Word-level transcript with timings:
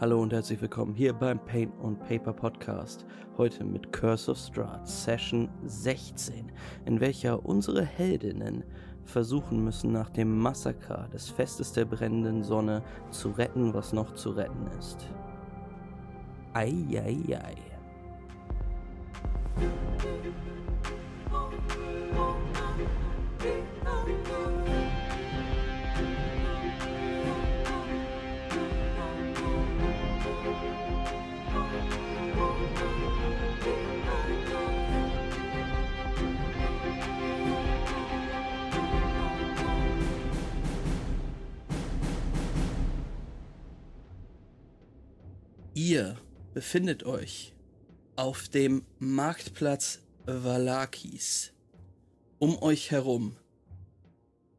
Hallo 0.00 0.22
und 0.22 0.32
herzlich 0.32 0.62
willkommen 0.62 0.94
hier 0.94 1.12
beim 1.12 1.38
Paint 1.44 1.78
und 1.78 2.00
Paper 2.00 2.32
Podcast. 2.32 3.04
Heute 3.36 3.64
mit 3.64 3.92
Curse 3.92 4.30
of 4.30 4.38
Strahd 4.38 4.88
Session 4.88 5.50
16, 5.66 6.50
in 6.86 7.00
welcher 7.00 7.44
unsere 7.44 7.84
Heldinnen 7.84 8.64
versuchen 9.04 9.62
müssen, 9.62 9.92
nach 9.92 10.08
dem 10.08 10.38
Massaker 10.38 11.06
des 11.12 11.28
Festes 11.28 11.74
der 11.74 11.84
brennenden 11.84 12.42
Sonne 12.42 12.82
zu 13.10 13.28
retten, 13.32 13.74
was 13.74 13.92
noch 13.92 14.14
zu 14.14 14.30
retten 14.30 14.68
ist. 14.78 15.06
Eieiei. 16.54 17.18
Ei, 17.28 17.36
ei. 17.36 17.69
Befindet 46.70 47.02
euch 47.02 47.52
auf 48.14 48.48
dem 48.48 48.86
Marktplatz 49.00 50.02
Valakis. 50.24 51.52
Um 52.38 52.62
euch 52.62 52.92
herum 52.92 53.36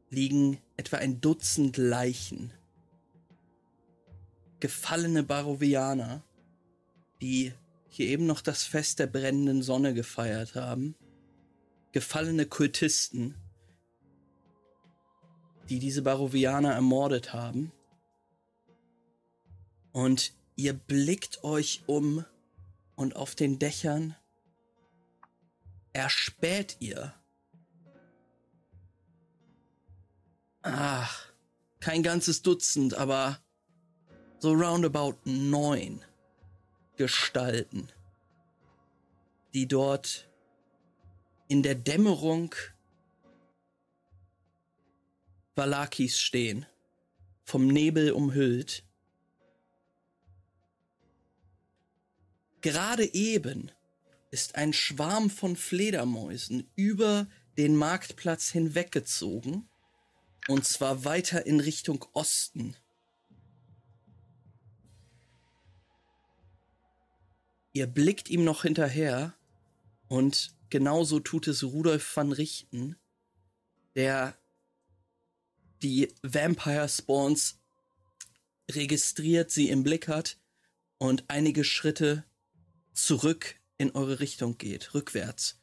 liegen 0.10 0.60
etwa 0.76 0.98
ein 0.98 1.22
Dutzend 1.22 1.78
Leichen. 1.78 2.52
Gefallene 4.60 5.24
Barovianer, 5.24 6.22
die 7.22 7.54
hier 7.88 8.08
eben 8.08 8.26
noch 8.26 8.42
das 8.42 8.66
Fest 8.66 9.00
der 9.00 9.08
brennenden 9.08 9.62
Sonne 9.62 9.94
gefeiert 9.94 10.56
haben. 10.56 10.96
Gefallene 11.94 12.46
Kultisten, 12.46 13.36
die 15.70 15.80
diese 15.80 16.02
Barovianer 16.02 16.74
ermordet 16.74 17.32
haben. 17.32 17.72
Und 19.94 20.34
Ihr 20.62 20.74
blickt 20.74 21.44
euch 21.44 21.82
um 21.88 22.24
und 22.96 23.16
auf 23.16 23.34
den 23.34 23.58
Dächern 23.58 24.16
erspäht 25.92 26.78
ihr. 26.80 27.16
Ach, 30.62 31.26
kein 31.80 32.04
ganzes 32.04 32.44
Dutzend, 32.44 32.94
aber 32.94 33.42
so 34.38 34.52
roundabout 34.52 35.18
neun 35.26 36.06
Gestalten, 36.96 37.92
die 39.56 39.68
dort 39.68 40.30
in 41.48 41.64
der 41.64 41.74
Dämmerung 41.74 42.54
Valakis 45.56 46.20
stehen, 46.20 46.68
vom 47.46 47.66
Nebel 47.66 48.12
umhüllt 48.12 48.84
Gerade 52.62 53.12
eben 53.14 53.72
ist 54.30 54.56
ein 54.56 54.72
Schwarm 54.72 55.30
von 55.30 55.56
Fledermäusen 55.56 56.70
über 56.76 57.28
den 57.58 57.76
Marktplatz 57.76 58.50
hinweggezogen, 58.50 59.68
und 60.48 60.66
zwar 60.66 61.04
weiter 61.04 61.46
in 61.46 61.60
Richtung 61.60 62.06
Osten. 62.14 62.76
Ihr 67.74 67.88
blickt 67.88 68.30
ihm 68.30 68.44
noch 68.44 68.64
hinterher 68.64 69.34
und 70.08 70.56
genauso 70.70 71.20
tut 71.20 71.48
es 71.48 71.64
Rudolf 71.64 72.16
van 72.16 72.32
Richten, 72.32 72.98
der 73.96 74.38
die 75.82 76.14
Vampire 76.22 76.90
Spawns 76.90 77.60
registriert, 78.70 79.52
sie 79.52 79.70
im 79.70 79.84
Blick 79.84 80.08
hat 80.08 80.38
und 80.98 81.26
einige 81.28 81.64
Schritte 81.64 82.26
zurück 82.94 83.56
in 83.78 83.92
eure 83.92 84.20
Richtung 84.20 84.58
geht, 84.58 84.94
rückwärts. 84.94 85.60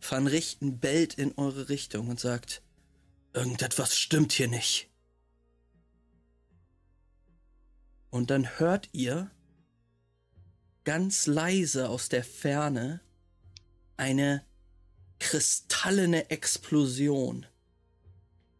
Van 0.00 0.26
Richten 0.26 0.80
bellt 0.80 1.14
in 1.14 1.36
eure 1.36 1.68
Richtung 1.68 2.08
und 2.08 2.18
sagt, 2.18 2.62
irgendetwas 3.32 3.96
stimmt 3.96 4.32
hier 4.32 4.48
nicht. 4.48 4.90
Und 8.10 8.30
dann 8.30 8.58
hört 8.58 8.88
ihr 8.92 9.30
ganz 10.84 11.26
leise 11.26 11.88
aus 11.88 12.08
der 12.08 12.24
Ferne 12.24 13.00
eine 13.96 14.44
kristallene 15.20 16.30
Explosion 16.30 17.46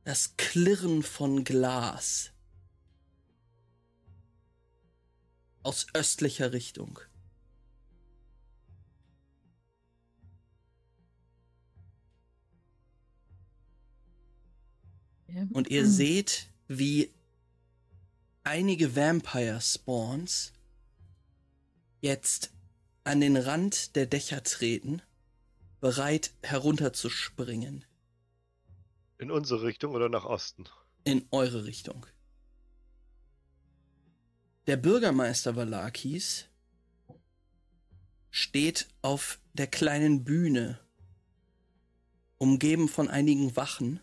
das 0.05 0.37
Klirren 0.37 1.03
von 1.03 1.45
Glas 1.45 2.33
aus 5.63 5.87
östlicher 5.95 6.53
Richtung. 6.53 7.01
Und 15.53 15.69
ihr 15.71 15.87
seht, 15.87 16.49
wie 16.67 17.13
einige 18.43 18.97
Vampire 18.97 19.61
Spawns 19.61 20.53
jetzt 22.01 22.51
an 23.05 23.21
den 23.21 23.37
Rand 23.37 23.95
der 23.97 24.07
Dächer 24.07 24.43
treten, 24.43 25.03
bereit 25.81 26.33
herunterzuspringen. 26.43 27.85
In 29.21 29.31
unsere 29.31 29.65
Richtung 29.65 29.95
oder 29.95 30.09
nach 30.09 30.25
Osten? 30.25 30.65
In 31.05 31.27
eure 31.31 31.67
Richtung. 31.67 32.07
Der 34.67 34.79
Bürgermeister 34.79 35.57
Valakis 35.57 36.47
steht 38.31 38.89
auf 39.03 39.39
der 39.53 39.67
kleinen 39.67 40.25
Bühne, 40.25 40.81
umgeben 42.39 42.89
von 42.89 43.09
einigen 43.09 43.55
Wachen 43.57 44.01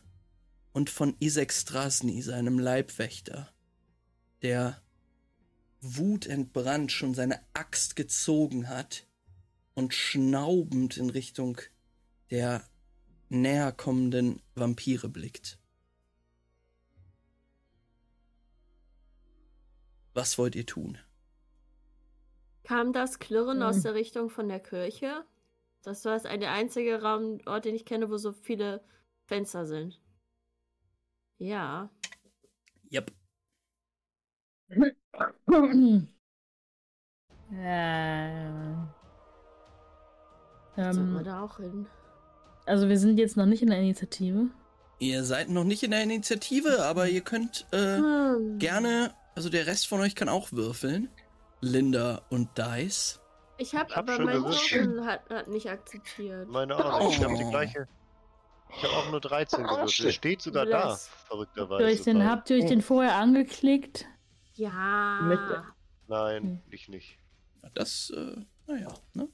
und 0.71 0.91
von 0.91 1.15
Isek 1.19 1.51
Strasny, 1.51 2.21
seinem 2.21 2.59
Leibwächter, 2.59 3.51
der 4.43 4.79
wutentbrannt 5.81 6.91
schon 6.91 7.15
seine 7.15 7.39
Axt 7.55 7.95
gezogen 7.95 8.69
hat 8.69 9.07
und 9.73 9.95
schnaubend 9.95 10.95
in 10.97 11.09
Richtung 11.09 11.59
der 12.29 12.63
näher 13.29 13.71
kommenden 13.71 14.41
Vampire 14.55 15.09
blickt. 15.09 15.59
Was 20.13 20.37
wollt 20.37 20.55
ihr 20.55 20.65
tun? 20.65 20.97
Kam 22.63 22.91
das 22.91 23.19
Klirren 23.19 23.59
hm. 23.59 23.63
aus 23.63 23.83
der 23.83 23.93
Richtung 23.93 24.29
von 24.29 24.49
der 24.49 24.59
Kirche? 24.59 25.25
Das 25.83 26.03
war 26.05 26.19
der 26.19 26.51
einzige 26.51 27.01
Raumort, 27.01 27.65
den 27.65 27.75
ich 27.75 27.85
kenne, 27.85 28.09
wo 28.09 28.17
so 28.17 28.33
viele 28.33 28.83
Fenster 29.25 29.65
sind. 29.65 30.01
Ja. 31.37 31.89
Yep. 32.91 33.11
äh, 34.69 34.81
Sollen 40.75 41.13
wir 41.13 41.19
ähm, 41.19 41.23
da 41.23 41.41
auch 41.43 41.57
hin? 41.57 41.87
Also 42.67 42.89
wir 42.89 42.99
sind 42.99 43.17
jetzt 43.17 43.37
noch 43.37 43.45
nicht 43.45 43.61
in 43.61 43.69
der 43.69 43.79
Initiative. 43.79 44.47
Ihr 44.99 45.23
seid 45.23 45.49
noch 45.49 45.63
nicht 45.63 45.83
in 45.83 45.91
der 45.91 46.03
Initiative, 46.03 46.83
aber 46.83 47.07
ihr 47.07 47.21
könnt 47.21 47.65
äh, 47.71 47.97
hm. 47.97 48.59
gerne, 48.59 49.13
also 49.35 49.49
der 49.49 49.67
Rest 49.67 49.87
von 49.87 50.01
euch 50.01 50.15
kann 50.15 50.27
auch 50.27 50.51
würfeln. 50.51 51.09
Linda 51.61 52.21
und 52.29 52.49
Dice. 52.57 53.19
Ich 53.57 53.73
habe 53.73 53.95
hab 53.95 54.09
aber 54.09 54.23
mein 54.23 54.43
Würfel 54.43 55.05
hat, 55.05 55.29
hat 55.29 55.47
nicht 55.47 55.69
akzeptiert. 55.69 56.47
Meine 56.49 56.75
auch 56.75 56.99
nicht. 56.99 57.07
Oh. 57.07 57.21
Ich 57.21 57.23
habe 57.23 57.37
die 57.37 57.49
gleiche. 57.49 57.87
Ich 58.75 58.83
habe 58.83 58.93
auch 58.93 59.11
nur 59.11 59.21
13 59.21 59.63
gewürfelt. 59.63 60.13
Steht 60.13 60.41
sogar 60.41 60.65
Bless. 60.65 61.09
da, 61.09 61.27
verrückterweise. 61.27 61.73
Habt 61.73 61.81
ihr 61.81 61.87
euch 61.87 62.01
den, 62.03 62.29
habt 62.29 62.49
ihr 62.49 62.57
euch 62.57 62.65
den 62.65 62.81
vorher 62.81 63.15
angeklickt? 63.15 64.05
Ja. 64.55 65.21
Mit, 65.23 65.39
Nein, 66.07 66.43
hm. 66.43 66.59
ich 66.69 66.89
nicht. 66.89 67.17
Das, 67.73 68.11
äh, 68.15 68.35
naja, 68.67 68.93
ne? 69.13 69.27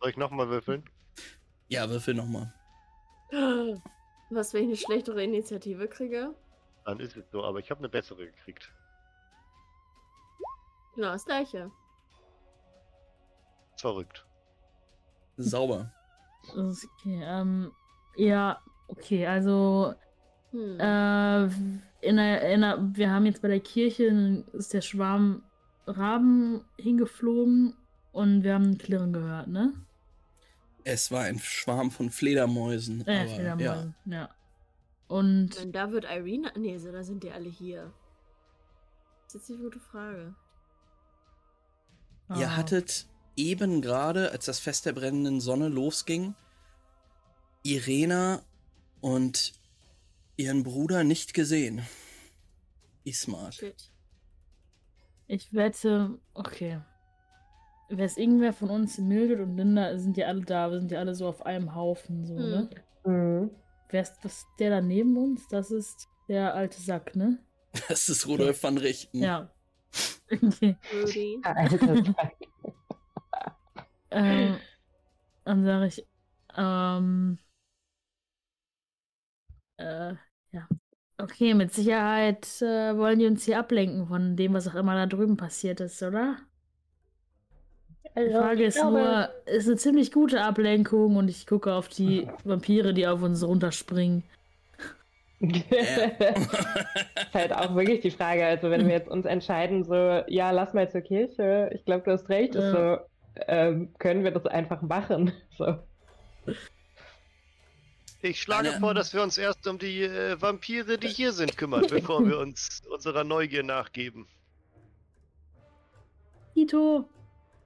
Soll 0.00 0.10
ich 0.10 0.16
nochmal 0.16 0.48
würfeln? 0.48 0.84
Ja, 1.68 1.88
würfel 1.88 2.14
nochmal. 2.14 2.52
Was, 4.30 4.54
wenn 4.54 4.62
ich 4.62 4.68
eine 4.68 4.76
schlechtere 4.76 5.24
Initiative 5.24 5.88
kriege? 5.88 6.34
Dann 6.84 7.00
ist 7.00 7.16
es 7.16 7.30
so, 7.30 7.44
aber 7.44 7.58
ich 7.58 7.70
habe 7.70 7.78
eine 7.80 7.88
bessere 7.88 8.26
gekriegt. 8.26 8.72
Genau, 10.94 11.12
das 11.12 11.24
gleiche. 11.24 11.70
Verrückt. 13.76 14.26
Sauber. 15.36 15.92
Okay, 16.52 17.22
ähm, 17.24 17.72
ja, 18.16 18.60
okay, 18.88 19.26
also 19.26 19.94
Hm. 20.52 20.80
Äh, 20.80 21.44
in 22.00 22.16
der, 22.16 22.52
in 22.52 22.60
der, 22.62 22.78
wir 22.94 23.10
haben 23.10 23.26
jetzt 23.26 23.42
bei 23.42 23.48
der 23.48 23.60
Kirche 23.60 24.44
ist 24.52 24.74
der 24.74 24.80
Schwarm 24.80 25.42
Raben 25.86 26.64
hingeflogen 26.78 27.74
und 28.12 28.42
wir 28.42 28.54
haben 28.54 28.70
ein 28.70 28.78
Klirren 28.78 29.12
gehört, 29.12 29.48
ne? 29.48 29.74
Es 30.84 31.10
war 31.10 31.22
ein 31.22 31.38
Schwarm 31.38 31.90
von 31.90 32.10
Fledermäusen. 32.10 33.06
Äh, 33.06 33.20
aber, 33.20 33.28
ja. 33.28 33.34
Fledermäusen, 33.34 33.94
ja. 34.06 34.28
Und 35.08 35.56
Und 35.60 35.72
da 35.72 35.90
wird 35.90 36.04
Irene. 36.04 36.52
Nee, 36.56 36.78
so, 36.78 36.92
da 36.92 37.02
sind 37.02 37.22
die 37.22 37.30
alle 37.32 37.48
hier. 37.48 37.92
Das 39.24 39.34
ist 39.34 39.48
jetzt 39.48 39.56
eine 39.58 39.64
gute 39.64 39.80
Frage. 39.80 40.34
Ihr 42.36 42.48
Ah. 42.48 42.56
hattet 42.56 43.06
eben 43.36 43.80
gerade, 43.82 44.30
als 44.32 44.44
das 44.44 44.60
Fest 44.60 44.86
der 44.86 44.92
brennenden 44.92 45.40
Sonne 45.40 45.68
losging, 45.68 46.34
Irena 47.62 48.42
und 49.00 49.52
ihren 50.36 50.62
Bruder 50.62 51.04
nicht 51.04 51.34
gesehen. 51.34 51.82
Ismart. 53.04 53.54
Shit. 53.54 53.90
Ich 55.26 55.52
wette, 55.52 56.18
okay. 56.34 56.80
Wer 57.92 58.06
ist 58.06 58.18
irgendwer 58.18 58.52
von 58.52 58.70
uns, 58.70 58.98
Mildred 58.98 59.40
und 59.40 59.56
Linda, 59.56 59.98
sind 59.98 60.16
ja 60.16 60.28
alle 60.28 60.42
da, 60.42 60.70
wir 60.70 60.78
sind 60.78 60.92
ja 60.92 61.00
alle 61.00 61.14
so 61.14 61.26
auf 61.26 61.44
einem 61.44 61.74
Haufen, 61.74 62.24
so, 62.24 62.36
Hm. 62.36 62.50
ne? 62.50 62.70
Mhm. 63.04 63.50
Wer 63.88 64.02
ist 64.02 64.18
das, 64.22 64.46
der 64.60 64.70
da 64.70 64.80
neben 64.80 65.16
uns? 65.16 65.48
Das 65.48 65.70
ist 65.72 66.08
der 66.28 66.54
alte 66.54 66.80
Sack, 66.80 67.16
ne? 67.16 67.38
Das 67.88 68.08
ist 68.08 68.26
Rudolf 68.26 68.62
van 68.62 68.78
Richten. 68.78 69.22
Ja. 69.22 69.50
Okay. 70.30 71.40
Ähm, 74.12 74.56
dann 75.44 75.64
sage 75.64 75.86
ich, 75.86 76.06
ähm, 76.56 77.38
äh, 79.76 80.14
ja. 80.52 80.68
Okay, 81.18 81.54
mit 81.54 81.72
Sicherheit 81.72 82.46
äh, 82.62 82.96
wollen 82.96 83.18
die 83.18 83.26
uns 83.26 83.44
hier 83.44 83.58
ablenken 83.58 84.06
von 84.06 84.36
dem, 84.36 84.54
was 84.54 84.68
auch 84.68 84.74
immer 84.74 84.94
da 84.94 85.06
drüben 85.06 85.36
passiert 85.36 85.80
ist, 85.80 86.02
oder? 86.02 86.38
Die 88.16 88.20
Also, 88.20 88.38
Frage 88.38 88.62
ich 88.62 88.68
ist 88.68 88.74
glaube, 88.76 88.98
nur, 88.98 89.28
ist 89.46 89.66
eine 89.68 89.76
ziemlich 89.76 90.12
gute 90.12 90.42
Ablenkung 90.42 91.16
und 91.16 91.28
ich 91.28 91.46
gucke 91.46 91.72
auf 91.72 91.88
die 91.88 92.28
Vampire, 92.44 92.92
die 92.92 93.06
auf 93.06 93.22
uns 93.22 93.42
runterspringen. 93.44 94.24
ist 95.40 97.32
halt 97.32 97.52
auch 97.54 97.74
wirklich 97.74 98.00
die 98.00 98.10
Frage, 98.10 98.44
also 98.44 98.70
wenn 98.70 98.86
wir 98.86 98.92
jetzt 98.94 99.08
uns 99.08 99.24
entscheiden, 99.24 99.84
so, 99.84 100.22
ja, 100.26 100.50
lass 100.50 100.74
mal 100.74 100.90
zur 100.90 101.00
Kirche, 101.00 101.70
ich 101.74 101.84
glaube, 101.86 102.02
du 102.04 102.10
hast 102.12 102.28
recht, 102.28 102.54
ist 102.54 102.64
Ja. 102.64 102.72
so, 102.96 102.98
ähm, 103.46 103.94
können 103.98 104.22
wir 104.24 104.32
das 104.32 104.44
einfach 104.46 104.82
machen. 104.82 105.32
So. 105.56 105.78
Ich 108.22 108.42
schlage 108.42 108.70
Eine- 108.70 108.80
vor, 108.80 108.92
dass 108.92 109.14
wir 109.14 109.22
uns 109.22 109.38
erst 109.38 109.66
um 109.66 109.78
die 109.78 110.02
äh, 110.02 110.40
Vampire, 110.42 110.98
die 110.98 111.08
hier 111.08 111.32
sind, 111.32 111.56
kümmern, 111.56 111.86
bevor 111.88 112.26
wir 112.26 112.38
uns 112.38 112.82
unserer 112.92 113.24
Neugier 113.24 113.62
nachgeben. 113.62 114.26
Tito! 116.54 117.08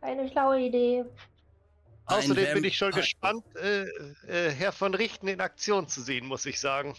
Eine 0.05 0.31
schlaue 0.31 0.61
Idee. 0.61 1.05
Ein 2.06 2.19
Außerdem 2.19 2.55
bin 2.55 2.65
ich 2.65 2.77
schon 2.77 2.93
gespannt, 2.93 3.43
äh, 3.56 3.85
äh, 4.27 4.51
Herr 4.51 4.73
von 4.73 4.95
Richten 4.95 5.29
in 5.29 5.41
Aktion 5.41 5.89
zu 5.89 6.03
sehen, 6.03 6.27
muss 6.27 6.45
ich 6.45 6.61
sagen. 6.61 6.95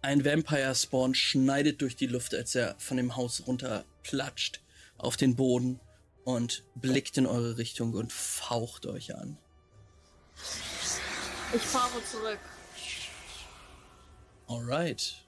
Ein 0.00 0.24
Vampire 0.24 0.74
Spawn 0.74 1.14
schneidet 1.14 1.80
durch 1.80 1.94
die 1.94 2.08
Luft, 2.08 2.34
als 2.34 2.56
er 2.56 2.74
von 2.78 2.96
dem 2.96 3.14
Haus 3.14 3.46
runterplatscht 3.46 4.60
auf 4.98 5.16
den 5.16 5.36
Boden 5.36 5.78
und 6.24 6.64
blickt 6.74 7.16
in 7.16 7.26
eure 7.26 7.56
Richtung 7.56 7.94
und 7.94 8.12
faucht 8.12 8.86
euch 8.86 9.14
an. 9.14 9.38
Ich 11.54 11.62
fahre 11.62 12.04
zurück. 12.04 12.40
Alright. 14.48 15.24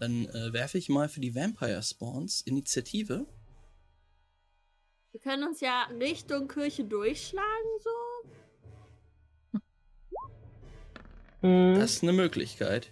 Dann 0.00 0.26
äh, 0.26 0.54
werfe 0.54 0.78
ich 0.78 0.88
mal 0.88 1.10
für 1.10 1.20
die 1.20 1.34
Vampire 1.34 1.82
Spawns 1.82 2.40
Initiative. 2.40 3.26
Wir 5.14 5.20
können 5.20 5.44
uns 5.44 5.60
ja 5.60 5.84
Richtung 6.00 6.48
Kirche 6.48 6.82
durchschlagen, 6.82 7.46
so. 9.52 9.60
Mhm. 11.46 11.76
Das 11.76 11.92
ist 11.92 12.02
eine 12.02 12.12
Möglichkeit. 12.12 12.90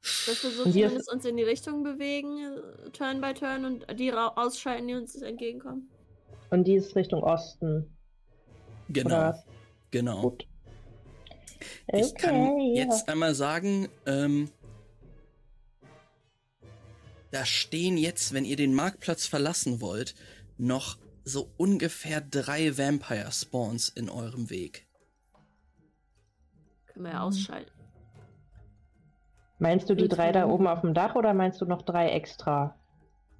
Dass 0.00 0.44
wir 0.44 0.50
so 0.52 0.62
zumindest 0.62 1.12
uns 1.12 1.24
in 1.24 1.36
die 1.36 1.42
Richtung 1.42 1.82
bewegen, 1.82 2.38
äh, 2.38 2.90
Turn 2.90 3.20
by 3.20 3.34
Turn 3.34 3.64
und 3.64 3.98
die 3.98 4.12
ausschalten, 4.12 4.86
die 4.86 4.94
uns 4.94 5.20
entgegenkommen. 5.20 5.90
Und 6.50 6.68
die 6.68 6.76
ist 6.76 6.94
Richtung 6.94 7.24
Osten. 7.24 7.92
Genau. 8.88 9.08
Oder? 9.08 9.44
Genau. 9.90 10.20
Gut. 10.20 10.46
Ich 11.92 12.14
kann 12.14 12.60
ja. 12.60 12.84
jetzt 12.84 13.08
einmal 13.08 13.34
sagen, 13.34 13.88
ähm, 14.06 14.52
da 17.32 17.44
stehen 17.44 17.98
jetzt, 17.98 18.32
wenn 18.34 18.44
ihr 18.44 18.56
den 18.56 18.72
Marktplatz 18.72 19.26
verlassen 19.26 19.80
wollt, 19.80 20.14
noch 20.58 20.96
so 21.26 21.52
ungefähr 21.56 22.20
drei 22.20 22.78
Vampire 22.78 23.32
Spawns 23.32 23.88
in 23.88 24.08
eurem 24.08 24.48
Weg. 24.48 24.86
Können 26.86 27.06
wir 27.06 27.12
ja 27.12 27.22
ausschalten. 27.22 27.70
Meinst 29.58 29.90
du 29.90 29.94
die 29.94 30.08
drei 30.08 30.32
da 30.32 30.46
oben 30.46 30.66
auf 30.66 30.82
dem 30.82 30.94
Dach 30.94 31.16
oder 31.16 31.34
meinst 31.34 31.60
du 31.60 31.64
noch 31.64 31.82
drei 31.82 32.10
extra? 32.10 32.76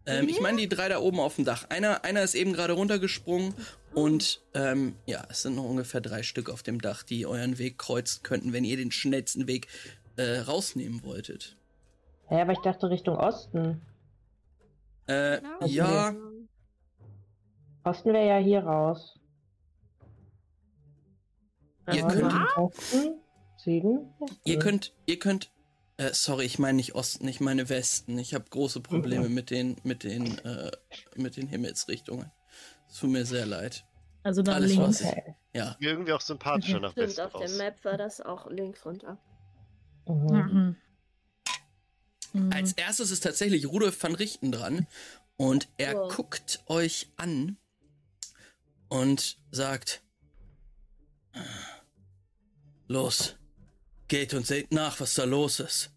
Ähm, 0.05 0.29
ich 0.29 0.41
meine 0.41 0.59
die 0.59 0.69
drei 0.69 0.88
da 0.88 0.99
oben 0.99 1.21
auf 1.21 1.37
dem 1.37 1.44
Dach. 1.44 1.67
Einer, 1.69 2.05
einer 2.05 2.23
ist 2.23 2.35
eben 2.35 2.53
gerade 2.53 2.73
runtergesprungen 2.73 3.55
und 3.94 4.43
ähm, 4.55 4.97
ja, 5.06 5.25
es 5.31 5.43
sind 5.43 5.55
noch 5.55 5.65
ungefähr 5.65 6.00
drei 6.00 6.23
Stück 6.25 6.50
auf 6.50 6.65
dem 6.65 6.81
Dach, 6.81 7.05
die 7.05 7.25
euren 7.25 7.59
Weg 7.59 7.79
kreuzen 7.79 8.23
könnten, 8.25 8.53
wenn 8.53 8.65
ihr 8.65 8.77
den 8.77 8.91
schnellsten 8.91 9.47
Weg 9.47 9.69
äh, 10.17 10.38
rausnehmen 10.38 11.05
wolltet. 11.05 11.56
Ja, 12.31 12.43
aber 12.43 12.53
ich 12.53 12.61
dachte 12.61 12.91
Richtung 12.91 13.17
Osten. 13.17 13.81
Äh, 15.06 15.41
ja, 15.67 16.15
Osten 17.87 18.12
wäre 18.12 18.27
ja 18.27 18.38
hier 18.38 18.65
raus. 18.65 19.19
Ihr 21.88 21.94
Ja, 21.94 22.09
könnt- 22.09 22.56
Osten, 22.56 23.21
Süden. 23.56 24.12
Ihr 24.44 24.59
könnt, 24.59 24.93
ihr 25.06 25.19
könnt, 25.21 25.53
äh, 25.99 26.12
sorry, 26.12 26.44
ich 26.44 26.59
meine 26.59 26.77
nicht 26.77 26.97
Osten, 26.97 27.29
ich 27.29 27.38
meine 27.41 27.69
Westen. 27.69 28.19
Ich 28.19 28.35
habe 28.35 28.44
große 28.50 28.81
Probleme 28.81 29.29
mit 29.29 29.50
den, 29.50 29.77
mit 29.85 30.03
den, 30.03 30.37
äh, 30.38 30.73
mit 31.15 31.37
den 31.37 31.47
Himmelsrichtungen. 31.47 32.33
Es 32.88 32.99
tut 32.99 33.11
mir 33.11 33.25
sehr 33.25 33.47
leid. 33.47 33.85
Also 34.25 34.43
dann 34.43 34.56
Alles, 34.56 34.73
links. 34.73 34.87
was 34.88 35.00
ich- 35.03 35.06
Okay. 35.06 35.35
Ja, 35.55 35.77
irgendwie 35.79 36.12
auch 36.12 36.21
sympathischer 36.21 36.81
nach 36.81 36.91
Stimmt, 36.93 37.06
Westen 37.09 37.21
auf 37.23 37.33
der 37.33 37.41
raus. 37.43 37.56
Map 37.59 37.85
war 37.85 37.97
das 37.97 38.21
auch 38.21 38.50
links 38.50 38.85
runter. 38.85 39.17
Mhm. 40.09 40.27
Mhm. 40.27 40.77
Mhm. 42.33 42.53
als 42.53 42.73
erstes 42.75 43.11
ist 43.12 43.23
tatsächlich 43.23 43.66
Rudolf 43.66 44.00
van 44.02 44.14
Richten 44.14 44.52
dran 44.52 44.87
und 45.37 45.69
er 45.78 45.95
Wow. 45.95 46.14
guckt 46.14 46.62
euch 46.66 47.11
an 47.16 47.57
und 48.88 49.38
sagt: 49.50 50.02
Los, 52.88 53.37
geht 54.09 54.35
und 54.35 54.47
seht 54.47 54.73
nach, 54.73 55.00
was 55.00 55.14
da 55.14 55.25
los 55.25 55.61
ist. 55.61 55.90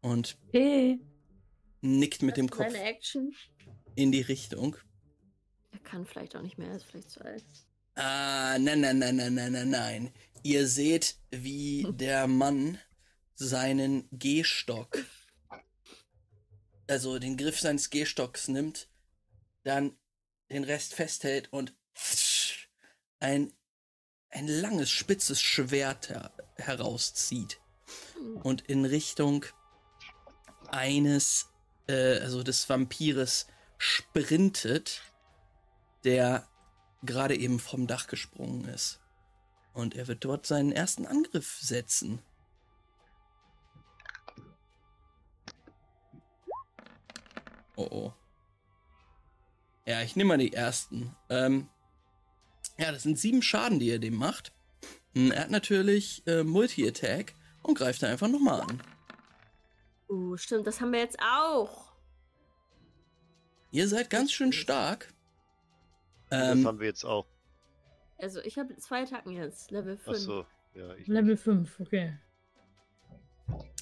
Und 0.00 0.38
Okay. 0.48 1.00
nickt 1.80 2.22
mit 2.22 2.36
dem 2.36 2.48
Das 2.48 2.72
ist 2.72 3.12
Kopf 3.12 3.36
in 3.94 4.12
die 4.12 4.20
Richtung. 4.22 4.76
Er 5.72 5.78
kann 5.80 6.06
vielleicht 6.06 6.36
auch 6.36 6.42
nicht 6.42 6.56
mehr, 6.58 6.68
er 6.68 6.76
ist 6.76 6.84
vielleicht 6.86 7.10
zu 7.10 7.20
alt. 7.24 7.44
Ah, 7.94 8.56
nein, 8.58 8.80
nein, 8.80 8.98
nein, 8.98 9.16
nein, 9.16 9.34
nein, 9.34 9.52
nein, 9.52 9.70
nein. 9.70 10.12
Ihr 10.42 10.66
seht, 10.68 11.16
wie 11.30 11.86
der 11.92 12.26
Mann 12.28 12.78
seinen 13.34 14.08
Gehstock, 14.12 14.98
also 16.88 17.18
den 17.18 17.36
Griff 17.36 17.60
seines 17.60 17.90
Gehstocks 17.90 18.48
nimmt, 18.48 18.88
dann 19.64 19.96
den 20.50 20.64
Rest 20.64 20.94
festhält 20.94 21.52
und 21.52 21.74
ein, 23.20 23.52
ein 24.30 24.48
langes, 24.48 24.90
spitzes 24.90 25.40
Schwert 25.40 26.08
her 26.08 26.32
herauszieht 26.56 27.60
und 28.42 28.62
in 28.62 28.84
Richtung 28.84 29.44
eines, 30.70 31.46
äh, 31.86 32.18
also 32.18 32.42
des 32.42 32.68
Vampires 32.68 33.46
sprintet, 33.78 35.02
der 36.04 36.48
gerade 37.02 37.36
eben 37.36 37.60
vom 37.60 37.86
Dach 37.86 38.06
gesprungen 38.08 38.64
ist. 38.68 39.00
Und 39.72 39.94
er 39.94 40.08
wird 40.08 40.24
dort 40.24 40.46
seinen 40.46 40.72
ersten 40.72 41.06
Angriff 41.06 41.58
setzen. 41.60 42.20
Oh 47.78 47.86
oh. 47.90 48.12
Ja, 49.86 50.02
ich 50.02 50.16
nehme 50.16 50.28
mal 50.28 50.38
die 50.38 50.52
ersten. 50.52 51.14
Ähm, 51.30 51.68
ja, 52.76 52.90
das 52.90 53.04
sind 53.04 53.18
sieben 53.18 53.40
Schaden, 53.40 53.78
die 53.78 53.88
er 53.90 54.00
dem 54.00 54.16
macht. 54.16 54.52
Hm, 55.14 55.30
Er 55.30 55.42
hat 55.42 55.50
natürlich 55.50 56.26
äh, 56.26 56.42
Multi-Attack 56.42 57.34
und 57.62 57.78
greift 57.78 58.02
da 58.02 58.08
einfach 58.08 58.28
nochmal 58.28 58.60
an. 58.62 58.82
Uh, 60.08 60.36
stimmt, 60.36 60.66
das 60.66 60.80
haben 60.80 60.92
wir 60.92 60.98
jetzt 61.00 61.18
auch. 61.20 61.92
Ihr 63.70 63.86
seid 63.88 64.10
ganz 64.10 64.32
schön 64.32 64.52
stark. 64.52 65.14
das 66.30 66.56
Ähm, 66.58 66.66
haben 66.66 66.80
wir 66.80 66.86
jetzt 66.88 67.04
auch. 67.04 67.26
Also 68.18 68.40
ich 68.40 68.58
habe 68.58 68.76
zwei 68.78 69.02
Attacken 69.02 69.32
jetzt, 69.32 69.70
Level 69.70 69.96
5. 69.96 70.16
Ach 70.16 70.20
so, 70.20 70.46
ja. 70.74 70.94
Ich 70.96 71.06
Level 71.06 71.36
5, 71.36 71.78
okay. 71.80 72.18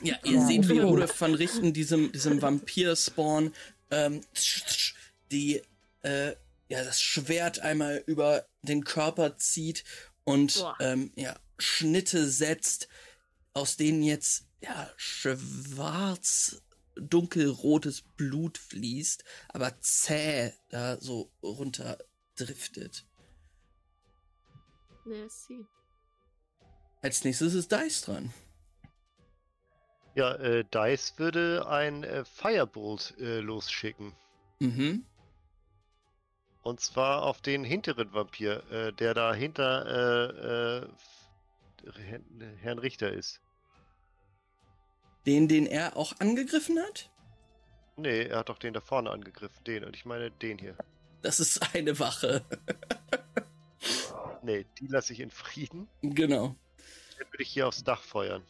Ja, 0.02 0.16
ihr 0.24 0.32
Ja. 0.34 0.46
seht, 0.46 0.68
wie. 0.68 0.78
Rudolf 0.78 1.18
van 1.20 1.34
Richten 1.34 1.72
diesem, 1.72 2.12
diesem 2.12 2.42
Vampir-Spawn 2.42 3.52
ähm, 3.90 4.20
die, 5.30 5.62
äh, 6.02 6.34
ja, 6.68 6.84
das 6.84 7.00
Schwert 7.00 7.60
einmal 7.60 8.02
über 8.06 8.46
den 8.62 8.84
Körper 8.84 9.36
zieht 9.38 9.84
und 10.24 10.64
ähm, 10.80 11.12
ja, 11.14 11.38
Schnitte 11.58 12.28
setzt, 12.28 12.88
aus 13.54 13.76
denen 13.76 14.02
jetzt 14.02 14.46
ja, 14.60 14.90
schwarz 14.96 16.62
dunkelrotes 16.96 18.02
Blut 18.16 18.58
fließt, 18.58 19.22
aber 19.48 19.78
zäh 19.80 20.52
da 20.70 21.00
so 21.00 21.30
runter 21.42 21.98
driftet. 22.36 23.06
Merci. 25.04 25.66
Als 27.02 27.22
nächstes 27.22 27.54
ist 27.54 27.70
Dice 27.70 28.00
dran. 28.02 28.32
Ja, 30.16 30.32
äh, 30.36 30.64
Dice 30.64 31.12
würde 31.18 31.66
ein 31.68 32.02
äh, 32.02 32.24
Firebolt 32.24 33.14
äh, 33.20 33.40
losschicken. 33.40 34.14
Mhm. 34.60 35.04
Und 36.62 36.80
zwar 36.80 37.22
auf 37.22 37.42
den 37.42 37.62
hinteren 37.64 38.12
Vampir, 38.14 38.62
äh, 38.72 38.92
der 38.94 39.12
da 39.12 39.34
hinter 39.34 40.82
äh, 40.82 40.86
äh, 40.86 41.92
Herrn- 42.08 42.56
Herrn 42.62 42.78
Richter 42.78 43.12
ist. 43.12 43.40
Den, 45.26 45.48
den 45.48 45.66
er 45.66 45.96
auch 45.98 46.14
angegriffen 46.18 46.78
hat? 46.80 47.10
Nee, 47.96 48.22
er 48.22 48.38
hat 48.38 48.48
doch 48.48 48.58
den 48.58 48.72
da 48.72 48.80
vorne 48.80 49.10
angegriffen, 49.10 49.62
den. 49.64 49.84
Und 49.84 49.94
ich 49.96 50.06
meine 50.06 50.30
den 50.30 50.56
hier. 50.58 50.76
Das 51.20 51.40
ist 51.40 51.74
eine 51.74 51.98
Wache. 51.98 52.42
Nee, 54.42 54.64
die 54.78 54.86
lasse 54.86 55.12
ich 55.12 55.20
in 55.20 55.30
Frieden. 55.30 55.88
genau. 56.02 56.56
Dann 57.18 57.26
würde 57.32 57.42
ich 57.42 57.50
hier 57.50 57.66
aufs 57.68 57.84
Dach 57.84 58.02
feuern. 58.02 58.42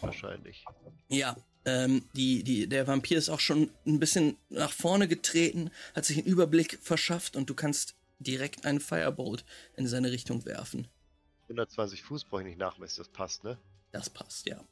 Wahrscheinlich. 0.00 0.64
Ja, 1.08 1.36
ähm, 1.64 2.04
die, 2.14 2.42
die, 2.42 2.68
der 2.68 2.86
Vampir 2.86 3.18
ist 3.18 3.28
auch 3.28 3.40
schon 3.40 3.70
ein 3.86 3.98
bisschen 3.98 4.36
nach 4.50 4.72
vorne 4.72 5.08
getreten, 5.08 5.70
hat 5.94 6.04
sich 6.04 6.18
einen 6.18 6.26
Überblick 6.26 6.78
verschafft 6.82 7.36
und 7.36 7.48
du 7.48 7.54
kannst 7.54 7.94
direkt 8.18 8.64
einen 8.66 8.80
Firebolt 8.80 9.44
in 9.76 9.86
seine 9.86 10.10
Richtung 10.10 10.44
werfen. 10.44 10.88
120 11.44 12.02
Fuß 12.02 12.24
brauche 12.24 12.42
ich 12.42 12.48
nicht 12.48 12.58
nachmessen, 12.58 12.98
das 12.98 13.08
passt, 13.08 13.44
ne? 13.44 13.58
Das 13.92 14.10
passt, 14.10 14.46
ja. 14.46 14.62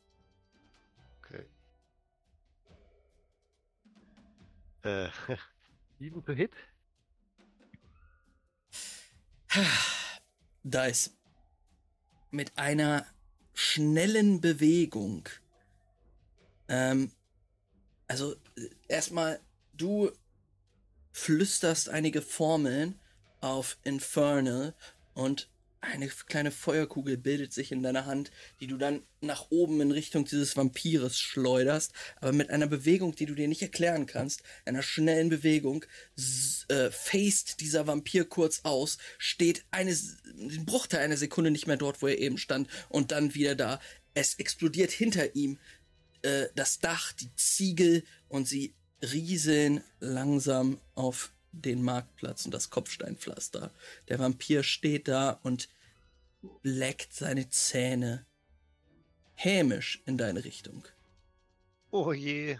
Okay. 1.20 1.44
Äh, 4.82 5.08
7 5.98 6.24
to 6.24 6.32
hit? 6.32 6.52
Dice. 10.64 11.10
Mit 12.30 12.56
einer 12.56 13.06
schnellen 13.54 14.40
Bewegung. 14.40 15.28
Ähm, 16.68 17.10
also 18.08 18.34
äh, 18.56 18.68
erstmal, 18.88 19.40
du 19.74 20.10
flüsterst 21.12 21.88
einige 21.88 22.22
Formeln 22.22 22.98
auf 23.40 23.76
Infernal 23.84 24.74
und 25.14 25.48
eine 25.82 26.06
kleine 26.08 26.52
Feuerkugel 26.52 27.18
bildet 27.18 27.52
sich 27.52 27.72
in 27.72 27.82
deiner 27.82 28.06
Hand, 28.06 28.30
die 28.60 28.68
du 28.68 28.76
dann 28.76 29.02
nach 29.20 29.50
oben 29.50 29.80
in 29.80 29.90
Richtung 29.90 30.24
dieses 30.24 30.56
Vampires 30.56 31.18
schleuderst, 31.18 31.92
aber 32.20 32.32
mit 32.32 32.50
einer 32.50 32.68
Bewegung, 32.68 33.16
die 33.16 33.26
du 33.26 33.34
dir 33.34 33.48
nicht 33.48 33.62
erklären 33.62 34.06
kannst, 34.06 34.44
einer 34.64 34.82
schnellen 34.82 35.28
Bewegung, 35.28 35.84
äh, 36.68 36.90
faced 36.90 37.60
dieser 37.60 37.86
Vampir 37.88 38.24
kurz 38.24 38.60
aus, 38.62 38.98
steht 39.18 39.64
eine, 39.72 39.94
den 40.34 40.64
Bruchteil 40.64 41.00
einer 41.00 41.16
Sekunde 41.16 41.50
nicht 41.50 41.66
mehr 41.66 41.76
dort, 41.76 42.00
wo 42.00 42.06
er 42.06 42.18
eben 42.18 42.38
stand 42.38 42.68
und 42.88 43.10
dann 43.10 43.34
wieder 43.34 43.56
da. 43.56 43.80
Es 44.14 44.36
explodiert 44.36 44.92
hinter 44.92 45.34
ihm 45.34 45.58
äh, 46.22 46.46
das 46.54 46.78
Dach, 46.78 47.12
die 47.12 47.34
Ziegel 47.34 48.04
und 48.28 48.46
sie 48.46 48.74
rieseln 49.02 49.82
langsam 49.98 50.80
auf 50.94 51.31
den 51.52 51.82
Marktplatz 51.82 52.44
und 52.44 52.52
das 52.52 52.70
Kopfsteinpflaster. 52.70 53.72
Der 54.08 54.18
Vampir 54.18 54.62
steht 54.62 55.08
da 55.08 55.30
und 55.42 55.68
leckt 56.62 57.12
seine 57.12 57.48
Zähne 57.50 58.26
hämisch 59.34 60.02
in 60.06 60.18
deine 60.18 60.44
Richtung. 60.44 60.86
Oh 61.90 62.12
je. 62.12 62.58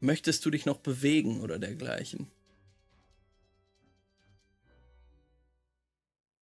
Möchtest 0.00 0.44
du 0.44 0.50
dich 0.50 0.66
noch 0.66 0.78
bewegen 0.78 1.40
oder 1.40 1.58
dergleichen? 1.58 2.30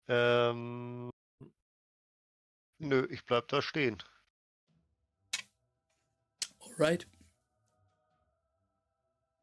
Ähm. 0.09 1.11
Nö, 2.79 3.07
ich 3.11 3.25
bleib 3.25 3.49
da 3.49 3.63
stehen. 3.63 4.03
Alright. 6.59 7.07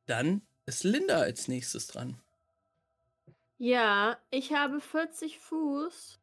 Dann 0.06 0.42
ist 0.70 0.84
Linda 0.84 1.18
als 1.20 1.48
nächstes 1.48 1.88
dran. 1.88 2.20
Ja, 3.58 4.18
ich 4.32 4.54
habe 4.54 4.80
40 4.80 5.40
Fuß 5.40 6.20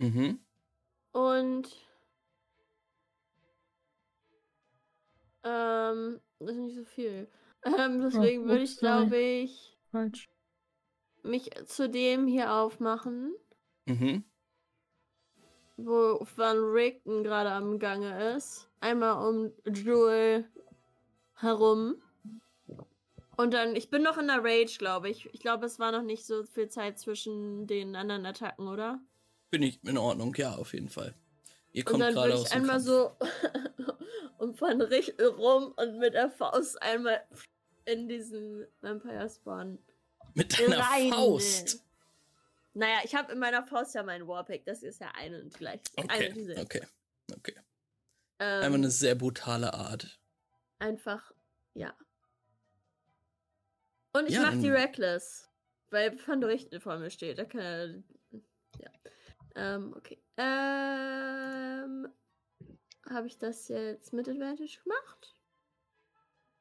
Mhm. 0.00 0.38
und 1.12 1.68
ähm, 5.44 6.20
das 6.38 6.50
ist 6.50 6.56
nicht 6.58 6.76
so 6.76 6.84
viel. 6.84 7.28
Ähm, 7.64 8.00
deswegen 8.00 8.44
würde 8.46 8.62
ich, 8.62 8.76
glaube 8.78 9.16
ich, 9.16 9.76
Falsch. 9.90 10.28
mich 11.24 11.50
zu 11.66 11.88
dem 11.88 12.28
hier 12.28 12.52
aufmachen, 12.52 13.34
Mhm. 13.86 14.22
wo 15.76 16.24
Van 16.36 16.58
Richten 16.58 17.24
gerade 17.24 17.50
am 17.50 17.80
Gange 17.80 18.34
ist. 18.36 18.68
Einmal 18.78 19.28
um 19.28 19.52
Jewel 19.74 20.48
herum. 21.34 22.00
Und 23.36 23.52
dann, 23.52 23.76
ich 23.76 23.90
bin 23.90 24.02
noch 24.02 24.16
in 24.18 24.28
der 24.28 24.42
Rage, 24.42 24.78
glaube 24.78 25.10
ich. 25.10 25.28
Ich 25.34 25.40
glaube, 25.40 25.66
es 25.66 25.78
war 25.78 25.92
noch 25.92 26.02
nicht 26.02 26.24
so 26.24 26.44
viel 26.44 26.68
Zeit 26.68 26.98
zwischen 26.98 27.66
den 27.66 27.94
anderen 27.94 28.24
Attacken, 28.24 28.66
oder? 28.68 29.00
Bin 29.50 29.62
ich 29.62 29.82
in 29.84 29.98
Ordnung, 29.98 30.34
ja, 30.36 30.54
auf 30.54 30.72
jeden 30.72 30.88
Fall. 30.88 31.14
Ihr 31.72 31.82
Und 31.86 31.90
kommt 31.92 32.02
dann 32.02 32.14
gerade 32.14 32.32
würde 32.32 32.42
ich 32.46 32.52
einmal 32.52 32.82
Kampf. 32.82 32.86
so 32.86 33.16
um 34.38 34.58
Van 34.58 34.80
Richten 34.80 35.26
rum 35.26 35.74
und 35.76 35.98
mit 35.98 36.14
der 36.14 36.30
Faust 36.30 36.80
einmal 36.82 37.22
in 37.84 38.08
diesen 38.08 38.66
Vampire 38.80 39.28
Spawn 39.28 39.78
Mit 40.34 40.58
deiner 40.58 40.78
rein. 40.78 41.10
Faust. 41.12 41.82
Naja, 42.72 42.98
ich 43.04 43.14
habe 43.14 43.32
in 43.32 43.38
meiner 43.38 43.62
Faust 43.64 43.94
ja 43.94 44.02
meinen 44.02 44.26
Warpick. 44.26 44.64
Das 44.64 44.82
ist 44.82 45.00
ja 45.00 45.10
eine 45.14 45.40
und 45.42 45.54
gleich. 45.54 45.80
Okay, 45.96 46.28
und 46.28 46.36
dieselbe. 46.36 46.60
okay, 46.62 46.82
okay. 47.34 47.54
Ähm, 48.38 48.62
Einfach 48.62 48.74
eine 48.74 48.90
sehr 48.90 49.14
brutale 49.14 49.72
Art. 49.72 50.18
Einfach, 50.78 51.32
ja. 51.74 51.94
Und 54.16 54.28
ich 54.28 54.34
Ja, 54.34 54.42
mach 54.42 54.58
die 54.58 54.70
Reckless, 54.70 55.50
weil 55.90 56.16
Van 56.26 56.40
der 56.40 56.48
Richten 56.48 56.80
vor 56.80 56.98
mir 56.98 57.10
steht. 57.10 57.38
Da 57.38 57.44
kann 57.44 57.60
er, 57.60 57.86
ja. 58.80 58.90
Ähm, 59.54 59.94
okay. 59.94 60.18
Ähm, 60.36 62.08
habe 63.10 63.26
ich 63.26 63.38
das 63.38 63.68
jetzt 63.68 64.12
mit 64.12 64.28
Advantage 64.28 64.78
gemacht? 64.82 65.34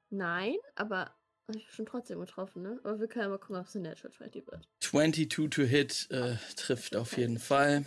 Nein, 0.10 0.56
aber 0.76 1.16
habe 1.48 1.58
ich 1.58 1.72
schon 1.72 1.86
trotzdem 1.86 2.20
getroffen, 2.20 2.62
ne? 2.64 2.80
Aber 2.84 3.00
wir 3.00 3.08
können 3.08 3.24
ja 3.24 3.30
mal 3.30 3.38
gucken, 3.38 3.58
ob 3.58 3.68
es 3.68 3.76
eine 3.76 3.90
Natural 3.90 4.12
20 4.12 4.48
wird. 4.48 4.68
22 4.82 5.50
to 5.50 5.62
hit 5.64 6.08
äh, 6.12 6.36
trifft 6.56 6.96
auf 6.96 7.18
jeden 7.18 7.40
Fall. 7.40 7.86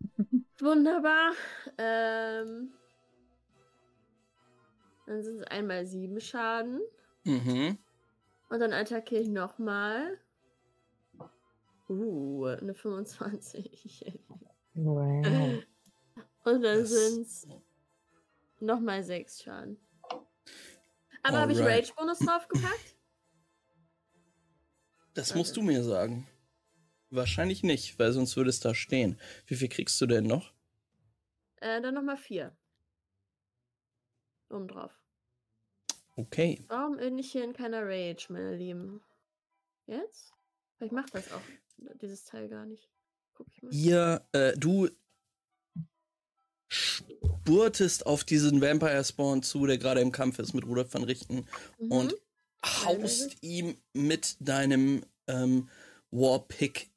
Wunderbar. 0.60 1.32
Ähm, 1.76 2.72
dann 5.06 5.22
sind 5.22 5.40
es 5.40 5.46
einmal 5.46 5.86
sieben 5.86 6.20
Schaden. 6.20 6.80
Mhm. 7.24 7.78
Und 8.48 8.60
dann 8.60 8.72
attackiere 8.72 9.22
ich 9.22 9.28
nochmal. 9.28 10.18
Uh, 11.88 12.44
eine 12.44 12.74
25. 12.74 14.20
Wow. 14.74 15.64
Und 16.44 16.62
dann 16.62 16.86
sind 16.86 17.22
es 17.22 17.48
nochmal 18.60 19.02
sechs 19.02 19.42
Schaden. 19.42 19.78
Aber 21.22 21.38
habe 21.38 21.52
ich. 21.52 21.60
Rage-Bonus 21.60 22.18
draufgepackt? 22.20 22.96
Das 25.14 25.34
musst 25.34 25.56
du 25.56 25.62
mir 25.62 25.82
sagen. 25.82 26.28
Wahrscheinlich 27.10 27.62
nicht, 27.62 27.98
weil 27.98 28.12
sonst 28.12 28.36
würde 28.36 28.50
es 28.50 28.60
da 28.60 28.74
stehen. 28.74 29.18
Wie 29.46 29.56
viel 29.56 29.68
kriegst 29.68 30.00
du 30.00 30.06
denn 30.06 30.24
noch? 30.24 30.52
äh, 31.60 31.80
dann 31.80 31.94
nochmal 31.94 32.16
vier. 32.16 32.56
Oben 34.50 34.68
drauf. 34.68 34.92
Okay. 36.18 36.64
Warum 36.66 36.96
bin 36.96 37.16
ich 37.16 37.30
hier 37.30 37.44
in 37.44 37.52
keiner 37.52 37.86
Rage, 37.86 38.26
meine 38.30 38.56
Lieben? 38.56 39.00
Jetzt? 39.86 40.32
Vielleicht 40.76 40.92
macht 40.92 41.14
das 41.14 41.30
auch 41.30 41.40
dieses 42.02 42.24
Teil 42.24 42.48
gar 42.48 42.66
nicht. 42.66 42.90
Guck 43.34 43.46
ich 43.52 43.62
mal. 43.62 43.72
Ihr, 43.72 44.26
äh, 44.32 44.52
du 44.56 44.88
spurtest 46.68 48.04
auf 48.04 48.24
diesen 48.24 48.60
Vampire 48.60 49.04
Spawn 49.04 49.44
zu, 49.44 49.64
der 49.66 49.78
gerade 49.78 50.00
im 50.00 50.10
Kampf 50.10 50.40
ist 50.40 50.54
mit 50.54 50.66
Rudolf 50.66 50.92
van 50.92 51.04
Richten 51.04 51.46
Mhm. 51.78 51.92
und 51.92 52.14
haust 52.64 53.36
ihm 53.40 53.76
mit 53.92 54.36
deinem 54.40 55.04
ähm, 55.28 55.68
Warpick 56.10 56.90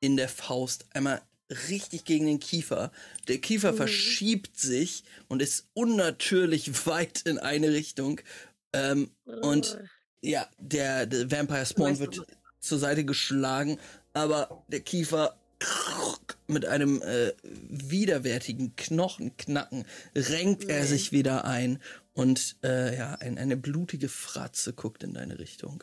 in 0.00 0.18
der 0.18 0.28
Faust 0.28 0.84
einmal 0.94 1.22
richtig 1.68 2.04
gegen 2.04 2.26
den 2.26 2.40
Kiefer. 2.40 2.92
Der 3.28 3.38
Kiefer 3.38 3.72
Mhm. 3.72 3.76
verschiebt 3.76 4.58
sich 4.58 5.04
und 5.28 5.42
ist 5.42 5.66
unnatürlich 5.74 6.70
weit 6.86 7.22
in 7.22 7.38
eine 7.38 7.70
Richtung. 7.72 8.20
Ähm, 8.72 9.10
Und- 9.42 9.78
ja, 10.24 10.48
der, 10.58 11.06
der 11.06 11.30
Vampire 11.32 11.66
Spawn 11.66 11.98
wird 11.98 12.20
zur 12.60 12.78
Seite 12.78 13.04
geschlagen, 13.04 13.78
aber 14.12 14.64
der 14.68 14.78
Kiefer 14.80 15.36
mit 16.46 16.64
einem 16.64 17.02
äh, 17.02 17.32
widerwärtigen 17.42 18.76
Knochenknacken 18.76 19.84
renkt 20.14 20.68
er 20.68 20.84
sich 20.86 21.10
wieder 21.10 21.44
ein 21.44 21.80
und 22.14 22.56
äh, 22.62 22.96
ja, 22.96 23.14
ein, 23.16 23.36
eine 23.38 23.56
blutige 23.56 24.08
Fratze 24.08 24.72
guckt 24.74 25.02
in 25.02 25.12
deine 25.14 25.38
Richtung. 25.40 25.82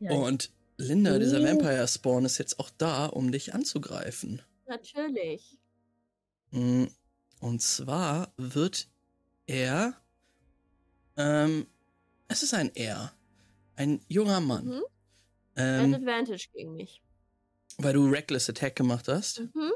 Ja, 0.00 0.12
Und 0.12 0.50
Linda, 0.78 1.18
dieser 1.18 1.40
Oh. 1.40 1.44
Vampire 1.44 1.86
Spawn, 1.88 2.24
ist 2.24 2.38
jetzt 2.38 2.58
auch 2.60 2.70
da, 2.78 3.06
um 3.06 3.30
dich 3.32 3.52
anzugreifen. 3.54 4.40
Natürlich. 4.66 5.58
Mm, 6.52 6.84
Und 7.40 7.62
zwar 7.62 8.32
wird 8.36 8.88
er. 9.46 9.94
Ähm, 11.16 11.66
es 12.28 12.42
ist 12.42 12.54
ein 12.54 12.70
Er. 12.74 13.12
Ein 13.76 14.00
junger 14.08 14.40
Mann. 14.40 14.66
Mhm. 14.66 14.82
Ähm, 15.56 15.94
Advantage 15.94 16.48
gegen 16.52 16.74
mich. 16.76 17.02
weil 17.78 17.92
du 17.92 18.08
Reckless 18.08 18.48
Attack 18.48 18.76
gemacht 18.76 19.08
hast. 19.08 19.40
Mhm. 19.54 19.72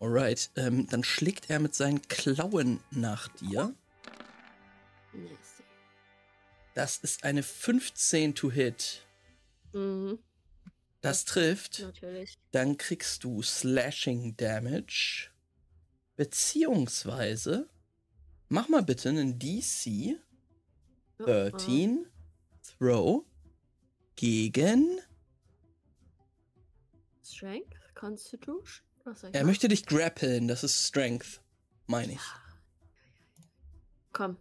Alright. 0.00 0.50
Ähm, 0.56 0.86
dann 0.88 1.02
schlägt 1.04 1.48
er 1.50 1.58
mit 1.60 1.74
seinen 1.74 2.02
Klauen 2.08 2.80
nach 2.90 3.28
dir. 3.28 3.74
Nasty. 5.14 5.62
Das 6.74 6.98
ist 6.98 7.24
eine 7.24 7.42
15 7.42 8.34
to 8.34 8.50
hit. 8.50 9.05
Mhm. 9.76 10.18
Das 11.02 11.24
trifft. 11.24 11.80
Natürlich. 11.80 12.38
Dann 12.50 12.76
kriegst 12.78 13.22
du 13.24 13.42
Slashing 13.42 14.36
Damage. 14.36 15.30
Beziehungsweise. 16.16 17.68
Mach 18.48 18.68
mal 18.68 18.82
bitte 18.82 19.08
einen 19.10 19.38
DC 19.38 20.16
Oh, 21.18 21.24
13 21.24 22.06
Throw 22.78 23.24
gegen. 24.16 25.00
Strength? 27.24 27.74
Constitution? 27.94 28.84
Er 29.32 29.44
möchte 29.44 29.68
dich 29.68 29.86
grappeln, 29.86 30.48
das 30.48 30.64
ist 30.64 30.86
Strength, 30.88 31.40
meine 31.86 32.14
ich. 32.14 32.20
Komm. 34.12 34.36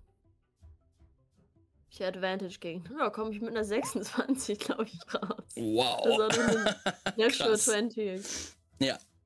Ich 1.98 2.04
Advantage 2.04 2.60
gegen. 2.60 2.84
Ja, 3.00 3.10
komme 3.10 3.32
ich 3.32 3.40
mit 3.40 3.52
einer 3.52 3.64
26, 3.64 4.60
glaube 4.60 4.84
ich, 4.84 5.00
raus. 5.14 5.46
Wow. 5.56 6.06
Also 6.06 6.42
eine 6.42 6.76
Natural 7.18 7.50
Krass. 7.52 7.66
20. 7.66 8.22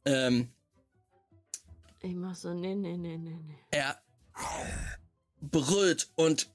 Ähm, 0.05 0.49
Ich 2.01 2.15
mach 2.15 2.35
so, 2.35 2.53
nee, 2.53 2.75
nee, 2.75 2.97
nee, 2.97 3.17
nee, 3.17 3.37
nee. 3.45 3.59
er 3.71 4.01
brüllt 5.41 6.09
und 6.15 6.47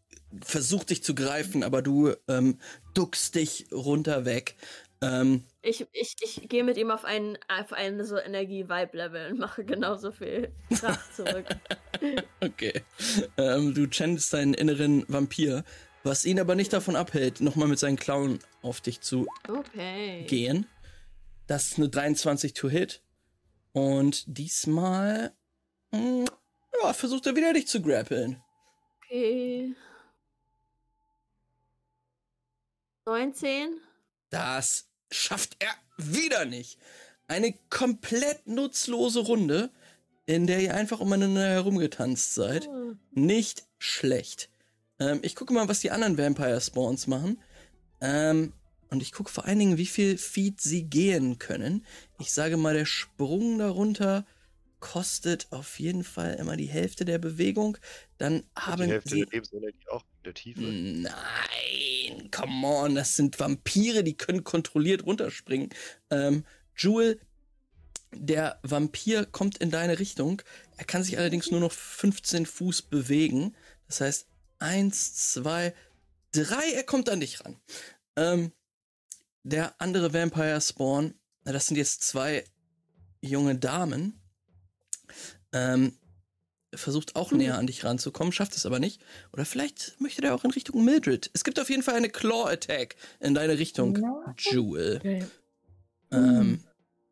versucht 0.43 0.91
dich 0.91 1.05
zu 1.05 1.15
greifen, 1.15 1.63
aber 1.63 1.83
du 1.83 2.15
ähm, 2.29 2.59
duckst 2.95 3.35
dich 3.35 3.67
runter 3.73 4.25
weg. 4.25 4.57
Ähm, 5.01 5.45
Ich, 5.63 5.87
ich, 5.93 6.17
ich 6.21 6.49
gehe 6.49 6.65
mit 6.65 6.77
ihm 6.77 6.91
auf 6.91 7.05
einen, 7.05 7.39
auf 7.49 7.73
einen 7.73 8.05
so 8.05 8.19
Energie-Vibe-Level 8.19 9.33
und 9.33 9.39
mache 9.39 9.65
genauso 9.65 10.11
viel 10.11 10.53
Kraft 10.79 11.15
zurück. 11.15 11.47
okay. 12.41 12.83
Ähm, 13.37 13.75
du 13.75 13.87
channelst 13.89 14.33
deinen 14.33 14.55
inneren 14.55 15.05
Vampir, 15.09 15.65
was 16.05 16.25
ihn 16.25 16.39
aber 16.39 16.55
nicht 16.55 16.73
davon 16.73 16.97
abhält, 16.97 17.41
nochmal 17.41 17.69
mit 17.69 17.79
seinen 17.79 17.97
Klauen 17.97 18.39
auf 18.63 18.81
dich 18.81 19.01
zu 19.01 19.27
Okay. 19.49 20.25
gehen. 20.27 20.67
Das 21.47 21.73
ist 21.73 21.79
eine 21.79 21.89
23 21.89 22.55
to 22.55 22.69
hit. 22.69 23.03
Und 23.73 24.25
diesmal 24.27 25.33
mm, 25.91 26.25
ja, 26.83 26.93
versucht 26.93 27.27
er 27.27 27.35
wieder 27.37 27.53
dich 27.53 27.67
zu 27.67 27.83
grappeln. 27.83 28.43
Okay. 29.05 29.75
19? 33.07 33.81
Das 34.31 34.87
schafft 35.11 35.57
er 35.59 35.75
wieder 35.97 36.45
nicht. 36.45 36.79
Eine 37.27 37.55
komplett 37.71 38.47
nutzlose 38.47 39.21
Runde, 39.21 39.71
in 40.27 40.47
der 40.47 40.61
ihr 40.61 40.75
einfach 40.75 41.01
umeinander 41.01 41.47
herumgetanzt 41.49 42.35
seid. 42.35 42.69
Oh. 42.69 42.95
Nicht 43.11 43.67
schlecht. 43.79 44.49
Ähm, 44.99 45.21
ich 45.23 45.35
gucke 45.35 45.53
mal, 45.53 45.69
was 45.69 45.81
die 45.81 45.91
anderen 45.91 46.19
Vampire 46.19 46.61
Spawns 46.61 47.07
machen. 47.07 47.41
Ähm, 48.01 48.53
und 48.91 49.03
ich 49.03 49.13
gucke 49.13 49.31
vor 49.31 49.45
allen 49.45 49.59
Dingen, 49.59 49.79
wie 49.79 49.87
viel 49.87 50.19
Feet 50.19 50.61
sie 50.61 50.85
gehen 50.85 51.39
können. 51.39 51.85
Ich 52.19 52.33
sage 52.33 52.57
mal, 52.57 52.75
der 52.75 52.87
Sprung 52.87 53.59
darunter 53.59 54.25
kostet 54.85 55.47
auf 55.51 55.81
jeden 55.81 56.05
Fall 56.05 56.35
immer 56.35 56.57
die 56.57 56.67
Hälfte 56.67 57.05
der 57.05 57.19
Bewegung. 57.19 57.79
Dann 58.19 58.41
Und 58.41 58.47
haben 58.55 58.83
die 58.83 58.93
Hälfte 58.93 59.11
sie 59.11 59.21
der 59.21 59.33
Lebensenergie 59.33 59.89
auch 59.89 60.03
in 60.03 60.23
der 60.25 60.35
Tiefe. 60.35 60.61
Nein, 60.61 62.31
come 62.31 62.67
on, 62.67 62.95
das 62.95 63.17
sind 63.17 63.41
Vampire, 63.41 64.05
die 64.05 64.17
können 64.17 64.45
kontrolliert 64.45 65.07
runterspringen. 65.07 65.71
Ähm, 66.11 66.45
Jewel, 66.77 67.19
der 68.13 68.61
Vampir 68.63 69.25
kommt 69.25 69.59
in 69.59 69.71
deine 69.71 69.99
Richtung. 69.99 70.43
Er 70.77 70.85
kann 70.85 71.03
sich 71.03 71.19
allerdings 71.19 71.51
nur 71.51 71.61
noch 71.61 71.73
15 71.73 72.47
Fuß 72.47 72.83
bewegen. 72.83 73.57
Das 73.89 74.03
heißt, 74.03 74.27
eins, 74.65 75.15
zwei, 75.33 75.75
drei, 76.33 76.73
er 76.75 76.83
kommt 76.85 77.09
an 77.09 77.21
dich 77.21 77.45
ran. 77.45 77.61
Ähm, 78.17 78.53
der 79.43 79.81
andere 79.81 80.13
Vampire 80.13 80.61
Spawn, 80.61 81.15
das 81.45 81.67
sind 81.67 81.77
jetzt 81.77 82.03
zwei 82.03 82.45
junge 83.21 83.57
Damen. 83.57 84.21
Ähm, 85.53 85.93
versucht 86.75 87.15
auch 87.15 87.31
näher 87.31 87.57
an 87.59 87.67
dich 87.69 87.85
ranzukommen, 87.85 88.33
schafft 88.33 88.57
es 88.57 88.67
aber 88.67 88.81
nicht. 88.81 89.01
Oder 89.33 89.45
vielleicht 89.45 90.01
möchte 90.01 90.23
der 90.23 90.35
auch 90.35 90.45
in 90.45 90.51
Richtung 90.51 90.85
Mildred. 90.85 91.31
Es 91.33 91.45
gibt 91.45 91.61
auf 91.61 91.71
jeden 91.71 91.83
Fall 91.83 91.95
eine 91.95 92.09
Claw 92.09 92.51
Attack 92.51 92.97
in 93.21 93.35
deine 93.35 93.59
Richtung, 93.59 93.97
Ja. 93.97 94.35
Jewel. 94.39 94.97
Okay. 94.97 95.25
Ähm, 96.11 96.65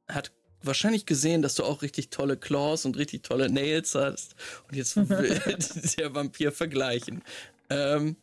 hat 0.08 0.32
wahrscheinlich 0.64 1.06
gesehen, 1.06 1.42
dass 1.42 1.54
du 1.54 1.64
auch 1.64 1.82
richtig 1.82 2.10
tolle 2.10 2.36
Claws 2.36 2.84
und 2.84 2.96
richtig 2.96 3.22
tolle 3.22 3.50
Nails 3.50 3.94
hast. 3.94 4.34
Und 4.68 4.76
jetzt 4.76 4.96
will 5.08 5.40
der 5.98 6.14
Vampir 6.14 6.52
vergleichen. 6.52 7.22
Ähm, 7.70 8.16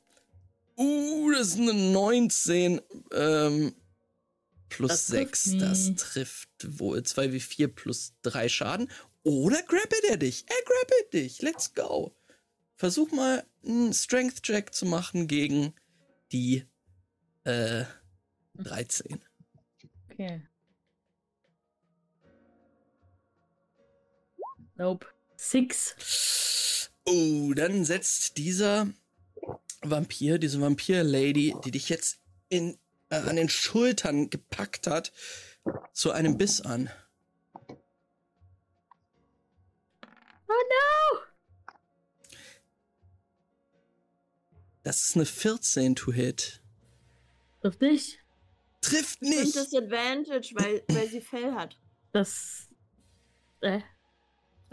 uh, 0.77 1.31
das 1.31 1.49
ist 1.49 1.59
eine 1.59 1.73
19 1.73 2.81
ähm, 3.13 3.73
plus 4.69 4.89
Das 4.89 5.07
trifft 5.07 5.35
6. 5.35 5.57
Das 5.57 5.87
nie. 5.87 5.95
trifft 5.95 6.79
wohl 6.79 7.03
2 7.03 7.33
wie 7.33 7.39
4 7.39 7.67
plus 7.67 8.13
3 8.21 8.49
Schaden. 8.49 8.89
Oder 9.23 9.61
grappelt 9.63 10.03
er 10.09 10.17
dich? 10.17 10.45
Er 10.47 10.65
grappelt 10.65 11.13
dich. 11.13 11.41
Let's 11.41 11.73
go. 11.73 12.15
Versuch 12.75 13.11
mal 13.11 13.45
einen 13.65 13.93
Strength-Check 13.93 14.73
zu 14.73 14.85
machen 14.85 15.27
gegen 15.27 15.73
die 16.31 16.63
äh, 17.43 17.83
13. 18.55 19.19
Okay. 20.11 20.41
Nope. 24.79 25.07
Six. 25.35 26.89
Oh, 27.05 27.53
dann 27.53 27.83
setzt 27.83 28.37
dieser 28.37 28.87
Vampir, 29.81 30.37
diese 30.37 30.61
Vampir-Lady, 30.61 31.53
die 31.65 31.71
dich 31.71 31.89
jetzt 31.89 32.21
in, 32.47 32.79
äh, 33.09 33.17
an 33.17 33.35
den 33.35 33.49
Schultern 33.49 34.29
gepackt 34.29 34.87
hat, 34.87 35.11
zu 35.91 36.11
einem 36.11 36.37
Biss 36.37 36.61
an. 36.61 36.89
Oh 40.47 41.17
Das 44.83 45.03
ist 45.03 45.15
eine 45.17 45.25
14 45.25 45.97
to 45.97 46.13
hit. 46.13 46.61
Trifft 47.61 47.81
dich? 47.81 48.19
Trifft 48.79 49.21
Und 49.21 49.29
nicht! 49.29 49.57
das 49.57 49.73
Advantage, 49.73 50.51
weil, 50.55 50.83
weil 50.87 51.09
sie 51.09 51.19
Fell 51.19 51.53
hat. 51.53 51.77
Das. 52.13 52.69
Äh. 53.59 53.81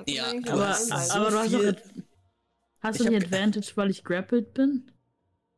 Ja, 0.06 0.26
aber 0.48 0.74
so 0.74 0.94
aber 1.14 1.30
du 1.30 1.38
hast 1.38 1.52
doch. 1.54 1.82
Hast 2.80 3.00
du 3.00 3.06
hab- 3.06 3.14
Advantage, 3.14 3.72
weil 3.76 3.90
ich 3.90 4.04
grappled 4.04 4.52
bin? 4.54 4.90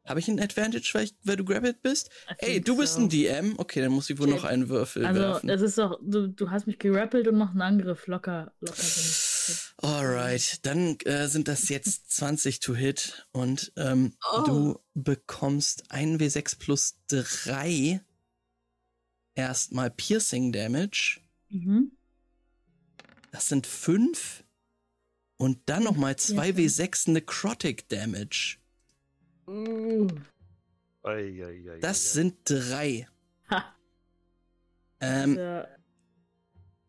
Habe 0.06 0.20
ich 0.20 0.28
ein 0.28 0.40
Advantage, 0.40 0.88
weil, 0.94 1.04
ich, 1.04 1.14
weil 1.24 1.36
du 1.36 1.44
grabbed 1.44 1.82
bist? 1.82 2.08
I 2.30 2.34
Ey, 2.38 2.60
du 2.62 2.78
bist 2.78 2.94
so. 2.94 3.00
ein 3.02 3.10
DM? 3.10 3.58
Okay, 3.58 3.82
dann 3.82 3.92
muss 3.92 4.08
ich 4.08 4.18
wohl 4.18 4.28
Okay. 4.28 4.36
noch 4.36 4.44
einen 4.44 4.70
Würfel 4.70 5.04
Also, 5.04 5.20
werfen. 5.20 5.50
es 5.50 5.60
ist 5.60 5.76
doch. 5.76 5.98
Du, 6.02 6.28
du 6.28 6.50
hast 6.50 6.66
mich 6.66 6.78
gerappelt 6.78 7.28
und 7.28 7.36
noch 7.36 7.50
einen 7.50 7.60
Angriff. 7.60 8.06
Locker. 8.06 8.52
Locker 8.60 8.76
bin 8.76 8.84
ich. 8.86 9.74
Alright, 9.76 10.64
dann 10.64 10.96
äh, 11.04 11.26
sind 11.28 11.46
das 11.48 11.68
jetzt 11.68 12.10
20 12.10 12.60
to 12.60 12.74
hit 12.74 13.26
und 13.32 13.70
ähm, 13.76 14.14
Oh. 14.32 14.42
du 14.46 14.78
bekommst 14.94 15.90
1w6 15.92 16.58
plus 16.58 16.98
3 17.08 18.00
erstmal 19.34 19.90
Piercing 19.90 20.52
Damage. 20.52 21.20
Mhm. 21.50 21.92
Das 23.30 23.48
sind 23.48 23.66
5 23.66 24.44
und 25.36 25.58
dann 25.66 25.84
nochmal 25.84 26.12
Ja, 26.12 26.16
2w6 26.18 27.10
Necrotic 27.10 27.88
Damage. 27.88 28.56
Uh. 29.46 30.08
Ei, 31.02 31.42
ei, 31.42 31.70
ei, 31.74 31.78
Das 31.80 31.98
ei, 32.06 32.08
ei. 32.08 32.12
sind 32.14 32.34
3. 32.44 33.08
Ha. 33.50 33.74
Ähm, 35.00 35.36
Ja, 35.36 35.68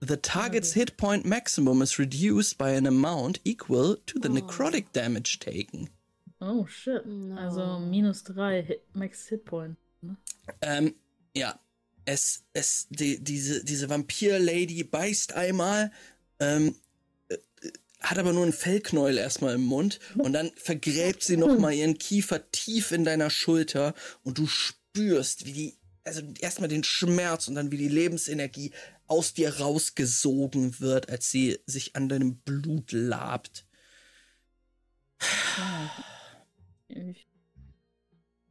the 0.02 0.18
target's 0.18 0.74
hit 0.74 0.98
point 0.98 1.26
maximum 1.26 1.82
is 1.82 2.00
reduced 2.00 2.58
by 2.58 2.76
an 2.76 2.88
amount 2.88 3.40
equal 3.44 3.98
to 4.06 4.20
the 4.22 4.30
Oh. 4.30 4.34
necrotic 4.34 4.92
damage 4.94 5.40
taken. 5.40 5.90
oh 6.42 6.66
shit. 6.68 7.06
No. 7.06 7.36
Also 7.38 7.80
minus 7.80 8.24
3 8.24 8.62
Hit, 8.64 8.82
Max 8.96 9.28
Hitpoint. 9.28 9.78
Ähm, 10.62 10.96
ja. 11.36 11.60
Es, 12.06 12.44
es, 12.54 12.88
die, 12.90 13.24
diese, 13.24 13.64
diese 13.64 13.88
Vampir-Lady 13.90 14.84
beißt 14.84 15.34
einmal, 15.34 15.92
ähm, 16.40 16.76
äh, 17.30 17.36
äh, 17.36 17.72
hat 18.00 18.18
aber 18.18 18.34
nur 18.34 18.44
einen 18.44 18.54
Fellknäuel 18.54 19.18
erstmal 19.18 19.56
im 19.56 19.64
Mund 19.64 20.00
und 20.18 20.34
dann 20.34 20.52
vergräbt 20.56 21.24
sie 21.24 21.38
nochmal 21.38 21.74
ihren 21.74 21.98
Kiefer 21.98 22.50
tief 22.52 22.92
in 22.92 23.04
deiner 23.04 23.30
Schulter 23.30 23.94
und 24.24 24.38
du 24.38 24.48
spürst, 24.48 25.46
wie 25.46 25.54
die, 25.54 25.78
also 26.04 26.22
erstmal 26.40 26.70
den 26.70 26.84
Schmerz 26.84 27.48
und 27.48 27.56
dann 27.56 27.72
wie 27.72 27.78
die 27.78 27.90
Lebensenergie 27.90 28.72
aus 29.08 29.34
dir 29.34 29.60
rausgesogen 29.60 30.80
wird, 30.80 31.10
als 31.10 31.30
sie 31.32 31.60
sich 31.66 31.96
an 31.96 32.10
deinem 32.10 32.38
Blut 32.38 32.92
labt. 32.92 33.66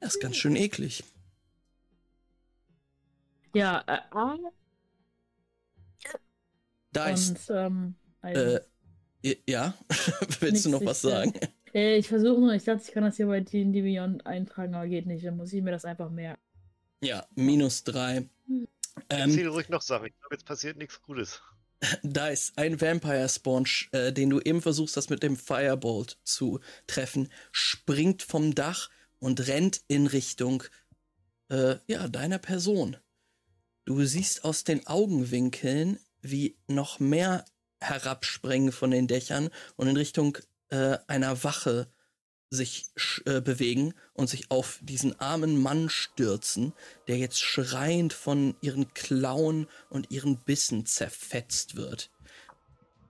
Das 0.01 0.15
ist 0.15 0.21
ganz 0.21 0.37
schön 0.37 0.57
eklig. 0.57 1.05
ja, 3.55 3.83
äh, 3.87 4.01
ah, 4.11 4.37
Da 6.93 7.09
ist, 7.11 7.51
ähm, 7.51 7.95
also, 8.21 8.59
äh, 9.23 9.37
ja, 9.47 9.75
willst 10.41 10.65
du 10.65 10.71
noch 10.71 10.85
was 10.85 11.03
sicher. 11.03 11.17
sagen? 11.17 11.33
äh, 11.75 11.97
ich 11.97 12.09
versuche 12.09 12.41
nur, 12.41 12.53
ich 12.55 12.65
dachte, 12.65 12.83
ich 12.87 12.93
kann 12.93 13.05
das 13.05 13.17
hier 13.17 13.27
bei 13.27 13.41
D&D 13.41 13.83
Beyond 13.83 14.27
eintragen, 14.27 14.75
aber 14.75 14.89
geht 14.89 15.07
nicht. 15.07 15.25
Dann 15.25 15.37
muss 15.37 15.53
ich 15.53 15.63
mir 15.63 15.71
das 15.73 15.85
einfach 15.85 16.11
merken. 16.11 16.41
Ja, 17.03 17.27
minus 17.35 17.85
drei. 17.85 18.29
Hm. 18.47 18.69
Ähm, 19.11 19.31
Erzähl 19.31 19.49
ruhig 19.49 19.69
noch 19.69 19.83
Sachen. 19.83 20.07
Ich 20.07 20.19
glaube, 20.19 20.35
jetzt 20.35 20.47
passiert 20.47 20.77
nichts 20.77 21.01
Gutes. 21.03 21.41
da 22.03 22.29
ist 22.29 22.59
ein 22.59 22.81
Vampire 22.81 23.29
Spawn, 23.29 23.65
äh, 23.93 24.13
den 24.13 24.31
du 24.31 24.41
eben 24.41 24.63
versuchst, 24.63 24.97
das 24.97 25.11
mit 25.11 25.23
dem 25.23 25.37
Firebolt 25.37 26.19
zu 26.25 26.61
treffen, 26.87 27.31
springt 27.53 28.23
vom 28.23 28.55
Dach 28.55 28.91
und 29.19 29.47
rennt 29.47 29.83
in 29.89 30.07
Richtung 30.07 30.65
äh, 31.51 31.77
ja, 31.87 32.09
deiner 32.09 32.39
Person. 32.39 32.97
Du 33.85 34.05
siehst 34.05 34.45
aus 34.45 34.65
den 34.65 34.87
Augenwinkeln, 34.87 35.99
wie 36.31 36.57
noch 36.67 37.01
mehr 37.01 37.45
herabspringen 37.81 38.73
von 38.73 38.91
den 38.91 39.07
Dächern 39.07 39.51
und 39.77 39.89
in 39.89 39.97
Richtung 39.97 40.39
äh, 40.71 40.99
einer 41.07 41.45
Wache 41.45 41.89
sich 42.51 42.87
äh, 43.27 43.41
bewegen 43.41 43.95
und 44.15 44.29
sich 44.29 44.51
auf 44.51 44.79
diesen 44.83 45.19
armen 45.21 45.61
Mann 45.61 45.91
stürzen, 45.91 46.73
der 47.07 47.19
jetzt 47.19 47.41
schreiend 47.41 48.13
von 48.13 48.57
ihren 48.63 48.93
Klauen 48.95 49.69
und 49.91 50.11
ihren 50.11 50.39
Bissen 50.39 50.87
zerfetzt 50.87 51.77
wird. 51.77 52.11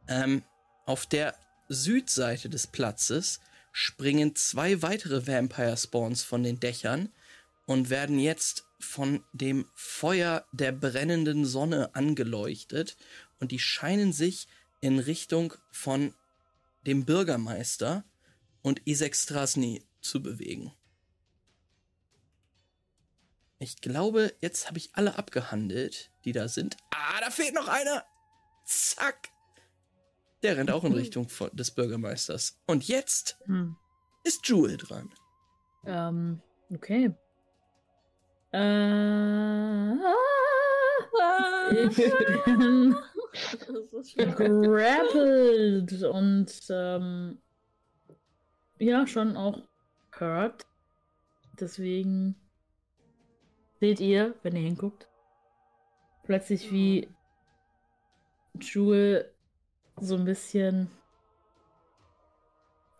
Ähm, 0.08 0.42
auf 0.86 1.06
der 1.06 1.34
Südseite 1.68 2.48
des 2.48 2.66
Platzes 2.66 3.40
springen 3.72 4.34
zwei 4.34 4.82
weitere 4.82 5.26
Vampire 5.26 5.76
Spawns 5.76 6.22
von 6.22 6.42
den 6.42 6.58
Dächern 6.58 7.10
und 7.66 7.90
werden 7.90 8.18
jetzt 8.18 8.64
von 8.78 9.24
dem 9.32 9.68
Feuer 9.74 10.46
der 10.52 10.72
brennenden 10.72 11.44
Sonne 11.44 11.94
angeleuchtet 11.94 12.96
und 13.40 13.50
die 13.52 13.58
scheinen 13.58 14.12
sich 14.12 14.46
in 14.80 14.98
Richtung 14.98 15.54
von 15.72 16.14
dem 16.86 17.04
Bürgermeister 17.04 18.04
und 18.62 18.86
Isaac 18.86 19.16
Strasny 19.16 19.84
zu 20.00 20.22
bewegen. 20.22 20.72
Ich 23.58 23.80
glaube, 23.80 24.32
jetzt 24.40 24.68
habe 24.68 24.78
ich 24.78 24.90
alle 24.94 25.16
abgehandelt, 25.18 26.10
die 26.24 26.32
da 26.32 26.48
sind. 26.48 26.76
Ah, 26.90 27.20
da 27.20 27.30
fehlt 27.30 27.54
noch 27.54 27.66
einer. 27.66 28.04
Zack. 28.64 29.30
Der 30.42 30.56
rennt 30.56 30.70
auch 30.70 30.84
in 30.84 30.92
Richtung 30.92 31.28
von, 31.28 31.50
des 31.56 31.72
Bürgermeisters. 31.72 32.60
Und 32.66 32.86
jetzt 32.86 33.36
Hm. 33.46 33.76
ist 34.22 34.46
Jewel 34.48 34.76
dran. 34.76 35.12
Ähm, 35.84 36.40
okay. 36.70 37.10
Grappled 44.36 46.02
und 46.04 46.52
ähm, 46.70 47.38
ja, 48.78 49.06
schon 49.06 49.36
auch 49.36 49.62
hurt. 50.18 50.66
Deswegen 51.60 52.36
seht 53.80 54.00
ihr, 54.00 54.34
wenn 54.42 54.56
ihr 54.56 54.62
hinguckt, 54.62 55.08
plötzlich 56.24 56.72
wie 56.72 57.08
Jewel 58.60 59.30
so 60.00 60.14
ein 60.14 60.24
bisschen 60.24 60.88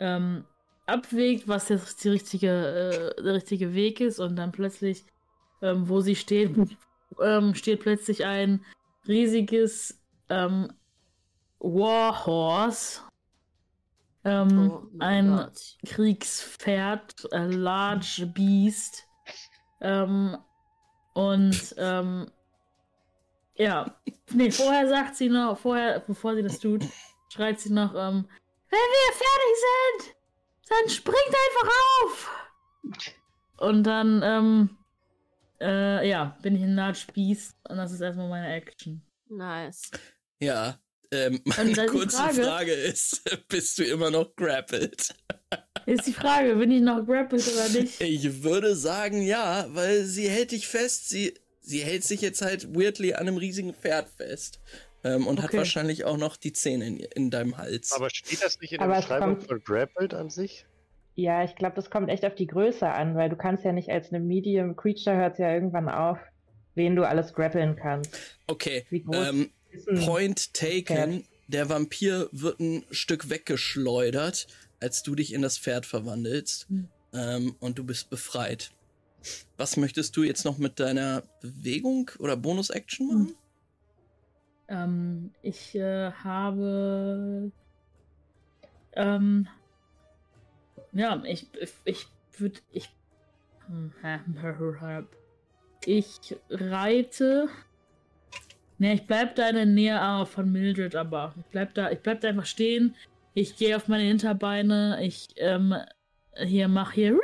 ähm, 0.01 0.45
abwägt, 0.87 1.49
was 1.49 1.69
jetzt 1.69 2.03
die 2.05 2.09
richtige, 2.09 3.15
äh, 3.19 3.23
der 3.23 3.35
richtige 3.35 3.75
Weg 3.75 4.01
ist 4.01 4.19
und 4.19 4.37
dann 4.37 4.53
plötzlich, 4.53 5.05
ähm, 5.63 5.89
wo 5.89 6.01
sie 6.01 6.17
steht, 6.17 6.57
ähm, 7.23 7.55
steht 7.55 7.81
plötzlich 7.81 8.25
ein 8.25 8.65
riesiges 9.07 10.01
ähm, 10.29 10.73
Warhorse. 11.59 13.01
Ähm, 14.25 14.71
Oh 14.71 14.83
ein 14.99 15.37
Gott. 15.37 15.77
Kriegspferd, 15.87 17.33
a 17.33 17.45
large 17.45 18.27
beast. 18.35 19.05
Ähm, 19.81 20.37
und 21.15 21.75
ähm, 21.79 22.27
ja, 23.55 23.97
nee, 24.31 24.51
vorher 24.51 24.89
sagt 24.89 25.17
sie 25.17 25.29
noch, 25.29 25.59
vorher, 25.59 26.01
bevor 26.01 26.35
sie 26.35 26.43
das 26.43 26.61
tut, 26.61 26.85
schreit 27.29 27.59
sie 27.59 27.73
noch, 27.73 27.95
ähm, 27.95 28.29
wenn 28.71 28.79
wir 28.79 29.13
fertig 29.13 29.57
sind, 30.05 30.17
dann 30.69 30.89
springt 30.91 31.35
einfach 31.49 31.71
auf! 32.05 32.31
Und 33.59 33.83
dann, 33.85 34.23
ähm, 34.23 34.78
äh, 35.61 36.09
ja, 36.09 36.37
bin 36.43 36.57
ich 36.57 36.63
ein 36.63 36.75
Large 36.75 37.05
Beast 37.15 37.57
und 37.69 37.77
das 37.77 37.93
ist 37.93 38.01
erstmal 38.01 38.29
meine 38.29 38.53
Action. 38.55 39.03
Nice. 39.29 39.91
Ja, 40.41 40.79
ähm, 41.11 41.41
meine 41.57 41.87
kurze 41.87 42.17
Frage- 42.17 42.43
Frage 42.45 42.73
ist, 42.73 43.23
bist 43.49 43.79
du 43.79 43.85
immer 43.85 44.11
noch 44.11 44.35
grappled? 44.37 45.15
Ist 45.87 46.07
die 46.07 46.13
Frage, 46.13 46.55
bin 46.57 46.71
ich 46.71 46.83
noch 46.83 47.05
grappled 47.07 47.47
oder 47.49 47.69
nicht? 47.81 48.01
Ich 48.01 48.43
würde 48.43 48.77
sagen 48.77 49.23
ja, 49.23 49.67
weil 49.71 50.05
sie 50.05 50.29
hält 50.29 50.51
dich 50.53 50.67
fest. 50.69 51.09
Sie, 51.09 51.35
sie 51.61 51.81
hält 51.81 52.05
sich 52.05 52.21
jetzt 52.21 52.43
halt 52.43 52.75
weirdly 52.75 53.15
an 53.15 53.21
einem 53.27 53.37
riesigen 53.39 53.75
Pferd 53.75 54.09
fest. 54.11 54.61
Ähm, 55.05 55.27
und 55.29 55.39
hat 55.41 55.51
Okay. 55.51 55.59
wahrscheinlich 55.59 56.05
auch 56.05 56.17
noch 56.17 56.37
die 56.37 56.53
Zähne 56.53 56.87
in, 56.87 56.99
in 56.99 57.31
deinem 57.31 57.57
Hals. 57.57 57.93
Aber 57.93 58.11
steht 58.11 58.43
das 58.43 58.61
nicht 58.61 58.73
in 58.73 58.79
der 58.79 58.89
Aber 58.89 58.97
Beschreibung 58.97 59.41
von 59.41 59.63
Grappled 59.63 60.13
an 60.13 60.29
sich? 60.29 60.67
Ja, 61.19 61.43
ich 61.43 61.57
glaube, 61.57 61.75
das 61.75 61.91
kommt 61.91 62.11
echt 62.11 62.25
auf 62.25 62.37
die 62.37 62.47
Größe 62.47 62.89
an, 62.89 63.17
weil 63.17 63.29
du 63.29 63.35
kannst 63.35 63.65
ja 63.65 63.73
nicht 63.73 63.91
als 63.91 64.11
eine 64.11 64.21
Medium 64.21 64.77
Creature 64.77 65.17
hört 65.17 65.41
ja 65.41 65.53
irgendwann 65.53 65.89
auf, 65.89 66.17
wen 66.77 66.95
du 66.95 67.03
alles 67.03 67.35
grappeln 67.35 67.75
kannst. 67.75 68.17
okay, 68.47 68.87
ähm, 68.93 69.51
Point 70.05 70.55
taken. 70.55 71.25
Der 71.49 71.69
Vampir 71.69 72.29
wird 72.31 72.61
ein 72.61 72.85
Stück 72.93 73.31
weggeschleudert, 73.31 74.47
als 74.79 75.03
du 75.03 75.17
dich 75.17 75.35
in 75.35 75.43
das 75.43 75.59
Pferd 75.59 75.87
verwandelst. 75.87 76.69
Hm. 76.69 76.89
Ähm, 77.13 77.57
und 77.59 77.81
du 77.81 77.85
bist 77.85 78.11
befreit. 78.11 78.71
Was 79.57 79.77
möchtest 79.77 80.17
du 80.17 80.23
jetzt 80.23 80.45
noch 80.45 80.59
mit 80.59 80.79
deiner 80.79 81.25
Bewegung 81.41 82.13
oder 82.21 82.37
Bonus-Action 82.37 83.09
machen? 83.09 83.35
Ähm, 84.69 85.31
ich 85.43 85.75
äh, 85.75 86.13
habe. 86.13 87.51
Ähm, 88.93 89.49
ja, 90.93 91.23
ich, 91.25 91.47
ich 91.85 92.07
würde. 92.37 92.61
Ich, 92.73 92.91
ich 95.85 96.37
reite. 96.51 97.49
Ne, 98.79 98.95
ich 98.95 99.07
bleib 99.07 99.35
da 99.35 99.49
in 99.49 99.57
der 99.57 99.67
Nähe 99.67 100.01
aber 100.01 100.27
von 100.27 100.51
Mildred, 100.53 100.95
aber 100.95 101.35
ich 101.39 101.47
bleib 101.47 101.75
da, 101.75 101.91
ich 101.91 102.01
bleib 102.01 102.21
da 102.21 102.29
einfach 102.29 102.47
stehen. 102.47 102.95
Ich 103.35 103.57
gehe 103.57 103.77
auf 103.77 103.89
meine 103.89 104.05
Hinterbeine. 104.05 104.99
Ich 105.03 105.29
ähm, 105.37 105.75
hier 106.37 106.69
mach 106.69 106.93
hier 106.93 107.19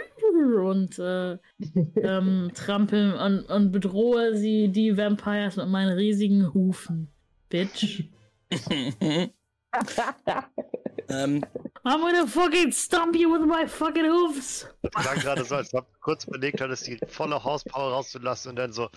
und 0.61 0.99
äh, 0.99 1.39
ähm, 1.97 2.51
trampel 2.55 3.15
und, 3.15 3.43
und 3.45 3.73
bedrohe 3.73 4.37
sie, 4.37 4.69
die 4.69 4.97
Vampires, 4.97 5.57
mit 5.57 5.69
meinen 5.69 5.97
riesigen 5.97 6.53
Hufen. 6.53 7.09
Bitch. 7.49 8.05
ähm, 11.09 11.45
I'm 11.85 12.01
gonna 12.01 12.27
fucking 12.27 12.73
stomp 12.73 13.15
you 13.17 13.31
with 13.33 13.47
my 13.47 13.67
fucking 13.67 14.07
hoofs. 14.07 14.67
Das 14.83 14.93
klang 15.05 15.19
gerade 15.21 15.45
so, 15.45 15.57
als 15.57 15.75
ob 15.75 15.87
du 15.93 15.99
kurz 16.01 16.25
überlegt 16.25 16.61
hattest, 16.61 16.87
die 16.87 16.99
volle 17.09 17.43
Hauspower 17.45 17.93
rauszulassen 17.93 18.51
und 18.51 18.57
dann 18.57 18.73
so. 18.73 18.89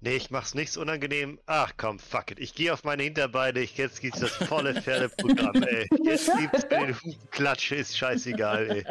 Nee, 0.00 0.16
ich 0.16 0.30
mach's 0.30 0.54
nichts 0.54 0.76
unangenehm. 0.76 1.40
Ach 1.46 1.72
komm, 1.78 1.98
fuck 1.98 2.30
it. 2.30 2.38
Ich 2.38 2.54
gehe 2.54 2.72
auf 2.74 2.84
meine 2.84 3.02
Hinterbeine. 3.04 3.60
Ich, 3.60 3.76
jetzt 3.78 4.00
gibt's 4.02 4.20
das 4.20 4.32
volle 4.32 4.80
Pferdeprogramm, 4.80 5.62
ey. 5.62 5.88
Jetzt 6.04 6.30
gibt's 6.38 6.64
mir 6.70 6.86
den 6.88 6.94
Hupenklatsche, 7.02 7.76
ist 7.76 7.96
scheißegal, 7.96 8.70
ey. 8.70 8.84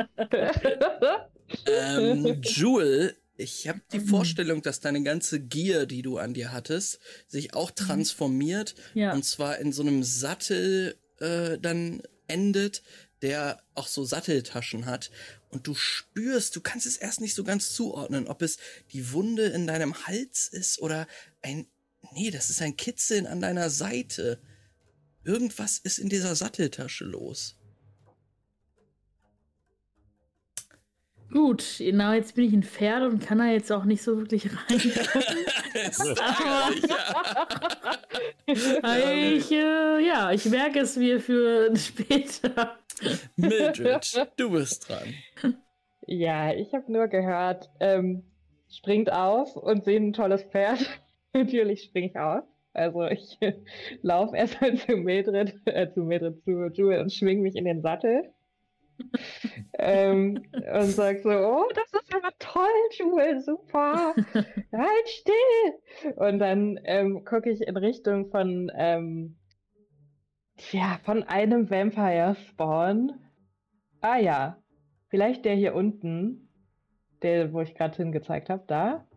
ähm, 1.68 2.42
Jewel 2.42 3.16
Ich 3.36 3.68
habe 3.68 3.82
die 3.92 4.00
Mhm. 4.00 4.08
Vorstellung, 4.08 4.62
dass 4.62 4.80
deine 4.80 5.02
ganze 5.04 5.40
Gier, 5.40 5.86
die 5.86 6.02
du 6.04 6.18
an 6.18 6.34
dir 6.34 6.52
hattest, 6.52 7.00
sich 7.28 7.54
auch 7.56 7.72
transformiert 7.72 8.76
Ja. 8.94 9.14
und 9.14 9.24
zwar 9.24 9.58
in 9.58 9.72
so 9.72 9.82
einem 9.82 10.04
Sattel 10.04 10.96
äh, 11.20 11.58
dann 11.60 12.02
endet, 12.28 12.84
der 13.22 13.64
auch 13.74 13.88
so 13.88 14.04
Satteltaschen 14.04 14.86
hat. 14.86 15.12
Und 15.50 15.68
du 15.68 15.76
spürst, 15.76 16.56
du 16.56 16.62
kannst 16.62 16.86
es 16.86 16.98
erst 16.98 17.22
nicht 17.22 17.36
so 17.36 17.44
ganz 17.44 17.74
zuordnen, 17.74 18.28
ob 18.28 18.42
es 18.42 18.58
die 18.92 19.12
Wunde 19.12 19.46
in 19.46 19.68
deinem 19.68 20.06
Hals 20.08 20.48
ist 20.48 20.80
oder 20.80 21.08
ein. 21.42 21.68
Nee, 22.12 22.32
das 22.32 22.50
ist 22.50 22.62
ein 22.62 22.76
Kitzeln 22.76 23.28
an 23.28 23.40
deiner 23.40 23.70
Seite. 23.70 24.40
Irgendwas 25.24 25.78
ist 25.78 26.00
in 26.00 26.10
dieser 26.10 26.36
Satteltasche 26.36 27.06
los. 27.06 27.56
Gut, 31.34 31.78
genau, 31.80 32.14
jetzt 32.14 32.36
bin 32.36 32.46
ich 32.46 32.54
ein 32.54 32.62
Pferd 32.62 33.12
und 33.12 33.20
kann 33.20 33.40
da 33.40 33.48
jetzt 33.48 33.72
auch 33.72 33.86
nicht 33.86 34.04
so 34.04 34.20
wirklich 34.20 34.46
rein. 34.70 34.80
Es 35.74 36.00
ist 36.00 36.22
ärgerlich, 36.22 36.86
ja. 36.88 37.08
ich, 39.34 39.52
äh, 39.52 40.06
ja, 40.06 40.32
ich 40.32 40.46
merke 40.46 40.82
es 40.82 40.96
mir 40.96 41.20
für 41.20 41.76
später. 41.76 42.78
Mildred, 43.36 44.32
du 44.38 44.52
bist 44.52 44.88
dran. 44.88 45.16
Ja, 46.06 46.54
ich 46.54 46.72
habe 46.72 46.92
nur 46.92 47.08
gehört, 47.08 47.68
ähm, 47.80 48.26
springt 48.70 49.12
auf 49.12 49.56
und 49.56 49.86
sehe 49.86 50.00
ein 50.00 50.14
tolles 50.14 50.44
Pferd. 50.44 50.88
Natürlich 51.34 51.86
springe 51.86 52.10
ich 52.10 52.16
auf. 52.16 52.44
Also 52.74 53.06
ich 53.06 53.40
laufe 54.04 54.38
erstmal 54.38 54.76
zu 54.78 54.98
Mildred, 54.98 55.56
äh, 55.66 55.92
zu 55.92 56.02
Mildred, 56.02 56.44
zu 56.44 56.68
Jewel 56.74 57.02
und 57.02 57.12
schwing 57.12 57.42
mich 57.42 57.56
in 57.56 57.66
den 57.66 57.82
Sattel. 57.82 58.32
Ähm, 59.78 60.44
und 60.74 60.88
sag 60.92 61.20
so, 61.22 61.30
oh, 61.30 61.66
das 61.76 62.02
ist 62.02 62.14
aber 62.16 62.32
toll, 62.40 62.68
Jewel, 62.98 63.42
super. 63.42 64.14
halt 64.72 65.08
still. 65.10 66.14
Und 66.16 66.40
dann 66.40 66.80
ähm, 66.86 67.24
gucke 67.26 67.50
ich 67.52 67.62
in 67.62 67.78
Richtung 67.78 68.30
von, 68.30 68.72
ähm, 68.76 69.38
ja, 70.72 71.00
von 71.04 71.24
einem 71.24 71.70
Vampire 71.70 72.36
Spawn. 72.50 73.14
Ah 74.02 74.18
ja, 74.18 74.62
vielleicht 75.10 75.46
der 75.46 75.56
hier 75.56 75.74
unten, 75.76 76.50
der, 77.22 77.54
wo 77.54 77.62
ich 77.62 77.74
gerade 77.76 77.96
hingezeigt 77.98 78.50
habe, 78.50 78.64
da. 78.68 79.08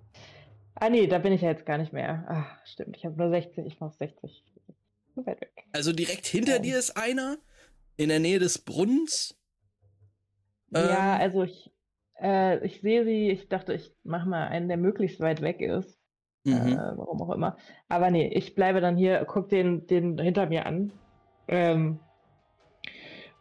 Ah 0.74 0.90
nee, 0.90 1.06
da 1.06 1.18
bin 1.18 1.32
ich 1.32 1.40
ja 1.40 1.50
jetzt 1.50 1.66
gar 1.66 1.78
nicht 1.78 1.92
mehr. 1.92 2.24
Ah, 2.28 2.46
stimmt, 2.64 2.96
ich 2.96 3.04
habe 3.04 3.16
nur 3.16 3.30
60, 3.30 3.66
ich 3.66 3.80
mach 3.80 3.92
60. 3.94 4.44
So 5.14 5.24
weit 5.26 5.40
weg. 5.40 5.64
Also 5.72 5.92
direkt 5.92 6.26
hinter 6.26 6.56
Ja. 6.56 6.58
dir 6.58 6.78
ist 6.78 6.96
einer, 6.96 7.38
in 7.96 8.10
der 8.10 8.20
Nähe 8.20 8.38
des 8.38 8.58
Brunnens. 8.58 9.38
Ja, 10.70 11.14
Ähm. 11.14 11.20
also 11.20 11.42
ich, 11.44 11.72
äh, 12.20 12.64
ich 12.64 12.80
sehe 12.80 13.04
sie, 13.04 13.30
ich 13.30 13.48
dachte, 13.48 13.74
ich 13.74 13.94
mache 14.02 14.28
mal 14.28 14.48
einen, 14.48 14.68
der 14.68 14.76
möglichst 14.76 15.20
weit 15.20 15.40
weg 15.42 15.60
ist. 15.60 16.00
Mhm. 16.44 16.72
Äh, 16.72 16.96
warum 16.96 17.22
auch 17.22 17.34
immer. 17.34 17.56
Aber 17.88 18.10
nee, 18.10 18.28
ich 18.28 18.54
bleibe 18.54 18.80
dann 18.80 18.96
hier, 18.96 19.24
guck 19.26 19.48
den, 19.48 19.86
den 19.86 20.18
hinter 20.18 20.46
mir 20.46 20.66
an. 20.66 20.92
Ähm, 21.48 22.00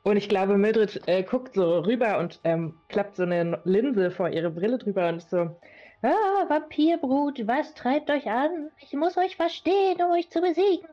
und 0.04 0.18
ich 0.18 0.30
glaube, 0.30 0.58
Mildred 0.58 1.02
äh, 1.08 1.24
guckt 1.24 1.56
so 1.56 1.80
rüber 1.80 2.20
und 2.20 2.40
ähm, 2.44 2.82
klappt 2.90 3.16
so 3.16 3.24
eine 3.24 3.62
Linse 3.66 4.12
vor 4.12 4.30
ihre 4.30 4.52
Brille 4.52 4.78
drüber 4.78 5.10
und 5.10 5.18
ist 5.18 5.32
so, 5.32 5.60
ah, 6.04 6.46
Vampirbrut, 6.48 7.48
was 7.48 7.74
treibt 7.74 8.10
euch 8.12 8.28
an? 8.30 8.72
Ich 8.78 8.94
muss 8.94 9.18
euch 9.18 9.36
verstehen, 9.36 10.02
um 10.04 10.12
euch 10.12 10.30
zu 10.30 10.42
besiegen. 10.42 10.88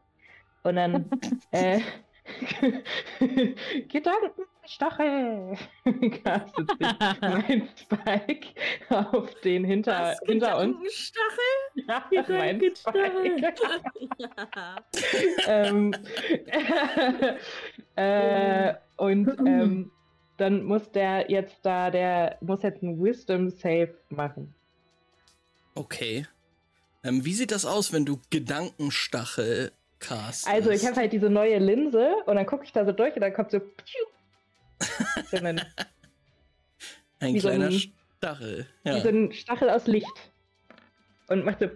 Und 0.62 0.76
dann, 0.76 1.10
äh, 1.50 1.80
Gedankenstachel, 4.62 5.58
castet 6.22 6.70
sich 6.70 7.20
mein 7.20 7.68
Spike 7.76 8.48
auf 8.90 9.34
den 9.40 9.64
hinter, 9.64 9.92
Was? 9.92 10.20
hinter 10.24 10.58
uns. 10.58 11.12
Gedankenstachel? 11.74 12.10
Ja, 12.10 12.24
mein 12.28 12.58
Gedankenstachel. 12.58 13.38
Spike. 13.38 13.54
ja. 14.56 14.76
ähm, 15.48 15.94
äh, 17.96 18.74
und 18.96 19.28
ähm, 19.46 19.90
dann 20.36 20.64
muss 20.64 20.90
der 20.92 21.30
jetzt 21.30 21.58
da, 21.62 21.90
der 21.90 22.38
muss 22.40 22.62
jetzt 22.62 22.82
einen 22.82 23.02
Wisdom 23.02 23.50
Save 23.50 23.94
machen. 24.10 24.54
Okay. 25.74 26.26
Ähm, 27.04 27.24
wie 27.24 27.34
sieht 27.34 27.50
das 27.50 27.64
aus, 27.64 27.92
wenn 27.92 28.04
du 28.04 28.20
Gedankenstachel 28.30 29.72
castest? 29.98 30.48
Also 30.48 30.70
ich 30.70 30.86
habe 30.86 30.96
halt 30.96 31.12
diese 31.12 31.30
neue 31.30 31.58
Linse 31.58 32.14
und 32.26 32.36
dann 32.36 32.46
gucke 32.46 32.64
ich 32.64 32.72
da 32.72 32.84
so 32.84 32.92
durch 32.92 33.14
und 33.16 33.22
dann 33.22 33.32
kommt 33.34 33.50
so, 33.50 33.60
so 35.30 35.36
ein, 35.38 35.60
ein 37.20 37.34
wie 37.34 37.40
so 37.40 37.48
kleiner 37.48 37.66
ein- 37.66 37.92
Stachel. 38.18 38.66
wie 38.84 38.88
Ja. 38.90 39.00
so 39.00 39.08
ein 39.08 39.32
Stachel 39.32 39.70
aus 39.70 39.86
Licht 39.86 40.30
und 41.28 41.44
macht 41.44 41.58
so, 41.60 41.68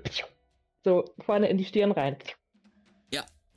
so 0.85 1.14
vorne 1.25 1.49
in 1.49 1.59
die 1.59 1.64
Stirn 1.64 1.92
rein. 1.92 2.16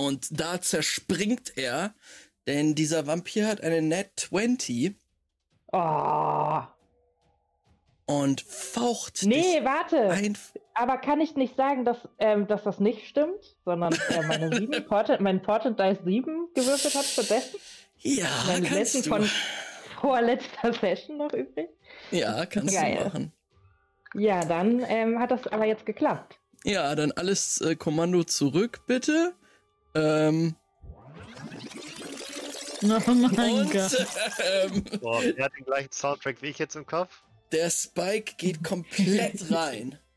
Und 0.02 0.40
da 0.40 0.62
zerspringt 0.62 1.58
er, 1.58 1.94
denn 2.48 2.74
dieser 2.74 3.06
Vampir 3.06 3.46
hat 3.48 3.60
eine 3.60 3.82
Net 3.82 4.12
20 4.16 4.96
Oh, 5.74 6.62
und 8.06 8.40
faucht 8.40 9.24
nee, 9.24 9.60
warte. 9.66 10.10
ein. 10.10 10.38
Aber 10.74 10.98
kann 11.00 11.20
ich 11.20 11.36
nicht 11.36 11.58
sagen, 11.58 11.84
dass, 11.84 11.98
ähm, 12.18 12.48
dass 12.48 12.64
das 12.64 12.80
nicht 12.80 13.10
stimmt, 13.10 13.58
sondern 13.66 13.92
äh, 14.10 14.22
meine 14.26 14.56
7, 14.58 14.86
Portent, 14.88 15.20
mein 15.20 15.42
Portent 15.42 15.78
Dice 15.82 16.00
7 16.06 16.48
gewürfelt 16.56 16.96
hat 16.96 17.04
stattdessen? 17.04 17.60
Ja, 18.02 18.28
Meine 18.48 18.68
kannst 18.68 18.94
letzten 18.96 19.04
du. 19.04 19.10
von 19.10 19.30
vorletzter 20.00 20.74
Session 20.82 21.18
noch 21.18 21.34
übrig? 21.34 21.70
Ja, 22.12 22.46
kannst 22.46 22.76
Geil. 22.76 22.98
du 22.98 23.04
machen. 23.06 23.32
Ja, 24.16 24.44
dann 24.46 24.84
ähm, 24.88 25.20
hat 25.20 25.32
das 25.32 25.46
aber 25.48 25.66
jetzt 25.66 25.86
geklappt. 25.86 26.40
Ja, 26.64 26.96
dann 26.96 27.12
alles 27.12 27.62
äh, 27.62 27.76
Kommando 27.76 28.24
zurück, 28.24 28.82
bitte. 28.88 29.34
Ähm, 29.96 30.56
Oh 32.82 32.88
mein 33.12 33.56
und 33.56 33.72
Gott. 33.74 34.08
ähm, 34.42 34.84
Boah, 35.02 35.22
wer 35.22 35.46
hat 35.46 35.52
den 35.58 35.66
gleichen 35.66 35.92
Soundtrack 35.92 36.42
wie 36.42 36.48
ich 36.48 36.60
jetzt 36.60 36.76
im 36.76 36.86
Kopf? 36.86 37.22
der 37.52 37.70
Spike 37.72 38.36
geht 38.38 38.64
komplett 38.64 39.52
rein. 39.52 39.98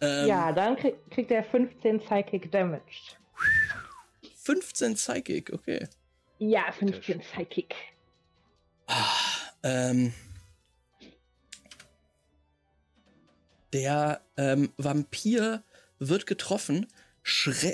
Ähm, 0.00 0.28
ja, 0.28 0.52
dann 0.52 0.76
krieg, 0.76 0.94
kriegt 1.10 1.30
er 1.32 1.42
15 1.42 1.98
Psychic 2.00 2.52
Damage. 2.52 3.16
15 4.44 4.94
Psychic, 4.94 5.50
okay. 5.52 5.88
Ja, 6.44 6.72
15 6.72 7.20
Psychic. 7.20 7.72
Ah, 8.88 9.06
ähm, 9.62 10.12
der 13.72 14.20
ähm, 14.36 14.72
Vampir 14.76 15.62
wird 16.00 16.26
getroffen, 16.26 16.88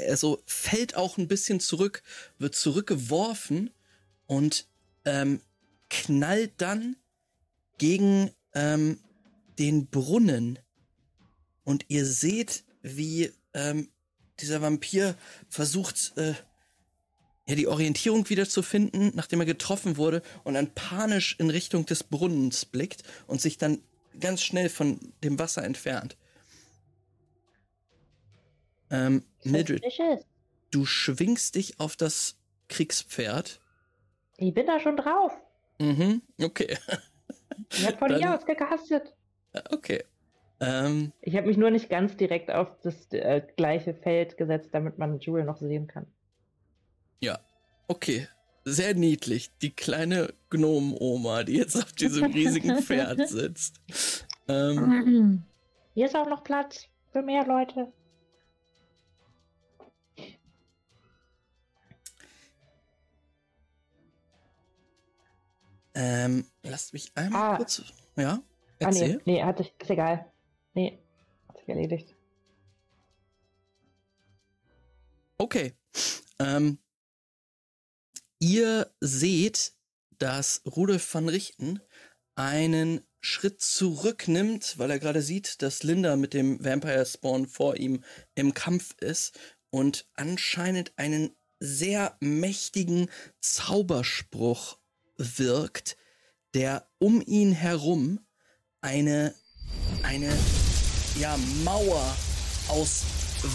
also 0.06 0.42
fällt 0.44 0.96
auch 0.96 1.16
ein 1.16 1.28
bisschen 1.28 1.60
zurück, 1.60 2.02
wird 2.36 2.54
zurückgeworfen 2.56 3.70
und 4.26 4.66
ähm, 5.06 5.40
knallt 5.88 6.52
dann 6.58 6.96
gegen 7.78 8.32
ähm, 8.52 9.00
den 9.58 9.86
Brunnen. 9.86 10.58
Und 11.64 11.86
ihr 11.88 12.04
seht, 12.04 12.64
wie 12.82 13.32
ähm, 13.54 13.88
dieser 14.40 14.60
Vampir 14.60 15.16
versucht, 15.48 16.12
äh, 16.18 16.34
ja, 17.48 17.54
die 17.54 17.66
Orientierung 17.66 18.28
wieder 18.28 18.46
zu 18.46 18.62
finden, 18.62 19.10
nachdem 19.14 19.40
er 19.40 19.46
getroffen 19.46 19.96
wurde 19.96 20.22
und 20.44 20.54
dann 20.54 20.74
panisch 20.74 21.34
in 21.38 21.48
Richtung 21.48 21.86
des 21.86 22.04
Brunnens 22.04 22.66
blickt 22.66 23.02
und 23.26 23.40
sich 23.40 23.56
dann 23.56 23.80
ganz 24.20 24.42
schnell 24.42 24.68
von 24.68 25.00
dem 25.24 25.38
Wasser 25.38 25.64
entfernt. 25.64 26.16
Ähm, 28.90 29.24
Mildred, 29.44 29.82
du 30.70 30.84
schwingst 30.84 31.54
dich 31.54 31.80
auf 31.80 31.96
das 31.96 32.36
Kriegspferd. 32.68 33.60
Ich 34.36 34.52
bin 34.52 34.66
da 34.66 34.78
schon 34.78 34.96
drauf. 34.96 35.32
Mhm, 35.78 36.20
okay. 36.42 36.76
Ich 37.72 37.86
hab 37.86 37.98
von 37.98 38.14
hier 38.16 38.34
aus 38.34 38.44
gecastet. 38.44 39.14
Okay. 39.70 40.04
Ähm, 40.60 41.12
Ich 41.22 41.34
habe 41.36 41.46
mich 41.46 41.56
nur 41.56 41.70
nicht 41.70 41.88
ganz 41.88 42.16
direkt 42.16 42.50
auf 42.50 42.68
das 42.82 43.10
äh, 43.12 43.42
gleiche 43.56 43.94
Feld 43.94 44.36
gesetzt, 44.36 44.70
damit 44.72 44.98
man 44.98 45.18
Jewel 45.18 45.44
noch 45.44 45.58
sehen 45.58 45.86
kann. 45.86 46.06
Ja, 47.20 47.38
okay. 47.88 48.28
Sehr 48.64 48.94
niedlich. 48.94 49.50
Die 49.62 49.70
kleine 49.74 50.34
Gnomen-Oma, 50.50 51.44
die 51.44 51.54
jetzt 51.54 51.76
auf 51.76 51.92
diesem 51.92 52.24
riesigen 52.32 52.82
Pferd 52.82 53.26
sitzt. 53.28 53.80
Ähm, 54.46 55.44
Hier 55.94 56.06
ist 56.06 56.14
auch 56.16 56.28
noch 56.28 56.44
Platz 56.44 56.86
für 57.12 57.22
mehr 57.22 57.46
Leute. 57.46 57.92
ähm, 65.94 66.44
lasst 66.62 66.92
mich 66.92 67.10
einmal 67.14 67.54
Ah. 67.54 67.56
kurz. 67.56 67.82
Ja? 68.16 68.40
Ah, 68.40 68.42
Erzähl. 68.78 69.16
nee, 69.24 69.34
nee, 69.34 69.42
hatte 69.44 69.62
ich, 69.62 69.74
ist 69.80 69.90
egal. 69.90 70.30
Nee, 70.74 70.98
hat 71.48 71.58
sich 71.58 71.68
erledigt. 71.68 72.14
Okay. 75.38 75.72
Ähm, 76.38 76.78
ihr 78.38 78.92
seht, 79.00 79.72
dass 80.18 80.62
Rudolf 80.64 81.14
van 81.14 81.28
Richten 81.28 81.80
einen 82.34 83.00
Schritt 83.20 83.60
zurücknimmt, 83.60 84.78
weil 84.78 84.90
er 84.90 84.98
gerade 84.98 85.22
sieht, 85.22 85.62
dass 85.62 85.82
Linda 85.82 86.16
mit 86.16 86.34
dem 86.34 86.64
Vampire 86.64 87.04
Spawn 87.04 87.48
vor 87.48 87.76
ihm 87.76 88.04
im 88.34 88.54
Kampf 88.54 88.94
ist 89.00 89.38
und 89.70 90.08
anscheinend 90.14 90.92
einen 90.96 91.36
sehr 91.60 92.16
mächtigen 92.20 93.10
Zauberspruch 93.40 94.78
wirkt, 95.16 95.96
der 96.54 96.88
um 96.98 97.20
ihn 97.20 97.52
herum 97.52 98.20
eine, 98.80 99.34
eine 100.04 100.32
ja, 101.18 101.36
Mauer 101.64 102.16
aus 102.68 103.02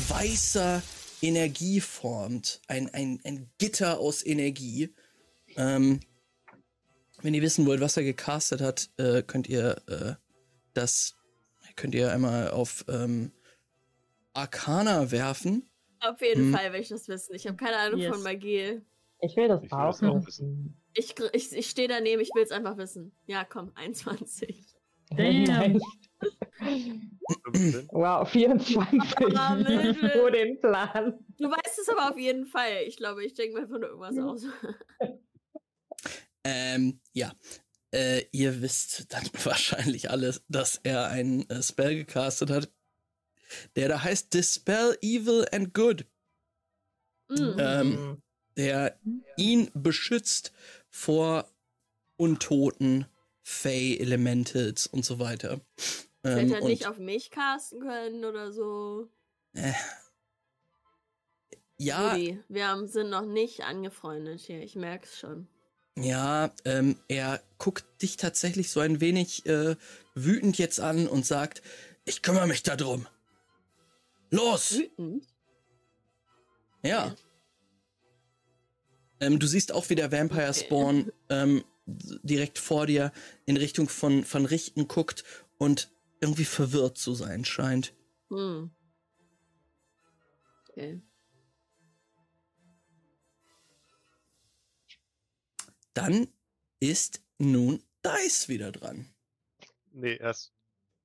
weißer 0.10 0.82
Energie 1.24 1.80
formt. 1.82 2.62
Ein, 2.68 2.94
ein, 2.94 3.20
ein 3.24 3.50
Gitter 3.58 4.00
aus 4.00 4.26
Energie. 4.26 4.94
Ähm, 5.56 6.00
wenn 7.22 7.34
ihr 7.34 7.42
wissen 7.42 7.66
wollt, 7.66 7.80
was 7.82 7.96
er 7.98 8.04
gecastet 8.04 8.62
hat, 8.62 8.90
äh, 8.98 9.24
könnt 9.24 9.48
ihr 9.48 9.82
äh, 9.88 10.14
das 10.74 11.16
könnt 11.76 11.96
ihr 11.96 12.12
einmal 12.12 12.52
auf 12.52 12.86
ähm, 12.88 13.32
Arcana 14.34 15.12
werfen. 15.12 15.70
Auf 16.00 16.22
jeden 16.22 16.48
Hm. 16.48 16.54
Fall 16.54 16.74
will 16.74 16.82
ich 16.82 16.90
das 16.90 17.08
wissen. 17.08 17.34
Ich 17.36 17.48
habe 17.48 17.56
keine 17.56 17.78
Ahnung 17.78 18.00
Yes. 18.00 18.14
von 18.14 18.24
Magie. 18.24 18.82
Ich 19.22 19.36
will 19.38 19.48
das 19.48 19.64
Ich 19.64 19.72
will 19.72 19.78
auch 19.78 19.98
das 20.00 20.04
auch 20.04 20.28
wissen. 20.28 20.78
Ich, 20.94 21.16
ich, 21.32 21.54
ich 21.54 21.70
stehe 21.70 21.88
daneben, 21.88 22.22
ich 22.22 22.30
will 22.36 22.44
es 22.44 22.52
einfach 22.52 22.78
wissen. 22.78 23.14
Ja, 23.26 23.46
komm, 23.46 23.72
21. 23.76 24.76
Damn. 25.12 25.80
Nein. 26.60 27.20
15. 27.54 27.90
Wow, 27.92 28.30
24. 28.30 29.38
Ah. 29.38 29.56
Für 29.58 30.32
den 30.32 30.60
Plan. 30.60 31.14
Du 31.38 31.50
weißt 31.50 31.80
es 31.80 31.90
aber 31.90 32.12
auf 32.12 32.18
jeden 32.18 32.46
Fall. 32.46 32.84
Ich 32.88 32.98
glaube, 32.98 33.24
ich 33.26 33.34
denke 33.34 33.62
mir 33.62 33.68
von 33.68 33.82
irgendwas 33.84 34.16
Ja. 34.16 34.26
aus. 34.26 34.44
Ähm, 36.46 37.00
ja. 37.14 37.34
Äh, 37.94 38.26
ihr 38.32 38.62
wisst 38.62 39.14
dann 39.14 39.24
wahrscheinlich 39.46 40.10
alle, 40.10 40.36
dass 40.50 40.80
er 40.84 41.08
einen 41.08 41.50
äh, 41.50 41.64
Spell 41.64 41.96
gecastet 41.96 42.50
hat, 42.50 42.70
der 43.76 43.88
da 43.88 44.04
heißt 44.04 44.34
Dispel 44.34 44.98
Evil 45.02 45.46
and 45.52 45.74
Good, 45.74 46.06
Mm. 47.30 47.58
ähm, 47.58 48.22
der 48.58 49.00
ihn 49.38 49.72
beschützt 49.74 50.52
vor 50.90 51.50
Untoten, 52.18 53.06
Fey, 53.44 53.98
Elementals 53.98 54.86
und 54.88 55.06
so 55.06 55.20
weiter. 55.20 55.62
Hätte 56.24 56.40
Ähm, 56.42 56.54
er 56.54 56.62
nicht 56.62 56.88
auf 56.88 56.98
mich 57.00 57.32
casten 57.32 57.82
können 57.82 58.24
oder 58.26 58.52
so. 58.52 59.10
äh, 59.54 59.74
ja, 61.78 62.14
Rudi, 62.14 62.40
wir 62.48 62.68
haben, 62.68 62.88
sind 62.88 63.10
noch 63.10 63.26
nicht 63.26 63.62
angefreundet 63.62 64.40
hier. 64.40 64.62
Ich 64.64 64.76
merk's 64.76 65.20
schon. 65.20 65.48
Ja, 65.98 66.52
ähm, 66.66 66.98
er 67.08 67.42
guckt 67.58 67.86
dich 68.02 68.18
tatsächlich 68.18 68.72
so 68.72 68.80
ein 68.80 69.00
wenig 69.02 69.46
äh, 69.46 69.76
wütend 70.16 70.58
jetzt 70.58 70.80
an 70.80 71.08
und 71.08 71.26
sagt, 71.26 71.62
ich 72.06 72.22
kümmere 72.22 72.48
mich 72.48 72.64
darum. 72.64 73.06
Los! 74.32 74.72
Wütend? 74.78 75.28
Ja. 76.84 77.16
Ähm, 79.20 79.40
du 79.40 79.46
siehst 79.48 79.72
auch, 79.72 79.90
wie 79.90 79.96
der 79.96 80.12
Vampire 80.12 80.50
Okay. 80.50 80.66
Spawn 80.66 81.12
ähm, 81.30 81.64
direkt 81.86 82.58
vor 82.60 82.88
dir 82.88 83.12
in 83.46 83.58
Richtung 83.58 83.88
von, 83.90 84.24
von 84.24 84.46
Richten 84.46 84.88
guckt 84.88 85.24
und 85.58 85.93
irgendwie 86.24 86.46
verwirrt 86.46 86.98
zu 86.98 87.14
sein 87.14 87.44
scheint. 87.44 87.94
Hm. 88.30 88.72
Okay. 90.70 91.02
Dann 95.94 96.28
ist 96.80 97.22
nun 97.38 97.84
Dice 98.04 98.48
wieder 98.48 98.72
dran. 98.72 99.14
Nee, 99.92 100.16
erst. 100.16 100.54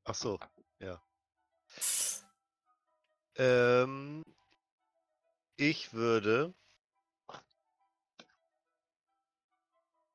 Ach 0.04 0.14
so, 0.14 0.38
ja. 0.80 1.02
Ähm, 3.36 4.22
ich 5.56 5.92
würde. 5.92 6.54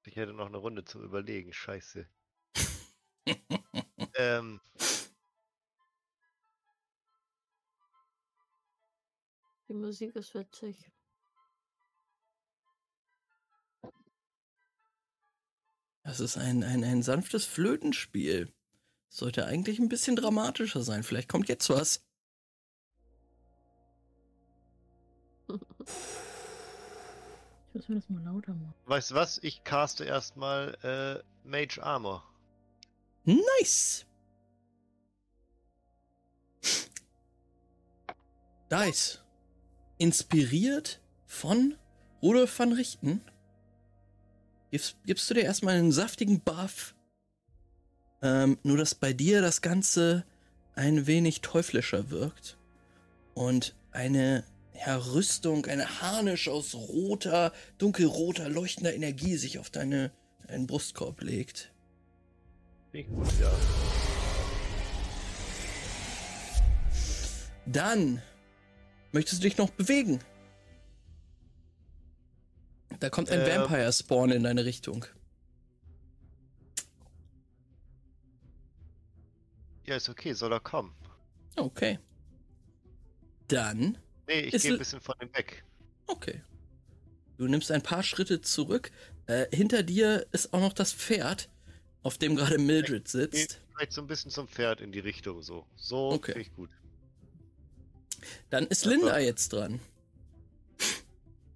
Ich 0.06 0.16
hätte 0.16 0.34
noch 0.34 0.48
eine 0.48 0.58
Runde 0.58 0.84
zum 0.84 1.04
Überlegen, 1.04 1.54
scheiße. 1.54 2.08
ähm, 4.16 4.60
Die 9.74 9.80
Musik 9.80 10.16
ist 10.16 10.36
witzig. 10.36 10.92
Das 16.04 16.20
ist 16.20 16.38
ein, 16.38 16.64
ein, 16.64 16.84
ein 16.84 17.02
sanftes 17.02 17.46
Flötenspiel. 17.46 18.54
Sollte 19.10 19.48
eigentlich 19.48 19.80
ein 19.80 19.90
bisschen 19.90 20.16
dramatischer 20.16 20.84
sein. 20.84 21.02
Vielleicht 21.02 21.28
kommt 21.28 21.50
jetzt 21.50 21.72
was. 21.72 22.06
Ich 27.76 27.80
muss 27.80 27.90
mir 27.90 27.96
das 27.96 28.10
mal 28.10 28.24
lauter 28.24 28.54
machen. 28.54 28.76
weißt 28.86 29.10
du 29.10 29.16
was? 29.16 29.40
Ich 29.42 29.64
caste 29.64 30.06
erstmal 30.06 30.78
äh, 30.84 31.24
Mage 31.44 31.82
Armor. 31.82 32.24
Nice. 33.26 34.06
Dice. 38.70 39.23
Inspiriert 40.04 41.00
von 41.26 41.76
Rudolf 42.22 42.60
van 42.60 42.74
Richten. 42.74 43.22
Gibst, 44.70 44.98
gibst 45.06 45.30
du 45.30 45.34
dir 45.34 45.44
erstmal 45.44 45.76
einen 45.76 45.94
saftigen 45.94 46.42
Buff. 46.42 46.94
Ähm, 48.22 48.58
nur, 48.64 48.76
dass 48.76 48.96
bei 48.96 49.14
dir 49.14 49.42
das 49.42 49.62
Ganze 49.62 50.26
ein 50.76 51.08
wenig 51.08 51.40
teuflischer 51.40 52.10
wirkt. 52.10 52.58
Und 53.34 53.76
eine 53.94 54.44
ja, 54.86 54.98
Rüstung, 54.98 55.68
eine 55.68 56.02
Harnisch 56.02 56.50
aus 56.50 56.76
roter, 56.76 57.54
dunkelroter, 57.78 58.50
leuchtender 58.50 58.94
Energie 58.94 59.38
sich 59.38 59.58
auf 59.58 59.70
deine, 59.70 60.12
deinen 60.50 60.68
Brustkorb 60.68 61.22
legt. 61.22 61.72
Ja. 62.92 63.04
Dann 67.66 68.22
möchtest 69.14 69.42
du 69.42 69.48
dich 69.48 69.58
noch 69.58 69.70
bewegen. 69.70 70.20
Da 73.00 73.10
kommt 73.10 73.30
ein 73.30 73.42
Ähm. 73.42 73.62
Vampire-Spawn 73.62 74.32
in 74.32 74.44
deine 74.44 74.66
Richtung. 74.66 75.06
Ja, 79.86 79.96
ist 79.96 80.10
okay, 80.10 80.34
soll 80.34 80.54
er 80.54 80.60
kommen. 80.60 80.94
Okay. 81.56 82.00
Dann, 83.48 83.98
Nee, 84.28 84.40
ich 84.42 84.62
gehe 84.62 84.72
ein 84.72 84.78
bisschen 84.78 85.02
von 85.02 85.16
ihm 85.22 85.34
weg. 85.34 85.64
okay. 86.08 86.42
Du 87.38 87.48
nimmst 87.48 87.72
ein 87.72 87.82
paar 87.82 88.04
Schritte 88.04 88.42
zurück. 88.42 88.92
Äh, 89.26 89.48
hinter 89.56 89.84
dir 89.84 90.26
ist 90.32 90.54
auch 90.54 90.62
noch 90.62 90.72
das 90.74 90.94
Pferd, 90.94 91.50
auf 92.04 92.18
dem 92.18 92.36
gerade 92.36 92.58
Mildred 92.58 93.08
sitzt. 93.08 93.60
vielleicht 93.76 93.92
so 93.92 94.02
ein 94.02 94.08
bisschen 94.08 94.32
zum 94.32 94.48
Pferd 94.48 94.80
in 94.82 94.92
die 94.92 95.00
Richtung 95.00 95.42
so. 95.42 95.66
So 95.76 96.12
Okay. 96.12 96.34
finde 96.34 96.42
ich 96.48 96.56
gut. 96.56 96.70
Dann 98.50 98.68
ist 98.68 98.86
Linda 98.86 99.20
jetzt 99.20 99.54
dran. 99.54 99.80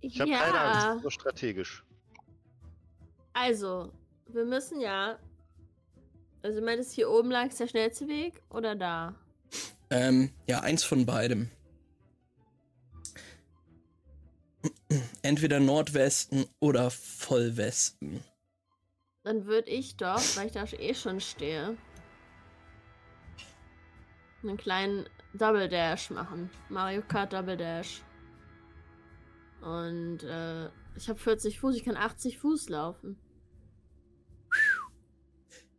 Ich 0.02 0.20
habe 0.20 0.32
keine 0.32 0.54
ja, 0.54 0.92
Angst, 0.92 1.04
so 1.04 1.10
strategisch. 1.10 1.84
also, 3.34 3.92
wir 4.28 4.46
müssen 4.46 4.80
ja. 4.80 5.20
Also, 6.44 6.62
meintest 6.62 6.94
hier 6.94 7.10
oben 7.10 7.32
lag 7.32 7.54
der 7.54 7.68
schnellste 7.68 8.08
Weg 8.08 8.42
oder 8.50 8.76
da? 8.76 9.16
Ähm, 9.90 10.32
ja, 10.48 10.62
eins 10.62 10.84
von 10.84 11.06
beidem. 11.06 11.50
Entweder 15.22 15.60
Nordwesten 15.60 16.46
oder 16.60 16.90
Vollwesten. 16.90 18.24
Dann 19.24 19.46
würde 19.46 19.70
ich 19.70 19.98
doch, 19.98 20.22
weil 20.38 20.48
ich 20.48 20.54
da 20.54 20.64
eh 20.64 20.94
schon 20.94 21.20
stehe, 21.20 21.76
einen 24.42 24.58
kleinen 24.58 25.06
Double 25.38 25.70
Dash 25.70 26.10
machen. 26.10 26.50
Mario 26.70 27.02
Kart 27.02 27.34
Double 27.34 27.58
Dash. 27.58 28.02
Und 29.62 30.24
äh, 30.24 30.68
ich 30.96 31.10
habe 31.10 31.20
40 31.20 31.60
Fuß, 31.60 31.76
ich 31.76 31.84
kann 31.84 31.98
80 31.98 32.38
Fuß 32.38 32.70
laufen. 32.70 33.18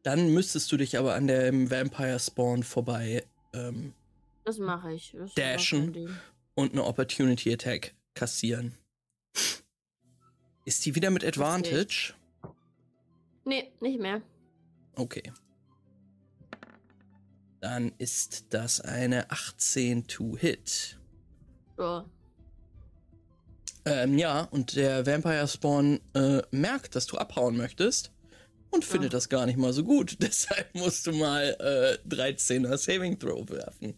Dann 0.02 0.32
müsstest 0.32 0.70
du 0.72 0.76
dich 0.76 0.96
aber 0.96 1.14
an 1.14 1.26
dem 1.26 1.70
Vampire 1.70 2.18
Spawn 2.18 2.62
vorbei 2.62 3.24
ähm, 3.52 3.94
Das 4.44 4.58
mache 4.58 4.92
ich. 4.92 5.14
Das 5.16 5.34
Dashen. 5.34 6.18
und 6.54 6.72
eine 6.72 6.84
Opportunity 6.84 7.52
Attack 7.52 7.94
kassieren. 8.14 8.74
Ist 10.64 10.84
die 10.84 10.94
wieder 10.94 11.10
mit 11.10 11.24
Advantage? 11.24 12.14
Nee, 13.44 13.72
nicht 13.80 14.00
mehr. 14.00 14.22
Okay. 14.94 15.32
Dann 17.60 17.92
ist 17.98 18.46
das 18.50 18.80
eine 18.80 19.30
18 19.30 20.06
to 20.06 20.36
Hit. 20.36 20.98
So. 21.76 22.04
Ähm, 23.84 24.18
ja, 24.18 24.42
und 24.42 24.76
der 24.76 25.06
Vampire 25.06 25.48
Spawn 25.48 26.00
äh, 26.14 26.42
merkt, 26.50 26.94
dass 26.94 27.06
du 27.06 27.16
abhauen 27.16 27.56
möchtest 27.56 28.12
und 28.70 28.84
findet 28.84 29.14
das 29.14 29.28
gar 29.28 29.46
nicht 29.46 29.58
mal 29.58 29.72
so 29.72 29.82
gut. 29.82 30.18
Deshalb 30.22 30.74
musst 30.74 31.06
du 31.06 31.12
mal 31.12 31.56
äh, 31.58 31.98
13er 32.08 32.76
Saving 32.76 33.18
Throw 33.18 33.48
werfen. 33.48 33.94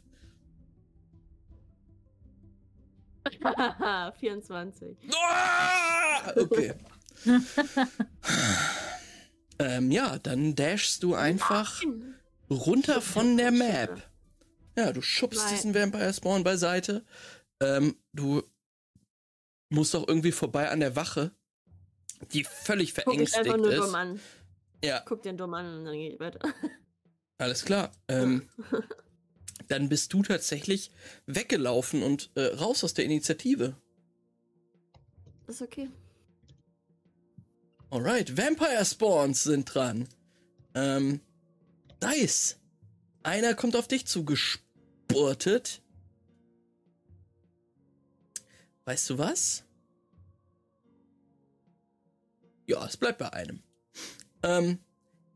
Haha, 3.45 4.13
24. 4.13 4.97
Ah! 5.13 6.33
Okay. 6.37 6.75
ähm, 9.59 9.91
ja, 9.91 10.19
dann 10.19 10.55
dashst 10.55 11.03
du 11.03 11.15
einfach 11.15 11.83
runter 12.51 13.01
von 13.01 13.37
der 13.37 13.51
Map. 13.51 14.03
Ja, 14.77 14.93
du 14.93 15.03
schubst 15.03 15.45
Nein. 15.45 15.55
diesen 15.55 15.75
Vampire 15.75 16.13
Spawn 16.13 16.45
beiseite. 16.45 17.05
Ähm, 17.61 17.97
du 18.13 18.43
musst 19.69 19.95
auch 19.95 20.07
irgendwie 20.09 20.33
vorbei 20.33 20.69
an 20.71 20.81
der 20.81 20.97
Wache, 20.97 21.33
die 22.33 22.45
völlig 22.45 22.95
Guck 22.95 23.05
verängstigt 23.05 23.47
dumm 23.47 23.65
ist. 23.65 23.95
an. 23.95 24.21
Ja, 24.83 25.01
Guck 25.01 25.23
den 25.23 25.37
dumm 25.37 25.55
an 25.55 25.79
und 25.79 25.85
dann 25.85 25.95
geht 25.95 26.19
weiter. 26.21 26.41
alles 27.39 27.65
klar. 27.65 27.93
Ähm, 28.09 28.49
dann 29.69 29.89
bist 29.89 30.13
du 30.13 30.23
tatsächlich 30.23 30.91
weggelaufen 31.27 32.03
und 32.03 32.31
äh, 32.35 32.47
raus 32.47 32.83
aus 32.83 32.95
der 32.95 33.05
Initiative. 33.05 33.77
ist 35.47 35.63
okay. 35.63 35.89
Alright, 37.91 38.37
Vampire 38.37 38.85
Spawns 38.85 39.43
sind 39.43 39.75
dran. 39.75 40.09
Ähm, 40.75 41.21
Dice. 42.03 42.57
Einer 43.23 43.55
kommt 43.55 43.77
auf 43.77 43.89
dich 43.89 44.07
zugespurtet. 44.07 45.83
Weißt 48.85 49.11
du 49.11 49.19
was? 49.19 49.65
Ja, 52.67 52.85
es 52.87 52.97
bleibt 52.97 53.19
bei 53.19 53.33
einem. 53.33 53.63
Ähm, 54.43 54.79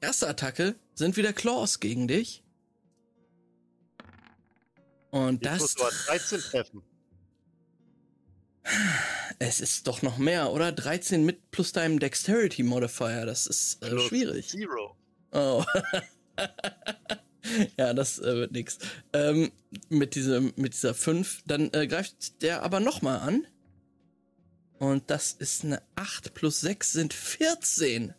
erste 0.00 0.28
Attacke 0.28 0.76
sind 0.94 1.16
wieder 1.16 1.32
Claws 1.32 1.80
gegen 1.80 2.08
dich. 2.08 2.42
Und 5.10 5.42
Ich 5.42 5.48
das. 5.48 5.60
muss 5.60 5.76
nur 5.76 5.90
13 6.06 6.40
treffen. 6.40 6.82
Es 9.38 9.60
ist 9.60 9.86
doch 9.86 10.00
noch 10.02 10.16
mehr, 10.16 10.50
oder? 10.52 10.72
13 10.72 11.24
mit 11.24 11.50
plus 11.50 11.72
deinem 11.72 11.98
Dexterity 11.98 12.62
Modifier. 12.62 13.26
Das 13.26 13.46
ist 13.46 13.82
äh, 13.82 13.98
schwierig. 13.98 14.48
Zero. 14.48 14.96
Oh. 15.32 15.64
ja, 17.76 17.94
das 17.94 18.18
äh, 18.18 18.34
wird 18.34 18.52
nix. 18.52 18.78
Ähm, 19.12 19.52
mit, 19.88 20.14
diesem, 20.14 20.52
mit 20.56 20.74
dieser 20.74 20.94
5. 20.94 21.42
Dann 21.46 21.70
äh, 21.72 21.86
greift 21.86 22.42
der 22.42 22.62
aber 22.62 22.80
nochmal 22.80 23.20
an. 23.20 23.46
Und 24.78 25.10
das 25.10 25.32
ist 25.32 25.64
eine 25.64 25.80
8 25.94 26.34
plus 26.34 26.60
6 26.60 26.92
sind 26.92 27.14
14. 27.14 28.14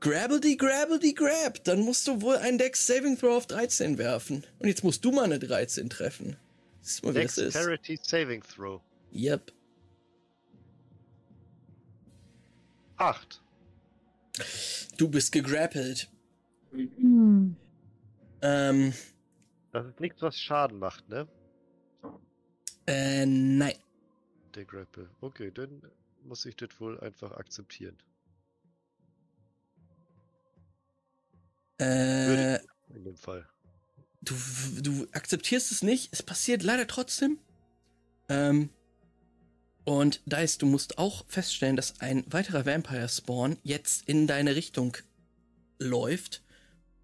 Grabbledy, 0.00 0.56
grabbledy, 0.56 1.12
grab. 1.12 1.62
Dann 1.64 1.80
musst 1.80 2.06
du 2.06 2.22
wohl 2.22 2.36
einen 2.36 2.58
Dex 2.58 2.86
Saving 2.86 3.18
Throw 3.18 3.36
auf 3.36 3.46
13 3.46 3.98
werfen. 3.98 4.44
Und 4.58 4.68
jetzt 4.68 4.84
musst 4.84 5.04
du 5.04 5.10
mal 5.10 5.24
eine 5.24 5.38
13 5.38 5.90
treffen. 5.90 6.36
Siehst 6.80 7.04
mal, 7.04 7.14
wie 7.14 7.22
das 7.22 7.36
ist. 7.36 7.54
Dexterity 7.54 7.98
Saving 8.00 8.42
Throw. 8.42 8.80
Yep. 9.12 9.52
8. 12.96 13.40
Du 14.96 15.08
bist 15.08 15.32
gegrappelt. 15.32 16.08
Hm. 16.72 17.56
Ähm, 18.42 18.92
Das 19.72 19.86
ist 19.86 20.00
nichts, 20.00 20.22
was 20.22 20.38
Schaden 20.38 20.78
macht, 20.78 21.08
ne? 21.08 21.26
äh, 22.86 23.26
nein. 23.26 23.74
Der 24.54 24.64
Grapple. 24.64 25.08
Okay, 25.20 25.50
dann 25.52 25.82
muss 26.24 26.44
ich 26.46 26.56
das 26.56 26.70
wohl 26.80 26.98
einfach 27.00 27.32
akzeptieren. 27.32 27.96
Äh, 31.80 32.56
In 32.94 33.04
dem 33.04 33.16
Fall. 33.16 33.46
du, 34.22 34.34
du 34.80 35.06
akzeptierst 35.12 35.70
es 35.70 35.82
nicht. 35.82 36.12
Es 36.12 36.22
passiert 36.22 36.62
leider 36.62 36.86
trotzdem. 36.86 37.38
Ähm, 38.28 38.70
und 39.88 40.20
Dice, 40.26 40.58
du 40.58 40.66
musst 40.66 40.98
auch 40.98 41.24
feststellen, 41.28 41.74
dass 41.74 42.02
ein 42.02 42.22
weiterer 42.30 42.66
Vampire 42.66 43.08
Spawn 43.08 43.56
jetzt 43.62 44.06
in 44.06 44.26
deine 44.26 44.54
Richtung 44.54 44.94
läuft. 45.78 46.42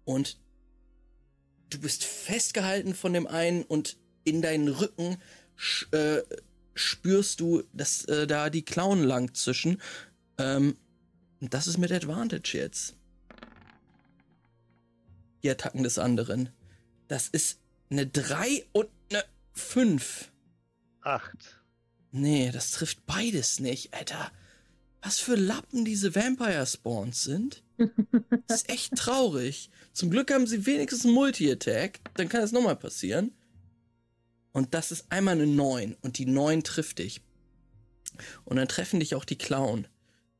Und 0.03 0.37
du 1.71 1.79
bist 1.79 2.03
festgehalten 2.03 2.93
von 2.93 3.11
dem 3.11 3.25
einen 3.25 3.63
und 3.63 3.97
in 4.23 4.43
deinen 4.43 4.67
Rücken 4.67 5.17
äh, 5.93 6.21
spürst 6.75 7.39
du, 7.39 7.63
dass 7.73 8.05
äh, 8.05 8.27
da 8.27 8.51
die 8.51 8.63
Klauen 8.63 9.03
lang 9.03 9.33
zwischen. 9.33 9.81
Ähm, 10.37 10.77
das 11.39 11.65
ist 11.65 11.79
mit 11.79 11.91
Advantage 11.91 12.55
jetzt. 12.55 12.95
Die 15.41 15.49
Attacken 15.49 15.81
des 15.81 15.97
anderen. 15.97 16.49
Das 17.07 17.29
ist 17.29 17.59
eine 17.89 18.05
3 18.05 18.67
und 18.73 18.89
eine 19.09 19.23
5. 19.53 20.31
8. 21.01 21.64
Nee, 22.17 22.49
das 22.51 22.71
trifft 22.71 23.05
beides 23.05 23.59
nicht, 23.59 23.93
Alter. 23.93 24.31
Was 25.01 25.19
für 25.19 25.35
Lappen 25.35 25.83
diese 25.83 26.15
Vampire 26.15 26.65
Spawns 26.65 27.23
sind. 27.23 27.61
Das 28.47 28.61
ist 28.61 28.69
echt 28.69 28.95
traurig. 28.95 29.69
Zum 29.91 30.09
Glück 30.09 30.31
haben 30.31 30.47
sie 30.47 30.65
wenigstens 30.65 31.03
einen 31.03 31.13
Multi-Attack. 31.13 31.99
Dann 32.13 32.29
kann 32.29 32.41
es 32.41 32.53
nochmal 32.53 32.77
passieren. 32.77 33.31
Und 34.53 34.73
das 34.73 34.91
ist 34.93 35.05
einmal 35.11 35.33
eine 35.35 35.45
9. 35.45 35.97
Und 36.01 36.17
die 36.17 36.25
9 36.25 36.63
trifft 36.63 36.99
dich. 36.99 37.21
Und 38.45 38.55
dann 38.55 38.69
treffen 38.69 39.01
dich 39.01 39.13
auch 39.13 39.25
die 39.25 39.37
Clown. 39.37 39.87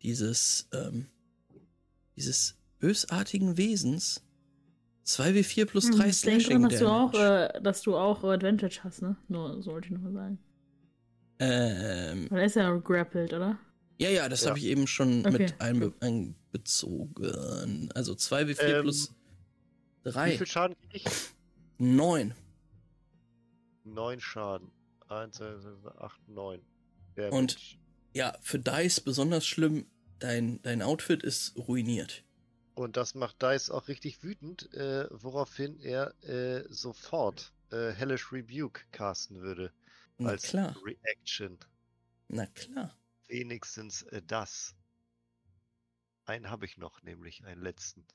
Dieses, 0.02 0.70
ähm, 0.74 1.08
dieses 2.16 2.56
bösartigen 2.80 3.58
Wesens. 3.58 4.24
2w4 5.06 5.66
plus 5.66 5.92
3 5.92 6.04
Hm, 6.04 6.10
ich 6.10 6.22
denke 6.22 6.44
Slashing 6.46 6.62
dran, 6.62 6.70
dass 6.70 6.80
du 6.80 6.88
auch, 6.88 7.12
Damage. 7.12 7.54
äh, 7.54 7.62
dass 7.62 7.82
du 7.82 7.98
auch 7.98 8.24
Advantage 8.24 8.80
hast, 8.84 9.02
ne? 9.02 9.18
Nur 9.28 9.62
so 9.62 9.72
wollte 9.74 9.88
ich 9.88 9.92
nochmal 9.94 10.14
sagen. 10.14 10.40
Ähm, 11.40 12.28
er 12.32 12.46
ist 12.46 12.56
ja 12.56 12.76
grappled, 12.78 13.34
oder? 13.34 13.58
Ja, 13.98 14.10
ja, 14.10 14.28
das 14.30 14.44
Ja. 14.44 14.50
habe 14.50 14.60
ich 14.60 14.66
eben 14.66 14.88
schon 14.88 15.20
Okay. 15.26 15.32
mit 15.32 15.62
einbe 15.62 15.94
einbezogen. 16.02 17.90
Also 17.94 18.14
2w4 18.14 18.62
Ähm, 18.78 18.82
plus 18.84 19.14
Wie 20.04 20.12
3. 20.12 20.38
viel 20.38 20.48
Schaden 20.48 20.76
krieg 20.90 21.06
ich? 21.06 21.12
9. 21.78 22.34
9 23.84 24.20
Schaden. 24.20 24.72
1, 25.08 25.38
2, 25.38 25.46
8, 26.00 26.28
9. 26.28 26.62
Und- 27.32 27.58
Ja, 28.14 28.34
für 28.42 28.60
Dice 28.60 29.02
besonders 29.02 29.46
schlimm. 29.46 29.86
Dein, 30.20 30.62
dein 30.62 30.82
Outfit 30.82 31.22
ist 31.24 31.58
ruiniert. 31.58 32.24
Und 32.74 32.96
das 32.96 33.14
macht 33.14 33.42
Dice 33.42 33.70
auch 33.70 33.90
richtig 33.90 34.24
wütend, 34.24 34.74
äh, 34.74 35.08
woraufhin 35.12 35.78
er 35.82 36.14
äh, 36.24 36.64
sofort 36.70 37.52
äh, 37.72 37.92
Hellish 37.92 38.32
Rebuke 38.32 38.82
casten 38.94 39.42
würde. 39.42 39.72
Na 40.18 40.30
als 40.30 40.44
klar, 40.44 40.76
Reaction. 40.84 41.58
na 42.30 42.46
klar. 42.48 42.98
Wenigstens 43.28 44.04
äh, 44.04 44.22
das. 44.22 44.76
Einen 46.26 46.50
habe 46.50 46.66
ich 46.66 46.78
noch, 46.78 47.04
nämlich 47.04 47.46
einen 47.46 47.62
letzten. 47.62 48.06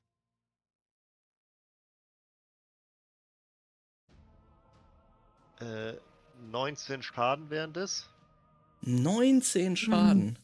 Äh, 5.61 5.95
19 6.51 7.03
Schaden 7.03 7.51
wären 7.51 7.73
das? 7.73 8.09
19 8.83 9.77
Schaden. 9.77 10.39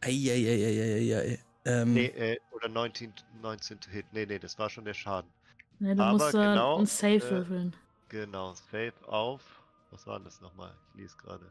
Eieieiei. 0.00 1.38
Ähm, 1.64 1.94
Nee, 1.94 2.06
äh, 2.06 2.38
oder 2.50 2.68
19, 2.68 3.12
19 3.40 3.78
Hit. 3.90 4.06
Nee, 4.12 4.26
nee, 4.26 4.38
das 4.38 4.58
war 4.58 4.68
schon 4.68 4.84
der 4.84 4.94
Schaden. 4.94 5.30
Ne, 5.78 5.94
du 5.94 6.02
Aber 6.02 6.12
musst 6.12 6.34
äh, 6.34 6.38
genau, 6.38 6.78
ein 6.78 6.86
Safe 6.86 7.16
äh, 7.16 7.30
würfeln. 7.30 7.76
Genau, 8.08 8.54
Save 8.54 8.94
auf. 9.06 9.57
Was 9.90 10.06
war 10.06 10.20
das 10.20 10.40
nochmal? 10.40 10.74
Ich 10.94 11.00
lese 11.00 11.16
gerade. 11.16 11.50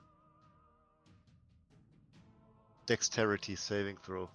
Dexterity 2.87 3.55
Saving 3.55 3.97
Throw. 4.05 4.29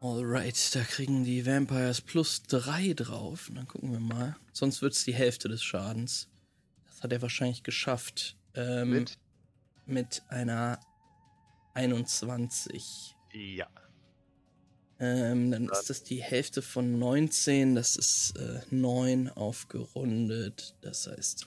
Alright, 0.00 0.74
da 0.76 0.82
kriegen 0.84 1.24
die 1.24 1.44
Vampires 1.44 2.00
plus 2.00 2.42
3 2.44 2.92
drauf. 2.94 3.48
Und 3.48 3.56
dann 3.56 3.66
gucken 3.66 3.90
wir 3.90 3.98
mal. 4.00 4.36
Sonst 4.52 4.80
wird 4.80 4.92
es 4.92 5.04
die 5.04 5.14
Hälfte 5.14 5.48
des 5.48 5.62
Schadens. 5.62 6.28
Das 6.86 7.02
hat 7.02 7.12
er 7.12 7.20
wahrscheinlich 7.22 7.64
geschafft. 7.64 8.36
Ähm, 8.54 8.90
Mit? 8.90 9.18
mit 9.86 10.22
einer 10.28 10.78
21. 11.74 13.16
Ja. 13.32 13.66
Ähm, 15.00 15.50
dann 15.50 15.66
Dann- 15.66 15.76
ist 15.76 15.90
das 15.90 16.04
die 16.04 16.22
Hälfte 16.22 16.62
von 16.62 16.98
19. 16.98 17.74
Das 17.74 17.96
ist 17.96 18.36
äh, 18.36 18.60
9 18.70 19.30
aufgerundet. 19.30 20.76
Das 20.80 21.08
heißt. 21.08 21.46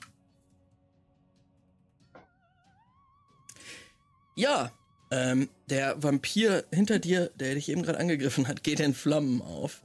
Ja, 4.35 4.71
ähm, 5.11 5.49
der 5.69 6.01
Vampir 6.01 6.63
hinter 6.71 6.99
dir, 6.99 7.31
der 7.35 7.55
dich 7.55 7.69
eben 7.69 7.83
gerade 7.83 7.99
angegriffen 7.99 8.47
hat, 8.47 8.63
geht 8.63 8.79
in 8.79 8.93
Flammen 8.93 9.41
auf. 9.41 9.81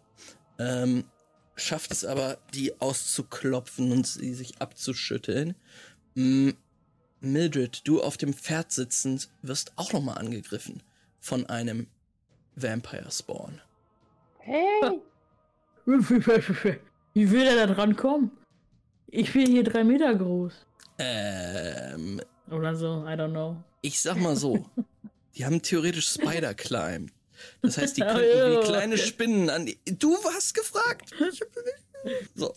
Ähm, 0.58 1.04
schafft 1.56 1.90
es 1.90 2.04
aber, 2.04 2.38
die 2.54 2.80
auszuklopfen 2.80 3.90
und 3.92 4.06
sie 4.06 4.34
sich 4.34 4.60
abzuschütteln. 4.60 5.54
Mm, 6.14 6.50
Mildred, 7.20 7.86
du 7.88 8.02
auf 8.02 8.16
dem 8.16 8.34
Pferd 8.34 8.70
sitzend, 8.70 9.28
wirst 9.42 9.72
auch 9.76 9.92
nochmal 9.92 10.18
angegriffen 10.18 10.82
von 11.18 11.46
einem 11.46 11.88
Vampire 12.54 13.10
Spawn. 13.10 13.60
Hey! 14.38 15.00
Wie 17.14 17.30
will 17.30 17.46
er 17.46 17.66
da 17.66 17.74
dran 17.74 17.96
kommen? 17.96 18.30
Ich 19.08 19.32
bin 19.32 19.46
hier 19.46 19.64
drei 19.64 19.82
Meter 19.84 20.14
groß. 20.14 20.66
Ähm, 20.98 22.20
Oder 22.50 22.74
so, 22.74 23.04
I 23.06 23.12
don't 23.12 23.30
know. 23.30 23.56
Ich 23.86 24.00
sag 24.00 24.16
mal 24.18 24.36
so, 24.36 24.66
die 25.36 25.44
haben 25.44 25.62
theoretisch 25.62 26.08
Spider 26.08 26.54
Climb. 26.54 27.10
Das 27.62 27.78
heißt, 27.78 27.96
die 27.96 28.00
könnten 28.14 28.20
wie 28.22 28.64
kleine. 28.66 28.98
Spinnen 28.98 29.50
an 29.50 29.66
die. 29.66 29.78
Du 29.84 30.16
hast 30.34 30.54
gefragt. 30.54 31.10
Ich 31.30 31.40
hab- 31.40 31.48
So. 32.34 32.54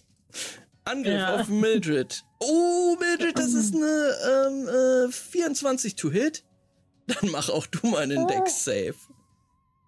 Angriff 0.85 1.13
Ja. 1.13 1.35
auf 1.39 1.47
Mildred. 1.49 2.23
Oh, 2.39 2.95
Mildred, 2.99 3.37
das 3.37 3.53
ist 3.53 3.75
eine 3.75 4.47
ähm, 4.47 5.07
äh, 5.09 5.11
24 5.11 5.95
to 5.95 6.09
hit. 6.09 6.43
Dann 7.07 7.29
mach 7.31 7.49
auch 7.49 7.65
du 7.67 7.85
mal 7.87 8.01
einen 8.03 8.19
Oh. 8.23 8.27
Dex 8.27 8.63
Save. 8.65 8.95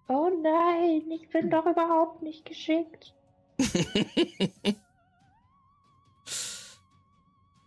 Oh 0.07 0.29
nein, 0.41 1.09
ich 1.11 1.29
bin 1.29 1.49
doch 1.49 1.65
überhaupt 1.65 2.21
nicht 2.23 2.45
geschickt. 2.45 3.13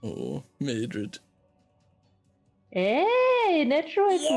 Oh, 0.02 0.42
Mildred. 0.58 1.22
Ey, 2.76 3.64
Natural 3.66 4.18
20! 4.18 4.28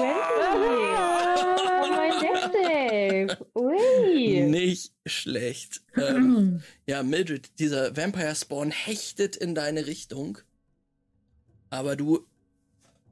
Oh, 1.65 1.87
mein 1.89 2.11
Death 2.21 2.51
Save! 2.53 3.47
Ui! 3.55 4.41
Nicht 4.43 4.93
schlecht. 5.07 5.81
Ähm, 5.97 6.61
ja, 6.85 7.01
Mildred, 7.01 7.57
dieser 7.57 7.97
Vampire 7.97 8.35
Spawn 8.35 8.69
hechtet 8.69 9.35
in 9.35 9.55
deine 9.55 9.87
Richtung. 9.87 10.37
Aber 11.71 11.95
du 11.95 12.27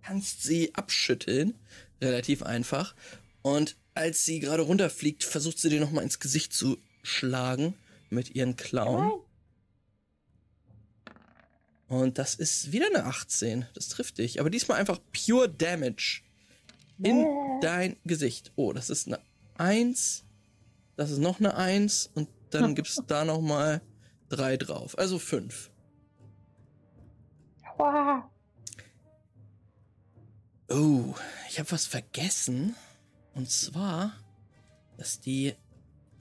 kannst 0.04 0.44
sie 0.44 0.76
abschütteln. 0.76 1.56
Relativ 2.00 2.44
einfach. 2.44 2.94
Und 3.42 3.76
als 3.96 4.24
sie 4.24 4.40
gerade 4.40 4.62
runterfliegt, 4.62 5.24
versucht 5.24 5.58
sie 5.58 5.70
dir 5.72 5.80
nochmal 5.80 6.04
ins 6.04 6.20
Gesicht 6.20 6.54
zu 6.54 6.78
schlagen 7.02 7.74
mit 8.12 8.36
ihren 8.36 8.56
Klauen. 8.56 9.12
Und 11.88 12.18
das 12.18 12.36
ist 12.36 12.72
wieder 12.72 12.88
eine 12.88 13.06
18. 13.06 13.66
Das 13.74 13.90
trifft 13.90 14.18
dich. 14.18 14.40
Aber 14.40 14.50
diesmal 14.50 14.80
einfach 14.80 15.00
pure 15.14 15.50
Damage 15.50 16.22
in 17.02 17.22
Äh. 17.26 17.60
dein 17.62 17.98
Gesicht. 18.06 18.52
Oh, 18.56 18.74
das 18.74 18.90
ist 18.90 19.08
eine 19.08 19.20
1. 19.58 20.24
Das 20.96 21.12
ist 21.12 21.20
noch 21.20 21.40
eine 21.40 21.56
1. 21.56 22.12
Und 22.16 22.28
dann 22.50 22.74
gibt's 22.76 23.00
da 23.08 23.24
nochmal 23.26 23.82
3 24.30 24.58
drauf. 24.58 24.98
Also 24.98 25.20
5. 25.20 25.70
Wow. 27.78 28.24
Oh, 30.70 31.14
ich 31.50 31.60
habe 31.60 31.72
was 31.72 31.86
vergessen. 31.86 32.76
Und 33.36 33.50
zwar, 33.52 34.14
dass 34.98 35.20
die 35.20 35.54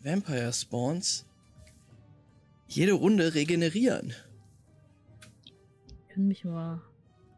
Vampire 0.02 0.52
Spawns 0.52 1.24
jede 2.68 2.92
Runde 2.92 3.34
regenerieren. 3.34 4.12
Kann 6.14 6.28
mich 6.28 6.44
mal. 6.44 6.80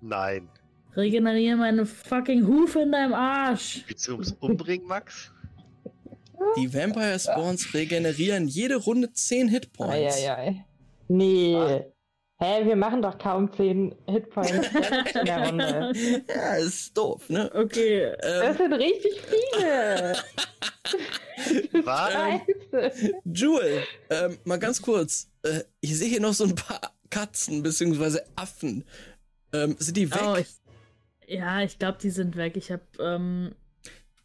Nein. 0.03 0.49
Regeneriere 0.95 1.57
meine 1.57 1.87
fucking 1.87 2.47
Hufe 2.47 2.81
in 2.81 2.93
deinem 2.93 3.15
Arsch. 3.15 3.85
Willst 3.87 4.07
du 4.09 4.17
uns 4.17 4.33
umbringen, 4.33 4.87
Max? 4.87 5.33
Die 6.59 6.73
Vampire 6.73 7.19
Spawns 7.19 7.73
regenerieren 7.73 8.47
jede 8.47 8.77
Runde 8.77 9.11
10 9.13 9.49
Hitpoints. 9.49 10.17
Eieiei. 10.19 10.65
Nee. 11.09 11.85
Hä, 12.39 12.67
wir 12.67 12.77
machen 12.77 13.01
doch 13.01 13.17
kaum 13.17 13.51
10 13.51 13.95
Hitpoints 14.07 14.51
in 15.19 15.25
der 15.25 15.47
Runde. 15.49 15.93
Ja, 16.29 16.57
ist 16.57 16.97
doof, 16.97 17.29
ne? 17.31 17.51
Okay. 17.55 18.13
Das 18.21 18.51
Ähm, 18.51 18.57
sind 18.59 18.73
richtig 18.75 19.23
viele. 19.23 20.17
Was? 21.85 22.13
Scheiße. 22.13 22.93
Jewel, 23.25 23.83
ähm, 24.11 24.37
mal 24.45 24.59
ganz 24.59 24.83
kurz. 24.83 25.31
Äh, 25.43 25.61
ich 25.81 25.97
sehe 25.97 26.09
hier 26.09 26.21
noch 26.21 26.35
so 26.35 26.45
ein 26.45 26.55
paar 26.55 26.81
Katzen 27.11 27.63
bzw. 27.63 28.21
Affen. 28.37 28.85
Ähm, 29.53 29.77
sind 29.79 29.97
die 29.97 30.11
weg? 30.13 30.21
Oh, 30.25 30.37
ich, 30.37 30.49
ja, 31.29 31.63
ich 31.63 31.79
glaube, 31.79 31.99
die 32.01 32.11
sind 32.11 32.37
weg. 32.37 32.57
Ich 32.57 32.71
habe, 32.71 32.83
ähm, 33.01 33.55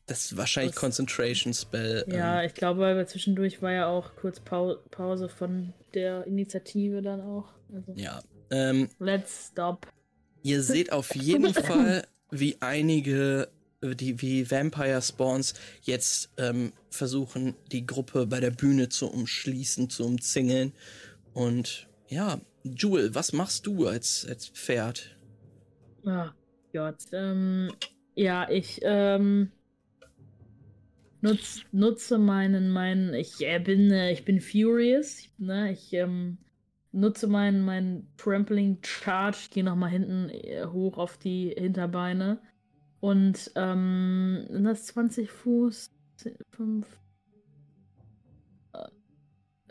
das 0.08 0.26
ist 0.26 0.38
wahrscheinlich 0.38 0.74
das- 0.74 0.82
Concentration 0.82 1.54
Spell. 1.54 2.06
ja, 2.08 2.42
Ähm, 2.42 2.48
ich 2.48 2.54
glaube, 2.54 2.82
weil 2.82 3.08
zwischendurch 3.08 3.62
war 3.62 3.72
ja 3.72 3.88
auch 3.88 4.16
kurz 4.16 4.40
Pau 4.40 4.76
Pause 4.92 5.30
von 5.30 5.74
der 5.94 6.26
Initiative 6.28 7.02
dann 7.02 7.22
auch. 7.22 7.50
Also, 7.74 7.94
ja. 7.96 8.22
Ähm, 8.50 8.90
let's 9.00 9.50
stop. 9.52 9.88
Ihr 10.44 10.62
seht 10.64 10.92
auf 10.92 11.16
jeden 11.16 11.54
Fall, 11.54 12.06
wie 12.32 12.58
einige, 12.62 13.48
die, 13.82 14.22
wie 14.22 14.50
Vampire 14.50 15.02
Spawns 15.02 15.54
jetzt 15.84 16.30
ähm, 16.38 16.74
versuchen, 16.90 17.56
die 17.72 17.86
Gruppe 17.86 18.28
bei 18.28 18.40
der 18.40 18.52
Bühne 18.52 18.90
zu 18.90 19.08
umschließen, 19.10 19.90
zu 19.90 20.06
umzingeln. 20.06 20.74
Und 21.34 21.88
ja, 22.12 22.40
Jewel, 22.64 23.16
was 23.16 23.34
machst 23.34 23.66
du 23.66 23.88
als, 23.88 24.26
als 24.30 24.50
Pferd? 24.50 25.18
Ah, 26.06 26.32
Gott. 26.74 26.98
Ähm, 27.14 27.72
ja, 28.16 28.50
ich 28.50 28.80
ähm, 28.84 29.52
nutz, 31.22 31.62
nutze 31.72 32.18
meinen, 32.18 32.70
meinen, 32.70 33.14
ich 33.14 33.42
äh, 33.42 33.60
bin, 33.60 33.90
äh, 33.92 34.12
ich 34.12 34.26
bin 34.26 34.42
furious, 34.42 35.30
ne? 35.38 35.72
Ich 35.72 35.94
ähm, 35.94 36.38
nutze 36.92 37.28
meinen, 37.28 37.64
meinen 37.64 38.12
Trampling 38.18 38.80
Charge, 38.84 39.48
gehe 39.50 39.64
nochmal 39.64 39.92
hinten 39.92 40.30
äh, 40.30 40.66
hoch 40.66 40.98
auf 40.98 41.18
die 41.18 41.56
Hinterbeine 41.58 42.42
und 43.00 43.52
ähm, 43.56 44.48
das 44.50 44.86
20 44.88 45.32
Fuß, 45.32 45.92
5. 46.52 46.86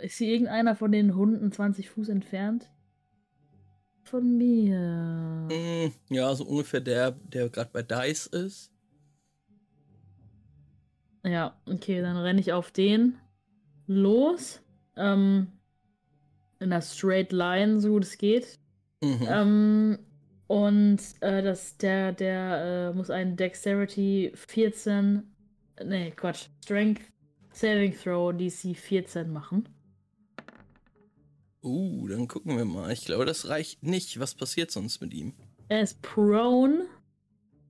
Ist 0.02 0.18
hier 0.18 0.32
irgendeiner 0.32 0.74
von 0.76 0.92
den 0.92 1.14
Hunden 1.14 1.52
20 1.52 1.90
Fuß 1.90 2.08
entfernt? 2.08 2.70
Von 4.04 4.36
mir. 4.36 5.48
Mm, 5.50 5.92
ja, 6.12 6.34
so 6.34 6.44
ungefähr 6.44 6.80
der, 6.80 7.12
der 7.12 7.48
gerade 7.48 7.70
bei 7.72 7.82
Dice 7.82 8.26
ist. 8.26 8.72
Ja, 11.24 11.60
okay, 11.66 12.00
dann 12.00 12.16
renne 12.16 12.40
ich 12.40 12.52
auf 12.52 12.70
den 12.70 13.18
los. 13.86 14.60
Ähm, 14.96 15.48
in 16.60 16.70
der 16.70 16.82
Straight 16.82 17.32
Line, 17.32 17.80
so 17.80 17.90
gut 17.90 18.04
es 18.04 18.18
geht. 18.18 18.58
Mhm. 19.02 19.28
Ähm, 19.28 19.98
und 20.46 20.98
äh, 21.20 21.42
das, 21.42 21.76
der, 21.76 22.12
der 22.12 22.90
äh, 22.92 22.96
muss 22.96 23.10
einen 23.10 23.36
Dexterity 23.36 24.32
14, 24.34 25.22
nee, 25.84 26.10
Quatsch, 26.10 26.48
Strength 26.64 27.02
Saving 27.52 27.94
Throw 27.96 28.32
DC 28.32 28.76
14 28.76 29.30
machen. 29.32 29.68
Uh, 31.62 32.08
dann 32.08 32.26
gucken 32.28 32.56
wir 32.56 32.64
mal. 32.64 32.90
Ich 32.90 33.04
glaube, 33.04 33.26
das 33.26 33.48
reicht 33.48 33.82
nicht. 33.82 34.18
Was 34.18 34.34
passiert 34.34 34.70
sonst 34.70 35.00
mit 35.00 35.12
ihm? 35.12 35.34
Er 35.68 35.82
ist 35.82 36.00
prone 36.02 36.86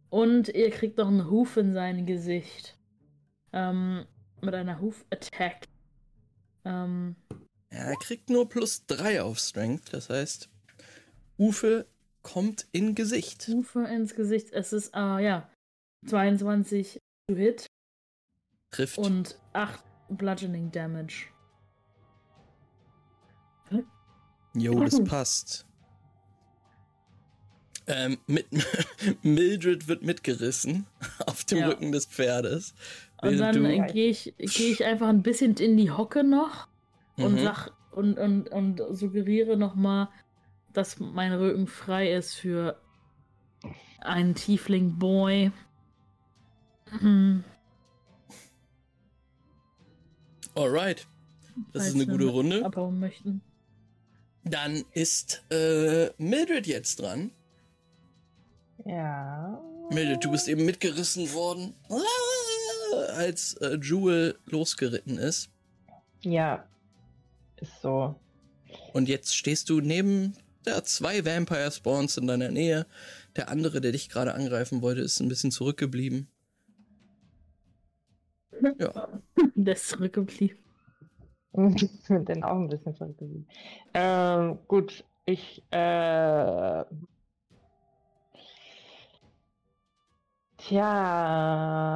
und 0.09 0.49
ihr 0.49 0.71
kriegt 0.71 0.97
noch 0.99 1.09
einen 1.09 1.31
Huf 1.31 1.57
in 1.57 1.75
sein 1.75 2.07
Gesicht. 2.07 2.79
Ähm, 3.53 4.07
mit 4.41 4.55
einer 4.55 4.81
Hoof-Attack. 4.81 5.67
Ähm, 6.65 7.17
er 7.69 7.95
kriegt 7.97 8.31
nur 8.31 8.49
plus 8.49 8.87
3 8.87 9.23
auf 9.23 9.39
Strength. 9.39 9.93
Das 9.93 10.09
heißt, 10.09 10.49
Ufe 11.39 11.87
kommt 12.23 12.67
in 12.73 12.95
Gesicht. 12.95 13.49
Hufe 13.49 13.85
ins 13.85 14.15
Gesicht. 14.15 14.53
Es 14.53 14.73
ist, 14.73 14.95
ah 14.95 15.19
ja, 15.19 15.51
22 16.07 16.99
to 17.29 17.37
hit 17.37 17.67
Trifft. 18.71 18.99
und 18.99 19.39
8 19.53 19.83
Bludgeoning 20.11 20.71
Damage. 20.71 21.27
Jo, 24.55 24.81
das 24.85 25.03
passt. 25.05 25.67
Ähm, 27.87 28.19
mit, 28.27 28.47
Mildred 29.23 29.89
wird 29.89 30.03
mitgerissen 30.03 30.87
auf 31.27 31.45
dem 31.45 31.59
Ja. 31.59 31.69
Rücken 31.69 31.93
des 31.93 32.07
Pferdes. 32.07 32.75
Und 33.23 33.39
dann 33.39 33.65
äh, 33.65 33.87
gehe 33.93 34.11
ich, 34.11 34.35
geh 34.39 34.71
ich 34.73 34.85
einfach 34.85 35.09
ein 35.09 35.23
bisschen 35.23 35.55
in 35.57 35.77
die 35.77 35.91
Hocke 35.91 36.25
noch 36.25 36.69
und 37.17 37.35
Mhm. 37.35 37.39
sag 37.45 37.71
und, 37.91 38.19
und, 38.19 38.49
und 38.49 38.81
suggeriere 38.91 39.57
nochmal, 39.57 40.09
dass 40.73 41.01
mein 41.01 41.33
Rücken 41.33 41.67
frei 41.67 42.13
ist 42.13 42.35
für 42.35 42.81
einen 44.01 44.35
Tiefling 44.35 44.99
Boy. 44.99 45.51
Mhm. 47.01 47.45
Alright. 50.55 51.07
Das 51.73 51.87
ist 51.87 51.93
Falls 51.93 51.95
eine 51.95 52.07
wir 52.07 52.13
gute 52.19 52.27
Runde. 52.31 52.65
Abbauen 52.65 52.99
möchten. 53.01 53.43
Dann 54.45 54.85
ist 54.93 55.45
äh, 55.51 56.11
Mildred 56.19 56.67
jetzt 56.67 57.01
dran. 57.01 57.31
Ja. 58.85 59.63
Mildred, 59.91 60.25
du 60.25 60.31
bist 60.31 60.49
eben 60.49 60.65
mitgerissen 60.65 61.33
worden, 61.33 61.75
als 63.17 63.55
äh, 63.55 63.79
Jewel 63.83 64.39
losgeritten 64.47 65.19
ist. 65.19 65.51
Ja. 66.23 66.67
Ist 67.57 67.83
so. 67.83 68.15
Und 68.93 69.09
jetzt 69.09 69.35
stehst 69.37 69.69
du 69.69 69.81
neben 69.81 70.35
ja, 70.67 70.83
zwei 70.85 71.25
Vampire 71.25 71.71
Spawns 71.71 72.17
in 72.17 72.27
deiner 72.27 72.51
Nähe. 72.51 72.87
Der 73.37 73.49
andere, 73.49 73.81
der 73.81 73.93
dich 73.93 74.09
gerade 74.09 74.35
angreifen 74.35 74.83
wollte, 74.83 75.03
ist 75.03 75.21
ein 75.21 75.29
bisschen 75.29 75.51
zurückgeblieben. 75.51 76.29
Ja. 78.79 79.09
Der 79.55 79.75
ist 79.75 79.89
zurückgeblieben. 79.89 80.60
Mit 82.09 82.29
den 82.29 82.45
Augen 82.45 82.65
ein 82.65 82.69
bisschen 82.69 82.95
zurückgeblieben. 82.95 83.49
Ähm, 83.95 84.59
gut, 84.69 85.05
ich, 85.25 85.65
äh. 85.73 86.85
Tja. 90.59 91.87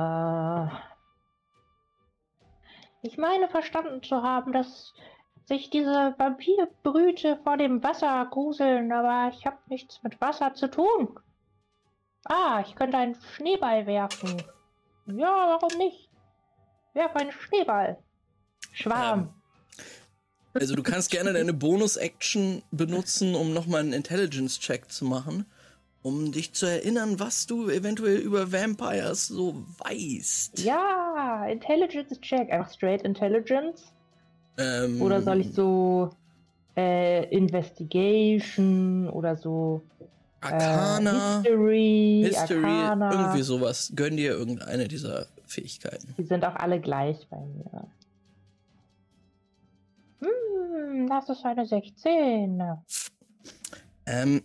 Ich 3.02 3.18
meine 3.18 3.48
verstanden 3.48 4.02
zu 4.02 4.22
haben, 4.22 4.52
dass 4.52 4.94
sich 5.44 5.68
diese 5.70 6.14
Vampirbrüte 6.16 7.36
vor 7.44 7.57
dem 7.59 7.82
Wasser 7.82 8.26
gruseln, 8.30 8.90
aber 8.92 9.30
ich 9.34 9.44
habe 9.46 9.59
nichts 9.68 10.02
mit 10.02 10.20
Wasser 10.20 10.55
zu 10.55 10.70
tun. 10.70 11.20
Ah, 12.24 12.62
ich 12.66 12.74
könnte 12.74 12.96
einen 12.96 13.14
Schneeball 13.14 13.86
werfen. 13.86 14.42
Ja, 15.07 15.59
warum 15.61 15.76
nicht? 15.76 16.09
Werf 16.94 17.14
einen 17.16 17.32
Schneeball. 17.32 17.98
Schwarm. 18.72 19.34
Also 20.55 20.74
du 20.76 20.82
kannst 20.82 21.11
gerne 21.11 21.32
deine 21.32 21.52
Bonus-Action 21.52 22.62
benutzen, 22.70 23.34
um 23.34 23.52
nochmal 23.52 23.80
einen 23.80 23.92
Intelligence-Check 23.92 24.90
zu 24.90 25.05
machen, 25.05 25.46
um 26.02 26.30
dich 26.32 26.52
zu 26.52 26.66
erinnern, 26.66 27.18
was 27.18 27.46
du 27.46 27.68
eventuell 27.68 28.18
über 28.18 28.52
Vampires 28.52 29.26
so 29.26 29.64
weißt. 29.78 30.61
Ja, 30.61 31.46
Intelligence 31.46 32.20
Check. 32.20 32.50
Einfach 32.50 32.72
straight 32.72 33.02
Intelligence. 33.02 33.92
Ähm, 34.59 35.02
Oder 35.02 35.22
soll 35.22 35.40
ich 35.40 35.52
so 35.52 36.11
äh, 36.76 37.24
Investigation 37.34 39.09
oder 39.11 39.36
so 39.36 39.82
Arcana, 40.40 41.40
äh, 41.40 41.42
History, 41.42 42.22
History, 42.28 42.64
Arcana. 42.64 43.12
irgendwie 43.12 43.42
sowas. 43.42 43.92
Gönn 43.96 44.16
dir 44.16 44.32
irgendeine 44.32 44.86
dieser 44.88 45.26
Fähigkeiten. 45.46 46.14
Die 46.18 46.24
sind 46.24 46.44
auch 46.44 46.55
alle 46.57 46.80
gleich 46.80 47.26
bei 47.30 47.38
mir. 47.38 47.86
Hm, 50.95 51.09
das 51.09 51.28
ist 51.28 51.45
eine 51.45 51.66
16. 51.66 52.62
Ähm, 54.07 54.45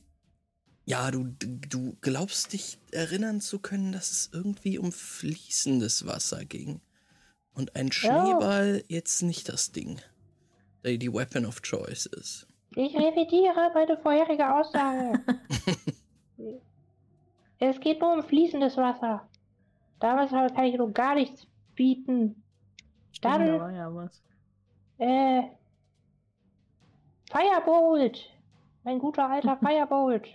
ja, 0.86 1.12
du, 1.12 1.26
du 1.26 1.96
glaubst 2.02 2.54
dich 2.54 2.80
erinnern 2.92 3.40
zu 3.40 3.60
können, 3.60 3.92
dass 3.92 4.10
es 4.10 4.30
irgendwie 4.34 4.80
um 4.80 4.92
fließendes 4.92 6.08
Wasser 6.08 6.46
ging. 6.46 6.82
Und 7.54 7.76
ein 7.76 7.92
Schneeball 7.92 8.84
jetzt 8.88 9.22
nicht 9.22 9.48
das 9.50 9.72
Ding, 9.72 10.02
der 10.84 10.98
die 10.98 11.14
Weapon 11.14 11.46
of 11.46 11.62
Choice 11.62 12.08
ist. 12.08 12.48
Ich 12.76 12.96
revidiere 12.96 13.72
meine 13.74 13.98
vorherige 13.98 14.52
Aussage. 14.56 15.20
es 17.60 17.80
geht 17.80 18.00
nur 18.00 18.14
um 18.14 18.24
fließendes 18.24 18.76
Wasser. 18.78 19.28
Damals 20.00 20.32
kann 20.32 20.66
ich 20.66 20.78
nur 20.78 20.92
gar 20.92 21.14
nichts 21.16 21.46
bieten. 21.76 22.42
Dann- 23.22 23.46
Da 23.46 23.60
war 23.60 23.72
ja 23.72 23.94
was. 23.94 24.24
Äh. 24.98 25.59
Firebolt! 27.30 28.30
Mein 28.84 29.00
guter 29.00 29.30
alter 29.30 29.58
Firebolt! 29.64 30.28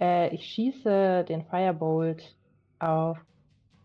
Äh, 0.00 0.34
ich 0.34 0.44
schieße 0.44 1.24
den 1.28 1.44
Firebolt 1.46 2.34
auf 2.78 3.18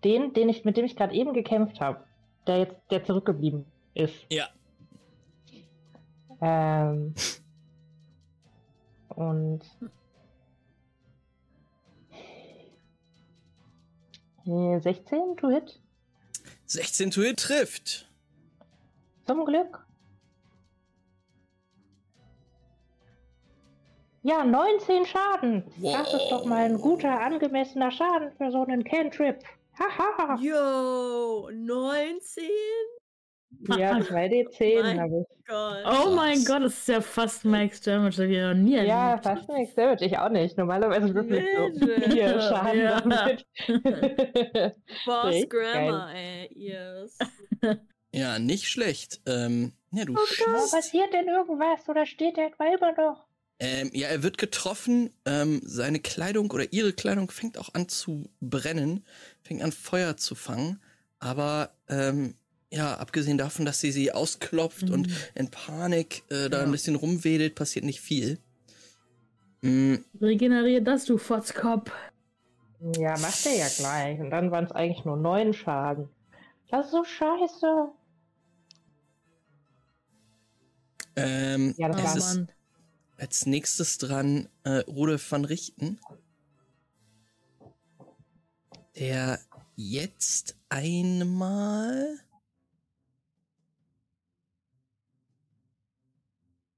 den, 0.04 0.34
den 0.34 0.50
ich, 0.50 0.66
mit 0.66 0.78
dem 0.78 0.86
ich 0.86 0.96
gerade 0.96 1.14
eben 1.14 1.34
gekämpft 1.34 1.80
habe. 1.80 2.04
Der 2.48 2.60
jetzt, 2.60 2.76
der 2.90 3.04
zurückgeblieben 3.04 3.66
ist. 3.94 4.16
Ja. 4.32 4.48
Ähm. 6.42 7.14
Und. 9.10 9.62
Äh, 14.46 14.80
16 14.80 15.36
to 15.38 15.50
hit? 15.50 15.80
16 16.68 17.12
to 17.12 17.22
hit 17.22 17.40
trifft. 17.40 18.10
Zum 19.26 19.44
Glück. 19.46 19.87
Ja, 24.28 24.44
19 24.44 25.06
Schaden. 25.06 25.64
Das 25.82 26.14
ist 26.14 26.28
doch 26.30 26.44
mal 26.44 26.66
ein 26.66 26.78
guter, 26.82 27.18
angemessener 27.22 27.92
Schaden 27.92 28.32
für 28.38 28.52
so 28.52 28.64
einen 28.64 28.84
Cantrip. 28.84 29.40
Haha. 29.80 30.38
Yo, 30.42 31.50
19? 31.54 32.44
Ja, 33.78 33.94
2d10 34.00 34.82
Mein 34.82 35.00
habe 35.00 35.22
ich. 35.22 35.48
Gott. 35.48 35.78
Oh 35.86 36.12
mein. 36.14 36.44
Gott, 36.44 36.62
das 36.64 36.74
ist 36.74 36.88
ja 36.90 37.00
fast 37.00 37.46
Max 37.46 37.80
Damage, 37.80 38.18
das 38.18 38.26
hab 38.26 38.26
ich 38.30 38.38
noch 38.42 38.54
nie 38.54 38.76
Ja, 38.76 39.10
erlebt. 39.12 39.24
fast 39.24 39.48
nichts 39.48 39.76
Damage. 39.76 40.04
Ich 40.06 40.18
auch 40.18 40.28
nicht. 40.30 40.58
Normalerweise 40.58 41.16
würfel 41.16 41.38
ich 41.38 41.46
so. 41.80 42.10
4 42.12 42.42
Schaden 42.42 42.82
Ja. 42.82 43.00
damit. 43.00 43.46
Boss 45.06 45.36
Grammar, 45.48 46.14
ey. 46.14 46.50
Yes. 46.54 47.18
Ja, 48.12 48.40
nicht 48.40 48.68
schlecht. 48.68 49.22
Ähm, 49.26 49.72
ja, 49.92 50.04
du 50.04 50.16
Aber 50.16 50.28
schießt. 50.28 50.74
passiert 50.74 51.14
denn 51.14 51.30
irgendwas 51.30 51.88
oder 51.88 52.06
steht 52.06 52.36
der 52.36 52.48
etwa 52.48 52.66
immer 52.66 52.92
noch? 52.92 53.27
Ähm, 53.60 53.90
ja, 53.94 54.08
er 54.08 54.24
wird 54.24 54.38
getroffen. 54.38 55.12
Ähm, 55.26 55.62
seine 55.64 56.00
Kleidung 56.00 56.52
oder 56.52 56.72
ihre 56.74 56.94
Kleidung 56.94 57.32
fängt 57.32 57.58
auch 57.58 57.74
an 57.74 57.90
zu 57.90 58.30
brennen, 58.40 59.04
fängt 59.44 59.64
an 59.64 59.72
Feuer 59.72 60.18
zu 60.18 60.36
fangen. 60.36 60.80
Aber 61.20 61.72
ähm, 61.90 62.36
ja, 62.72 62.96
abgesehen 62.98 63.38
davon, 63.38 63.66
dass 63.66 63.80
sie 63.80 63.92
sie 63.92 64.12
ausklopft 64.12 64.90
und 64.90 65.08
in 65.36 65.50
Panik 65.50 66.24
äh, 66.30 66.50
da 66.50 66.62
Ja. 66.62 66.64
ein 66.64 66.72
bisschen 66.72 66.96
rumwedelt, 66.96 67.56
passiert 67.56 67.86
nicht 67.86 68.02
viel. 68.02 68.40
Mm, 69.62 69.98
Regenerier 70.22 70.82
das, 70.84 71.06
du 71.06 71.18
Fotzkopf. 71.18 71.92
Ja, 72.80 73.18
macht 73.20 73.46
er 73.46 73.56
ja 73.56 73.68
gleich. 73.70 74.20
Und 74.20 74.32
dann 74.32 74.50
waren 74.52 74.66
es 74.66 74.72
eigentlich 74.72 75.06
nur 75.06 75.18
9 75.18 75.54
Schaden. 75.54 76.10
Das 76.70 76.88
ist 76.88 76.92
so 76.94 77.04
scheiße. 77.04 77.92
ähm, 81.16 81.76
Ja, 81.78 81.90
das 81.90 82.04
war's. 82.04 82.42
Als 83.18 83.46
nächstes 83.46 83.98
dran 83.98 84.48
äh, 84.64 84.80
Rudolf 84.88 85.32
van 85.32 85.46
Richten. 85.46 86.00
Der 88.96 89.40
jetzt 89.76 90.56
einmal 90.70 92.20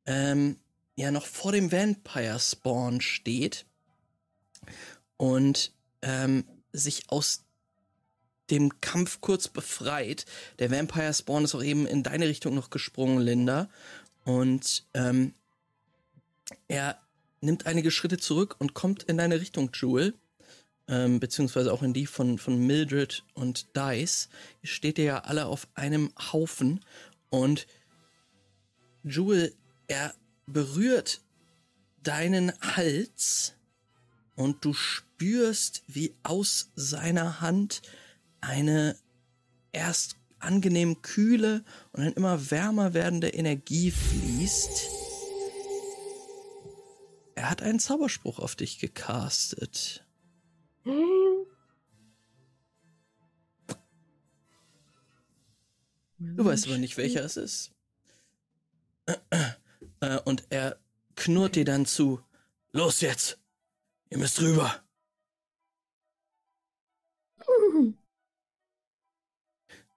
ähm, 0.05 0.57
ja 0.95 1.11
noch 1.11 1.25
vor 1.25 1.51
dem 1.51 1.71
Vampire 1.71 2.39
Spawn 2.39 2.99
steht 2.99 3.65
und 5.17 5.73
ähm, 6.01 6.45
sich 6.73 7.09
aus 7.09 7.45
dem 8.49 8.81
Kampf 8.81 9.21
kurz 9.21 9.47
befreit. 9.47 10.25
Der 10.57 10.71
Vampire 10.71 11.13
Spawn 11.13 11.45
ist 11.45 11.55
auch 11.55 11.63
eben 11.63 11.85
in 11.85 12.03
deine 12.03 12.27
Richtung 12.27 12.55
noch 12.55 12.69
gesprungen, 12.69 13.19
Linda. 13.19 13.69
Und 14.25 14.85
ähm, 14.93 15.33
er 16.67 16.99
nimmt 17.41 17.65
einige 17.65 17.91
Schritte 17.91 18.17
zurück 18.17 18.55
und 18.59 18.73
kommt 18.73 19.03
in 19.03 19.17
deine 19.17 19.39
Richtung, 19.39 19.71
Jewel. 19.73 20.13
Ähm, 20.87 21.19
beziehungsweise 21.19 21.71
auch 21.71 21.83
in 21.83 21.93
die 21.93 22.07
von, 22.07 22.39
von 22.39 22.57
Mildred 22.65 23.23
und 23.35 23.75
Dice. 23.75 24.27
Ihr 24.63 24.69
steht 24.69 24.97
ihr 24.97 25.05
ja 25.05 25.19
alle 25.19 25.45
auf 25.45 25.67
einem 25.75 26.11
Haufen. 26.31 26.83
Und 27.29 27.67
Jewel, 29.03 29.53
er 29.87 30.15
berührt 30.47 31.21
deinen 32.01 32.51
Hals 32.61 33.53
und 34.35 34.65
du 34.65 34.73
spürst, 34.73 35.83
wie 35.87 36.15
aus 36.23 36.71
seiner 36.75 37.41
Hand 37.41 37.81
eine 38.41 38.95
erst 39.71 40.15
angenehm 40.39 41.01
kühle 41.01 41.63
und 41.91 42.03
dann 42.03 42.13
immer 42.13 42.49
wärmer 42.49 42.93
werdende 42.93 43.29
Energie 43.29 43.91
fließt. 43.91 45.09
Er 47.39 47.49
hat 47.49 47.61
einen 47.61 47.79
Zauberspruch 47.79 48.39
auf 48.39 48.57
dich 48.57 48.79
gecastet. 48.79 50.05
Du 50.83 51.45
weißt 56.17 56.67
aber 56.67 56.77
nicht, 56.77 56.97
welcher 56.97 57.23
es 57.23 57.37
ist. 57.37 57.71
Äh, 60.01 60.19
Und 60.25 60.47
er 60.49 60.81
knurrt 61.15 61.55
dir 61.55 61.63
dann 61.63 61.85
zu. 61.85 62.21
Los 62.73 62.99
jetzt! 62.99 63.39
Ihr 64.09 64.17
müsst 64.17 64.41
rüber! 64.41 64.83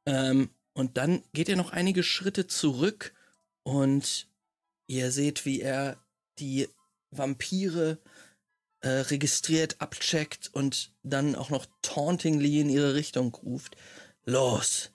Ähm, 0.07 0.51
und 0.75 0.97
dann 0.97 1.25
geht 1.33 1.49
er 1.49 1.57
noch 1.57 1.73
einige 1.73 2.05
Schritte 2.05 2.47
zurück 2.47 3.13
und 3.65 4.29
ihr 4.87 5.11
seht, 5.11 5.45
wie 5.45 5.61
er 5.61 6.01
die 6.39 6.69
Vampire 7.13 7.99
äh, 8.81 8.89
registriert, 8.89 9.81
abcheckt 9.81 10.51
und 10.53 10.93
dann 11.03 11.37
auch 11.37 11.51
noch 11.51 11.67
tauntingly 11.83 12.61
in 12.61 12.69
ihre 12.69 12.95
Richtung 12.95 13.35
ruft. 13.35 13.77
Los, 14.25 14.91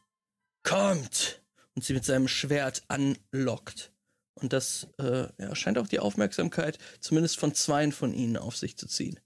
kommt! 0.64 1.42
Und 1.76 1.84
sie 1.86 1.94
mit 1.94 2.04
seinem 2.04 2.28
Schwert 2.28 2.84
anlockt. 2.88 3.94
Und 4.34 4.52
das 4.52 4.88
äh, 5.00 5.28
ja, 5.38 5.56
scheint 5.56 5.78
auch 5.78 5.88
die 5.88 6.00
Aufmerksamkeit 6.00 6.78
zumindest 7.00 7.38
von 7.38 7.54
zweien 7.54 7.92
von 7.92 8.14
ihnen 8.14 8.38
auf 8.38 8.58
sich 8.58 8.78
zu 8.78 8.88
ziehen. 8.88 9.20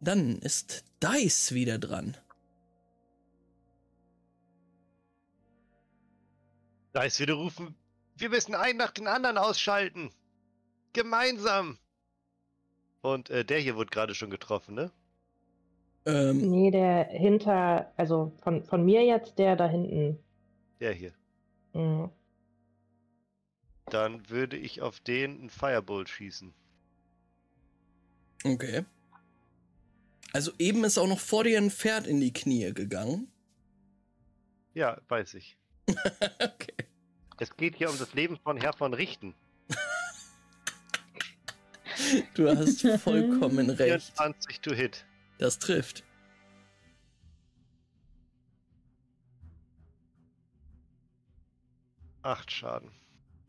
Dann 0.00 0.38
ist 0.38 0.84
Dice 1.02 1.52
wieder 1.52 1.78
dran. 1.78 2.16
Dice 6.94 7.20
wieder 7.20 7.34
rufen, 7.34 7.74
wir 8.16 8.30
müssen 8.30 8.54
einen 8.54 8.78
nach 8.78 8.90
den 8.90 9.06
anderen 9.06 9.38
ausschalten. 9.38 10.10
Gemeinsam. 10.92 11.78
Und 13.02 13.30
äh, 13.30 13.44
der 13.44 13.58
hier 13.58 13.76
wurde 13.76 13.90
gerade 13.90 14.14
schon 14.14 14.30
getroffen, 14.30 14.74
ne? 14.74 14.90
Ähm, 16.06 16.50
Nee, 16.50 16.70
der 16.70 17.04
hinter, 17.04 17.92
also 17.96 18.32
von, 18.42 18.64
von 18.64 18.84
mir 18.84 19.04
jetzt 19.04 19.38
der 19.38 19.56
da 19.56 19.68
hinten. 19.68 20.18
Der 20.80 20.92
hier. 20.92 21.12
Mhm. 21.72 22.10
Dann 23.86 24.28
würde 24.28 24.56
ich 24.56 24.82
auf 24.82 25.00
den 25.00 25.40
einen 25.40 25.50
Firebolt 25.50 26.08
schießen. 26.08 26.54
okay. 28.44 28.84
Also 30.32 30.52
eben 30.58 30.84
ist 30.84 30.98
auch 30.98 31.08
noch 31.08 31.18
vor 31.18 31.44
dir 31.44 31.58
ein 31.58 31.70
Pferd 31.70 32.06
in 32.06 32.20
die 32.20 32.32
Knie 32.32 32.72
gegangen. 32.72 33.30
Ja, 34.74 35.00
weiß 35.08 35.34
ich. 35.34 35.56
okay. 35.88 36.74
Es 37.38 37.56
geht 37.56 37.76
hier 37.76 37.90
um 37.90 37.98
das 37.98 38.14
Leben 38.14 38.38
von 38.38 38.56
Herr 38.56 38.72
von 38.72 38.94
Richten. 38.94 39.34
Du 42.34 42.48
hast 42.48 42.86
vollkommen 43.02 43.70
recht. 43.70 44.12
24 44.16 44.60
to 44.60 44.72
hit. 44.74 45.04
Das 45.38 45.58
trifft. 45.58 46.04
Acht 52.22 52.50
Schaden. 52.50 52.90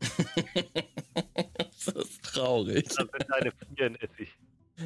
das 0.00 1.88
ist 1.94 2.22
traurig. 2.22 2.84
Das 2.84 2.94
sind 2.96 3.10
deine 3.28 3.52
Vieren, 3.76 3.96
Essig. 3.96 4.36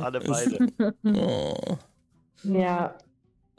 Alle 0.00 0.20
beide. 0.20 0.94
Oh. 1.04 1.78
Ja, 2.42 2.98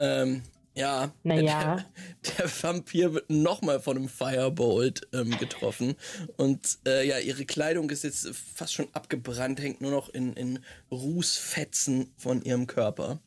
Ähm, 0.00 0.42
ja. 0.78 1.12
naja. 1.22 1.84
Der, 2.24 2.34
der 2.38 2.62
Vampir 2.62 3.14
wird 3.14 3.30
nochmal 3.30 3.80
von 3.80 3.96
einem 3.96 4.08
Firebolt 4.08 5.08
ähm, 5.12 5.36
getroffen. 5.38 5.94
Und 6.36 6.78
äh, 6.86 7.06
ja, 7.06 7.18
ihre 7.18 7.44
Kleidung 7.44 7.90
ist 7.90 8.04
jetzt 8.04 8.28
fast 8.28 8.74
schon 8.74 8.88
abgebrannt, 8.92 9.60
hängt 9.60 9.80
nur 9.80 9.90
noch 9.90 10.08
in, 10.08 10.32
in 10.34 10.60
Rußfetzen 10.90 12.12
von 12.16 12.42
ihrem 12.42 12.66
Körper. 12.66 13.20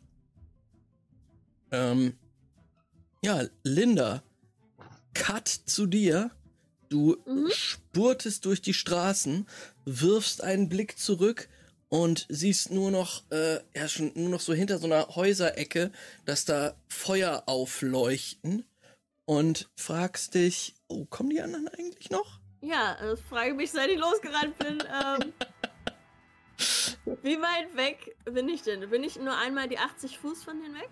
Ähm, 1.72 2.14
ja, 3.24 3.43
Linda, 3.64 4.24
Cut 5.14 5.47
zu 5.47 5.86
dir. 5.86 6.32
Du 6.89 7.16
Mhm. 7.26 7.47
spurtest 7.54 8.43
durch 8.43 8.62
die 8.62 8.74
Straßen, 8.74 9.47
wirfst 9.86 10.43
einen 10.43 10.68
Blick 10.68 10.97
zurück 10.97 11.47
und 11.92 12.26
siehst 12.30 12.72
nur 12.72 12.89
noch, 12.89 13.22
äh, 13.32 13.60
ja, 13.76 13.88
schon 13.88 14.14
nur 14.16 14.30
noch 14.30 14.39
so 14.39 14.54
hinter 14.54 14.80
so 14.80 14.86
einer 14.86 15.10
Häuserecke, 15.10 15.92
dass 16.26 16.46
da 16.46 16.74
Feuer 16.88 17.44
aufleuchten 17.48 18.66
und 19.26 19.70
fragst 19.76 20.34
dich, 20.34 20.74
oh, 20.88 21.06
kommen 21.06 21.32
die 21.32 21.42
anderen 21.42 21.68
eigentlich 21.68 22.10
noch? 22.10 22.39
Ja, 22.62 22.98
das 23.02 23.20
frage 23.20 23.54
mich, 23.54 23.72
seit 23.72 23.89
ich 23.89 24.00
losgerannt 24.00 24.58
bin. 24.58 24.82
Ähm, 25.04 25.34
wie 27.24 27.38
weit 27.38 27.76
weg 27.76 28.16
bin 28.24 28.48
ich 28.48 28.62
denn? 28.62 28.89
Bin 28.89 29.04
ich 29.04 29.18
nur 29.18 29.38
einmal 29.38 29.68
die 29.68 29.78
80 29.78 30.18
Fuß 30.18 30.44
von 30.44 30.62
denen 30.62 30.76
weg? 30.76 30.89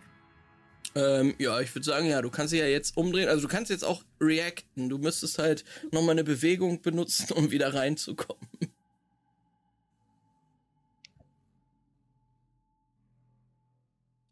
Ähm, 0.95 1.35
ja, 1.37 1.61
ich 1.61 1.73
würde 1.73 1.85
sagen, 1.85 2.07
ja, 2.07 2.21
du 2.21 2.29
kannst 2.29 2.51
dich 2.51 2.59
ja 2.59 2.65
jetzt 2.65 2.97
umdrehen, 2.97 3.29
also 3.29 3.43
du 3.43 3.47
kannst 3.47 3.71
jetzt 3.71 3.85
auch 3.85 4.03
reacten. 4.19 4.89
Du 4.89 4.97
müsstest 4.97 5.39
halt 5.39 5.63
nochmal 5.91 6.11
eine 6.11 6.23
Bewegung 6.25 6.81
benutzen, 6.81 7.31
um 7.33 7.51
wieder 7.51 7.73
reinzukommen. 7.73 8.38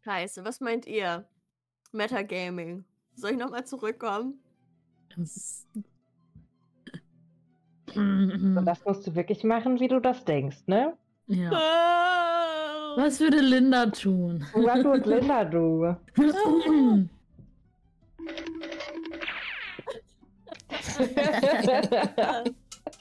Scheiße, 0.08 0.42
was 0.42 0.60
meint 0.62 0.86
ihr? 0.86 1.26
Metagaming. 1.92 2.86
Soll 3.14 3.32
ich 3.32 3.36
nochmal 3.36 3.66
zurückkommen? 3.66 4.40
Das- 7.94 8.84
musst 8.84 9.06
du 9.06 9.14
wirklich 9.14 9.44
machen, 9.44 9.80
wie 9.80 9.88
du 9.88 10.00
das 10.00 10.24
denkst, 10.24 10.58
ne? 10.66 10.94
ja. 11.26 11.50
Oh. 11.50 13.00
Was 13.00 13.20
würde 13.20 13.40
Linda 13.40 13.86
tun? 13.86 14.44
Was 14.54 14.82
tut 14.82 15.06
Linda, 15.14 15.44
du? 15.44 15.94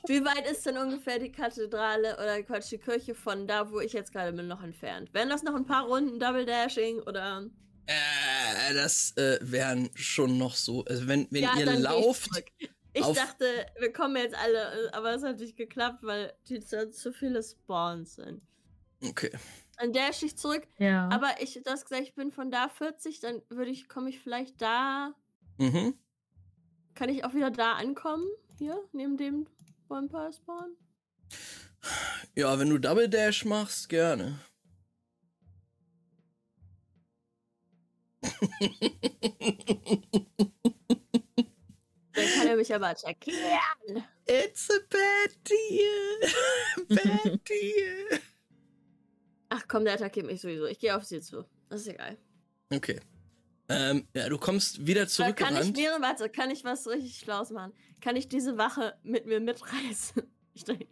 Wie 0.08 0.24
weit 0.24 0.50
ist 0.50 0.66
denn 0.66 0.78
ungefähr 0.78 1.20
die 1.20 1.32
Kathedrale 1.32 2.14
oder 2.16 2.42
Quatsch, 2.44 2.72
die 2.72 2.78
Kirche 2.78 3.14
von 3.16 3.48
da, 3.48 3.70
wo 3.72 3.80
ich 3.80 3.94
jetzt 3.94 4.12
gerade 4.14 4.32
bin, 4.34 4.48
noch 4.48 4.64
entfernt? 4.64 5.14
Wären 5.14 5.30
das 5.30 5.44
noch 5.44 5.56
ein 5.56 5.66
paar 5.66 5.86
Runden 5.86 6.20
Double 6.20 6.46
Dashing 6.46 7.00
oder? 7.02 7.46
Äh, 7.88 8.74
das 8.74 9.16
äh, 9.18 9.40
wären 9.42 9.90
schon 9.96 10.38
noch 10.38 10.56
so, 10.56 10.84
also 10.86 11.08
wenn, 11.08 11.28
wenn 11.32 11.44
Ja, 11.44 11.56
ihr 11.58 11.72
ich 11.72 11.80
lauft. 11.80 12.30
Ich 12.94 13.04
auf- 13.04 13.16
dachte, 13.16 13.46
wir 13.80 13.94
kommen 13.94 14.16
jetzt 14.18 14.36
alle, 14.36 14.92
aber 14.94 15.14
es 15.14 15.24
hat 15.24 15.40
nicht 15.40 15.56
geklappt, 15.56 16.00
weil 16.04 16.34
die 16.50 16.60
zu, 16.60 16.90
zu 16.92 17.14
viele 17.14 17.44
Spawns 17.44 18.16
sind. 18.16 18.42
okay. 19.04 19.32
Dann 19.80 19.94
dash 19.94 20.24
ich 20.24 20.36
zurück. 20.38 20.64
ja. 20.80 21.08
Aber 21.10 21.40
ich, 21.40 21.62
das 21.64 21.84
gesagt, 21.86 22.02
ich 22.02 22.16
bin 22.16 22.32
von 22.32 22.50
da 22.50 22.68
40, 22.70 23.20
dann 23.20 23.44
würde 23.50 23.70
ich, 23.70 23.88
komme 23.88 24.10
ich 24.10 24.20
vielleicht 24.20 24.60
da. 24.62 25.14
Mhm. 25.60 25.94
Kann 26.96 27.10
ich 27.10 27.24
auch 27.24 27.36
wieder 27.36 27.52
da 27.52 27.74
ankommen? 27.74 28.26
Hier, 28.58 28.82
neben 28.92 29.18
dem 29.18 29.46
Vampire 29.90 30.32
Spawn? 30.34 30.76
Ja, 32.36 32.60
wenn 32.60 32.70
du 32.70 32.78
Double 32.78 33.10
Dash 33.10 33.46
machst, 33.46 33.90
gerne. 33.90 34.40
Dann 42.14 42.26
kann 42.36 42.48
er 42.48 42.56
mich 42.56 42.74
aber 42.74 42.88
attackieren. 42.88 44.04
It's 44.26 44.70
a 44.70 44.80
bad 44.90 45.36
deal. 45.48 46.20
bad 46.90 47.40
deal. 47.48 48.20
Ach 49.50 49.68
komm, 49.68 49.86
der 49.86 49.94
attackiert 49.94 50.26
mich 50.26 50.42
sowieso. 50.42 50.66
Ich 50.66 50.80
gehe 50.80 50.96
auf 50.96 51.06
sie 51.06 51.22
zu. 51.22 51.46
Das 51.70 51.82
ist 51.82 51.88
egal. 51.88 52.18
Okay. 52.74 53.00
Ähm, 53.70 54.08
ja, 54.16 54.30
du 54.30 54.38
kommst 54.38 54.88
wieder 54.88 55.04
Äh, 55.04 55.34
Kann 55.34 55.58
ich 55.62 55.74
mir, 55.76 55.98
warte, 56.00 56.30
kann 56.30 56.50
ich 56.52 56.64
was 56.64 56.88
richtig 56.88 57.18
Schlaues 57.20 57.50
machen? 57.52 57.74
Kann 58.02 58.16
ich 58.16 58.30
diese 58.30 58.58
Wache 58.58 58.96
mit 59.04 59.26
mir 59.26 59.40
mitreißen? 59.40 60.24
Ich 60.54 60.64
denke. 60.64 60.86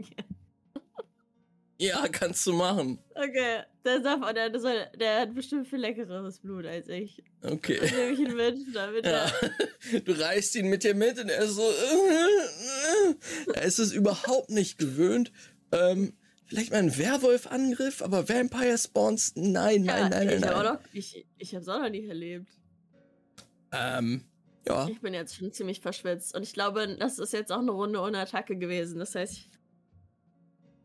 Ja, 1.77 2.07
kannst 2.09 2.45
du 2.47 2.53
machen. 2.53 2.99
Okay, 3.15 3.63
der, 3.83 3.99
darf, 3.99 4.31
der, 4.33 4.49
der, 4.49 4.59
soll, 4.61 4.85
der 4.97 5.21
hat 5.21 5.33
bestimmt 5.35 5.67
viel 5.67 5.79
leckeres 5.79 6.39
Blut 6.39 6.65
als 6.65 6.87
ich. 6.87 7.21
Dann 7.41 7.53
Okay. 7.53 7.79
nehme 7.81 8.11
ich 8.11 8.19
ihn 8.19 8.35
mit, 8.35 8.59
damit 8.75 9.05
Ja. 9.05 9.25
er. 9.25 10.01
Du 10.05 10.11
reißt 10.13 10.55
ihn 10.55 10.69
mit 10.69 10.83
dir 10.83 10.93
mit 10.95 11.19
und 11.19 11.29
er 11.29 11.43
ist 11.43 11.55
so. 11.55 11.69
Er 13.53 13.63
ist 13.63 13.79
es 13.79 13.91
überhaupt 13.91 14.51
nicht 14.51 14.77
gewöhnt. 14.77 15.31
Ähm, 15.71 16.13
vielleicht 16.45 16.71
mal 16.71 16.77
ein 16.77 16.97
Werwolf-Angriff, 16.97 18.01
aber 18.01 18.29
Vampire 18.29 18.77
Spawns? 18.77 19.33
Nein, 19.35 19.81
nein, 19.81 19.83
Ja, 19.83 20.09
nein, 20.09 20.27
nein. 20.27 20.37
ich 20.37 20.43
habe 20.45 20.45
nein. 20.45 20.67
auch 20.67 20.73
noch, 20.75 20.79
ich, 20.93 21.25
ich 21.37 21.57
auch 21.57 21.65
noch 21.65 21.89
nicht 21.89 22.07
erlebt. 22.07 22.47
Ähm, 23.75 24.25
ja. 24.67 24.87
Ich 24.87 25.01
bin 25.01 25.13
jetzt 25.13 25.35
schon 25.35 25.51
ziemlich 25.51 25.79
verschwitzt 25.79 26.35
und 26.35 26.43
ich 26.43 26.53
glaube, 26.53 26.95
das 26.97 27.19
ist 27.19 27.33
jetzt 27.33 27.51
auch 27.51 27.59
eine 27.59 27.71
Runde 27.71 27.99
ohne 27.99 28.19
Attacke 28.19 28.55
gewesen. 28.57 28.99
Das 28.99 29.13
heißt, 29.15 29.33
ich, 29.33 29.49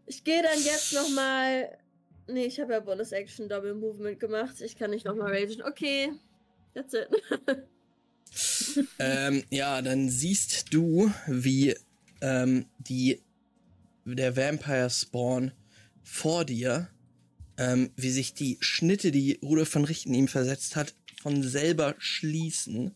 ich 0.06 0.24
gehe 0.24 0.42
dann 0.42 0.62
jetzt 0.62 0.92
noch 0.92 1.08
mal. 1.10 1.78
Nee, 2.26 2.44
ich 2.44 2.60
habe 2.60 2.74
ja 2.74 2.80
Bonus 2.80 3.12
Action 3.12 3.48
Double 3.48 3.74
Movement 3.74 4.20
gemacht. 4.20 4.60
Ich 4.60 4.76
kann 4.76 4.90
nicht 4.90 5.04
noch 5.04 5.16
mal 5.16 5.32
ragen. 5.32 5.62
Okay, 5.62 6.12
that's 6.74 6.94
it. 6.94 7.08
Ähm, 8.98 9.44
ja, 9.50 9.82
dann 9.82 10.08
siehst 10.08 10.72
du, 10.72 11.12
wie 11.26 11.74
ähm, 12.20 12.66
die, 12.78 13.22
der 14.04 14.36
Vampire 14.36 14.90
Spawn 14.90 15.52
vor 16.02 16.44
dir, 16.44 16.88
ähm, 17.56 17.90
wie 17.96 18.10
sich 18.10 18.34
die 18.34 18.58
Schnitte, 18.60 19.10
die 19.10 19.38
Rudolf 19.42 19.68
von 19.68 19.84
Richten 19.84 20.14
ihm 20.14 20.28
versetzt 20.28 20.76
hat, 20.76 20.94
von 21.20 21.42
selber 21.42 21.94
schließen. 21.98 22.94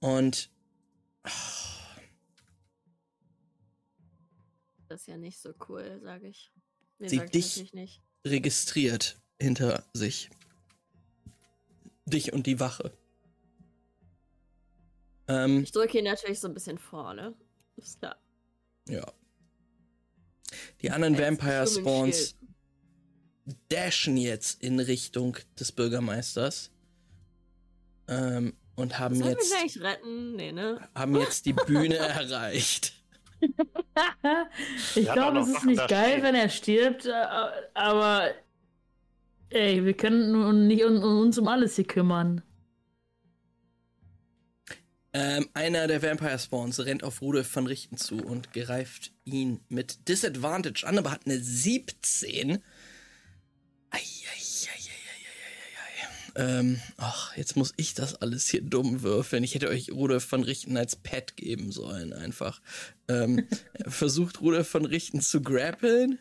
Und 0.00 0.50
Das 4.88 5.00
ist 5.02 5.06
ja 5.06 5.16
nicht 5.16 5.38
so 5.40 5.54
cool, 5.68 6.00
sage 6.02 6.28
ich. 6.28 6.52
Nee, 6.98 7.08
Sie 7.08 7.18
dich- 7.20 7.72
nicht. 7.72 8.02
registriert 8.26 9.18
hinter 9.40 9.84
sich. 9.94 10.28
Dich 12.04 12.32
und 12.34 12.46
die 12.46 12.60
Wache. 12.60 12.92
Ähm, 15.28 15.62
Ich 15.62 15.72
drücke 15.72 15.98
ihn 15.98 16.04
natürlich 16.04 16.40
so 16.40 16.48
ein 16.48 16.54
bisschen 16.54 16.78
vorne. 16.78 17.34
Ist 17.76 17.98
klar. 18.00 18.16
ja. 18.88 19.10
Die 20.82 20.90
anderen 20.90 21.14
Jetzt 21.14 21.22
Vampire 21.24 21.64
ich 21.64 21.74
den 21.74 21.80
Spawns 21.80 22.16
Schild. 22.16 22.36
dashen 23.70 24.16
jetzt 24.18 24.62
in 24.62 24.78
Richtung 24.78 25.38
des 25.58 25.72
Bürgermeisters. 25.72 26.70
Ähm, 28.08 28.54
und 28.74 28.98
haben 28.98 29.14
Sollen 29.14 29.30
wir 29.30 29.38
jetzt, 29.38 29.50
gleich 29.50 29.80
retten? 29.80 30.36
Nee, 30.36 30.52
ne? 30.52 30.80
haben 30.94 31.16
jetzt 31.16 31.46
die 31.46 31.52
Bühne 31.52 31.96
erreicht. 31.96 32.94
ich 34.94 35.10
glaube, 35.12 35.40
es 35.40 35.48
ist 35.48 35.54
Sachen 35.54 35.68
nicht 35.68 35.88
geil, 35.88 36.10
stehen. 36.12 36.22
wenn 36.22 36.34
er 36.34 36.48
stirbt, 36.48 37.06
äh, 37.06 37.12
aber 37.74 38.30
ey, 39.50 39.84
wir 39.84 39.94
können 39.94 40.32
nun 40.32 40.66
nicht 40.68 40.84
uns 40.84 41.38
um 41.38 41.48
alles 41.48 41.76
hier 41.76 41.86
kümmern. 41.86 42.42
Ähm, 45.14 45.48
einer 45.52 45.86
der 45.88 46.02
Vampire 46.02 46.38
Spawns 46.38 46.80
rennt 46.80 47.04
auf 47.04 47.20
Rudolf 47.20 47.54
van 47.54 47.66
Richten 47.66 47.98
zu 47.98 48.16
und 48.16 48.52
greift 48.54 49.12
ihn 49.24 49.60
mit 49.68 50.08
Disadvantage 50.08 50.86
an, 50.86 50.96
aber 50.96 51.10
hat 51.10 51.26
eine 51.26 51.38
17. 51.38 52.62
Ähm, 56.34 56.80
ach, 56.96 57.36
jetzt 57.36 57.56
muss 57.56 57.74
ich 57.76 57.94
das 57.94 58.14
alles 58.14 58.48
hier 58.48 58.62
dumm 58.62 59.02
würfeln. 59.02 59.44
Ich 59.44 59.54
hätte 59.54 59.68
euch 59.68 59.92
Rudolf 59.92 60.30
van 60.30 60.42
Richten 60.42 60.76
als 60.76 60.96
Pet 60.96 61.36
geben 61.36 61.72
sollen, 61.72 62.12
einfach. 62.12 62.60
Ähm, 63.08 63.46
versucht 63.86 64.40
Rudolf 64.40 64.72
van 64.72 64.86
Richten 64.86 65.20
zu 65.20 65.42
grappeln. 65.42 66.18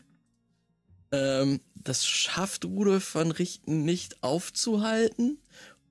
Ähm, 1.12 1.62
das 1.76 2.05
schafft 2.05 2.66
Rudolf 2.66 3.16
van 3.16 3.32
Richten 3.32 3.86
nicht 3.86 4.22
aufzuhalten. 4.24 5.39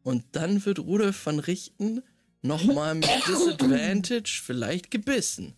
Und 0.02 0.24
dann 0.32 0.64
wird 0.64 0.78
Rudolf 0.78 1.26
van 1.26 1.38
Richten 1.38 2.02
nochmal 2.42 2.94
mit 2.94 3.08
Disadvantage 3.28 4.40
vielleicht 4.44 4.90
gebissen. 4.90 5.54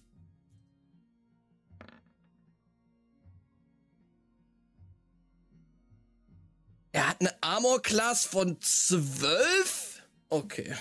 Eine 7.23 7.41
Armor-Class 7.41 8.25
von 8.25 8.61
12? 8.61 10.03
Okay. 10.29 10.75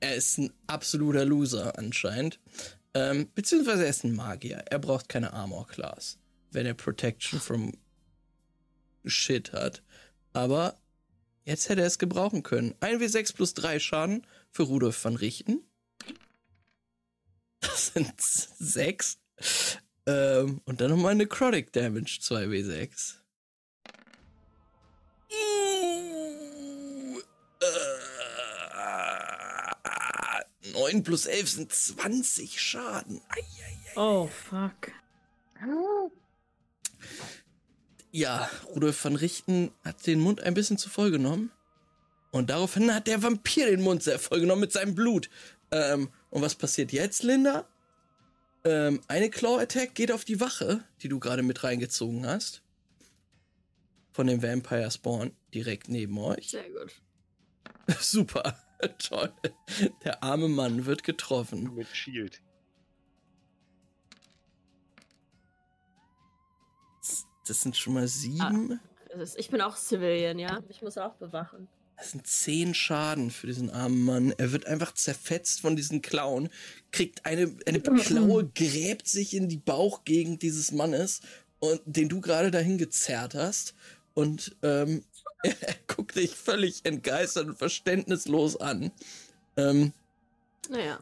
Er 0.00 0.14
ist 0.14 0.38
ein 0.38 0.50
absoluter 0.66 1.26
Loser 1.26 1.78
anscheinend. 1.78 2.40
Ähm, 2.94 3.28
beziehungsweise 3.34 3.84
er 3.84 3.90
ist 3.90 4.02
ein 4.02 4.16
Magier. 4.16 4.64
Er 4.70 4.78
braucht 4.78 5.10
keine 5.10 5.34
Armor-Class, 5.34 6.16
wenn 6.52 6.64
er 6.64 6.72
Protection 6.72 7.38
from 7.38 7.72
Shit 9.04 9.52
hat. 9.52 9.82
Aber 10.32 10.78
jetzt 11.44 11.68
hätte 11.68 11.82
er 11.82 11.86
es 11.88 11.98
gebrauchen 11.98 12.42
können. 12.42 12.72
1w6 12.80 13.34
plus 13.34 13.52
3 13.52 13.78
Schaden 13.78 14.26
für 14.52 14.62
Rudolf 14.62 15.04
van 15.04 15.16
Richten. 15.16 15.66
Das 17.60 17.88
sind 17.88 18.10
6. 18.18 19.18
Ähm, 20.06 20.62
und 20.64 20.80
dann 20.80 20.88
nochmal 20.88 21.14
Necrotic 21.14 21.74
Damage 21.74 22.20
2w6. 22.22 23.16
Uh, 27.64 27.64
äh, 27.64 28.04
9 30.74 31.02
plus 31.02 31.26
11 31.26 31.50
sind 31.50 31.72
20 31.72 32.60
Schaden. 32.60 33.20
Ei, 33.28 33.40
ei, 33.40 33.78
ei. 33.94 33.96
Oh, 33.96 34.26
fuck. 34.28 34.92
Ja, 38.10 38.48
Rudolf 38.74 39.04
van 39.04 39.16
Richten 39.16 39.72
hat 39.84 40.06
den 40.06 40.20
Mund 40.20 40.40
ein 40.40 40.54
bisschen 40.54 40.78
zu 40.78 40.88
voll 40.88 41.10
genommen. 41.10 41.50
Und 42.30 42.50
daraufhin 42.50 42.92
hat 42.92 43.06
der 43.06 43.22
Vampir 43.22 43.66
den 43.66 43.82
Mund 43.82 44.02
sehr 44.02 44.18
voll 44.18 44.40
genommen 44.40 44.60
mit 44.60 44.72
seinem 44.72 44.94
Blut. 44.94 45.30
Ähm, 45.70 46.10
und 46.30 46.42
was 46.42 46.54
passiert 46.54 46.92
jetzt, 46.92 47.22
Linda? 47.22 47.66
Ähm, 48.64 49.00
eine 49.08 49.30
Claw-Attack 49.30 49.94
geht 49.94 50.10
auf 50.10 50.24
die 50.24 50.40
Wache, 50.40 50.84
die 51.02 51.08
du 51.08 51.20
gerade 51.20 51.42
mit 51.42 51.62
reingezogen 51.62 52.26
hast. 52.26 52.62
Von 54.12 54.26
dem 54.26 54.42
Vampire 54.42 54.90
Spawn 54.90 55.32
direkt 55.52 55.88
neben 55.88 56.18
euch. 56.18 56.50
Sehr 56.50 56.70
gut. 56.70 56.92
Super. 58.00 58.56
Toll. 58.98 59.32
Der 60.04 60.22
arme 60.22 60.48
Mann 60.48 60.86
wird 60.86 61.04
getroffen. 61.04 61.74
Mit 61.74 61.88
Shield. 61.88 62.40
Das 67.46 67.60
sind 67.60 67.76
schon 67.76 67.94
mal 67.94 68.08
sieben. 68.08 68.80
Das 69.10 69.30
ist, 69.30 69.38
ich 69.38 69.50
bin 69.50 69.60
auch 69.60 69.76
Civilian, 69.76 70.38
ja. 70.38 70.62
Ich 70.68 70.80
muss 70.80 70.96
auch 70.96 71.14
bewachen. 71.16 71.68
Das 71.96 72.10
sind 72.10 72.26
zehn 72.26 72.74
Schaden 72.74 73.30
für 73.30 73.46
diesen 73.46 73.70
armen 73.70 74.02
Mann. 74.04 74.34
Er 74.38 74.50
wird 74.52 74.66
einfach 74.66 74.92
zerfetzt 74.94 75.60
von 75.60 75.76
diesen 75.76 76.02
Klauen, 76.02 76.48
kriegt 76.90 77.24
eine, 77.24 77.54
eine 77.66 77.80
Klaue, 78.00 78.48
gräbt 78.48 79.06
sich 79.06 79.34
in 79.34 79.48
die 79.48 79.58
Bauchgegend 79.58 80.42
dieses 80.42 80.72
Mannes, 80.72 81.20
und, 81.60 81.80
den 81.84 82.08
du 82.08 82.20
gerade 82.20 82.50
dahin 82.50 82.78
gezerrt 82.78 83.34
hast. 83.34 83.74
Und 84.14 84.56
ähm, 84.62 85.04
er, 85.60 85.74
guckt 85.86 86.16
dich 86.16 86.34
völlig 86.34 86.84
entgeistert 86.84 87.46
und 87.48 87.58
verständnislos 87.58 88.56
an. 88.56 88.90
Ähm, 89.56 89.92
Naja. 90.68 90.98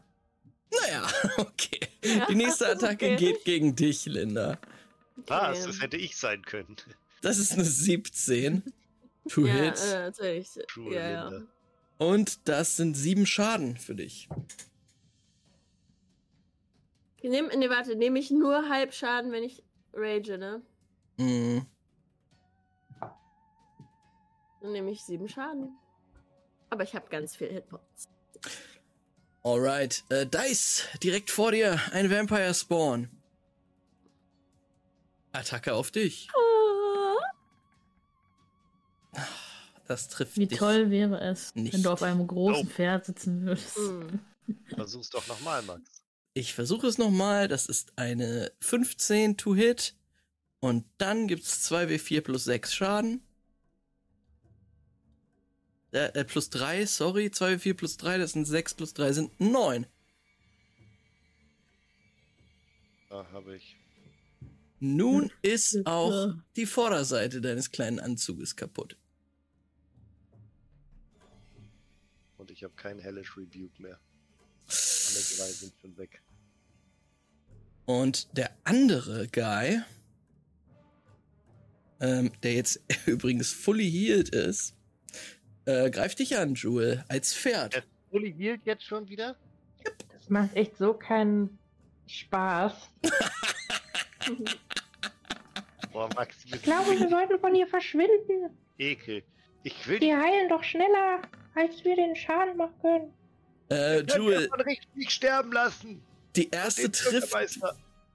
naja, 0.81 1.07
okay. 1.37 1.79
Ja, 2.03 2.25
Die 2.27 2.35
nächste 2.35 2.67
Attacke 2.71 3.05
okay. 3.05 3.15
geht 3.15 3.45
gegen 3.45 3.75
dich, 3.75 4.05
Linda. 4.05 4.59
Was? 5.27 5.59
Okay. 5.59 5.67
Das 5.67 5.81
hätte 5.81 5.97
ich 5.97 6.17
sein 6.17 6.41
können. 6.43 6.75
Das 7.21 7.37
ist 7.37 7.53
eine 7.53 7.63
17. 7.63 8.63
To 9.29 9.45
ja, 9.45 9.53
hit. 9.53 9.79
äh, 9.81 9.93
natürlich. 10.01 10.49
True, 10.67 10.93
ja. 10.93 11.29
Linda. 11.29 11.47
Und 11.97 12.47
das 12.49 12.75
sind 12.75 12.95
sieben 12.95 13.25
Schaden 13.25 13.77
für 13.77 13.95
dich. 13.95 14.27
Nehm, 17.21 17.49
nee, 17.55 17.69
warte, 17.69 17.95
nehme 17.95 18.19
ich 18.19 18.31
nur 18.31 18.67
Halbschaden, 18.67 19.31
wenn 19.31 19.43
ich 19.43 19.63
rage, 19.93 20.37
ne? 20.37 20.61
Mhm. 21.17 21.65
Dann 24.63 24.71
nehme 24.71 24.91
ich 24.91 25.03
sieben 25.03 25.27
Schaden. 25.27 25.77
Aber 26.69 26.83
ich 26.83 26.95
habe 26.95 27.09
ganz 27.09 27.35
viel 27.35 27.49
Hitpoints. 27.51 28.07
Alright. 29.43 30.05
Äh, 30.07 30.25
Dice, 30.25 30.87
direkt 31.03 31.29
vor 31.29 31.51
dir, 31.51 31.79
ein 31.91 32.09
Vampire 32.09 32.53
Spawn. 32.53 33.09
Attacke 35.33 35.73
auf 35.73 35.91
dich. 35.91 36.29
Das 39.85 40.07
trifft 40.07 40.37
Wie 40.37 40.47
dich. 40.47 40.57
toll 40.57 40.89
wäre 40.89 41.19
es, 41.19 41.53
nicht. 41.55 41.73
wenn 41.73 41.83
du 41.83 41.91
auf 41.91 42.01
einem 42.01 42.25
großen 42.25 42.63
Nope. 42.63 42.73
Pferd 42.73 43.05
sitzen 43.05 43.45
würdest. 43.45 43.77
Mm. 43.77 44.19
Versuch's 44.75 45.09
doch 45.09 45.27
nochmal, 45.27 45.61
Max. 45.63 45.81
Ich 46.33 46.53
versuche 46.53 46.87
es 46.87 46.97
nochmal. 46.97 47.49
Das 47.49 47.65
ist 47.65 47.91
eine 47.97 48.49
15 48.61 49.35
to 49.35 49.55
hit. 49.55 49.93
Und 50.61 50.85
dann 50.97 51.27
gibt's 51.27 51.69
2w4 51.69 52.21
plus 52.21 52.45
6 52.45 52.73
Schaden. 52.73 53.21
Äh, 55.93 56.11
äh, 56.19 56.25
plus 56.25 56.49
3, 56.49 56.87
sorry. 56.87 57.27
2w4 57.27 57.73
plus 57.75 57.97
3, 57.97 58.17
das 58.17 58.31
sind 58.31 58.45
6 58.45 58.73
plus 58.73 58.93
3 58.95 59.13
sind 59.13 59.39
9. 59.39 59.85
Da 63.09 63.27
habe 63.31 63.55
ich. 63.55 63.77
Nun 64.79 65.31
ist 65.43 65.73
Bitte. 65.73 65.91
auch 65.91 66.33
die 66.55 66.65
Vorderseite 66.65 67.41
deines 67.41 67.71
kleinen 67.71 67.99
Anzuges 67.99 68.55
kaputt. 68.55 68.97
Und 72.37 72.49
ich 72.49 72.63
habe 72.63 72.73
keinen 72.73 72.99
Hellish 72.99 73.37
Rebuke 73.37 73.79
mehr. 73.81 73.99
Alle 74.67 75.37
drei 75.37 75.51
sind 75.51 75.73
schon 75.79 75.95
weg. 75.97 76.23
Und 77.85 78.35
der 78.35 78.49
andere 78.63 79.27
Guy, 79.27 79.79
ähm, 81.99 82.31
der 82.41 82.55
jetzt 82.55 82.81
übrigens 83.05 83.53
fully 83.53 83.89
healed 83.89 84.29
ist, 84.29 84.75
äh, 85.65 85.89
greift 85.89 86.19
dich 86.19 86.37
an, 86.37 86.55
Jewel, 86.55 87.03
als 87.07 87.33
Pferd. 87.33 87.75
Ja. 87.75 87.81
Uli 88.11 88.33
hielt 88.33 88.65
jetzt 88.65 88.83
schon 88.83 89.07
wieder? 89.09 89.35
Das 90.11 90.29
macht 90.29 90.55
echt 90.55 90.77
so 90.77 90.93
keinen 90.93 91.57
Spaß. 92.07 92.73
Boah, 95.91 96.09
Max, 96.15 96.37
Ich 96.45 96.61
glaube, 96.63 96.91
wir 96.99 97.09
sollten 97.09 97.39
von 97.39 97.53
hier 97.53 97.67
verschwinden. 97.67 98.57
Ekel. 98.77 99.23
Ich 99.63 99.87
will 99.87 99.99
Die 99.99 100.13
heilen 100.13 100.49
doch 100.49 100.63
schneller, 100.63 101.21
als 101.55 101.83
wir 101.83 101.95
den 101.95 102.15
Schaden 102.15 102.57
machen 102.57 102.73
können. 102.81 103.13
Äh, 103.69 104.01
Jewel, 104.03 104.49
richtig 104.65 104.87
nicht 104.95 105.11
sterben 105.11 105.51
lassen. 105.51 106.03
die 106.35 106.49
erste 106.49 106.91
trifft 106.91 107.33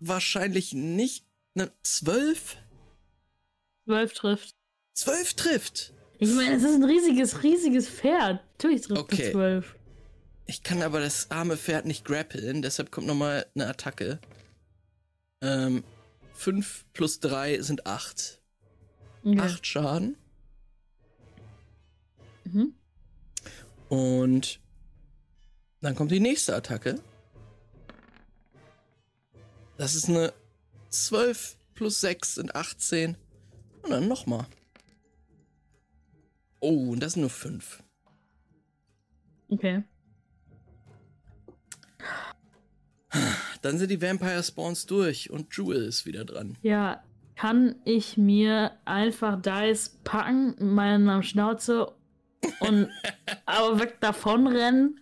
wahrscheinlich 0.01 0.72
nicht. 0.74 1.24
Ne, 1.55 1.72
zwölf? 1.82 2.57
Zwölf 3.84 4.12
trifft. 4.12 4.55
Zwölf 4.92 5.34
trifft. 5.34 5.94
Ich 6.18 6.32
meine, 6.34 6.56
es 6.56 6.62
ist 6.64 6.74
ein 6.74 6.84
riesiges, 6.84 7.42
riesiges 7.42 7.88
Pferd. 7.88 8.40
Natürlich 8.52 8.82
trifft 8.82 9.00
Okay. 9.00 9.22
es 9.26 9.32
zwölf. 9.32 9.76
Ich 10.46 10.62
kann 10.62 10.82
aber 10.82 11.00
das 11.00 11.30
arme 11.30 11.56
Pferd 11.56 11.84
nicht 11.84 12.04
grappeln, 12.04 12.62
deshalb 12.62 12.90
kommt 12.90 13.06
nochmal 13.06 13.46
eine 13.54 13.66
Attacke. 13.68 14.18
Ähm, 15.42 15.84
fünf 16.32 16.84
plus 16.92 17.20
drei 17.20 17.60
sind 17.60 17.86
acht. 17.86 18.40
Okay. 19.24 19.40
Acht 19.40 19.66
Schaden. 19.66 20.16
Mhm. 22.44 22.74
Und 23.88 24.60
dann 25.80 25.94
kommt 25.94 26.10
die 26.10 26.20
nächste 26.20 26.56
Attacke. 26.56 27.00
Das 29.76 29.94
ist 29.94 30.08
eine 30.08 30.32
12 30.90 31.56
plus 31.74 32.00
6 32.00 32.36
sind 32.36 32.56
18. 32.56 33.16
Und 33.82 33.90
dann 33.90 34.08
nochmal. 34.08 34.46
Oh, 36.61 36.90
und 36.92 37.00
das 37.02 37.12
sind 37.14 37.20
nur 37.22 37.30
5. 37.30 37.82
Okay. 39.50 39.82
Dann 43.62 43.78
sind 43.78 43.90
die 43.90 44.00
Vampire 44.02 44.42
Spawns 44.42 44.86
durch 44.86 45.30
und 45.30 45.54
Jewel 45.56 45.84
ist 45.84 46.06
wieder 46.06 46.24
dran. 46.24 46.56
Ja, 46.62 47.02
kann 47.36 47.76
ich 47.84 48.16
mir 48.16 48.72
einfach 48.84 49.40
Dice 49.40 49.98
packen, 50.04 50.54
meiner 50.74 51.22
Schnauze 51.22 51.92
und 52.61 52.88
aber 53.46 53.80
weg 53.80 54.00
davon 54.00 54.46
rennen? 54.46 55.00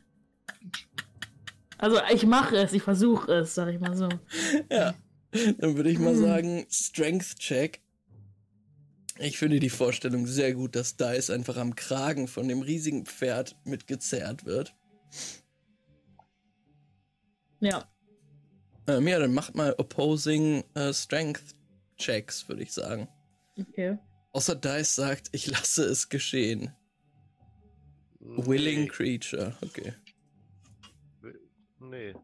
Also 1.79 1.99
ich 2.13 2.25
mache 2.27 2.57
es, 2.57 2.73
ich 2.73 2.83
versuche 2.83 3.33
es, 3.33 3.55
sag 3.55 3.69
ich 3.69 3.81
mal 3.81 3.97
so. 3.97 4.09
Ja. 4.71 4.95
Dann 5.59 5.77
würde 5.77 5.91
ich 5.91 5.99
mal 5.99 6.15
Hm. 6.15 6.21
sagen, 6.23 6.67
Strength 6.71 7.39
Check. 7.39 7.83
Ich 9.19 9.39
finde 9.39 9.61
die 9.61 9.71
Vorstellung 9.71 10.27
sehr 10.27 10.53
gut, 10.55 10.77
dass 10.77 10.97
Dice 10.97 11.31
einfach 11.31 11.57
am 11.57 11.75
Kragen 11.75 12.29
von 12.29 12.49
dem 12.49 12.61
riesigen 12.61 13.07
Pferd 13.07 13.57
mitgezerrt 13.65 14.45
wird. 14.45 14.75
Ja. 17.61 17.89
Ähm, 18.87 19.09
ja, 19.09 19.19
dann 19.19 19.33
macht 19.33 19.55
mal 19.55 19.75
Opposing 19.79 20.65
äh, 20.75 20.93
Strength 20.93 21.57
Checks, 21.97 22.49
würde 22.49 22.63
ich 22.63 22.73
sagen. 22.73 23.09
Okay. 23.59 23.99
Außer 24.33 24.55
Dice 24.55 24.95
sagt, 24.95 25.29
ich 25.33 25.47
lasse 25.47 25.85
es 25.85 26.09
geschehen. 26.09 26.75
Willing 28.21 28.83
Nee. 28.83 28.89
Creature, 28.89 29.57
okay. 29.63 29.95
Nee. 31.79 32.15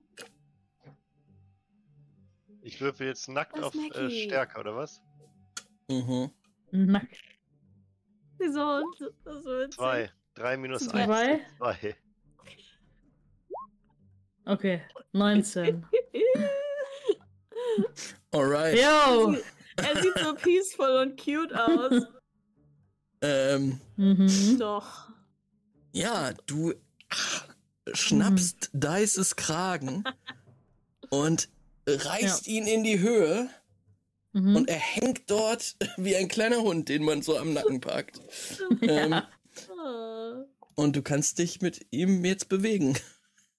Ich 2.60 2.80
würfel 2.80 3.06
jetzt 3.06 3.28
nackt 3.28 3.58
auf 3.62 3.74
äh. 3.74 4.10
Stärke, 4.10 4.60
oder 4.60 4.76
was? 4.76 5.00
Mhm. 5.88 6.30
Wieso? 8.38 8.82
Das 9.24 9.36
ist 9.36 9.44
so 9.44 9.50
witzig. 9.50 9.76
Zwei. 9.76 10.10
Drei 10.34 10.56
minus 10.56 10.86
Zwei. 10.88 11.06
eins. 11.08 11.42
Zwei. 11.58 11.96
okay. 14.46 14.82
19. 15.12 15.84
Alright. 18.32 18.78
Yo! 18.78 19.36
er 19.76 20.02
sieht 20.02 20.18
so 20.18 20.34
peaceful 20.34 20.90
und 21.02 21.16
cute 21.22 21.52
aus. 21.54 22.06
Ähm, 23.20 23.80
Mhm. 23.96 24.56
Doch. 24.58 25.10
ja, 25.92 26.32
du 26.46 26.72
schnappst 27.92 28.70
Dices 28.72 29.36
Kragen 29.36 30.02
und 31.10 31.48
reißt 31.86 32.46
ihn 32.48 32.66
in 32.66 32.82
die 32.84 32.98
Höhe 32.98 33.48
Mhm. 34.32 34.56
und 34.56 34.68
er 34.68 34.78
hängt 34.78 35.30
dort 35.30 35.76
wie 35.96 36.16
ein 36.16 36.28
kleiner 36.28 36.62
Hund, 36.62 36.88
den 36.88 37.04
man 37.04 37.22
so 37.22 37.38
am 37.38 37.52
Nacken 37.52 37.80
packt. 37.80 38.20
Ähm, 38.82 39.12
ja. 39.12 39.28
Ah. 39.78 40.44
und 40.76 40.96
du 40.96 41.02
kannst 41.02 41.38
dich 41.38 41.60
mit 41.60 41.86
ihm 41.90 42.24
jetzt 42.24 42.48
bewegen. 42.48 42.96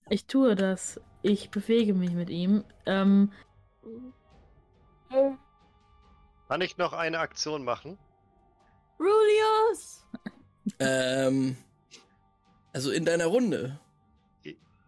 Ich 0.10 0.26
tue 0.26 0.56
das. 0.56 1.00
Ich 1.22 1.52
bewege 1.52 1.94
mich 1.94 2.12
mit 2.12 2.30
ihm. 2.30 2.64
Ähm, 2.86 3.32
Kann 6.48 6.62
ich 6.62 6.78
noch 6.78 6.94
eine 6.94 7.20
Aktion 7.20 7.64
machen? 7.64 7.98
Rulius! 9.00 10.00
Ähm, 10.80 11.58
also 12.72 12.90
in 12.92 13.04
deiner 13.04 13.26
Runde. 13.26 13.80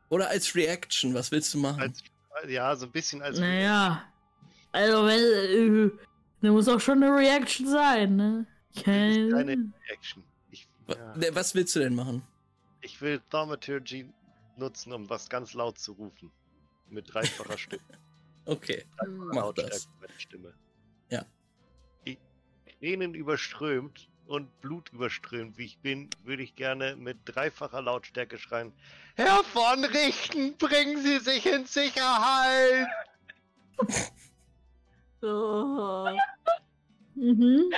Oder 0.10 0.30
als 0.30 0.56
Reaction, 0.56 1.14
was 1.14 1.32
willst 1.32 1.54
du 1.54 1.58
machen? 1.58 1.82
Als, 1.82 2.02
ja, 2.48 2.74
so 2.78 2.86
ein 2.86 2.94
bisschen 2.94 3.22
als. 3.22 3.40
naja. 3.40 4.04
Also, 4.76 5.06
wenn. 5.06 5.88
Äh, 5.88 5.92
da 6.42 6.52
muss 6.52 6.68
auch 6.68 6.82
schon 6.82 7.02
eine 7.02 7.16
Reaction 7.16 7.66
sein, 7.68 8.16
ne? 8.18 8.46
Keine 8.84 9.30
Keine. 9.30 9.72
Action. 9.88 10.22
Ich, 10.52 10.68
ja. 10.88 11.16
ne, 11.16 11.30
Was 11.34 11.56
willst 11.56 11.76
du 11.76 11.80
denn 11.80 11.96
machen? 11.96 12.22
ich 12.82 13.02
will 13.02 13.20
Thaumaturgy 13.32 14.06
nutzen, 14.58 14.94
um 14.94 15.10
was 15.10 15.28
ganz 15.30 15.54
laut 15.54 15.80
zu 15.80 15.94
rufen. 15.94 16.30
Mit 16.90 17.14
dreifacher 17.14 17.58
Stimme. 17.58 17.82
Okay, 18.48 18.86
Hm. 19.00 19.18
Mach 19.30 19.36
Lautstärke 19.36 19.72
das. 19.72 20.22
Stimme. 20.22 20.54
Ja. 21.10 21.26
Ich, 22.04 22.20
Tränen 22.80 23.16
überströmt 23.16 24.08
und 24.28 24.62
Blut 24.62 24.90
überströmt, 24.94 25.58
wie 25.58 25.66
ich 25.66 25.80
bin, 25.80 26.12
würde 26.24 26.44
ich 26.44 26.56
gerne 26.56 26.96
mit 26.96 27.18
dreifacher 27.26 27.82
Lautstärke 27.82 28.38
schreien: 28.38 28.72
Herr 29.16 29.44
von 29.46 29.84
Richten, 29.86 30.56
bringen 30.58 31.02
Sie 31.02 31.18
sich 31.20 31.48
in 31.48 31.66
Sicherheit! 31.66 32.86
Oh. 35.26 36.08
Mhm. 37.16 37.72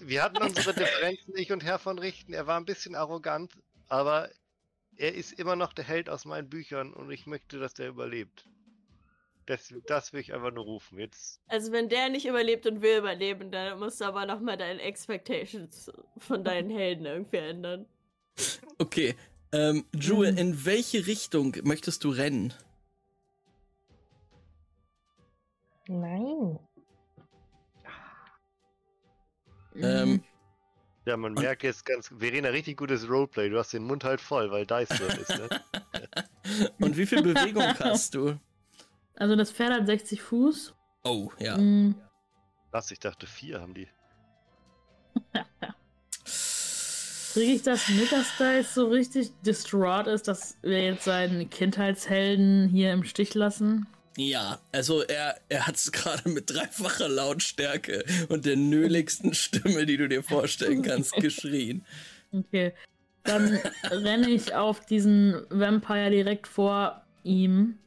Wir 0.00 0.22
hatten 0.22 0.42
unsere 0.42 0.74
Differenzen, 0.74 1.36
ich 1.36 1.52
und 1.52 1.62
Herr 1.62 1.78
von 1.78 1.98
Richten. 1.98 2.32
Er 2.32 2.46
war 2.46 2.58
ein 2.58 2.64
bisschen 2.64 2.94
arrogant, 2.96 3.52
aber 3.88 4.30
er 4.96 5.14
ist 5.14 5.32
immer 5.38 5.54
noch 5.56 5.72
der 5.72 5.84
Held 5.84 6.08
aus 6.10 6.24
meinen 6.24 6.48
Büchern 6.48 6.92
und 6.92 7.10
ich 7.10 7.26
möchte, 7.26 7.58
dass 7.58 7.74
der 7.74 7.88
überlebt. 7.88 8.46
Das, 9.46 9.72
das 9.86 10.12
will 10.12 10.20
ich 10.20 10.32
einfach 10.32 10.52
nur 10.52 10.64
rufen. 10.64 10.98
Jetzt 10.98 11.40
Also 11.48 11.72
wenn 11.72 11.88
der 11.88 12.08
nicht 12.08 12.26
überlebt 12.26 12.66
und 12.66 12.80
will 12.80 12.98
überleben, 12.98 13.50
dann 13.50 13.78
musst 13.78 14.00
du 14.00 14.04
aber 14.04 14.24
nochmal 14.26 14.56
deine 14.56 14.80
Expectations 14.82 15.90
von 16.18 16.44
deinen 16.44 16.70
Helden 16.70 17.06
irgendwie 17.06 17.36
ändern. 17.38 17.86
okay. 18.78 19.14
Ähm, 19.52 19.84
Jewel, 19.94 20.32
Mhm. 20.32 20.38
in 20.38 20.64
welche 20.64 21.06
Richtung 21.06 21.56
möchtest 21.64 22.04
du 22.04 22.10
rennen? 22.10 22.54
Nein. 25.88 26.58
Ähm, 29.74 30.22
Ja, 31.04 31.16
man 31.16 31.34
merkt 31.34 31.62
jetzt 31.64 31.84
ganz. 31.84 32.08
Verena, 32.08 32.50
richtig 32.50 32.76
gutes 32.76 33.08
Roleplay. 33.08 33.48
Du 33.48 33.58
hast 33.58 33.72
den 33.72 33.84
Mund 33.84 34.04
halt 34.04 34.20
voll, 34.20 34.50
weil 34.50 34.66
Dice 34.66 34.88
drin 34.88 35.18
ist, 35.18 35.30
ne? 35.30 35.48
Und 36.78 36.96
wie 36.96 37.06
viel 37.06 37.22
Bewegung 37.22 37.64
hast 37.80 38.14
du? 38.14 38.38
Also, 39.16 39.34
das 39.34 39.50
Pferd 39.50 39.72
hat 39.72 39.86
60 39.86 40.22
Fuß. 40.22 40.74
Oh, 41.04 41.30
ja. 41.38 41.56
Mhm. 41.56 41.96
Was? 42.70 42.90
Ich 42.90 43.00
dachte, 43.00 43.26
vier 43.26 43.60
haben 43.60 43.74
die. 43.74 43.88
Kriege 47.32 47.52
ich 47.52 47.62
das 47.62 47.88
mit, 47.88 48.12
dass 48.12 48.36
da 48.38 48.52
jetzt 48.52 48.74
so 48.74 48.88
richtig 48.88 49.32
distraught 49.40 50.06
ist, 50.06 50.28
dass 50.28 50.58
wir 50.62 50.82
jetzt 50.84 51.04
seinen 51.04 51.48
Kindheitshelden 51.48 52.68
hier 52.68 52.92
im 52.92 53.04
Stich 53.04 53.32
lassen? 53.34 53.86
Ja, 54.16 54.58
also 54.72 55.02
er, 55.02 55.36
er 55.48 55.66
hat 55.66 55.76
es 55.76 55.90
gerade 55.92 56.28
mit 56.28 56.50
dreifacher 56.50 57.08
Lautstärke 57.08 58.04
und 58.28 58.44
der 58.46 58.56
nöligsten 58.56 59.34
Stimme, 59.34 59.86
die 59.86 59.96
du 59.96 60.08
dir 60.08 60.22
vorstellen 60.22 60.82
kannst, 60.82 61.14
geschrien. 61.14 61.84
Okay. 62.32 62.72
Dann 63.24 63.58
renne 63.84 64.30
ich 64.30 64.54
auf 64.54 64.84
diesen 64.84 65.46
Vampire 65.48 66.10
direkt 66.10 66.48
vor 66.48 67.04
ihm, 67.22 67.78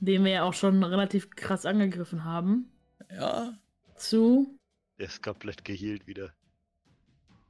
den 0.00 0.24
wir 0.24 0.32
ja 0.32 0.42
auch 0.42 0.52
schon 0.52 0.84
relativ 0.84 1.30
krass 1.30 1.64
angegriffen 1.64 2.24
haben, 2.24 2.70
Ja, 3.10 3.54
zu. 3.96 4.58
Der 4.98 5.06
ist 5.06 5.22
komplett 5.22 5.64
geheilt 5.64 6.06
wieder. 6.06 6.32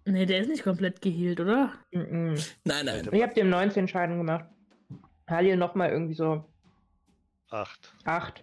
Nee, 0.04 0.24
der 0.24 0.40
ist 0.40 0.48
nicht 0.48 0.62
komplett 0.62 1.02
geheilt, 1.02 1.40
oder? 1.40 1.72
Mm-mm. 1.92 2.40
nein, 2.64 2.86
nein. 2.86 3.08
Ich 3.10 3.22
habe 3.22 3.34
dem 3.34 3.50
19 3.50 3.88
Schaden 3.88 4.18
gemacht. 4.18 4.44
Halil 5.28 5.56
nochmal 5.56 5.90
irgendwie 5.90 6.14
so 6.14 6.44
Acht. 7.50 7.92
8. 8.04 8.42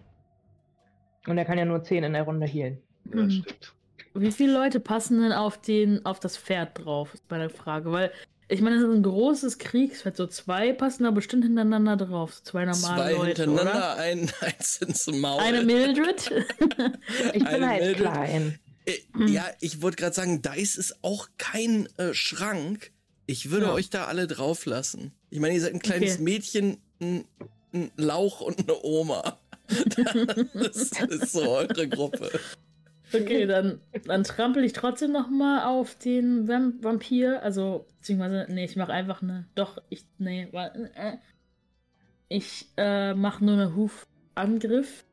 Und 1.26 1.38
er 1.38 1.44
kann 1.44 1.58
ja 1.58 1.64
nur 1.64 1.82
10 1.82 2.04
in 2.04 2.12
der 2.12 2.22
Runde 2.22 2.46
healen. 2.46 2.78
Ja, 3.14 3.22
Mhm. 3.22 3.30
stimmt. 3.30 3.74
Wie 4.14 4.30
viele 4.32 4.52
Leute 4.52 4.78
passen 4.80 5.20
denn 5.22 5.32
auf 5.32 5.60
den, 5.60 6.04
auf 6.06 6.20
das 6.20 6.36
Pferd 6.36 6.78
drauf, 6.84 7.14
ist 7.14 7.24
meine 7.30 7.50
Frage. 7.50 7.90
Weil, 7.90 8.12
ich 8.48 8.60
meine, 8.60 8.76
das 8.76 8.84
ist 8.88 8.94
ein 8.94 9.02
großes 9.02 9.58
Kriegsfeld. 9.58 10.16
So 10.16 10.26
zwei 10.28 10.72
passen 10.72 11.02
da 11.04 11.10
bestimmt 11.10 11.44
hintereinander 11.44 11.96
drauf. 11.96 12.34
So 12.34 12.42
zwei 12.44 12.64
normale 12.64 13.02
Zwei 13.02 13.12
Leute, 13.12 13.42
hintereinander, 13.44 13.72
oder? 13.94 13.96
ein, 13.96 14.30
eins 14.40 14.76
ins 14.78 15.06
Maul. 15.08 15.40
Eine 15.40 15.62
Mildred. 15.64 16.30
Ich 17.34 17.44
Eine 17.46 17.58
bin 17.58 17.68
halt 17.68 17.80
Mildred. 17.82 17.96
klein. 17.96 18.58
Äh, 18.86 18.98
Ja, 19.26 19.46
ich 19.60 19.82
wollte 19.82 19.96
gerade 19.96 20.14
sagen, 20.14 20.42
Dice 20.42 20.76
ist 20.76 21.02
auch 21.02 21.28
kein 21.38 21.88
äh, 21.96 22.14
Schrank. 22.14 22.92
Ich 23.26 23.50
würde 23.50 23.66
Ja. 23.66 23.72
euch 23.72 23.90
da 23.90 24.04
alle 24.04 24.26
drauf 24.28 24.66
lassen. 24.66 25.12
Ich 25.30 25.40
meine, 25.40 25.54
ihr 25.54 25.60
seid 25.60 25.72
ein 25.74 25.80
kleines 25.80 26.14
Okay. 26.14 26.22
Mädchen, 26.22 26.76
ein, 27.00 27.24
ein 27.74 27.90
Lauch 27.96 28.40
und 28.40 28.60
eine 28.60 28.82
Oma. 28.82 29.38
das 30.54 30.92
ist 30.92 31.32
so 31.32 31.50
eure 31.50 31.88
Gruppe. 31.88 32.30
okay, 33.12 33.46
dann, 33.46 33.80
dann 34.04 34.24
trampel 34.24 34.64
ich 34.64 34.72
trotzdem 34.72 35.12
noch 35.12 35.28
mal 35.28 35.66
auf 35.66 35.94
den 35.96 36.48
Vamp 36.48 36.84
Vampir. 36.84 37.42
Also, 37.42 37.86
beziehungsweise, 37.98 38.46
nee, 38.50 38.64
ich 38.64 38.76
mache 38.76 38.92
einfach 38.92 39.22
eine. 39.22 39.46
Doch, 39.54 39.78
ich. 39.88 40.04
Nee, 40.18 40.48
äh, 40.52 41.16
ich 42.28 42.66
äh, 42.76 43.14
mache 43.14 43.44
nur 43.44 43.54
einen 43.54 43.76
Hufangriff 43.76 45.04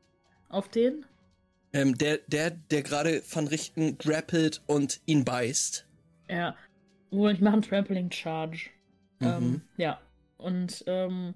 auf 0.48 0.68
den. 0.68 1.04
Ähm, 1.72 1.96
der, 1.96 2.18
der, 2.26 2.50
der 2.50 2.82
gerade 2.82 3.22
Van 3.30 3.46
Richten 3.46 3.96
grappelt 3.96 4.62
und 4.66 5.00
ihn 5.06 5.24
beißt. 5.24 5.86
Ja. 6.28 6.54
Wo 7.10 7.28
ich 7.28 7.40
mache 7.40 7.54
einen 7.54 7.62
Trampling 7.62 8.10
Charge. 8.10 8.70
Mhm. 9.20 9.26
Ähm, 9.26 9.60
ja. 9.76 10.00
Und 10.36 10.84
ähm, 10.86 11.34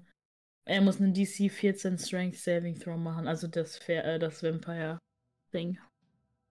er 0.67 0.81
muss 0.81 0.99
einen 0.99 1.13
DC 1.13 1.51
14 1.51 1.97
Strength 1.97 2.37
Saving 2.37 2.79
Throw 2.79 2.97
machen, 2.97 3.27
also 3.27 3.47
das, 3.47 3.79
äh, 3.87 4.19
das 4.19 4.43
Vampire-Ding. 4.43 5.77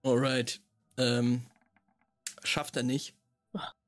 Alright. 0.03 0.59
Ähm, 0.97 1.41
schafft 2.43 2.77
er 2.77 2.83
nicht. 2.83 3.13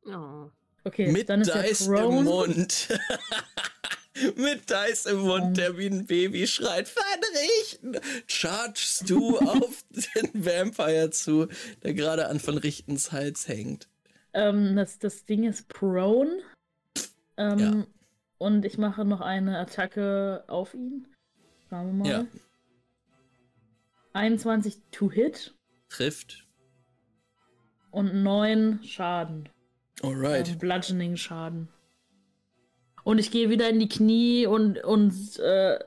Oh. 0.05 0.49
Okay, 0.83 1.11
Mit 1.11 1.29
dann 1.29 1.41
ist 1.41 1.53
Dice 1.53 1.87
er 1.87 2.05
im. 2.05 2.23
Mund. 2.23 2.87
Mit 4.35 4.69
Dice 4.69 5.05
im 5.07 5.19
Mund, 5.19 5.57
der 5.57 5.77
wie 5.77 5.87
ein 5.87 6.05
Baby 6.05 6.45
schreit, 6.47 6.87
verrichten! 6.87 7.99
Chargest 8.27 9.09
du 9.09 9.37
auf 9.39 9.83
den 9.89 10.45
Vampire 10.45 11.09
zu, 11.09 11.47
der 11.83 11.93
gerade 11.93 12.27
an 12.27 12.39
von 12.39 12.57
Richtens 12.57 13.11
Hals 13.11 13.47
hängt. 13.47 13.87
Ähm, 14.33 14.75
das, 14.75 14.99
das 14.99 15.25
Ding 15.25 15.43
ist 15.43 15.67
prone. 15.69 16.41
Ähm, 17.37 17.87
und 18.39 18.65
ich 18.65 18.79
mache 18.79 19.05
noch 19.05 19.21
eine 19.21 19.59
Attacke 19.59 20.43
auf 20.47 20.73
ihn. 20.73 21.07
Schauen 21.69 21.87
wir 21.87 21.93
mal. 21.93 22.09
Ja. 22.09 22.25
21 24.13 24.81
to 24.91 25.11
hit 25.11 25.53
Trifft. 25.89 26.47
und 27.91 28.23
9 28.23 28.81
Schaden. 28.83 29.49
Alright. 30.01 30.47
Also 30.47 30.57
Bludgeoning 30.57 31.15
Schaden. 31.15 31.69
Und 33.03 33.19
ich 33.19 33.29
gehe 33.29 33.49
wieder 33.49 33.69
in 33.69 33.79
die 33.79 33.89
Knie 33.89 34.47
und, 34.47 34.83
und 34.83 35.37
äh, 35.39 35.79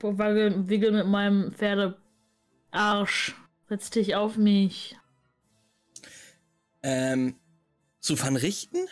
wackel, 0.00 0.68
wickel 0.68 0.92
mit 0.92 1.06
meinem 1.06 1.52
Pferdearsch. 1.52 3.34
Setz 3.68 3.90
dich 3.90 4.14
auf 4.14 4.36
mich. 4.36 4.96
Ähm, 6.82 7.34
zu 8.00 8.18
Van 8.20 8.36
Richten? 8.36 8.86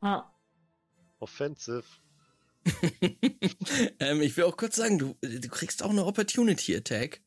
Ah, 0.00 0.24
Offensive. 1.20 1.84
ähm, 4.00 4.20
ich 4.22 4.36
will 4.36 4.44
auch 4.44 4.56
kurz 4.56 4.76
sagen, 4.76 4.98
du, 4.98 5.16
du 5.20 5.48
kriegst 5.48 5.82
auch 5.82 5.90
eine 5.90 6.04
Opportunity 6.04 6.76
Attack 6.76 7.20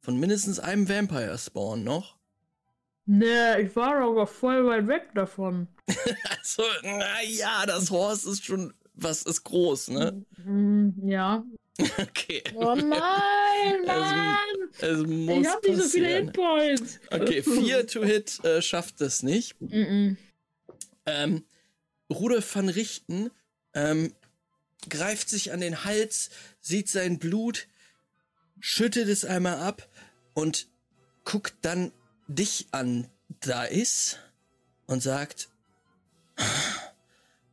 von 0.00 0.18
mindestens 0.18 0.58
einem 0.58 0.88
Vampire 0.88 1.36
Spawn 1.38 1.84
noch. 1.84 2.18
ne, 3.06 3.60
ich 3.62 3.74
war 3.76 3.96
aber 3.96 4.26
voll 4.26 4.66
weit 4.66 4.86
weg 4.88 5.10
davon. 5.14 5.68
Also, 6.38 6.64
naja, 6.82 7.64
das 7.66 7.90
Horst 7.90 8.26
ist 8.26 8.44
schon, 8.44 8.74
was 8.94 9.22
ist 9.22 9.44
groß, 9.44 9.88
ne? 9.88 10.24
Hm, 10.44 10.94
ja. 11.04 11.44
Okay. 11.98 12.42
Oh 12.54 12.74
nein, 12.74 13.86
Mann! 13.86 14.36
Es 14.78 14.98
muss 15.06 15.40
ich 15.40 15.48
hab 15.48 15.62
nicht 15.64 15.76
so 15.76 15.88
viele. 15.88 16.08
Hitpoints. 16.08 17.00
Okay, 17.10 17.42
4 17.42 17.86
to 17.86 18.04
Hit 18.04 18.44
äh, 18.44 18.60
schafft 18.60 19.00
es 19.00 19.22
nicht. 19.22 19.58
Mhm. 19.60 20.18
Ähm, 21.06 21.44
Rudolf 22.12 22.54
van 22.54 22.68
Richten 22.68 23.30
ähm, 23.74 24.12
greift 24.90 25.28
sich 25.28 25.52
an 25.52 25.60
den 25.60 25.84
Hals, 25.84 26.30
sieht 26.60 26.88
sein 26.88 27.18
Blut, 27.18 27.68
schüttet 28.60 29.08
es 29.08 29.24
einmal 29.24 29.58
ab 29.58 29.88
und 30.34 30.68
guckt 31.24 31.54
dann 31.62 31.92
dich 32.28 32.66
an, 32.72 33.08
da 33.40 33.64
ist, 33.64 34.18
und 34.86 35.02
sagt: 35.02 35.48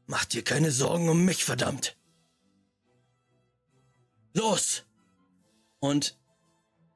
Mach 0.06 0.26
dir 0.26 0.44
keine 0.44 0.72
Sorgen 0.72 1.10
um 1.10 1.26
mich, 1.26 1.44
verdammt. 1.44 1.96
Los! 4.34 4.84
Und 5.80 6.18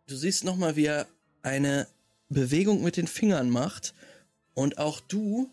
du 0.07 0.15
siehst 0.15 0.43
nochmal, 0.43 0.75
wie 0.75 0.85
er 0.85 1.07
eine 1.41 1.87
Bewegung 2.29 2.83
mit 2.83 2.97
den 2.97 3.07
Fingern 3.07 3.49
macht. 3.49 3.93
Und 4.53 4.77
auch 4.77 4.99
du 4.99 5.49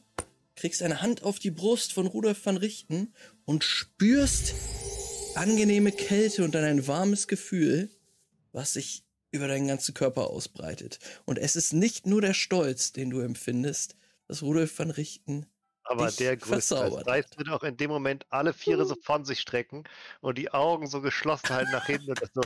kriegst 0.57 0.83
eine 0.83 1.01
Hand 1.01 1.23
auf 1.23 1.39
die 1.39 1.51
Brust 1.51 1.93
von 1.93 2.07
Rudolf 2.07 2.45
van 2.45 2.57
Richten 2.57 3.15
und 3.51 3.65
spürst 3.65 4.55
angenehme 5.35 5.91
Kälte 5.91 6.45
und 6.45 6.55
dann 6.55 6.63
ein 6.63 6.87
warmes 6.87 7.27
Gefühl, 7.27 7.91
was 8.53 8.75
sich 8.75 9.03
über 9.33 9.49
deinen 9.49 9.67
ganzen 9.67 9.93
Körper 9.93 10.31
ausbreitet. 10.31 11.01
Und 11.25 11.37
es 11.37 11.57
ist 11.57 11.73
nicht 11.73 12.07
nur 12.07 12.21
der 12.21 12.33
Stolz, 12.33 12.93
den 12.93 13.11
du 13.11 13.19
empfindest, 13.19 13.97
dass 14.29 14.45
Rudolf 14.45 14.79
van 14.79 14.93
Richten 14.93 15.47
Aber 15.83 16.07
Dich 16.07 16.17
der 16.19 16.37
größte. 16.37 17.03
heißt, 17.05 17.39
wird 17.39 17.49
auch 17.49 17.65
in 17.65 17.77
dem 17.77 17.91
Moment 17.91 18.25
alle 18.31 18.53
Viere 18.53 18.87
so 18.87 18.95
von 19.03 19.25
sich 19.25 19.41
strecken 19.41 19.83
und 20.21 20.39
die 20.39 20.53
Augen 20.53 20.87
so 20.87 21.01
geschlossen 21.01 21.49
halten 21.49 21.73
nach 21.73 21.87
hinten 21.87 22.11
und 22.11 22.23
das 22.23 22.31
so 22.33 22.43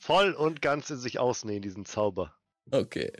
voll 0.00 0.32
und 0.32 0.62
ganz 0.62 0.88
in 0.88 0.96
sich 0.96 1.18
ausnähen, 1.18 1.60
diesen 1.60 1.84
Zauber. 1.84 2.34
Okay. 2.70 3.12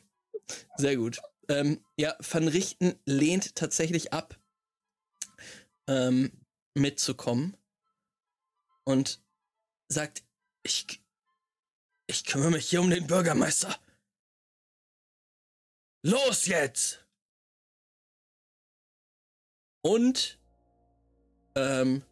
Sehr 0.78 0.96
gut. 0.96 1.20
Ähm, 1.50 1.84
ja, 1.98 2.16
Van 2.20 2.48
Richten 2.48 2.98
lehnt 3.04 3.54
tatsächlich 3.54 4.14
ab, 4.14 4.40
ähm, 5.88 6.32
mitzukommen 6.74 7.56
und 8.84 9.20
sagt, 9.88 10.22
ich, 10.62 11.02
ich 12.06 12.24
kümmere 12.24 12.52
mich 12.52 12.68
hier 12.68 12.80
um 12.80 12.90
den 12.90 13.06
Bürgermeister. 13.06 13.76
Los 16.02 16.46
jetzt! 16.46 17.04
Und, 19.82 20.38
ähm, 21.54 22.02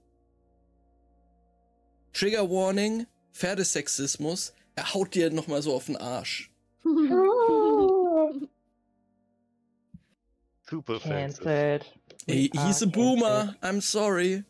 Trigger 2.13 2.49
Warning, 2.51 3.07
Pferdesexismus, 3.33 4.55
er 4.75 4.95
haut 4.95 5.15
dir 5.15 5.31
nochmal 5.31 5.63
so 5.63 5.75
auf 5.75 5.87
den 5.87 5.97
Arsch. 5.97 6.51
Super. 10.69 10.99
Cancelled. 10.99 11.85
He, 12.27 12.51
Ah, 12.57 12.67
he's 12.67 12.83
a 12.83 12.87
boomer. 12.87 13.55
I'm 13.63 13.81
sorry. 13.81 14.45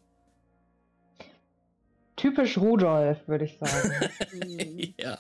Typisch 2.16 2.56
Rudolf, 2.56 3.18
würde 3.28 3.44
ich 3.44 3.58
sagen. 3.58 4.94
Ja. 4.98 5.18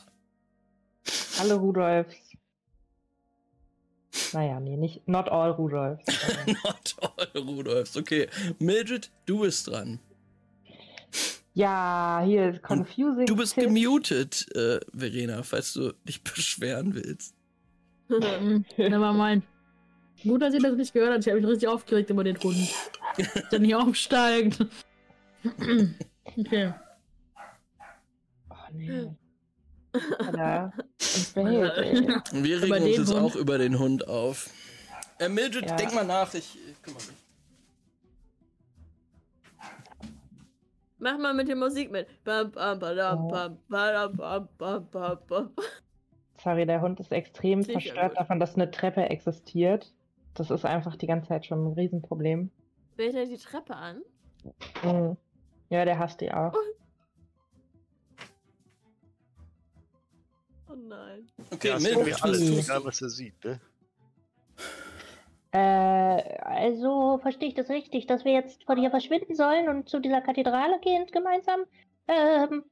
Alle 1.38 1.54
Rudolfs. 1.54 2.14
Naja, 4.32 4.58
nee, 4.60 4.76
nicht 4.76 5.06
not 5.06 5.28
all 5.28 5.50
Rudolfs. 5.52 6.04
Not 6.64 6.94
all 7.00 7.42
Rudolfs. 7.42 7.96
Okay. 7.96 8.28
Mildred, 8.58 9.10
du 9.26 9.40
bist 9.40 9.66
dran. 9.68 10.00
ja, 11.54 12.22
hier 12.24 12.50
ist 12.54 12.62
confusing. 12.62 13.26
Du 13.26 13.36
bist 13.36 13.54
Pitch. 13.54 13.66
gemutet, 13.66 14.46
äh, 14.56 14.80
Verena, 14.94 15.42
falls 15.42 15.74
du 15.74 15.92
dich 16.08 16.22
beschweren 16.24 16.94
willst. 16.94 17.34
Mhm. 18.08 18.64
Gut, 20.22 20.42
dass 20.42 20.54
ihr 20.54 20.60
das 20.60 20.74
nicht 20.76 20.92
gehört 20.92 21.12
habt. 21.12 21.26
Ich 21.26 21.28
habe 21.32 21.40
mich 21.40 21.50
richtig 21.50 21.68
aufgeregt 21.68 22.10
über 22.10 22.24
den 22.24 22.38
Hund. 22.40 22.56
Der 23.52 23.58
nicht 23.60 23.74
aufsteigt. 23.74 24.64
okay. 26.38 26.74
Oh, 28.50 28.54
nee. 28.72 29.06
Alter, 30.18 30.72
behält. 31.34 32.32
Wir 32.32 32.62
regen 32.62 32.74
uns 32.84 32.96
jetzt 32.96 33.14
Hund? 33.14 33.20
auch 33.22 33.36
über 33.36 33.56
den 33.58 33.78
Hund 33.78 34.08
auf. 34.08 34.50
Äh, 35.18 35.28
Mildred, 35.30 35.70
Ja. 35.70 35.76
denk 35.76 35.94
mal 35.94 36.04
nach, 36.04 36.34
ich, 36.34 36.58
ich 36.70 36.82
kümmere 36.82 37.02
mich. 37.02 37.16
Mach 40.98 41.18
mal 41.18 41.34
mit 41.34 41.48
der 41.48 41.56
Musik 41.56 41.90
mit. 41.90 42.08
Bam, 42.24 42.50
bam, 42.52 42.78
badam, 42.78 43.28
bam, 43.28 43.58
badam, 43.68 44.16
bam, 44.16 44.48
bam, 44.58 44.88
bam, 44.90 45.18
bam. 45.28 45.50
Sorry, 46.42 46.66
der 46.66 46.80
Hund 46.80 47.00
ist 47.00 47.12
extrem 47.12 47.62
Sicher 47.62 47.80
verstört 47.80 48.10
gut. 48.12 48.20
davon, 48.20 48.40
dass 48.40 48.54
eine 48.54 48.70
Treppe 48.70 49.02
existiert. 49.08 49.92
Das 50.36 50.50
ist 50.50 50.64
einfach 50.64 50.96
die 50.96 51.06
ganze 51.06 51.28
Zeit 51.28 51.46
schon 51.46 51.66
ein 51.66 51.72
Riesenproblem. 51.72 52.50
Wählt 52.96 53.14
er 53.14 53.26
die 53.26 53.38
Treppe 53.38 53.74
an? 53.74 54.02
Mhm. 54.82 55.16
Ja, 55.70 55.84
der 55.84 55.98
hasst 55.98 56.20
die 56.20 56.30
auch. 56.30 56.54
Oh 60.68 60.74
nein. 60.76 61.26
Okay, 61.52 61.68
Ja, 61.68 61.74
Mildred, 61.74 61.92
irgendwie 61.92 62.12
was 62.12 62.22
alles 62.22 62.38
tust 62.40 62.68
egal, 62.68 62.84
was 62.84 63.02
er 63.02 63.08
sieht, 63.08 63.44
ne? 63.44 63.60
Äh, 65.52 66.38
also 66.38 67.18
verstehe 67.18 67.48
ich 67.48 67.54
das 67.54 67.70
richtig, 67.70 68.06
dass 68.06 68.24
wir 68.24 68.32
jetzt 68.32 68.64
von 68.64 68.78
hier 68.78 68.90
verschwinden 68.90 69.34
sollen 69.34 69.68
und 69.68 69.88
zu 69.88 70.00
dieser 70.00 70.20
Kathedrale 70.20 70.78
gehen 70.80 71.06
gemeinsam? 71.06 71.60
Ähm, 72.08 72.64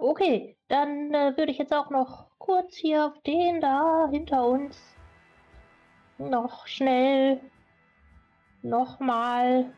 okay, 0.00 0.56
dann 0.68 1.12
äh, 1.12 1.36
würde 1.36 1.52
ich 1.52 1.58
jetzt 1.58 1.74
auch 1.74 1.90
noch 1.90 2.30
kurz 2.38 2.76
hier 2.76 3.06
auf 3.06 3.20
den 3.22 3.60
da 3.60 4.08
hinter 4.10 4.46
uns 4.46 4.80
noch 6.20 6.66
schnell 6.66 7.40
nochmal. 8.62 9.72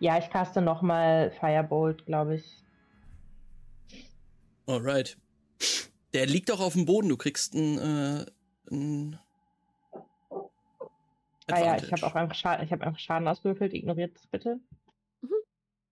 Ja, 0.00 0.18
ich 0.18 0.30
caste 0.30 0.60
nochmal 0.60 1.32
Firebolt, 1.32 2.06
glaube 2.06 2.36
ich. 2.36 2.62
Alright. 4.66 5.16
Der 6.14 6.26
liegt 6.26 6.48
doch 6.48 6.60
auf 6.60 6.74
dem 6.74 6.86
Boden, 6.86 7.08
du 7.08 7.16
kriegst 7.16 7.54
ein, 7.54 7.78
äh, 7.78 8.26
Ah 11.50 11.60
ja, 11.60 11.76
ich 11.76 11.90
habe 11.90 12.06
auch 12.06 12.14
einfach 12.14 12.34
Schaden, 12.34 12.64
ich 12.64 12.72
habe 12.72 12.84
einfach 12.84 12.98
Schaden 12.98 13.26
ausgewürfelt. 13.26 13.72
Ignoriert 13.72 14.14
das 14.14 14.26
bitte. 14.26 14.60
Mhm. 15.22 15.30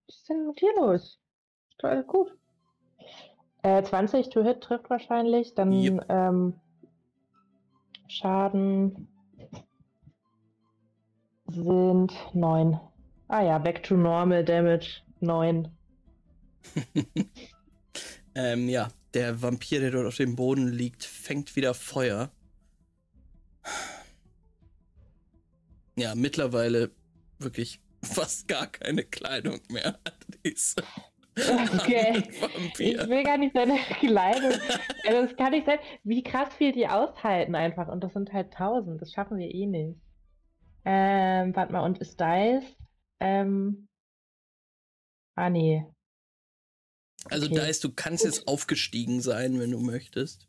Was 0.06 0.16
ist 0.16 0.28
denn 0.28 0.46
mit 0.46 0.60
hier 0.60 0.74
los? 0.76 1.18
Toll, 1.78 2.04
gut. 2.04 2.36
Äh, 3.62 3.82
20 3.82 4.28
to 4.28 4.42
hit 4.42 4.60
trifft 4.60 4.90
wahrscheinlich. 4.90 5.54
Dann 5.54 5.72
Yep. 5.72 6.04
ähm, 6.10 6.60
Schaden 8.08 9.08
sind 11.48 12.12
9. 12.34 12.80
Ah 13.28 13.42
ja, 13.42 13.58
back 13.58 13.82
to 13.82 13.96
normal 13.96 14.44
damage 14.44 15.02
9. 15.20 15.68
Ähm, 18.36 18.68
ja, 18.68 18.88
der 19.14 19.40
Vampir, 19.40 19.80
der 19.80 19.90
dort 19.90 20.06
auf 20.06 20.16
dem 20.16 20.36
Boden 20.36 20.68
liegt, 20.68 21.04
fängt 21.04 21.56
wieder 21.56 21.72
Feuer. 21.72 22.30
Ja, 25.96 26.14
mittlerweile 26.14 26.90
wirklich 27.38 27.80
fast 28.02 28.46
gar 28.46 28.66
keine 28.66 29.04
Kleidung 29.04 29.60
mehr 29.70 29.98
hat 30.04 30.26
diese 30.44 30.82
Okay. 31.38 32.22
Ich 32.78 33.08
will 33.08 33.24
gar 33.24 33.38
nicht 33.38 33.54
seine 33.54 33.76
Kleidung. 34.00 34.52
also 35.06 35.22
das 35.22 35.36
kann 35.36 35.50
nicht 35.52 35.66
sein. 35.66 35.78
Wie 36.02 36.22
krass 36.22 36.54
viel 36.54 36.72
die 36.72 36.88
aushalten 36.88 37.54
einfach. 37.54 37.88
Und 37.88 38.02
das 38.04 38.12
sind 38.12 38.32
halt 38.32 38.52
1000. 38.52 39.00
Das 39.00 39.12
schaffen 39.12 39.38
wir 39.38 39.52
eh 39.52 39.66
nicht. 39.66 40.00
Ähm, 40.84 41.54
warte 41.54 41.72
mal, 41.72 41.80
und 41.80 41.98
ist 41.98 42.20
Dice? 42.20 42.76
Ähm, 43.20 43.86
Ah, 45.36 45.50
nee. 45.50 45.84
Also 47.26 47.46
Okay. 47.46 47.66
Dice, 47.66 47.80
du 47.80 47.92
kannst 47.92 48.24
jetzt 48.24 48.48
aufgestiegen 48.48 49.20
sein, 49.20 49.60
wenn 49.60 49.70
du 49.70 49.78
möchtest. 49.78 50.48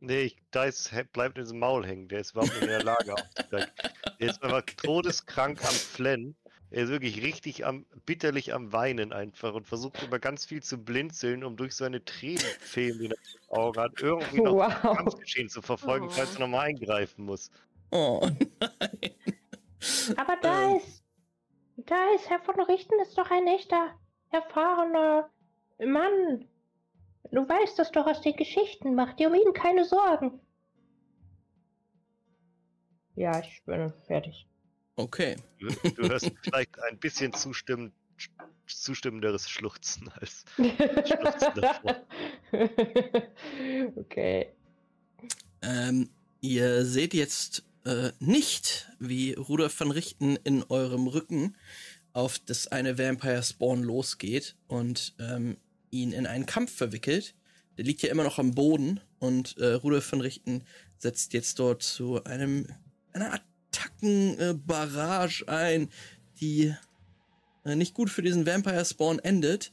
Nee, 0.00 0.22
ich, 0.22 0.36
Dice 0.54 0.90
bleibt 1.12 1.38
in 1.38 1.44
diesem 1.44 1.58
Maul 1.58 1.84
hängen. 1.84 2.08
Der 2.08 2.20
ist 2.20 2.30
überhaupt 2.32 2.52
nicht 2.52 2.62
in 2.62 2.68
der 2.68 2.84
Lage. 2.84 3.14
Der 3.50 3.68
ist 4.18 4.42
einfach 4.42 4.62
todeskrank 4.76 5.64
am 5.64 5.74
Flennen. 5.74 6.36
Er 6.70 6.84
ist 6.84 6.90
wirklich 6.90 7.22
richtig 7.22 7.64
am, 7.66 7.86
bitterlich 8.04 8.52
am 8.54 8.72
Weinen 8.72 9.12
einfach 9.12 9.54
und 9.54 9.66
versucht 9.66 10.02
über 10.02 10.18
ganz 10.18 10.44
viel 10.44 10.62
zu 10.62 10.78
blinzeln, 10.78 11.44
um 11.44 11.56
durch 11.56 11.74
seine 11.74 12.04
Tränenfilm, 12.04 12.98
die 12.98 13.06
er 13.06 13.12
im 13.12 13.58
Auge 13.58 13.80
hat, 13.80 13.92
irgendwie 13.98 14.40
noch 14.42 14.58
das 14.58 14.68
Wow. 14.84 14.96
Kampfgeschehen 14.96 15.48
zu 15.48 15.62
verfolgen, 15.62 16.10
falls 16.10 16.34
er 16.34 16.40
nochmal 16.40 16.66
eingreifen 16.68 17.24
muss. 17.24 17.50
Oh 17.90 18.20
nein. 18.60 19.16
Aber 20.16 20.38
Ähm. 20.42 20.42
da 20.42 20.76
ist. 20.76 21.04
Da 21.76 22.14
ist 22.14 22.28
Herr 22.28 22.40
von 22.40 22.60
Richten 22.60 22.98
ist 23.02 23.16
doch 23.16 23.30
ein 23.30 23.46
echter, 23.46 23.94
erfahrener 24.30 25.30
Mann. 25.78 26.48
Du 27.30 27.48
weißt 27.48 27.78
das 27.78 27.92
doch 27.92 28.06
aus 28.06 28.20
den 28.20 28.34
Geschichten. 28.36 28.94
Mach 28.96 29.14
dir 29.14 29.28
um 29.28 29.34
ihn 29.34 29.52
keine 29.54 29.84
Sorgen. 29.84 30.40
Ja, 33.14 33.38
ich 33.40 33.62
bin 33.64 33.92
fertig. 34.06 34.48
Okay. 34.98 35.36
Du, 35.60 35.68
du 35.90 36.08
hörst 36.08 36.32
vielleicht 36.42 36.76
ein 36.82 36.98
bisschen 36.98 37.32
zustimmen, 37.32 37.92
zustimmenderes 38.66 39.48
Schluchzen 39.48 40.08
als 40.08 40.44
davor. 41.54 42.04
okay. 43.96 44.48
Ähm, 45.62 46.10
ihr 46.40 46.84
seht 46.84 47.14
jetzt 47.14 47.62
äh, 47.84 48.10
nicht, 48.18 48.90
wie 48.98 49.34
Rudolf 49.34 49.78
van 49.78 49.92
Richten 49.92 50.34
in 50.42 50.64
eurem 50.64 51.06
Rücken 51.06 51.56
auf 52.12 52.40
das 52.40 52.66
eine 52.66 52.98
Vampire 52.98 53.44
Spawn 53.44 53.84
losgeht 53.84 54.56
und 54.66 55.14
ähm, 55.20 55.58
ihn 55.92 56.10
in 56.10 56.26
einen 56.26 56.46
Kampf 56.46 56.74
verwickelt. 56.74 57.36
Der 57.76 57.84
liegt 57.84 58.02
ja 58.02 58.10
immer 58.10 58.24
noch 58.24 58.40
am 58.40 58.52
Boden 58.52 58.98
und 59.20 59.56
äh, 59.58 59.74
Rudolf 59.74 60.10
van 60.10 60.22
Richten 60.22 60.64
setzt 60.96 61.34
jetzt 61.34 61.60
dort 61.60 61.84
zu 61.84 62.24
einem 62.24 62.66
einer 63.12 63.40
Attackenbarrage 63.68 65.44
äh, 65.46 65.50
ein, 65.50 65.90
die 66.40 66.74
äh, 67.64 67.74
nicht 67.74 67.94
gut 67.94 68.10
für 68.10 68.22
diesen 68.22 68.46
Vampire 68.46 68.84
Spawn 68.84 69.18
endet. 69.18 69.72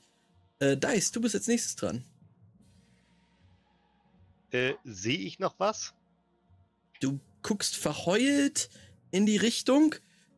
Äh, 0.60 0.78
Dice, 0.78 1.12
du 1.12 1.22
bist 1.22 1.36
als 1.36 1.48
nächstes 1.48 1.76
dran. 1.76 2.04
Äh, 4.52 4.74
Sehe 4.84 5.18
ich 5.18 5.40
noch 5.40 5.60
was? 5.60 5.94
Du 7.00 7.20
guckst 7.42 7.76
verheult 7.76 8.70
in 9.12 9.26
die 9.26 9.38
Richtung. 9.38 9.96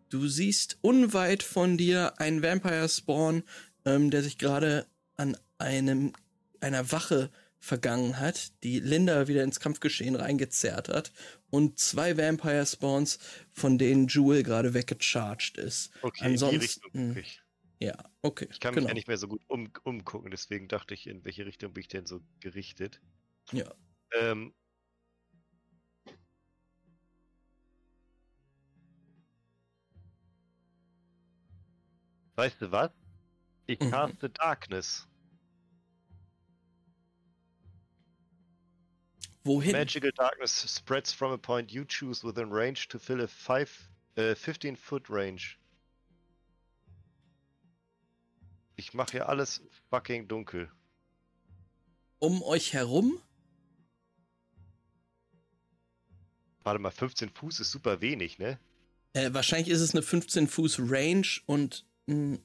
Du 0.10 0.28
siehst 0.28 0.78
unweit 0.82 1.44
von 1.44 1.78
dir 1.78 2.20
einen 2.20 2.42
Vampire 2.42 2.90
Spawn, 2.90 3.44
ähm, 3.86 4.10
der 4.10 4.24
sich 4.24 4.38
gerade 4.38 4.88
an 5.18 5.38
einem 5.58 6.14
einer 6.60 6.92
Wache 6.92 7.30
vergangen 7.60 8.20
hat, 8.20 8.52
die 8.64 8.80
Linda 8.80 9.28
wieder 9.28 9.44
ins 9.44 9.60
Kampfgeschehen 9.60 10.16
reingezerrt 10.16 10.90
hat 10.90 11.12
und 11.50 11.80
zwei 11.80 12.18
Vampire 12.18 12.66
Spawns, 12.66 13.20
von 13.52 13.78
denen 13.78 14.08
Jewel 14.08 14.44
gerade 14.44 14.74
weggecharged 14.74 15.58
ist. 15.58 15.92
Okay, 16.02 16.26
in 16.26 16.28
die 16.28 16.34
Ansonsten- 16.34 16.60
Richtung 16.60 17.08
guck 17.14 17.18
ich. 17.18 17.42
Ja, 17.80 17.96
okay. 18.24 18.48
Ich 18.52 18.60
kann 18.60 18.74
mich 18.74 18.80
genau. 18.82 18.88
ja 18.90 18.94
nicht 18.96 19.08
mehr 19.08 19.18
so 19.18 19.28
gut 19.28 19.42
um, 19.48 19.70
umgucken, 19.84 20.32
deswegen 20.32 20.68
dachte 20.68 20.96
ich, 20.96 21.06
in 21.06 21.24
welche 21.26 21.46
Richtung 21.46 21.74
bin 21.74 21.82
ich 21.82 21.88
denn 21.88 22.08
so 22.08 22.22
gerichtet. 22.40 23.02
Ja. 23.52 23.72
Ähm, 24.20 24.54
weißt 32.36 32.62
du 32.62 32.72
was? 32.72 32.92
Ich 33.66 33.80
Mhm. 33.80 33.92
caste 33.92 34.30
Darkness. 34.30 35.08
Wohin? 39.48 39.72
Magical 39.72 40.12
darkness 40.12 40.52
spreads 40.52 41.14
from 41.14 41.32
a 41.32 41.38
point 41.38 41.72
you 41.72 41.86
choose 41.86 42.24
within 42.24 42.52
range 42.52 42.90
to 42.90 43.00
fill 43.00 43.22
a 43.22 43.28
five, 43.28 43.70
äh, 44.16 44.36
15 44.36 44.76
foot 44.76 45.10
range. 45.10 45.58
Ich 48.76 48.94
mache 48.94 49.12
hier 49.12 49.30
alles 49.30 49.62
fucking 49.90 50.28
dunkel. 50.28 50.70
Um 52.20 52.44
euch 52.44 52.74
herum? 52.74 53.20
Warte 56.64 56.80
mal, 56.80 56.92
15 56.92 57.30
Fuß 57.30 57.62
ist 57.62 57.72
super 57.72 58.02
wenig, 58.02 58.40
ne? 58.40 58.60
Äh, 59.14 59.34
wahrscheinlich 59.34 59.70
ist 59.70 59.80
es 59.82 59.92
eine 59.94 60.02
15 60.02 60.48
Fuß 60.48 60.80
Range 60.80 61.28
und 61.46 61.86
mh, 62.08 62.40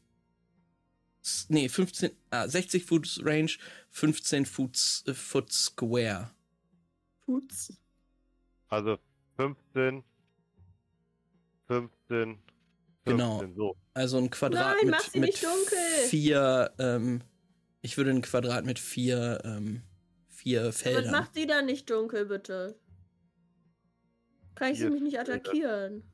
nee, 1.49 1.69
15 1.69 2.13
ah, 2.31 2.49
60 2.49 2.85
Fuß 2.85 3.21
Range, 3.25 3.51
15 3.91 4.47
Fuß 4.47 5.05
äh, 5.09 5.15
Foot 5.15 5.53
Square. 5.53 6.31
Putz. 7.25 7.73
Also 8.69 8.99
15, 9.37 10.03
15, 11.69 11.91
15, 12.09 12.39
Genau. 13.05 13.45
so. 13.57 13.77
Also 13.95 14.19
ein 14.19 14.31
Quadrat 14.31 14.77
Nein, 14.77 14.87
mit, 14.87 14.91
mach 14.93 15.01
sie 15.01 15.21
mit 15.21 15.31
nicht 15.31 15.43
dunkel. 15.45 16.07
vier, 16.09 16.73
ähm, 16.79 17.23
ich 17.81 17.97
würde 17.97 18.11
ein 18.11 18.23
Quadrat 18.23 18.65
mit 18.65 18.79
vier, 18.79 19.41
ähm, 19.45 19.83
vier 20.29 20.63
Aber 20.63 20.73
Feldern. 20.73 21.11
mach 21.13 21.29
die 21.29 21.47
dann 21.47 21.67
nicht 21.67 21.91
dunkel, 21.91 22.27
bitte. 22.27 22.79
Kann 24.55 24.73
ich 24.73 24.79
sie 24.79 24.89
mich 24.91 25.03
nicht 25.03 25.19
attackieren? 25.19 26.05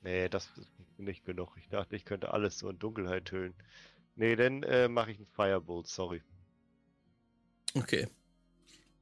Nee, 0.00 0.28
das 0.28 0.48
ist 0.56 0.68
nicht 0.98 1.24
genug. 1.24 1.56
Ich 1.58 1.68
dachte, 1.68 1.96
ich 1.96 2.04
könnte 2.04 2.32
alles 2.32 2.58
so 2.58 2.68
in 2.70 2.78
Dunkelheit 2.78 3.30
hüllen. 3.30 3.54
Nee, 4.16 4.36
dann 4.36 4.62
äh, 4.64 4.88
mache 4.88 5.10
ich 5.12 5.18
einen 5.18 5.26
Firebolt, 5.26 5.86
sorry. 5.86 6.22
Okay. 7.74 8.08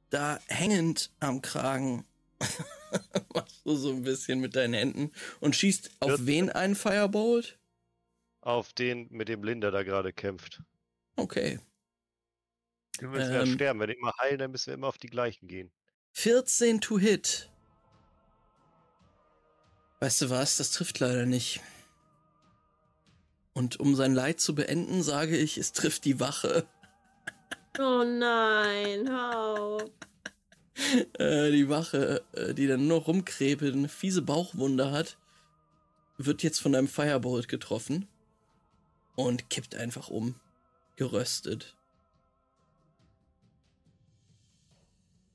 Da 0.09 0.39
hängend 0.47 1.11
am 1.19 1.41
Kragen 1.41 2.05
machst 3.33 3.61
du 3.65 3.75
so 3.75 3.91
ein 3.91 4.03
bisschen 4.03 4.39
mit 4.39 4.55
deinen 4.55 4.73
Händen 4.73 5.11
und 5.39 5.55
schießt 5.55 5.91
auf 5.99 6.09
Ja. 6.11 6.25
wen 6.25 6.49
einen 6.49 6.75
Firebolt? 6.75 7.59
Auf 8.41 8.71
den, 8.73 9.07
mit 9.09 9.27
dem 9.27 9.43
Linda 9.43 9.71
da 9.71 9.83
gerade 9.83 10.13
kämpft. 10.13 10.61
Okay. 11.17 11.59
Wir 12.99 13.09
müssen 13.09 13.33
ja 13.33 13.41
Ähm. 13.41 13.53
sterben. 13.53 13.79
Wenn 13.79 13.89
wir 13.89 13.97
immer 13.97 14.13
heilen, 14.21 14.39
dann 14.39 14.51
müssen 14.51 14.67
wir 14.67 14.73
immer 14.75 14.87
auf 14.87 14.97
die 14.97 15.07
gleichen 15.09 15.47
gehen. 15.47 15.71
14 16.13 16.79
to 16.81 16.97
hit. 16.97 17.51
Weißt 19.99 20.21
du 20.21 20.29
was? 20.29 20.57
Das 20.57 20.71
trifft 20.71 20.99
leider 20.99 21.25
nicht. 21.25 21.59
Und 23.53 23.79
um 23.79 23.95
sein 23.95 24.13
Leid 24.13 24.39
zu 24.39 24.53
beenden, 24.55 25.01
sage 25.01 25.35
ich, 25.35 25.57
es 25.57 25.73
trifft 25.73 26.05
die 26.05 26.19
Wache. 26.19 26.67
Oh 27.79 28.03
nein, 28.03 29.07
hau. 29.11 29.77
Äh, 31.19 31.51
die 31.51 31.69
Wache, 31.69 32.23
äh, 32.33 32.53
die 32.53 32.67
dann 32.67 32.87
nur 32.87 32.99
noch 32.99 33.07
rumkrepelt, 33.07 33.75
eine 33.75 33.89
fiese 33.89 34.21
Bauchwunde 34.21 34.91
hat, 34.91 35.17
wird 36.17 36.43
jetzt 36.43 36.59
von 36.59 36.75
einem 36.75 36.87
Firebolt 36.87 37.47
getroffen 37.47 38.07
und 39.15 39.49
kippt 39.49 39.75
einfach 39.75 40.09
um. 40.09 40.35
Geröstet. 40.95 41.75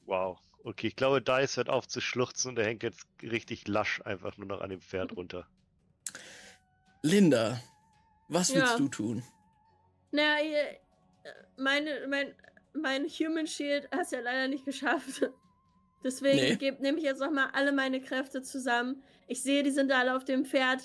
Wow. 0.06 0.38
Okay, 0.64 0.88
ich 0.88 0.96
glaube, 0.96 1.20
Dice 1.22 1.56
hört 1.56 1.68
auf 1.68 1.88
zu 1.88 2.00
schluchzen 2.00 2.50
und 2.50 2.58
er 2.58 2.66
hängt 2.66 2.82
jetzt 2.82 3.06
richtig 3.22 3.66
lasch 3.66 4.00
einfach 4.02 4.36
nur 4.36 4.46
noch 4.46 4.60
an 4.60 4.70
dem 4.70 4.80
Pferd 4.80 5.16
runter. 5.16 5.46
Linda, 7.02 7.60
was 8.28 8.54
willst 8.54 8.72
Ja. 8.72 8.78
du 8.78 8.88
tun? 8.88 9.24
Na, 10.12 10.40
ihr- 10.40 10.78
meine, 11.56 12.06
mein, 12.08 12.34
mein 12.74 13.04
Human 13.06 13.46
Shield 13.46 13.88
hast 13.90 14.12
ja 14.12 14.20
leider 14.20 14.48
nicht 14.48 14.64
geschafft. 14.64 15.30
Deswegen 16.04 16.58
Nee. 16.58 16.76
nehme 16.80 16.98
ich 16.98 17.04
jetzt 17.04 17.20
nochmal 17.20 17.50
alle 17.52 17.70
meine 17.72 18.00
Kräfte 18.00 18.42
zusammen. 18.42 19.02
Ich 19.28 19.42
sehe, 19.42 19.62
die 19.62 19.70
sind 19.70 19.88
da 19.90 20.00
alle 20.00 20.16
auf 20.16 20.24
dem 20.24 20.44
Pferd, 20.44 20.82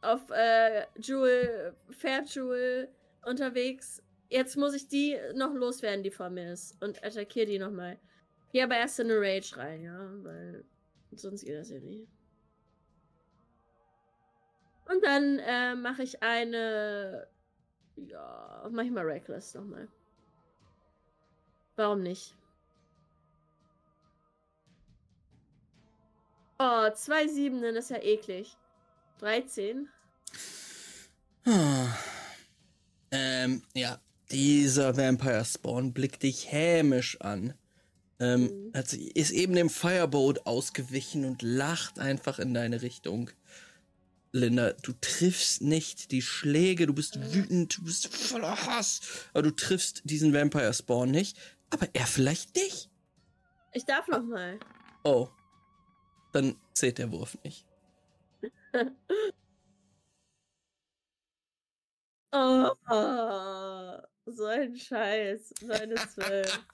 auf 0.00 0.30
äh, 0.30 0.86
Jewel, 0.98 1.76
Pferd 1.90 2.34
Jewel 2.34 2.88
unterwegs. 3.26 4.02
Jetzt 4.30 4.56
muss 4.56 4.74
ich 4.74 4.88
die 4.88 5.18
noch 5.34 5.52
loswerden, 5.52 6.02
die 6.02 6.10
vor 6.10 6.30
mir 6.30 6.52
ist. 6.52 6.82
Und 6.82 7.04
attackiere 7.04 7.46
die 7.46 7.58
nochmal. 7.58 7.98
Gehe 8.52 8.64
aber 8.64 8.76
erst 8.76 8.98
in 9.00 9.10
eine 9.10 9.20
Rage 9.20 9.56
rein, 9.56 9.82
ja, 9.82 10.10
weil 10.24 10.64
sonst 11.12 11.44
geht 11.44 11.56
das 11.56 11.70
ja 11.70 11.78
nicht. 11.80 12.08
Und 14.88 15.04
dann 15.04 15.38
äh, 15.38 15.74
mache 15.74 16.02
ich 16.02 16.22
eine. 16.22 17.28
Ja, 17.96 18.68
mach 18.70 18.82
ich 18.84 18.90
mal 18.90 19.04
Reckless 19.04 19.54
nochmal. 19.54 19.88
Warum 21.76 22.02
nicht? 22.02 22.34
Oh, 26.58 26.90
zwei 26.94 27.26
Siebenen 27.26 27.76
ist 27.76 27.90
ja 27.90 27.98
eklig. 27.98 28.56
13. 29.18 29.88
Ah. 31.46 31.88
Ähm, 33.10 33.62
ja. 33.74 33.98
Dieser 34.30 34.96
Vampire 34.96 35.44
Spawn 35.44 35.92
blickt 35.92 36.22
dich 36.22 36.52
hämisch 36.52 37.20
an. 37.20 37.54
Ähm, 38.20 38.42
Mhm. 38.42 38.72
hat, 38.74 38.92
ist 38.92 39.32
eben 39.32 39.54
dem 39.54 39.68
Firebolt 39.70 40.46
ausgewichen 40.46 41.24
und 41.24 41.42
lacht 41.42 41.98
einfach 41.98 42.38
in 42.38 42.54
deine 42.54 42.82
Richtung. 42.82 43.30
Linda. 44.32 44.72
Du 44.74 44.92
triffst 45.00 45.62
nicht 45.62 46.12
die 46.12 46.22
Schläge, 46.22 46.86
du 46.86 46.94
bist 46.94 47.34
wütend, 47.34 47.76
du 47.78 47.84
bist 47.84 48.14
voller 48.14 48.56
Hass, 48.66 49.00
aber 49.32 49.42
du 49.42 49.50
triffst 49.50 50.02
diesen 50.04 50.32
Vampire 50.32 50.72
Spawn 50.72 51.10
nicht. 51.10 51.36
Aber 51.70 51.88
er 51.92 52.06
vielleicht 52.06 52.56
dich. 52.56 52.88
Ich 53.72 53.84
darf 53.84 54.08
noch 54.08 54.22
mal. 54.22 54.58
Oh. 55.04 55.28
Dann 56.32 56.56
zählt 56.74 56.98
der 56.98 57.10
Wurf 57.10 57.38
nicht. 57.44 57.66
Oh, 62.32 62.70
oh, 62.90 63.98
so 64.26 64.44
ein 64.46 64.76
Scheiß. 64.76 65.54
So 65.60 65.72
eine 65.72 65.94
Zwölf. 65.94 66.60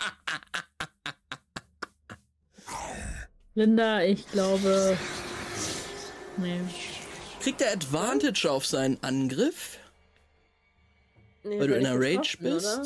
Linda, 3.55 4.03
ich 4.03 4.27
glaube. 4.29 4.99
Nee. 6.37 6.61
Kriegt 7.47 7.61
er 7.61 7.71
Advantage 7.75 8.51
auf 8.51 8.67
seinen 8.67 9.01
Angriff? 9.05 9.79
Nee, 11.45 11.61
Weil 11.61 11.69
du 11.69 11.77
in 11.77 11.87
einer 11.87 11.95
Rage 11.97 12.39
bist? 12.41 12.67
Oder? 12.67 12.85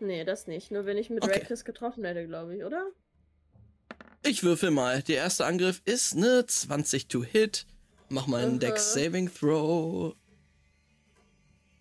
Nee, 0.00 0.24
das 0.24 0.48
nicht. 0.48 0.72
Nur 0.72 0.86
wenn 0.86 0.98
ich 0.98 1.08
mit 1.08 1.22
Okay. 1.22 1.34
Reckless 1.34 1.64
getroffen 1.64 2.04
hätte, 2.04 2.26
glaube 2.26 2.56
ich, 2.56 2.64
oder? 2.64 2.84
Ich 4.24 4.42
würfel 4.42 4.72
mal. 4.72 5.04
Der 5.04 5.18
erste 5.18 5.46
Angriff 5.46 5.82
ist 5.84 6.16
eine 6.16 6.44
20 6.44 7.06
to 7.06 7.22
hit. 7.22 7.64
Mach 8.08 8.26
mal 8.26 8.42
einen 8.42 8.54
Aha. 8.54 8.70
Dex 8.70 8.92
Saving 8.92 9.32
Throw. 9.32 10.16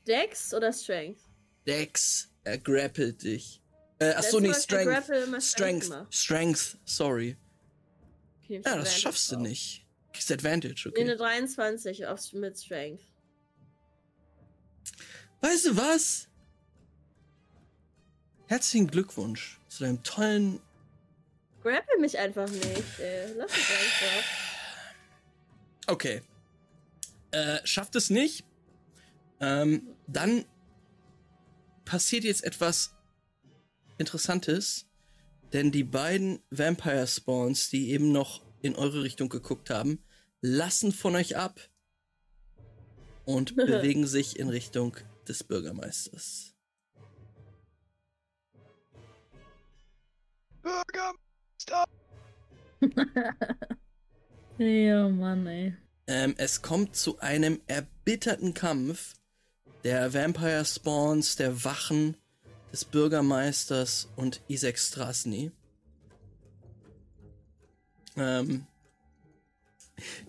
Dex 0.06 0.54
oder 0.54 0.72
Strength? 0.72 1.22
Dex, 1.66 2.30
er 2.44 2.60
grappelt 2.60 3.24
dich. 3.24 3.64
Äh, 3.98 4.12
achso, 4.12 4.40
nee, 4.40 4.54
Strength. 4.54 5.06
Strength 5.06 5.44
Strength. 5.44 6.14
Strength, 6.14 6.78
sorry. 6.86 7.36
Okay, 8.44 8.62
Ja, 8.64 8.78
das 8.78 8.96
schaffst 8.96 9.32
du 9.32 9.40
nicht. 9.40 9.85
Kriegst 10.16 10.32
Advantage, 10.32 10.90
Nee, 10.96 11.02
eine 11.02 11.16
okay. 11.16 11.24
23 11.24 12.06
auf, 12.08 12.32
mit 12.32 12.58
Strength. 12.58 13.04
Weißt 15.42 15.66
du 15.66 15.76
was? 15.76 16.30
Herzlichen 18.48 18.88
Glückwunsch 18.88 19.60
zu 19.68 19.84
deinem 19.84 20.02
tollen. 20.04 20.62
Grapple 21.62 22.00
mich 22.00 22.18
einfach 22.18 22.48
nicht, 22.50 23.00
ey. 23.00 23.34
Lass 23.36 23.52
mich 23.52 23.70
einfach. 23.70 24.24
Okay. 25.88 26.22
Äh, 27.32 27.60
schafft 27.66 27.98
es 27.98 28.10
nicht. 28.10 28.46
Ähm, 29.42 29.98
dann 30.08 30.46
passiert 31.84 32.24
jetzt 32.24 32.46
etwas 32.46 32.96
Interessantes, 33.98 34.88
denn 35.52 35.74
die 35.74 35.84
beiden 35.84 36.42
Vampire 36.52 37.06
Spawns, 37.06 37.70
die 37.70 37.90
eben 37.90 38.14
noch 38.14 38.45
in 38.62 38.76
eure 38.76 39.04
Richtung 39.04 39.30
geguckt 39.30 39.70
haben, 39.70 40.04
lassen 40.42 40.92
von 40.92 41.16
euch 41.16 41.38
ab 41.38 41.60
und 43.26 43.56
bewegen 43.56 44.08
sich 44.08 44.40
in 44.40 44.50
Richtung 44.50 44.98
des 45.28 45.44
Bürgermeisters. 45.44 46.54
Bürgermeister! 50.62 51.86
Ja, 54.58 55.10
Mann, 55.10 55.46
ey. 55.48 55.76
Ähm, 56.08 56.34
es 56.38 56.62
kommt 56.62 56.96
zu 56.96 57.20
einem 57.20 57.60
erbitterten 57.68 58.54
Kampf 58.54 59.16
der 59.84 60.14
Vampire 60.14 60.64
Spawns, 60.64 61.36
der 61.36 61.66
Wachen, 61.66 62.16
des 62.72 62.86
Bürgermeisters 62.86 64.08
und 64.16 64.42
Isaac 64.48 64.80
Strasny. 64.80 65.52
Ähm, 68.18 68.66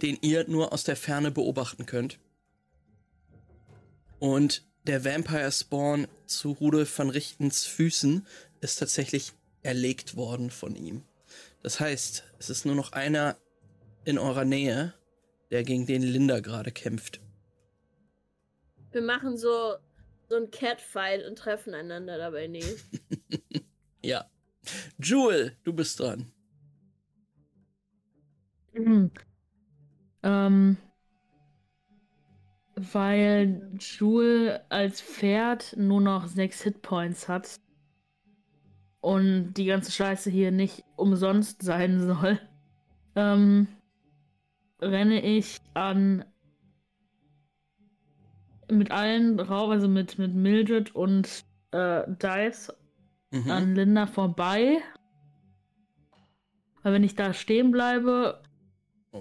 den 0.03 0.19
ihr 0.21 0.49
nur 0.49 0.73
aus 0.73 0.85
der 0.85 0.97
Ferne 0.97 1.31
beobachten 1.31 1.87
könnt. 1.87 2.19
Und 4.19 4.65
der 4.85 5.05
Vampire 5.05 5.51
Spawn 5.51 6.07
zu 6.27 6.53
Rudolf 6.53 6.99
van 6.99 7.11
Richtens 7.11 7.65
Füßen 7.65 8.27
ist 8.61 8.77
tatsächlich 8.77 9.33
erlegt 9.63 10.17
worden 10.17 10.51
von 10.51 10.77
ihm. 10.77 11.03
Das 11.63 11.81
heißt, 11.81 12.25
es 12.39 12.51
ist 12.51 12.65
nur 12.65 12.77
noch 12.77 12.93
einer 12.93 13.37
in 14.05 14.19
eurer 14.19 14.45
Nähe, 14.45 14.95
der 15.51 15.65
gegen 15.65 15.87
den 15.87 16.03
Linda 16.03 16.41
gerade 16.41 16.71
kämpft. 16.71 17.21
Wir 18.93 19.03
machen 19.03 19.37
so, 19.37 19.75
so 20.29 20.37
ein 20.37 20.51
Catfight 20.51 21.27
und 21.27 21.37
treffen 21.37 21.75
einander 21.75 22.19
dabei 22.19 22.47
nie. 22.47 22.65
Ja. 24.03 24.31
Jewel, 25.03 25.57
du 25.65 25.73
bist 25.73 25.99
dran. 25.99 26.31
Mhm. 28.77 29.11
Ähm, 30.23 30.77
weil 32.75 33.71
Jewel 33.79 34.61
als 34.69 35.01
Pferd 35.01 35.75
nur 35.79 36.01
noch 36.01 36.27
sechs 36.27 36.63
Hitpoints 36.63 37.29
hat 37.29 37.61
und 39.01 39.55
die 39.55 39.65
ganze 39.67 39.93
Scheiße 39.93 40.31
hier 40.31 40.51
nicht 40.51 40.85
umsonst 40.97 41.63
sein 41.63 42.01
soll, 42.01 42.39
ähm, 43.15 43.69
renne 44.81 45.23
ich 45.23 45.59
an 45.75 46.25
mit 48.71 48.91
allen 48.91 49.37
drauf, 49.37 49.71
also 49.71 49.89
mit, 49.89 50.19
mit 50.19 50.35
Mildred 50.35 50.95
und 50.95 51.45
äh, 51.71 52.03
Dice 52.09 52.73
Mhm. 53.33 53.51
an 53.51 53.75
Linda 53.75 54.07
vorbei. 54.07 54.79
Weil 56.83 56.93
wenn 56.93 57.05
ich 57.05 57.17
da 57.17 57.33
stehen 57.35 57.71
bleibe 57.73 58.41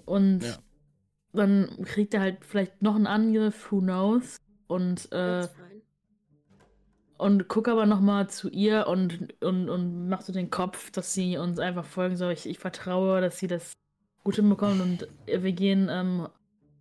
und 0.05 0.41
Ja. 0.43 0.57
dann 1.33 1.83
kriegt 1.85 2.13
er 2.13 2.21
halt 2.21 2.45
vielleicht 2.45 2.81
noch 2.81 2.95
einen 2.95 3.07
Angriff, 3.07 3.71
who 3.71 3.79
knows. 3.79 4.37
Und, 4.67 5.11
äh, 5.11 5.47
und 7.17 7.47
guck 7.47 7.67
aber 7.67 7.85
nochmal 7.85 8.29
zu 8.29 8.49
ihr 8.49 8.87
und, 8.87 9.33
und, 9.43 9.69
und 9.69 10.09
mach 10.09 10.21
so 10.21 10.33
den 10.33 10.49
Kopf, 10.49 10.91
dass 10.91 11.13
sie 11.13 11.37
uns 11.37 11.59
einfach 11.59 11.85
folgen 11.85 12.17
soll. 12.17 12.33
Ich, 12.33 12.45
ich 12.45 12.59
vertraue, 12.59 13.21
dass 13.21 13.37
sie 13.39 13.47
das 13.47 13.73
gut 14.23 14.35
hinbekommt 14.35 14.81
und 14.81 15.07
wir 15.27 15.51
gehen 15.53 15.87
ähm, 15.89 16.27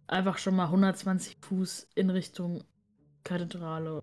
einfach 0.06 0.38
schon 0.38 0.56
mal 0.56 0.64
120 0.66 1.36
Fuß 1.40 1.88
in 1.94 2.10
Richtung 2.10 2.64
Kathedrale. 3.22 4.02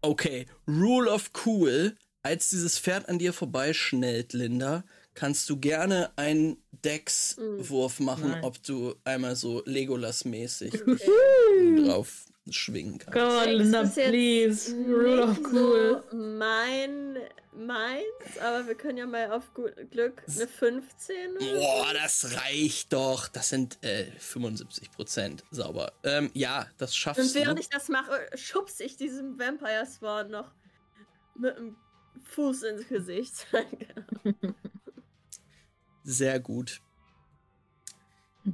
Okay, 0.00 0.46
Rule 0.66 1.10
of 1.10 1.30
Cool. 1.44 1.96
Als 2.22 2.48
dieses 2.48 2.78
Pferd 2.78 3.08
an 3.10 3.18
dir 3.18 3.34
vorbeischnellt, 3.34 4.32
Linda, 4.32 4.84
kannst 5.14 5.48
du 5.50 5.56
gerne 5.58 6.10
einen 6.16 6.56
Dex-Wurf 6.84 8.00
machen, 8.00 8.30
Nein. 8.30 8.44
ob 8.44 8.62
du 8.62 8.94
einmal 9.04 9.36
so 9.36 9.62
Legolas-mäßig 9.64 10.82
Okay. 10.82 11.84
drauf 11.86 12.26
schwingen 12.50 12.98
kannst. 12.98 13.18
Come 13.18 13.38
on, 13.38 13.48
Linda, 13.48 13.84
please. 13.84 14.74
Rule 14.74 15.22
of 15.24 15.38
cool. 15.50 16.04
So 16.10 16.16
mein, 16.16 17.16
meins, 17.56 18.38
aber 18.38 18.66
wir 18.66 18.74
können 18.74 18.98
ja 18.98 19.06
mal 19.06 19.30
auf 19.30 19.54
gut 19.54 19.72
Glück 19.90 20.22
eine 20.26 20.46
15. 20.46 21.36
oder 21.36 21.46
so. 21.46 21.54
Boah, 21.54 21.94
das 21.94 22.36
reicht 22.36 22.92
doch. 22.92 23.28
Das 23.28 23.48
sind 23.48 23.82
äh, 23.82 24.04
75 24.18 24.90
Prozent 24.90 25.42
sauber. 25.50 25.92
Ähm, 26.02 26.30
ja, 26.34 26.66
das 26.76 26.90
Und 26.90 26.96
schaffst 26.96 27.34
während 27.34 27.58
du. 27.58 27.62
ich 27.62 27.70
das 27.70 27.88
mache, 27.88 28.20
schubse 28.34 28.84
ich 28.84 28.96
diesem 28.98 29.38
Vampire 29.38 29.86
Spawn 29.86 30.30
noch 30.30 30.50
mit 31.36 31.56
dem 31.56 31.76
Fuß 32.24 32.62
ins 32.64 32.88
Gesicht. 32.88 33.46
Sehr 36.04 36.38
gut. 36.38 36.80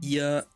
Ihr 0.01 0.47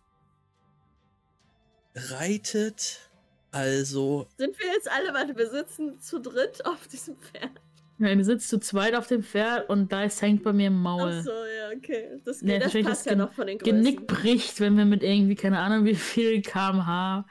reitet 1.95 3.11
also. 3.51 4.27
Sind 4.37 4.59
wir 4.59 4.67
jetzt 4.67 4.91
alle, 4.91 5.13
warte, 5.15 5.37
wir 5.37 5.49
sitzen 5.51 6.01
zu 6.01 6.21
dritt 6.21 6.65
auf 6.67 6.87
diesem 6.89 7.17
Pferd. 7.17 7.51
Nein, 7.99 8.19
du 8.19 8.25
sitzt 8.25 8.49
zu 8.49 8.59
zweit 8.59 8.95
auf 8.97 9.07
dem 9.07 9.23
Pferd 9.23 9.69
und 9.71 9.93
Dice 9.93 10.21
hängt 10.23 10.43
bei 10.43 10.53
mir 10.53 10.67
im 10.67 10.81
Maul. 10.83 11.13
Achso, 11.13 11.31
ja, 11.31 11.77
okay. 11.77 12.21
Das, 12.25 12.43
Nee, 12.43 12.59
das 12.59 12.67
natürlich 12.67 12.87
passt 12.89 13.01
das 13.03 13.05
ja 13.07 13.13
Gen- 13.13 13.19
noch 13.19 13.33
von 13.33 13.47
den 13.47 13.59
Größen. 13.59 13.77
Genick 13.85 14.07
bricht, 14.09 14.61
wenn 14.61 14.77
wir 14.77 14.85
mit 14.85 15.05
irgendwie, 15.05 15.37
keine 15.37 15.61
Ahnung, 15.61 15.85
wie 15.85 15.95
viel 15.95 16.43
kmh, 16.43 17.25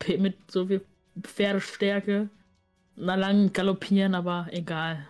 P- 0.00 0.18
mit 0.18 0.50
so 0.50 0.66
viel 0.66 0.84
Pferdestärke, 1.20 2.28
na 2.96 3.14
lang 3.14 3.52
galoppieren, 3.52 4.16
aber 4.16 4.48
egal. 4.50 5.06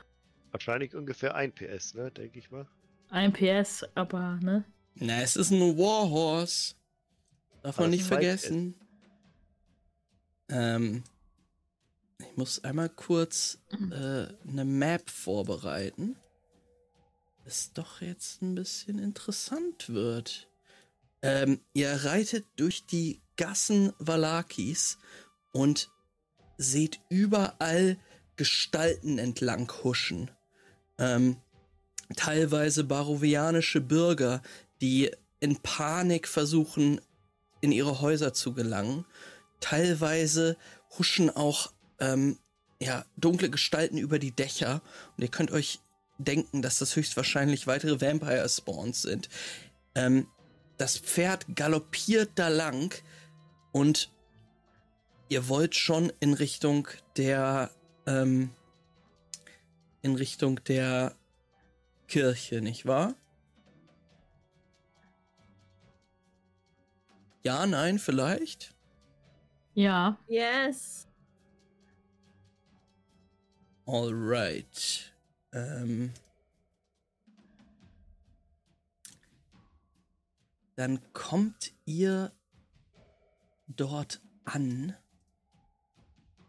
Wahrscheinlich 0.50 0.94
ungefähr 0.94 1.34
1 1.34 1.54
PS, 1.54 1.94
ne, 1.94 2.10
denke 2.10 2.38
ich 2.38 2.50
mal. 2.50 2.66
Ein 3.12 3.34
PS, 3.34 3.84
aber, 3.94 4.38
ne? 4.40 4.64
Na, 4.94 5.20
es 5.20 5.36
ist 5.36 5.50
ein 5.50 5.76
Warhorse. 5.76 6.74
Darf 7.62 7.78
man 7.78 7.90
nicht 7.90 8.06
vergessen. 8.06 8.74
Ähm, 10.48 11.04
ich 12.18 12.36
muss 12.38 12.64
einmal 12.64 12.88
kurz 12.88 13.58
äh, 13.70 14.28
eine 14.48 14.64
Map 14.64 15.10
vorbereiten. 15.10 16.16
Es 17.44 17.74
doch 17.74 18.00
jetzt 18.00 18.40
ein 18.40 18.54
bisschen 18.54 18.98
interessant 18.98 19.90
wird. 19.90 20.48
Ähm, 21.20 21.60
ihr 21.74 21.92
reitet 21.92 22.46
durch 22.56 22.86
die 22.86 23.20
Gassen 23.36 23.92
Valakis 23.98 24.96
und 25.52 25.90
seht 26.56 26.98
überall 27.10 27.98
Gestalten 28.36 29.18
entlang 29.18 29.70
huschen. 29.84 30.30
Ähm, 30.96 31.36
teilweise 32.14 32.84
barovianische 32.84 33.80
Bürger, 33.80 34.42
die 34.80 35.10
in 35.40 35.56
Panik 35.56 36.28
versuchen, 36.28 37.00
in 37.60 37.72
ihre 37.72 38.00
Häuser 38.00 38.32
zu 38.32 38.52
gelangen. 38.52 39.04
Teilweise 39.60 40.56
huschen 40.98 41.30
auch 41.30 41.72
ähm, 42.00 42.38
ja, 42.80 43.04
dunkle 43.16 43.50
Gestalten 43.50 43.98
über 43.98 44.18
die 44.18 44.32
Dächer. 44.32 44.82
Und 45.16 45.22
ihr 45.22 45.30
könnt 45.30 45.52
euch 45.52 45.80
denken, 46.18 46.62
dass 46.62 46.78
das 46.78 46.96
höchstwahrscheinlich 46.96 47.66
weitere 47.66 48.00
Vampire-Spawns 48.00 49.02
sind. 49.02 49.28
Ähm, 49.94 50.26
das 50.78 50.98
Pferd 50.98 51.46
galoppiert 51.54 52.30
da 52.34 52.48
lang 52.48 52.94
und 53.70 54.10
ihr 55.28 55.48
wollt 55.48 55.76
schon 55.76 56.12
in 56.20 56.34
Richtung 56.34 56.88
der 57.16 57.70
ähm, 58.06 58.50
in 60.02 60.16
Richtung 60.16 60.62
der 60.64 61.14
Kirche, 62.12 62.60
nicht 62.60 62.84
wahr? 62.84 63.14
Ja, 67.42 67.64
nein, 67.64 67.98
vielleicht? 67.98 68.74
Ja. 69.72 70.18
Yes. 70.28 71.08
Alright. 73.86 75.14
Ähm, 75.54 76.12
dann 80.76 81.00
kommt 81.14 81.72
ihr 81.86 82.30
dort 83.68 84.20
an 84.44 84.94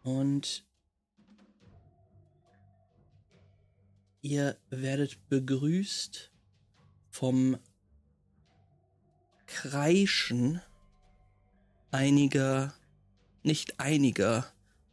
und 0.04 0.66
ihr 4.24 4.58
werdet 4.70 5.30
begrüßt 5.30 6.32
vom 7.12 7.60
Kreischen 9.46 10.62
einiger, 11.92 12.74
nicht 13.44 13.80
einiger, 13.80 14.52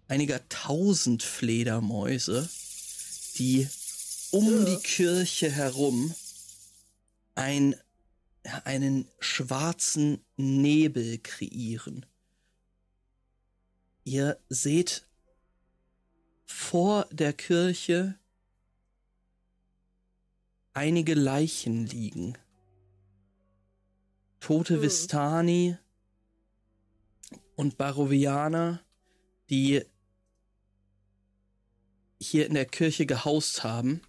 einiger 0.09 0.47
tausend 0.49 1.23
Fledermäuse, 1.23 2.51
die 3.37 3.69
um 4.33 4.67
die 4.67 4.77
Kirche 4.79 5.51
herum 5.51 6.13
ein, 7.37 7.77
einen 8.65 9.09
schwarzen 9.21 10.21
Nebel 10.37 11.19
kreieren. 11.19 12.05
Ihr 14.03 14.41
seht 14.49 15.07
vor 16.47 17.07
der 17.13 17.33
Kirche 17.33 18.20
einige 20.73 21.15
Leichen 21.15 21.87
liegen. 21.87 22.39
Tote 24.41 24.75
Hm. 24.77 24.83
Vistani 24.83 25.77
und 27.57 27.77
Barovianer, 27.77 28.83
die 29.51 29.85
hier 32.21 32.47
in 32.47 32.55
der 32.55 32.67
Kirche 32.67 33.07
gehaust 33.07 33.65
haben. 33.65 34.03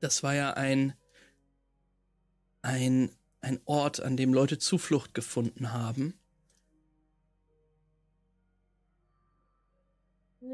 Das 0.00 0.22
war 0.22 0.34
ja 0.34 0.52
ein, 0.52 0.94
ein, 2.62 3.10
ein 3.40 3.60
Ort, 3.64 4.00
an 4.00 4.16
dem 4.16 4.34
Leute 4.34 4.58
Zuflucht 4.58 5.14
gefunden 5.14 5.72
haben. 5.72 6.14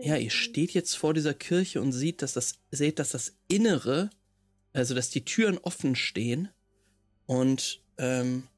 Ja, 0.02 0.16
ihr 0.16 0.31
steht 0.31 0.73
jetzt 0.73 0.97
vor 0.97 1.15
dieser 1.15 1.35
Kirche 1.35 1.81
und 1.81 1.93
seht, 1.93 2.23
dass 2.23 2.32
das, 2.32 2.59
seht, 2.70 2.98
dass 2.98 3.11
das 3.11 3.36
Innere, 3.48 4.11
also 4.73 4.95
dass 4.95 5.11
die 5.11 5.25
Türen 5.25 5.59
offen 5.59 5.97
stehen 5.97 6.49
und 7.27 7.83
ähm, 7.99 8.49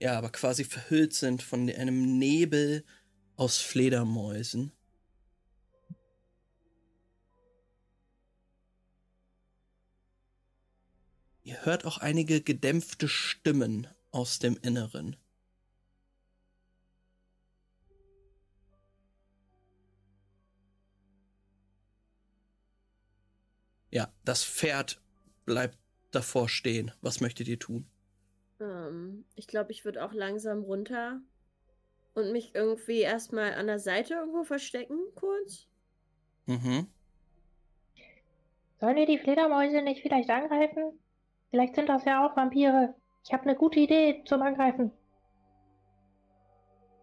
ja, 0.00 0.18
aber 0.18 0.30
quasi 0.30 0.64
verhüllt 0.64 1.14
sind 1.14 1.42
von 1.42 1.70
einem 1.70 2.18
Nebel 2.18 2.84
aus 3.36 3.58
Fledermäusen. 3.58 4.72
Ihr 11.42 11.64
hört 11.64 11.84
auch 11.84 11.98
einige 11.98 12.40
gedämpfte 12.40 13.08
Stimmen 13.08 13.86
aus 14.10 14.40
dem 14.40 14.58
Inneren. 14.62 15.16
Ja, 23.90 24.12
das 24.24 24.44
Pferd 24.44 25.00
bleibt 25.46 25.78
davor 26.10 26.48
stehen. 26.48 26.92
Was 27.00 27.20
möchtet 27.20 27.48
ihr 27.48 27.58
tun? 27.58 27.86
Ähm, 28.60 29.24
ich 29.34 29.46
glaube, 29.46 29.72
ich 29.72 29.84
würde 29.84 30.04
auch 30.04 30.12
langsam 30.12 30.62
runter 30.62 31.20
und 32.14 32.32
mich 32.32 32.54
irgendwie 32.54 33.00
erstmal 33.00 33.54
an 33.54 33.66
der 33.66 33.78
Seite 33.78 34.14
irgendwo 34.14 34.44
verstecken, 34.44 34.98
kurz. 35.14 35.66
Mhm. 36.46 36.86
Sollen 38.80 38.96
wir 38.96 39.06
die 39.06 39.18
Fledermäuse 39.18 39.82
nicht 39.82 40.02
vielleicht 40.02 40.30
angreifen? 40.30 40.98
Vielleicht 41.50 41.74
sind 41.74 41.88
das 41.88 42.04
ja 42.04 42.26
auch 42.26 42.36
Vampire. 42.36 42.94
Ich 43.24 43.32
habe 43.32 43.44
eine 43.44 43.56
gute 43.56 43.80
Idee 43.80 44.22
zum 44.26 44.42
Angreifen. 44.42 44.92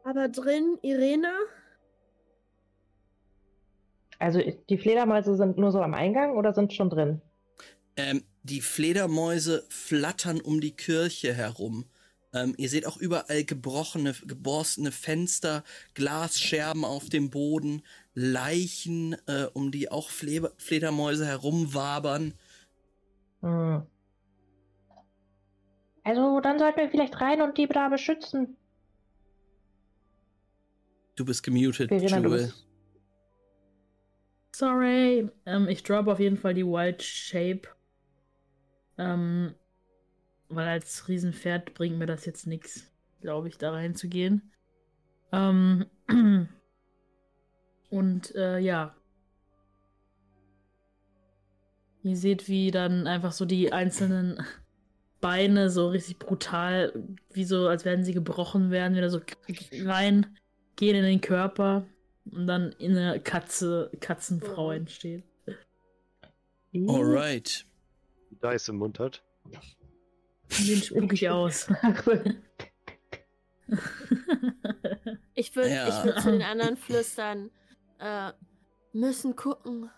Aber 0.04 0.28
drin, 0.30 0.78
Irena? 0.82 1.34
Also 4.20 4.40
die 4.70 4.78
Fledermäuse 4.78 5.36
sind 5.36 5.58
nur 5.58 5.72
so 5.72 5.82
am 5.82 5.94
Eingang 5.94 6.38
oder 6.38 6.54
sind 6.54 6.74
schon 6.74 6.90
drin? 6.90 7.22
Ähm, 7.98 8.24
die 8.44 8.62
Fledermäuse 8.62 9.66
flattern 9.70 10.42
um 10.42 10.62
die 10.62 10.76
Kirche 10.76 11.34
herum. 11.34 11.86
Ähm, 12.34 12.56
ihr 12.58 12.68
seht 12.70 12.86
auch 12.86 12.98
überall 12.98 13.44
gebrochene, 13.44 14.14
geborstene 14.26 14.92
Fenster, 14.92 15.64
Glasscherben 15.94 16.84
auf 16.84 17.10
dem 17.10 17.30
Boden, 17.30 17.84
Leichen, 18.16 19.16
äh, 19.28 19.46
um 19.54 19.72
die 19.72 19.90
auch 19.90 20.10
Fle 20.10 20.52
Fledermäuse 20.58 21.26
herumwabern. 21.26 22.34
Hm. 23.42 23.84
Also 26.04 26.42
dann 26.42 26.60
sollten 26.60 26.78
wir 26.80 26.90
vielleicht 26.90 27.22
rein 27.22 27.42
und 27.42 27.58
die 27.58 27.68
da 27.68 27.88
beschützen. 27.88 28.58
Du 31.16 31.24
bist 31.26 31.44
gemutet, 31.44 31.90
Verena, 31.90 32.20
du 32.20 32.30
Jewel. 32.30 32.46
bist- 32.48 32.68
Sorry. 34.56 35.30
Ähm, 35.46 35.68
ich 35.68 35.84
drop 35.84 36.08
auf 36.08 36.20
jeden 36.20 36.38
Fall 36.38 36.54
die 36.56 36.66
Wild 36.66 37.02
Shape. 37.02 37.62
Ähm, 38.98 39.56
weil 40.50 40.68
als 40.68 41.08
Riesenpferd 41.08 41.74
bringt 41.74 41.98
mir 41.98 42.06
das 42.06 42.26
jetzt 42.26 42.48
nichts, 42.48 42.92
glaube 43.22 43.48
ich, 43.48 43.58
da 43.58 43.72
reinzugehen. 43.72 44.52
Ähm, 45.32 45.86
und 47.90 48.36
äh, 48.36 48.60
ja. 48.60 48.96
Ihr 52.04 52.18
seht, 52.18 52.50
wie 52.50 52.70
dann 52.72 53.08
einfach 53.08 53.32
so 53.32 53.46
die 53.46 53.72
einzelnen 53.72 54.44
Beine 55.22 55.70
so 55.70 55.88
richtig 55.88 56.20
brutal, 56.20 56.92
wie 57.32 57.46
so, 57.46 57.68
als 57.68 57.86
werden 57.86 58.04
sie 58.04 58.14
gebrochen 58.14 58.72
werden, 58.72 58.96
wieder 58.96 59.10
so 59.10 59.22
rein 59.86 60.38
gehen 60.76 60.98
in 60.98 61.04
den 61.04 61.22
Körper 61.22 61.86
und 62.30 62.46
dann 62.46 62.74
in 62.74 62.98
eine 62.98 63.20
Katze, 63.22 63.90
Katzenfrau 64.02 64.68
Oh. 64.68 64.72
entsteht. 64.72 65.24
Alright. 66.76 67.66
Dice 68.44 68.70
im 68.70 68.78
Mund 68.78 69.00
hat. 69.00 69.24
Den 70.50 70.82
spuck 70.82 71.14
ich 71.14 71.30
aus. 71.30 71.68
Ich 75.36 75.56
würde 75.56 75.70
Ja. 75.74 75.88
ich 75.88 76.06
würd 76.06 76.22
zu 76.22 76.32
den 76.32 76.44
anderen 76.44 76.78
flüstern. 76.78 77.50
Äh, 77.98 78.34
müssen 78.92 79.36
gucken, 79.36 79.90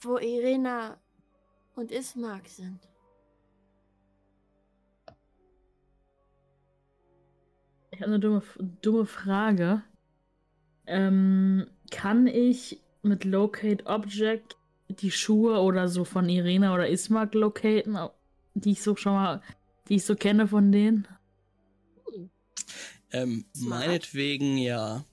wo 0.00 0.18
Irena 0.18 1.00
und 1.74 1.90
Ismark 1.90 2.46
sind. 2.48 2.86
Ich 7.90 8.00
habe 8.02 8.12
eine 8.12 8.20
dumme, 8.20 8.42
dumme 8.82 9.06
Frage. 9.06 9.82
Ähm, 10.86 11.70
kann 11.90 12.26
ich 12.26 12.82
mit 13.02 13.24
Locate 13.24 13.86
Object 13.86 14.57
die 14.88 15.10
Schuhe 15.10 15.60
oder 15.60 15.88
so 15.88 16.04
von 16.04 16.28
Irena 16.28 16.74
oder 16.74 16.88
Ismark 16.88 17.34
locaten, 17.34 17.98
die 18.54 18.72
ich 18.72 18.82
so 18.82 18.96
schon 18.96 19.12
mal, 19.14 19.42
die 19.88 19.96
ich 19.96 20.04
so 20.04 20.14
kenne 20.16 20.48
von 20.48 20.72
denen? 20.72 21.06
Ähm, 23.10 23.44
Smart. 23.56 23.86
meinetwegen 23.86 24.58
ja. 24.58 25.04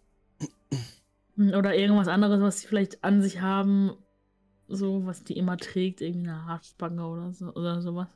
Oder 1.38 1.76
irgendwas 1.76 2.08
anderes, 2.08 2.42
was 2.42 2.60
sie 2.62 2.68
vielleicht 2.68 3.04
an 3.04 3.22
sich 3.22 3.42
haben, 3.42 3.92
so 4.68 5.06
was 5.06 5.24
die 5.24 5.38
immer 5.38 5.58
trägt, 5.58 6.02
irgendwie 6.02 6.30
eine 6.30 6.46
Haarspange 6.46 7.06
oder 7.08 7.32
so 7.34 7.54
oder 7.54 7.82
sowas. 7.82 8.08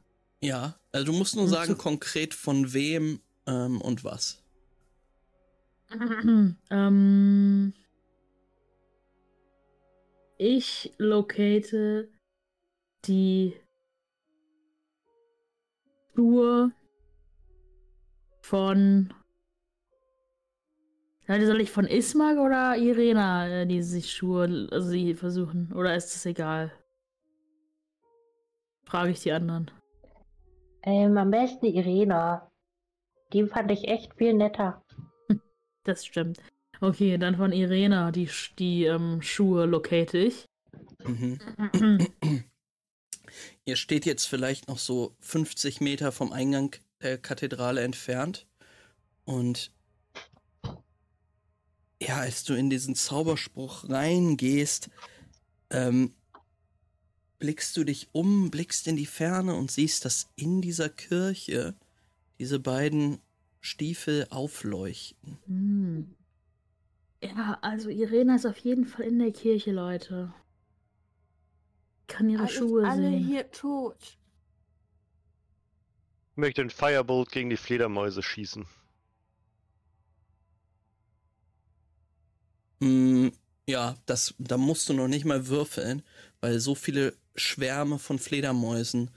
Ja. 0.41 0.75
Also 0.91 1.11
du 1.11 1.17
musst 1.17 1.35
nur 1.35 1.45
Und 1.45 1.49
sagen 1.49 1.71
so- 1.71 1.77
konkret 1.77 2.33
von 2.33 2.73
wem 2.73 3.19
ähm, 3.45 3.79
und 3.81 4.03
was. 4.03 4.41
ähm, 6.69 7.73
ich 10.39 10.93
locate 10.97 12.09
die 13.05 13.53
Schuhe 16.15 16.71
von. 18.41 19.13
Soll 21.27 21.61
ich 21.61 21.69
von 21.69 21.85
Ismag 21.85 22.37
oder 22.37 22.75
Irena, 22.75 23.47
äh, 23.47 23.67
die 23.67 23.83
sich 23.83 24.11
Schuhe, 24.11 24.67
also 24.71 24.89
sie 24.89 25.13
versuchen? 25.13 25.71
Oder 25.73 25.95
ist 25.95 26.15
es 26.15 26.25
egal? 26.25 26.71
Frage 28.85 29.11
ich 29.11 29.19
die 29.19 29.31
anderen. 29.31 29.69
Ähm, 30.81 31.15
am 31.17 31.29
besten 31.29 31.67
Irena. 31.67 32.49
Die 33.33 33.45
fand 33.45 33.69
ich 33.69 33.87
echt 33.87 34.15
viel 34.15 34.33
netter. 34.33 34.83
Das 35.83 36.05
stimmt. 36.05 36.39
Okay, 36.81 37.17
dann 37.17 37.35
von 37.35 37.51
Irena, 37.51 38.11
die, 38.11 38.29
die 38.57 38.85
ähm, 38.85 39.21
Schuhe 39.21 39.65
locate 39.65 40.17
ich. 40.17 40.45
Mhm. 41.05 41.39
Ihr 43.65 43.75
steht 43.75 44.05
jetzt 44.05 44.25
vielleicht 44.25 44.67
noch 44.67 44.79
so 44.79 45.15
50 45.19 45.81
Meter 45.81 46.11
vom 46.11 46.31
Eingang 46.31 46.75
der 47.01 47.17
Kathedrale 47.17 47.81
entfernt. 47.81 48.47
Und 49.25 49.71
ja, 52.01 52.17
als 52.17 52.43
du 52.45 52.53
in 52.53 52.69
diesen 52.69 52.95
Zauberspruch 52.95 53.89
reingehst, 53.89 54.89
ähm, 55.69 56.13
blickst 57.39 57.75
du 57.77 57.83
dich 57.83 58.09
um, 58.13 58.51
blickst 58.51 58.87
in 58.87 58.95
die 58.95 59.05
Ferne 59.05 59.55
und 59.55 59.69
siehst, 59.69 60.05
dass 60.05 60.29
in 60.35 60.61
dieser 60.61 60.89
Kirche 60.89 61.75
diese 62.39 62.59
beiden 62.59 63.19
Stiefel 63.59 64.27
aufleuchten. 64.29 65.37
Hm. 65.45 66.15
Ja, 67.21 67.57
also 67.61 67.89
Irena 67.89 68.35
ist 68.35 68.45
auf 68.45 68.57
jeden 68.59 68.85
Fall 68.85 69.05
in 69.05 69.19
der 69.19 69.31
Kirche, 69.31 69.71
Leute. 69.71 70.33
Kann 72.07 72.29
ihre 72.29 72.43
Alles- 72.43 72.53
Schuhe 72.55 72.87
alle 72.87 73.09
sehen. 73.09 73.27
hier 73.27 73.51
tot. 73.51 73.97
Ich 76.31 76.37
möchte 76.37 76.61
einen 76.61 76.69
Firebolt 76.69 77.31
gegen 77.31 77.49
die 77.49 77.57
Fledermäuse 77.57 78.23
schießen. 78.23 78.65
Mm, 82.79 83.27
ja, 83.67 83.97
das, 84.05 84.33
da 84.37 84.57
musst 84.57 84.87
du 84.89 84.93
noch 84.93 85.07
nicht 85.07 85.25
mal 85.25 85.47
würfeln, 85.47 86.01
weil 86.39 86.59
so 86.59 86.75
viele 86.75 87.15
Schwärme 87.35 87.99
von 87.99 88.19
Fledermäusen 88.19 89.11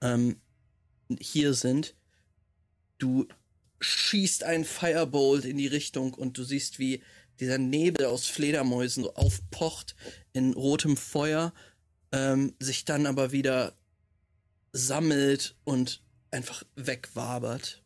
ähm, 0.00 0.40
hier 1.20 1.54
sind. 1.54 1.94
Du 2.98 3.26
schießt 3.80 4.44
einen 4.44 4.64
Firebolt 4.64 5.44
in 5.44 5.58
die 5.58 5.66
Richtung 5.66 6.14
und 6.14 6.36
du 6.38 6.44
siehst, 6.44 6.78
wie 6.78 7.02
dieser 7.40 7.58
Nebel 7.58 8.06
aus 8.06 8.26
Fledermäusen 8.26 9.04
so 9.04 9.14
aufpocht 9.14 9.94
in 10.32 10.52
rotem 10.54 10.96
Feuer, 10.96 11.52
ähm, 12.12 12.54
sich 12.60 12.84
dann 12.84 13.06
aber 13.06 13.32
wieder 13.32 13.76
sammelt 14.72 15.56
und 15.64 16.02
einfach 16.30 16.64
wegwabert. 16.76 17.82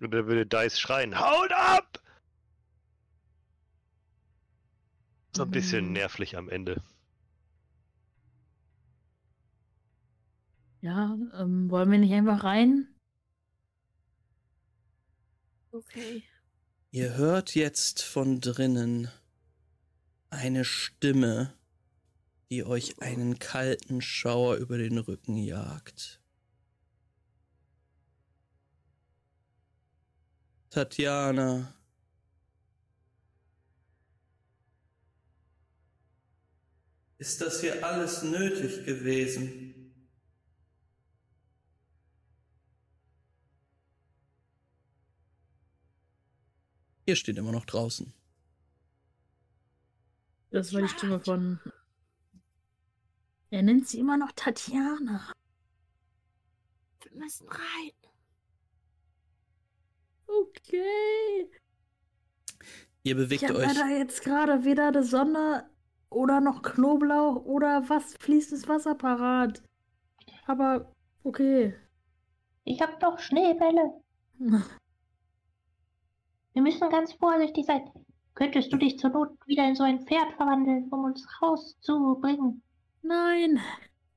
Und 0.00 0.10
dann 0.12 0.26
würde 0.26 0.46
Dice 0.46 0.78
schreien, 0.78 1.18
haut 1.18 1.52
ab! 1.52 2.02
So 5.34 5.44
ein 5.44 5.50
bisschen 5.50 5.86
Mhm. 5.86 5.92
nervlich 5.92 6.36
am 6.36 6.48
Ende. 6.48 6.82
Ja, 10.82 11.16
ähm, 11.34 11.70
wollen 11.70 11.90
wir 11.90 11.98
nicht 11.98 12.12
einfach 12.12 12.44
rein? 12.44 12.88
Okay. 15.74 16.22
Ihr 16.94 17.16
hört 17.16 17.54
jetzt 17.54 18.02
von 18.02 18.42
drinnen 18.42 19.08
eine 20.28 20.62
Stimme, 20.62 21.54
die 22.50 22.64
euch 22.64 23.00
einen 23.00 23.38
kalten 23.38 24.02
Schauer 24.02 24.56
über 24.56 24.76
den 24.76 24.98
Rücken 24.98 25.38
jagt. 25.38 26.20
Tatjana. 30.68 31.74
Ist 37.16 37.40
das 37.40 37.62
hier 37.62 37.82
alles 37.86 38.22
nötig 38.22 38.84
gewesen? 38.84 39.81
Ihr 47.06 47.16
steht 47.16 47.36
immer 47.38 47.52
noch 47.52 47.64
draußen. 47.64 48.12
Das 50.50 50.72
war 50.72 50.82
die 50.82 50.88
Stimme 50.88 51.18
von. 51.18 51.58
Er 53.50 53.62
nennt 53.62 53.88
sie 53.88 53.98
immer 53.98 54.16
noch 54.16 54.32
Tatjana. 54.32 55.32
Wir 57.02 57.12
müssen 57.20 57.48
rein. 57.48 57.92
Okay. 60.26 61.50
Ihr 63.02 63.12
Ich 63.12 63.16
bewegt 63.16 63.42
habe 63.44 63.58
euch. 63.58 63.66
leider 63.66 63.98
jetzt 63.98 64.22
gerade 64.22 64.64
weder 64.64 64.88
eine 64.88 65.02
Sonne 65.02 65.68
oder 66.08 66.40
noch 66.40 66.62
Knoblauch 66.62 67.44
oder 67.44 67.88
was 67.88 68.14
fließendes 68.14 68.68
Wasser 68.68 68.94
parat. 68.94 69.62
Aber 70.46 70.92
okay. 71.24 71.74
Ich 72.64 72.80
hab 72.80 73.00
doch 73.00 73.18
Schneebälle. 73.18 74.00
Wir 76.52 76.62
müssen 76.62 76.90
ganz 76.90 77.12
vorsichtig 77.14 77.66
sein. 77.66 77.90
Könntest 78.34 78.72
du 78.72 78.76
dich 78.76 78.98
zur 78.98 79.10
Not 79.10 79.30
wieder 79.46 79.66
in 79.68 79.74
so 79.74 79.82
ein 79.82 80.06
Pferd 80.06 80.32
verwandeln, 80.36 80.88
um 80.90 81.04
uns 81.04 81.26
rauszubringen? 81.40 82.62
Nein. 83.02 83.60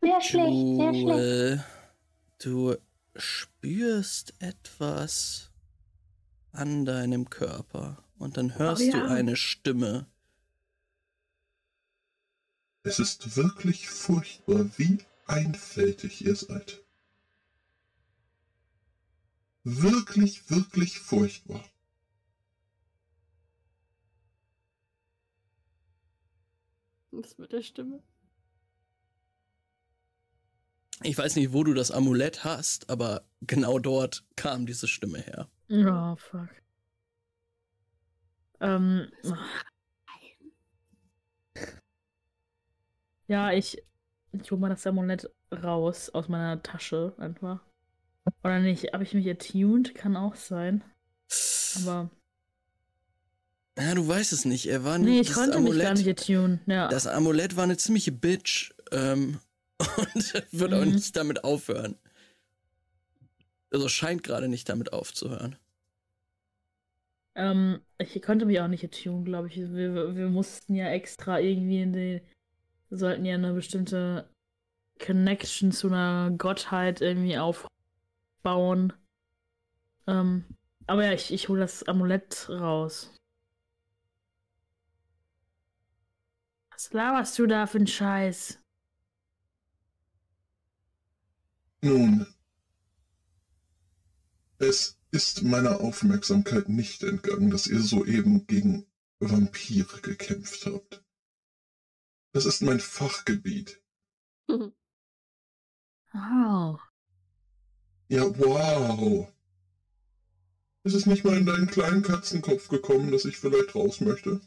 Sehr 0.02 0.22
schlecht, 0.22 0.78
sehr 0.78 0.94
schlecht. 0.94 1.66
Du 2.42 2.76
spürst 3.16 4.34
etwas 4.40 5.52
an 6.52 6.86
deinem 6.86 7.30
Körper 7.30 8.04
und 8.18 8.38
dann 8.38 8.58
hörst 8.58 8.84
Oh 8.88 8.92
du 8.92 8.98
ja. 8.98 9.06
eine 9.06 9.36
Stimme. 9.36 10.08
Es 12.84 13.00
ist 13.00 13.36
wirklich 13.36 13.90
furchtbar, 13.90 14.70
wie 14.78 15.00
einfältig 15.26 16.24
ihr 16.24 16.36
seid. 16.36 16.84
Wirklich, 19.64 20.50
wirklich 20.52 21.00
furchtbar. 21.00 21.64
Was 27.18 27.38
mit 27.38 27.52
der 27.52 27.62
Stimme? 27.62 28.02
Ich 31.04 31.18
weiß 31.18 31.36
nicht, 31.36 31.54
wo 31.54 31.64
du 31.64 31.74
das 31.74 31.92
Amulett 31.92 32.44
hast, 32.44 32.90
aber 32.90 33.26
genau 33.42 33.80
dort 33.80 34.24
kam 34.36 34.66
diese 34.66 34.88
Stimme 34.88 35.20
her. 35.20 35.50
Oh, 35.70 36.16
fuck. 36.16 36.50
Ähm. 38.60 39.12
Ja, 43.28 43.52
ich, 43.52 43.82
ich 44.34 44.52
hol 44.52 44.60
mal 44.60 44.70
das 44.70 44.86
Amulett 44.86 45.28
raus 45.52 46.12
aus 46.12 46.28
meiner 46.30 46.62
Tasche 46.62 47.16
einfach. 47.18 47.60
Oder 48.44 48.60
nicht? 48.60 48.94
Habe 48.94 49.04
ich 49.04 49.16
mich 49.16 49.28
attuned? 49.28 49.96
Kann 49.96 50.16
auch 50.16 50.36
sein. 50.36 50.84
Aber. 51.78 52.12
Ja, 53.78 53.94
du 53.94 54.08
weißt 54.08 54.32
es 54.34 54.46
nicht. 54.46 54.68
Er 54.68 54.84
war 54.84 54.98
Nee, 54.98 55.20
ich 55.20 55.34
konnte 55.34 55.60
mich 55.60 55.72
gar 55.78 55.90
Amulett, 55.92 56.06
nicht 56.06 56.08
attune. 56.22 56.60
Ja. 56.66 56.88
Das 56.88 57.08
Amulett 57.08 57.56
war 57.58 57.66
eine 57.66 57.78
ziemliche 57.78 58.12
Bitch 58.12 58.72
ähm, 58.92 59.40
und 60.14 60.34
wird 60.52 60.74
auch 60.74 60.86
Mhm. 60.86 60.92
nicht 60.94 61.16
damit 61.16 61.44
aufhören. 61.44 61.96
Also 63.72 63.90
scheint 63.90 64.24
gerade 64.24 64.48
nicht 64.48 64.70
damit 64.70 64.94
aufzuhören. 64.94 65.58
Ähm, 67.36 67.82
ich 67.98 68.22
konnte 68.22 68.46
mich 68.46 68.62
auch 68.62 68.70
nicht 68.70 68.86
attune, 68.86 69.24
glaube 69.26 69.48
ich. 69.50 69.58
Wir, 69.58 70.16
wir 70.16 70.30
mussten 70.30 70.74
ja 70.76 70.88
extra 70.90 71.40
irgendwie 71.40 71.82
in. 71.82 71.94
Wir 71.94 72.22
sollten 72.92 73.26
ja 73.26 73.34
eine 73.36 73.54
bestimmte 73.54 74.30
Connection 75.06 75.74
zu 75.74 75.88
einer 75.88 76.32
Gottheit 76.38 77.02
irgendwie 77.02 77.38
aufbauen. 77.38 78.94
Ähm, 80.08 80.46
aber 80.88 81.04
ja, 81.06 81.12
ich, 81.12 81.34
ich 81.34 81.50
hole 81.50 81.60
das 81.60 81.84
Amulett 81.84 82.48
raus. 82.50 83.12
Was 86.76 86.92
laberst 86.92 87.40
du 87.40 87.48
da 87.48 87.68
für 87.68 87.78
einen 87.78 87.88
Scheiß? 87.88 88.60
Nun, 91.82 92.28
es 94.58 95.00
ist 95.12 95.44
meiner 95.44 95.80
Aufmerksamkeit 95.80 96.68
nicht 96.68 97.04
entgangen, 97.04 97.50
dass 97.50 97.68
ihr 97.68 97.80
soeben 97.80 98.46
gegen 98.48 98.86
Vampire 99.20 100.02
gekämpft 100.02 100.66
habt. 100.66 101.02
Das 102.34 102.46
ist 102.46 102.62
mein 102.62 102.82
Fachgebiet. 102.82 103.82
Oh. 104.50 104.72
Ja, 108.10 108.38
wow. 108.38 109.34
Ist 110.84 110.94
es 110.94 111.06
nicht 111.06 111.24
mal 111.24 111.38
in 111.38 111.46
deinen 111.46 111.68
kleinen 111.68 112.02
Katzenkopf 112.02 112.68
gekommen, 112.68 113.12
dass 113.12 113.24
ich 113.24 113.38
vielleicht 113.38 113.76
raus 113.76 114.02
möchte? 114.02 114.42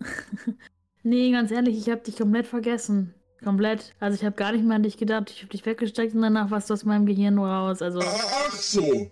Nee, 1.06 1.30
ganz 1.30 1.52
ehrlich, 1.52 1.78
ich 1.78 1.88
hab 1.88 2.02
dich 2.02 2.16
komplett 2.16 2.48
vergessen. 2.48 3.14
Komplett. 3.44 3.94
Also 4.00 4.16
ich 4.16 4.24
habe 4.24 4.34
gar 4.34 4.50
nicht 4.50 4.64
mehr 4.64 4.74
an 4.74 4.82
dich 4.82 4.96
gedacht. 4.96 5.30
Ich 5.30 5.42
habe 5.42 5.50
dich 5.50 5.64
weggesteckt 5.64 6.16
und 6.16 6.22
danach 6.22 6.50
warst 6.50 6.68
du 6.68 6.74
aus 6.74 6.84
meinem 6.84 7.06
Gehirn 7.06 7.36
nur 7.36 7.46
raus. 7.46 7.80
Also, 7.80 8.00
Ach 8.02 8.50
so. 8.50 9.08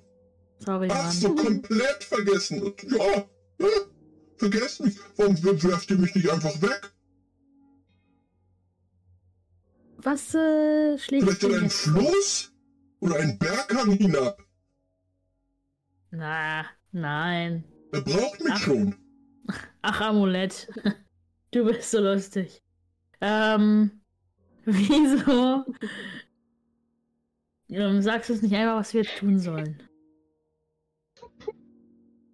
sorry, 0.59 0.89
Ach 0.91 1.05
Mann. 1.05 1.13
so, 1.13 1.33
komplett 1.37 2.03
vergessen. 2.03 2.75
Ja, 2.99 3.29
ja, 3.61 3.69
vergessen 4.39 4.87
mich. 4.87 4.97
Warum 5.17 5.41
werft 5.45 5.89
ihr 5.89 5.99
mich 5.99 6.13
nicht 6.17 6.29
einfach 6.29 6.61
weg? 6.63 6.93
Was 9.99 10.35
äh, 10.35 10.99
schlägst 10.99 11.29
Vielleicht 11.29 11.43
du 11.45 11.49
in 11.51 11.59
einen? 11.61 11.71
Fluss? 11.71 12.53
Oder 12.99 13.17
einen 13.21 13.39
Berghang 13.39 13.93
hinab? 13.93 14.43
Na, 16.11 16.65
nein. 16.91 17.63
Er 17.93 18.01
braucht 18.01 18.41
mich 18.43 18.53
Ach. 18.53 18.61
schon. 18.61 18.97
Ach, 19.83 20.01
Amulett. 20.01 20.69
Du 21.55 21.65
bist 21.65 21.89
so 21.89 22.01
lustig. 22.01 22.65
Ähm, 23.21 24.01
wieso 24.65 25.65
ähm, 27.69 28.03
sagst 28.03 28.29
du 28.29 28.35
es 28.35 28.43
nicht 28.43 28.57
einfach, 28.57 28.81
was 28.81 28.93
wir 28.93 29.03
jetzt 29.03 29.19
tun 29.19 29.39
sollen? 29.39 29.81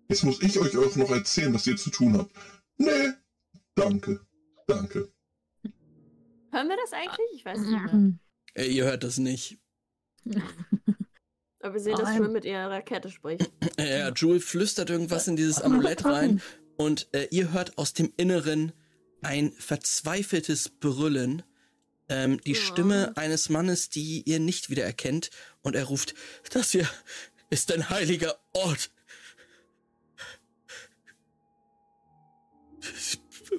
Jetzt 0.09 0.25
muss 0.25 0.41
ich 0.41 0.59
euch 0.59 0.75
auch 0.75 0.97
noch 0.97 1.11
erzählen, 1.11 1.53
was 1.53 1.67
ihr 1.67 1.77
zu 1.77 1.91
tun 1.91 2.17
habt. 2.17 2.35
Nee, 2.79 3.11
danke. 3.75 4.27
Danke. 4.67 5.13
Hören 6.51 6.69
wir 6.69 6.77
das 6.79 6.95
eigentlich? 6.95 7.31
Ich 7.35 7.45
weiß 7.45 7.59
nicht 7.59 7.71
mehr. 7.71 8.13
Äh, 8.55 8.67
ihr 8.67 8.85
hört 8.85 9.05
das 9.05 9.19
nicht. 9.19 9.61
Aber 11.61 11.75
wir 11.75 11.81
sehen, 11.81 11.95
dass. 11.97 12.17
Jewel 12.17 12.31
mit 12.31 12.45
ihrer 12.45 12.69
Rakete 12.69 13.11
spricht. 13.11 13.49
Ja, 13.79 14.13
Jewel 14.13 14.41
flüstert 14.41 14.91
irgendwas 14.91 15.29
in 15.29 15.37
dieses 15.37 15.63
Amulett 15.63 16.05
rein 16.05 16.41
und 16.79 17.07
äh, 17.13 17.29
ihr 17.31 17.53
hört 17.53 17.79
aus 17.79 17.93
dem 17.93 18.13
Inneren 18.17 18.73
ein 19.23 19.53
verzweifeltes 19.53 20.69
Brüllen. 20.69 21.43
Ähm, 22.09 22.41
die 22.41 22.53
Ja. 22.53 22.61
Stimme 22.61 23.17
eines 23.17 23.49
Mannes, 23.51 23.89
die 23.89 24.23
ihr 24.27 24.41
nicht 24.41 24.69
wiedererkennt. 24.71 25.31
Und 25.63 25.77
er 25.77 25.85
ruft, 25.85 26.15
das 26.53 26.73
hier 26.73 26.89
ist 27.51 27.73
ein 27.73 27.89
heiliger 27.89 28.41
Ort. 28.53 28.91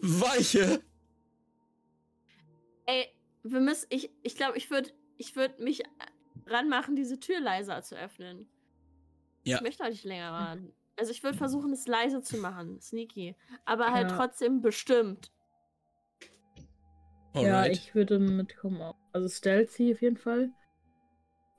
Weiche! 0.01 0.81
Ey, 2.85 3.07
wir 3.43 3.59
müssen. 3.59 3.87
Ich 3.89 4.01
glaube, 4.01 4.17
ich, 4.23 4.35
glaub, 4.35 4.55
ich 4.55 4.69
würde 4.71 4.91
ich 5.17 5.35
würd 5.35 5.59
mich 5.59 5.83
ranmachen, 6.47 6.95
diese 6.95 7.19
Tür 7.19 7.39
leiser 7.39 7.83
zu 7.83 7.95
öffnen. 7.95 8.49
Ja. 9.43 9.57
Ich 9.57 9.63
möchte 9.63 9.83
auch 9.83 9.89
nicht 9.89 10.03
länger 10.03 10.31
warten. 10.31 10.73
Also 10.97 11.11
ich 11.11 11.23
würde 11.23 11.37
versuchen, 11.37 11.71
es 11.73 11.87
leise 11.87 12.21
zu 12.21 12.37
machen. 12.37 12.79
Sneaky. 12.81 13.35
Aber 13.65 13.91
halt 13.91 14.11
Ja. 14.11 14.17
trotzdem 14.17 14.61
bestimmt. 14.61 15.31
Ja, 17.33 17.59
Alright. 17.59 17.71
ich 17.71 17.95
würde 17.95 18.19
mitkommen. 18.19 18.81
auch. 18.81 18.95
Also 19.13 19.29
stealthy 19.29 19.93
auf 19.93 20.01
jeden 20.01 20.17
Fall. 20.17 20.51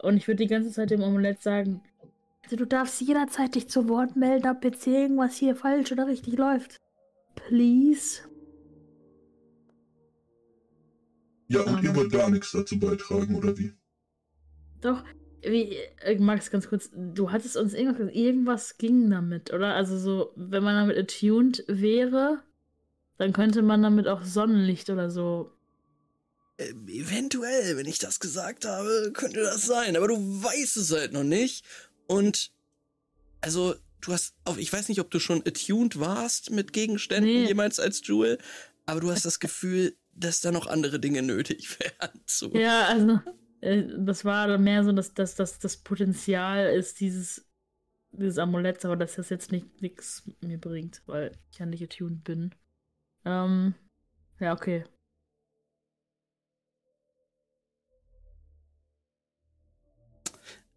Und 0.01 0.17
ich 0.17 0.27
würde 0.27 0.43
die 0.43 0.49
ganze 0.49 0.71
Zeit 0.71 0.91
dem 0.91 1.03
Amulett 1.03 1.41
sagen, 1.43 1.83
also 2.45 2.57
du 2.57 2.67
darfst 2.67 3.01
jederzeit 3.01 3.55
dich 3.55 3.69
zu 3.69 3.89
Wort 3.89 4.17
melden, 4.17 4.49
ob 4.49 4.65
jetzt 4.65 4.85
hier 4.85 4.99
irgendwas 4.99 5.37
hier 5.37 5.55
falsch 5.55 5.93
oder 5.93 6.07
richtig 6.09 6.37
läuft. 6.37 6.81
Please. 7.35 8.23
Ja, 11.49 11.63
und 11.63 11.83
ihr 11.83 11.95
wollt 11.95 12.13
gar 12.13 12.31
nichts 12.31 12.51
dazu 12.51 12.79
beitragen, 12.79 13.37
oder 13.37 13.57
wie? 13.59 13.73
Doch, 14.81 15.05
wie, 15.43 15.77
äh, 16.01 16.19
Max, 16.19 16.51
ganz 16.51 16.69
kurz, 16.69 16.91
du 16.95 17.31
hattest 17.31 17.57
uns 17.57 17.75
irgendwas 17.75 17.99
gesagt, 17.99 18.17
irgendwas 18.17 18.79
ging 18.79 19.11
damit, 19.11 19.53
oder? 19.53 19.75
Also 19.75 19.97
so, 19.97 20.33
wenn 20.35 20.63
man 20.63 20.75
damit 20.77 20.99
attuned 20.99 21.65
wäre, 21.69 22.43
dann 23.19 23.33
könnte 23.33 23.63
man 23.63 23.83
damit 23.83 24.09
auch 24.09 24.23
Sonnenlicht 24.23 24.91
oder 24.91 25.11
so. 25.11 25.53
Äh, 26.59 26.71
eventuell, 26.89 27.77
wenn 27.77 27.87
ich 27.87 27.99
das 27.99 28.21
gesagt 28.21 28.65
habe, 28.65 29.11
könnte 29.15 29.41
das 29.43 29.63
sein. 29.63 29.97
Aber 29.97 30.09
du 30.09 30.17
weißt 30.17 30.77
es 30.77 30.93
halt 30.93 31.13
noch 31.13 31.25
nicht. 31.25 31.65
Und 32.07 32.53
also, 33.41 33.75
du 34.01 34.13
hast, 34.13 34.35
auf, 34.45 34.59
ich 34.59 34.73
weiß 34.73 34.89
nicht, 34.89 35.01
ob 35.01 35.11
du 35.11 35.19
schon 35.19 35.43
attuned 35.47 35.99
warst 35.99 36.51
mit 36.51 36.73
Gegenständen 36.73 37.33
Nee. 37.33 37.47
jemals 37.47 37.81
als 37.81 38.07
Jewel, 38.07 38.39
aber 38.87 39.01
du 39.01 39.11
hast 39.11 39.25
das 39.25 39.41
Gefühl, 39.41 39.97
dass 40.15 40.41
da 40.41 40.53
noch 40.53 40.67
andere 40.67 41.01
Dinge 41.01 41.23
nötig 41.23 41.79
wären. 41.81 42.21
So. 42.27 42.53
Ja, 42.55 42.87
also, 42.87 43.21
äh, 43.61 43.85
das 43.99 44.25
war 44.25 44.59
mehr 44.59 44.85
so, 44.85 44.93
dass, 44.93 45.15
dass, 45.15 45.35
dass 45.37 45.59
das 45.59 45.79
Potenzial 45.79 46.75
ist 46.77 47.01
dieses, 47.01 47.47
dieses 48.13 48.39
Amuletts, 48.39 48.85
aber 48.85 48.97
dass 48.97 49.15
das 49.15 49.31
jetzt 49.31 49.53
nicht 49.53 49.81
nichts 49.81 50.23
mir 50.41 50.59
bringt, 50.59 51.03
weil 51.07 51.33
ich 51.51 51.59
ja 51.59 51.67
nicht 51.67 51.83
attuned 51.83 52.25
bin. 52.25 52.55
Ähm, 53.25 53.75
ja, 54.39 54.53
okay. 54.53 54.85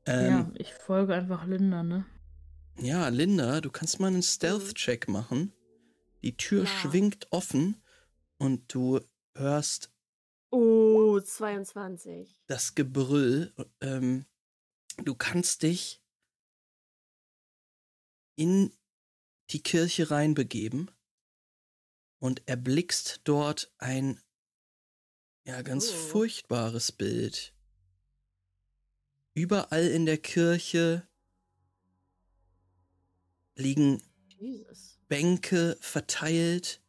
Ähm, 0.05 0.27
ja, 0.27 0.51
ich 0.55 0.73
folge 0.73 1.13
einfach 1.15 1.45
Linda, 1.45 1.83
ne? 1.83 2.05
ja. 2.77 3.07
Linda, 3.09 3.61
du 3.61 3.71
kannst 3.71 3.99
mal 3.99 4.07
einen 4.07 4.21
Stealth-Check 4.23 5.07
machen. 5.07 5.53
Die 6.23 6.35
Tür 6.37 6.63
Ja. 6.63 6.67
schwingt 6.67 7.27
offen 7.31 7.81
und 8.37 8.73
du 8.73 8.99
hörst 9.35 9.91
Oh, 10.51 11.19
22. 11.19 12.35
das 12.47 12.75
Gebrüll. 12.75 13.53
Ähm, 13.81 14.25
du 15.03 15.15
kannst 15.15 15.63
dich 15.63 16.01
in 18.35 18.71
die 19.51 19.61
Kirche 19.63 20.11
reinbegeben 20.11 20.91
und 22.19 22.47
erblickst 22.47 23.21
dort 23.23 23.73
ein 23.77 24.21
ja 25.45 25.61
ganz 25.61 25.89
Oh. 25.91 25.93
furchtbares 25.95 26.91
Bild. 26.91 27.54
Überall 29.35 29.85
in 29.87 30.05
der 30.05 30.17
Kirche 30.17 31.05
liegen 33.55 34.01
Jesus. 34.29 34.97
Bänke 35.09 35.77
verteilt, 35.81 36.81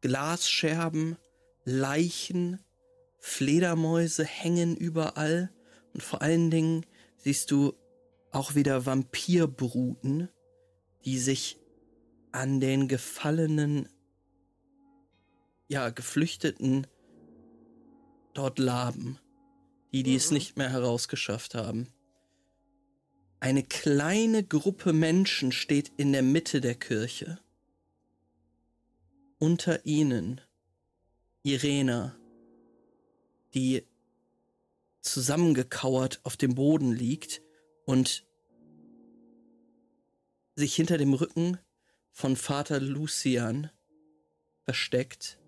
Glasscherben, 0.00 1.16
Leichen, 1.64 2.58
Fledermäuse 3.20 4.24
hängen 4.24 4.76
überall 4.76 5.52
und 5.94 6.02
vor 6.02 6.22
allen 6.22 6.50
Dingen 6.50 6.84
siehst 7.18 7.52
du 7.52 7.72
auch 8.32 8.56
wieder 8.56 8.84
Vampirbruten, 8.84 10.28
die 11.04 11.18
sich 11.18 11.60
an 12.32 12.58
den 12.58 12.88
gefallenen, 12.88 13.88
ja, 15.68 15.90
Geflüchteten 15.90 16.88
dort 18.34 18.58
laben, 18.58 19.20
die, 19.92 20.02
die 20.02 20.14
es 20.14 20.30
Mhm. 20.30 20.34
nicht 20.34 20.56
mehr 20.56 20.70
herausgeschafft 20.70 21.54
haben. 21.54 21.88
Eine 23.40 23.62
kleine 23.62 24.44
Gruppe 24.44 24.92
Menschen 24.92 25.52
steht 25.52 25.92
in 25.96 26.12
der 26.12 26.22
Mitte 26.22 26.60
der 26.60 26.74
Kirche. 26.74 27.38
Unter 29.38 29.84
ihnen 29.84 30.40
Irena, 31.42 32.16
die 33.54 33.84
zusammengekauert 35.00 36.20
auf 36.22 36.36
dem 36.36 36.54
Boden 36.54 36.92
liegt 36.92 37.42
und 37.84 38.24
sich 40.54 40.76
hinter 40.76 40.96
dem 40.96 41.12
Rücken 41.12 41.58
von 42.12 42.36
Vater 42.36 42.78
Lucian 42.78 43.70
versteckt, 44.64 45.40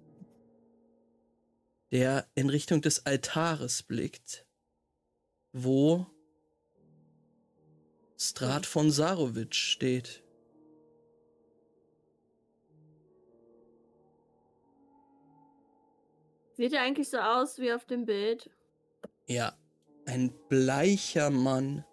der 1.94 2.28
in 2.34 2.50
Richtung 2.50 2.82
des 2.82 3.06
Altares 3.06 3.84
blickt, 3.84 4.44
wo 5.52 6.06
Strat 8.18 8.66
von 8.66 8.90
Sarovic 8.90 9.54
steht. 9.54 10.24
Sieht 16.54 16.72
er 16.72 16.82
eigentlich 16.82 17.10
so 17.10 17.18
aus 17.18 17.60
wie 17.60 17.72
auf 17.72 17.84
dem 17.84 18.06
Bild? 18.06 18.50
Ja, 19.28 19.56
ein 20.04 20.34
bleicher 20.48 21.30
Mann, 21.30 21.84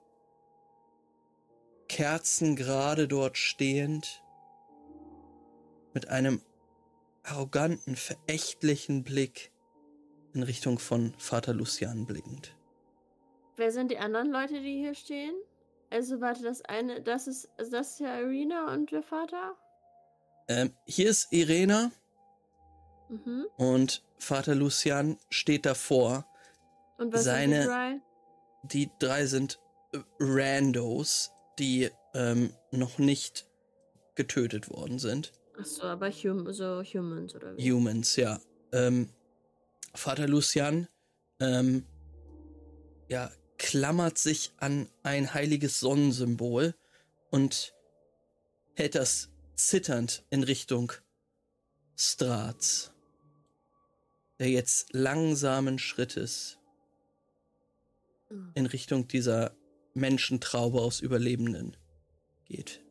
kerzengerade 1.88 3.08
dort 3.08 3.38
stehend, 3.38 4.24
mit 5.94 6.08
einem 6.08 6.42
arroganten, 7.22 7.96
verächtlichen 7.96 9.04
Blick 9.04 9.52
in 10.34 10.44
Richtung 10.44 10.80
von 10.80 11.14
Vater 11.18 11.54
Lucian 11.54 12.06
blickend. 12.06 12.56
Wer 13.58 13.72
sind 13.72 13.92
die 13.92 13.98
anderen 13.98 14.32
Leute, 14.32 14.62
die 14.62 14.78
hier 14.80 14.96
stehen? 14.96 15.34
Also 15.90 16.22
warte, 16.22 16.42
das 16.44 16.62
eine, 16.64 17.02
das 17.02 17.28
ist, 17.28 17.50
das 17.58 17.72
ist 17.92 18.00
ja 18.00 18.20
Irina 18.20 18.74
und 18.74 18.92
der 18.92 19.04
Vater? 19.04 19.56
Ähm, 20.48 20.74
hier 20.86 21.10
ist 21.10 21.32
Irena 21.32 21.92
Mhm. 23.10 23.46
und 23.58 24.04
Vater 24.18 24.56
Lucian 24.56 25.18
steht 25.30 25.66
davor. 25.66 26.26
Und 26.98 27.12
was 27.14 27.26
Seine- 27.26 27.64
sind 27.64 27.64
die 27.64 27.68
drei? 27.68 28.02
Die 28.64 28.90
drei 29.00 29.26
sind 29.26 29.60
äh, 29.94 30.00
Randos, 30.20 31.32
die 31.60 31.90
ähm, 32.14 32.54
noch 32.72 33.00
nicht 33.00 33.48
getötet 34.16 34.70
worden 34.70 34.98
sind. 35.00 35.34
Achso, 35.60 35.84
aber 35.84 36.10
hum 36.10 36.52
so 36.54 36.82
Humans 36.84 37.36
oder 37.36 37.58
wie? 37.58 37.72
Humans, 37.72 38.16
ja. 38.16 38.40
Ähm, 38.72 39.10
Vater 39.94 40.28
Lucian 40.28 40.88
ähm, 41.40 41.86
ja, 43.10 43.32
klammert 43.58 44.18
sich 44.18 44.54
an 44.58 44.90
ein 45.04 45.34
heiliges 45.34 45.80
Sonnensymbol 45.80 46.76
und 47.30 47.74
hält 48.76 48.96
das 48.96 49.30
zitternd 49.56 50.26
in 50.30 50.44
Richtung 50.44 50.92
Strats, 51.96 52.92
der 54.40 54.50
jetzt 54.50 54.94
langsamen 54.94 55.78
Schrittes 55.78 56.58
in 58.56 58.66
Richtung 58.66 59.08
dieser 59.08 59.56
Menschentraube 59.94 60.82
aus 60.82 61.02
Überlebenden 61.02 61.76
geht. 62.46 62.82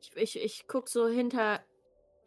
Ich, 0.00 0.16
ich, 0.16 0.36
ich 0.42 0.66
guck 0.66 0.88
so 0.88 1.08
hinter, 1.08 1.64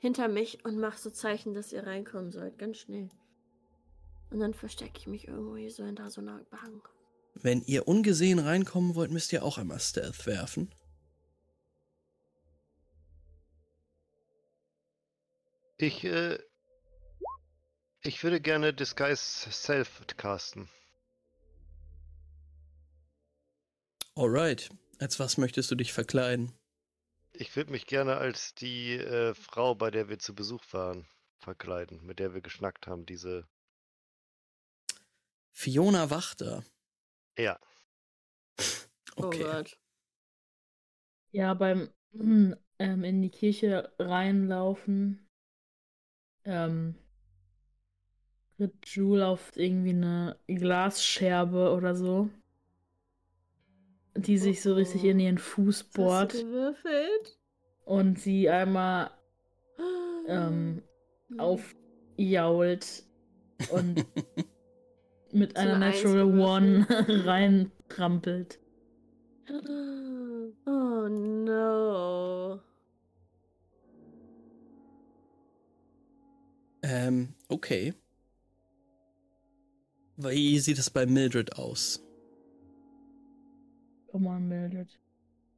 hinter 0.06 0.28
mich 0.28 0.64
und 0.64 0.78
mach 0.78 0.98
so 0.98 1.10
Zeichen, 1.10 1.56
dass 1.56 1.74
ihr 1.74 1.88
reinkommen 1.88 2.32
sollt. 2.32 2.60
Ganz 2.60 2.78
schnell. 2.78 3.10
Und 4.30 4.40
dann 4.40 4.54
verstecke 4.54 5.00
ich 5.00 5.08
mich 5.08 5.28
irgendwo 5.28 5.58
hier 5.58 5.72
so 5.72 5.84
hinter 5.84 6.12
so 6.12 6.22
einer 6.22 6.44
Bank. 6.52 6.88
Wenn 7.34 7.64
ihr 7.64 7.88
ungesehen 7.88 8.38
reinkommen 8.38 8.94
wollt, 8.94 9.10
müsst 9.10 9.34
ihr 9.34 9.44
auch 9.44 9.58
einmal 9.58 9.80
Stealth 9.80 10.28
werfen. 10.28 10.72
Ich, 15.78 16.04
äh, 16.04 16.38
ich 18.04 18.24
würde 18.24 18.40
gerne 18.40 18.76
Disguise 18.76 19.50
Self 19.52 20.06
casten. 20.18 20.70
Alright. 24.14 24.70
Als 25.00 25.20
was 25.20 25.38
möchtest 25.38 25.72
du 25.72 25.76
dich 25.76 25.92
verkleiden? 25.92 26.54
Ich 27.38 27.56
würde 27.56 27.72
mich 27.72 27.86
gerne 27.86 28.18
als 28.18 28.56
die 28.56 28.94
äh, 28.94 29.34
Frau, 29.34 29.76
bei 29.76 29.92
der 29.92 30.08
wir 30.10 30.20
zu 30.20 30.34
Besuch 30.34 30.64
waren, 30.72 31.06
verkleiden, 31.40 32.06
mit 32.06 32.20
der 32.20 32.34
wir 32.34 32.42
geschnackt 32.42 32.88
haben, 32.88 33.06
diese. 33.06 33.48
Fiona 35.52 36.10
Wachter. 36.10 36.64
Ja. 37.38 37.60
Okay. 39.18 39.44
Oh 39.44 39.48
Gott. 39.48 39.78
Ja, 41.32 41.54
beim 41.54 41.90
ähm, 42.80 43.04
in 43.06 43.22
die 43.22 43.30
Kirche 43.30 43.94
reinlaufen, 43.98 45.26
ähm, 46.44 46.96
tritt 48.58 48.86
Jule 48.88 49.26
auf 49.26 49.56
irgendwie 49.56 49.92
eine 49.92 50.38
Glasscherbe 50.48 51.72
oder 51.72 51.96
so, 51.96 52.30
die 54.16 54.38
sich 54.38 54.62
so 54.62 54.74
richtig 54.74 55.04
in 55.04 55.20
ihren 55.20 55.38
Fuß 55.38 55.84
bohrt 55.86 56.34
Hast 56.34 56.42
du 56.42 56.46
gewürfelt? 56.48 57.40
und 57.86 58.20
sie 58.20 58.50
einmal 58.50 59.12
ähm, 60.28 60.82
aufjault 61.38 63.04
und 63.72 64.06
mit 65.32 65.58
einer 65.58 65.78
Natural 65.78 66.40
One 66.40 66.88
reintrampelt. 66.90 68.60
Oh 70.68 71.08
no. 71.08 72.60
Ähm, 76.82 77.34
okay. 77.48 77.94
Wie 80.18 80.60
sieht 80.60 80.80
es 80.80 80.90
bei 80.90 81.06
Mildred 81.06 81.58
aus? 81.58 82.05
Come 84.16 84.30
on, 84.30 84.48
Mildred. 84.48 84.88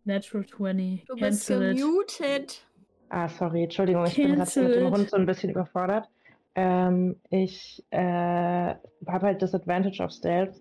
Natural 0.04 0.44
20. 0.44 1.06
Du 1.06 1.14
bist 1.14 1.46
Cancel 1.48 1.62
it. 1.62 1.78
gemutet. 1.78 2.66
Ah, 3.10 3.30
sorry, 3.30 3.66
Entschuldigung, 3.66 4.08
ich 4.08 4.16
bin 4.16 4.34
gerade 4.36 4.62
mit 4.64 4.76
dem. 4.76 4.90
Hund 4.92 5.10
so 5.12 5.16
ein 5.16 5.28
bisschen 5.28 5.52
überfordert. 5.52 6.10
Ähm, 6.56 7.22
ich 7.30 7.86
äh, 7.92 8.00
habe 8.00 9.26
halt 9.28 9.44
Disadvantage 9.44 10.04
auf 10.04 10.10
Stealth. 10.10 10.60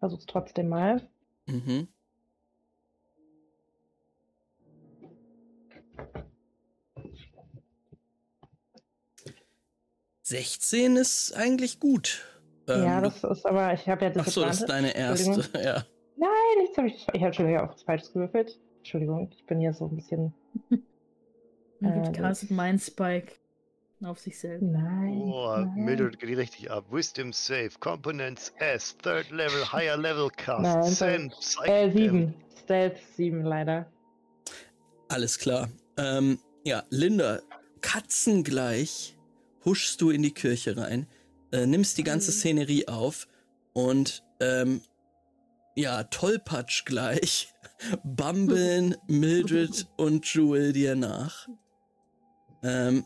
Versuch's 0.00 0.26
trotzdem 0.26 0.68
mal. 0.68 1.08
Mhm. 1.46 1.86
Sechzehn 10.22 10.96
ist 10.96 11.36
eigentlich 11.36 11.78
gut. 11.78 12.26
Ähm, 12.66 12.82
ja, 12.82 13.00
du- 13.00 13.10
das 13.10 13.22
ist 13.22 13.46
aber, 13.46 13.74
ich 13.74 13.88
habe 13.88 14.06
ja 14.06 14.12
Ach 14.18 14.26
so, 14.26 14.42
das 14.42 14.62
ist 14.62 14.66
deine 14.68 14.96
erste. 14.96 15.48
Ja. 15.62 15.84
Nein, 16.18 16.28
nichts 16.60 16.76
habe 16.76 16.88
ich. 16.88 16.94
Ich 17.12 17.14
habe 17.14 17.26
Entschuldigung 17.26 17.60
auch 17.60 17.72
was 17.72 17.82
Falsches 17.82 18.12
gewürfelt. 18.12 18.58
Entschuldigung, 18.78 19.30
ich 19.36 19.44
bin 19.46 19.60
hier 19.60 19.72
so 19.72 19.86
ein 19.86 19.94
bisschen. 19.96 20.32
Mildred 21.80 22.08
Äh, 22.08 22.20
castet 22.20 22.50
Mind 22.50 22.80
Spike 22.82 23.32
auf 24.02 24.18
sich 24.18 24.38
selbst. 24.38 24.62
Nein. 24.62 25.20
Boah, 25.26 25.60
nein. 25.60 25.84
Mildred 25.84 26.18
geht 26.18 26.36
richtig 26.36 26.70
ab. 26.70 26.84
Wisdom 26.90 27.32
Save, 27.32 27.70
Components 27.80 28.52
S, 28.58 28.96
Third 28.98 29.30
Level, 29.30 29.72
Higher 29.72 29.96
Level 29.96 30.28
Cast, 30.36 30.62
Nein, 30.62 30.82
Send, 30.82 31.32
Psych 31.34 31.68
Äh, 31.68 31.90
sieben. 31.92 32.34
Stealth 32.64 32.98
sieben 33.16 33.42
leider. 33.42 33.86
Alles 35.08 35.38
klar. 35.38 35.68
Ähm, 35.96 36.38
ja, 36.64 36.82
Linda, 36.90 37.40
katzengleich 37.80 39.16
huschst 39.64 40.00
du 40.00 40.10
in 40.10 40.22
die 40.22 40.32
Kirche 40.32 40.76
rein, 40.76 41.06
äh, 41.52 41.66
nimmst 41.66 41.96
die 41.98 42.04
ganze 42.04 42.30
Mhm. 42.30 42.34
Szenerie 42.34 42.88
auf 42.88 43.26
und 43.72 44.22
ähm, 44.40 44.80
ja, 45.78 46.02
tollpatsch 46.02 46.84
gleich 46.84 47.54
bambeln 48.02 48.96
Mildred 49.06 49.86
und 49.96 50.26
Jewel 50.34 50.72
dir 50.72 50.96
nach. 50.96 51.48
Ähm, 52.64 53.04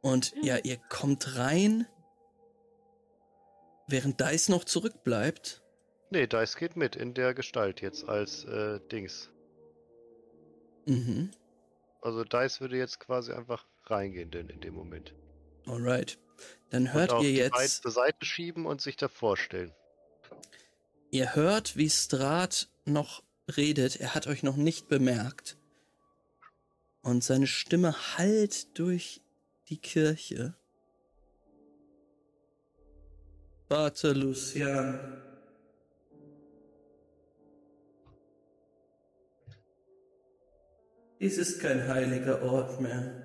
und 0.00 0.34
ja, 0.42 0.56
ihr 0.56 0.78
kommt 0.88 1.36
rein, 1.36 1.86
während 3.86 4.18
Dice 4.18 4.48
noch 4.48 4.64
zurückbleibt. 4.64 5.62
Nee, 6.10 6.26
Dice 6.26 6.56
geht 6.56 6.76
mit 6.76 6.96
in 6.96 7.12
der 7.12 7.34
Gestalt 7.34 7.82
jetzt 7.82 8.08
als 8.08 8.44
äh, 8.44 8.80
Dings. 8.90 9.30
Mhm. 10.86 11.32
Also 12.00 12.24
Dice 12.24 12.62
würde 12.62 12.78
jetzt 12.78 12.98
quasi 12.98 13.32
einfach 13.32 13.66
reingehen 13.84 14.30
denn 14.30 14.48
in 14.48 14.60
dem 14.60 14.74
Moment. 14.74 15.12
Alright. 15.66 16.18
Dann 16.70 16.94
hört 16.94 17.12
ihr 17.12 17.20
die 17.20 17.36
jetzt. 17.36 17.82
zur 17.82 17.90
Seite 17.90 18.24
schieben 18.24 18.64
und 18.64 18.80
sich 18.80 18.96
davor 18.96 19.36
stellen. 19.36 19.74
Ihr 21.10 21.34
hört, 21.34 21.76
wie 21.76 21.88
Strat 21.88 22.68
noch 22.84 23.22
redet. 23.56 24.00
Er 24.00 24.14
hat 24.14 24.26
euch 24.26 24.42
noch 24.42 24.56
nicht 24.56 24.88
bemerkt. 24.88 25.56
Und 27.02 27.22
seine 27.22 27.46
Stimme 27.46 27.94
hallt 28.16 28.78
durch 28.78 29.22
die 29.68 29.78
Kirche. 29.78 30.54
Vater 33.68 34.14
Lucian. 34.14 35.22
Dies 41.18 41.38
ist 41.38 41.60
kein 41.60 41.88
heiliger 41.88 42.42
Ort 42.42 42.80
mehr. 42.80 43.22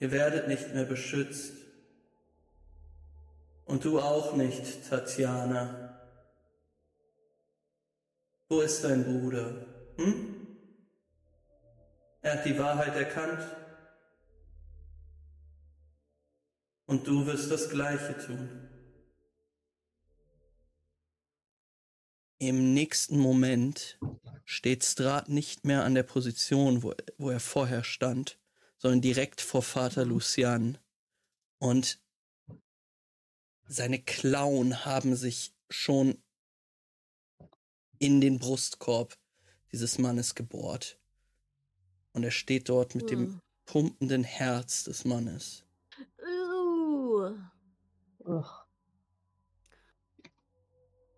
Ihr 0.00 0.10
werdet 0.10 0.48
nicht 0.48 0.72
mehr 0.72 0.86
beschützt. 0.86 1.59
Und 3.70 3.84
du 3.84 4.00
auch 4.00 4.34
nicht, 4.34 4.88
Tatjana. 4.88 5.96
Wo 8.48 8.62
ist 8.62 8.82
dein 8.82 9.04
Bruder? 9.04 9.64
Hm? 9.96 10.58
Er 12.20 12.32
hat 12.32 12.44
die 12.44 12.58
Wahrheit 12.58 12.96
erkannt. 12.96 13.46
Und 16.86 17.06
du 17.06 17.24
wirst 17.26 17.48
das 17.52 17.70
Gleiche 17.70 18.18
tun. 18.18 18.68
Im 22.38 22.74
nächsten 22.74 23.20
Moment 23.20 24.00
steht 24.44 24.82
Strat 24.82 25.28
nicht 25.28 25.64
mehr 25.64 25.84
an 25.84 25.94
der 25.94 26.02
Position, 26.02 26.82
wo, 26.82 26.92
wo 27.18 27.30
er 27.30 27.38
vorher 27.38 27.84
stand, 27.84 28.36
sondern 28.78 29.00
direkt 29.00 29.40
vor 29.40 29.62
Vater 29.62 30.04
Lucian. 30.04 30.76
Und 31.58 32.00
seine 33.70 34.00
Klauen 34.00 34.84
haben 34.84 35.14
sich 35.14 35.54
schon 35.70 36.18
in 37.98 38.20
den 38.20 38.38
Brustkorb 38.38 39.16
dieses 39.70 39.98
Mannes 39.98 40.34
gebohrt. 40.34 40.98
Und 42.12 42.24
er 42.24 42.32
steht 42.32 42.68
dort 42.68 42.96
mit 42.96 43.10
dem 43.10 43.40
pumpenden 43.66 44.24
Herz 44.24 44.84
des 44.84 45.04
Mannes. 45.04 45.64
Uh. 46.18 47.30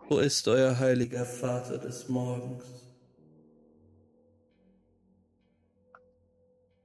Wo 0.08 0.18
ist 0.18 0.46
euer 0.46 0.78
heiliger 0.78 1.24
Vater 1.24 1.78
des 1.78 2.08
Morgens? 2.10 2.64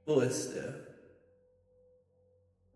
Wo 0.06 0.22
ist 0.22 0.54
er? 0.54 0.88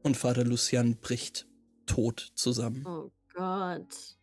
Und 0.03 0.17
Vater 0.17 0.43
Lucian 0.43 0.97
bricht 0.97 1.47
tot 1.91 2.31
zusammen. 2.35 2.85
Oh 2.85 3.11
Gott. 3.33 4.17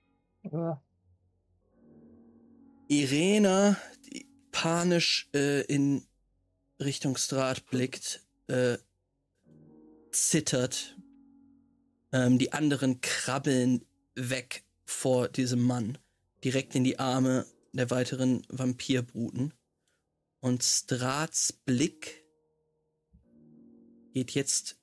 Irena, 2.89 3.77
die 4.07 4.27
panisch 4.53 5.28
äh, 5.35 5.62
in 5.66 6.07
Richtung 6.81 7.16
Strat 7.19 7.66
blickt, 7.66 8.24
äh, 8.47 8.78
zittert. 10.11 10.97
Ähm, 12.11 12.39
die 12.39 12.53
anderen 12.53 13.03
krabbeln 13.03 13.85
weg 14.15 14.65
vor 14.86 15.28
diesem 15.28 15.62
Mann, 15.62 15.99
direkt 16.43 16.74
in 16.74 16.85
die 16.85 16.99
Arme 16.99 17.45
der 17.73 17.90
weiteren 17.90 18.47
Vampirbruten. 18.49 19.53
Und 20.40 20.62
Strats 20.65 21.53
Blick 21.53 22.24
geht 24.15 24.31
jetzt 24.31 24.78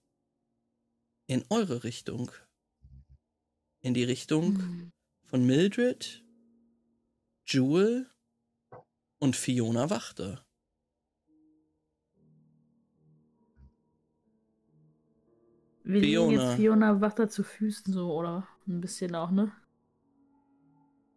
in 1.26 1.44
eure 1.50 1.84
Richtung. 1.84 2.32
In 3.86 3.94
die 3.94 4.04
Richtung 4.04 4.58
Hm. 4.58 4.92
von 5.26 5.46
Mildred, 5.46 6.24
Jewel 7.46 8.10
und 9.20 9.36
Fiona 9.36 9.92
Wachter. 9.92 10.44
Wir 15.84 16.02
liegen 16.02 16.32
Fiona. 16.32 16.32
jetzt 16.32 16.56
Fiona 16.56 17.00
Wachter 17.00 17.30
zu 17.30 17.44
Füßen 17.44 17.94
so, 17.94 18.12
oder? 18.12 18.48
Ein 18.68 18.82
bisschen 18.82 19.14
auch, 19.14 19.30
ne? 19.30 19.52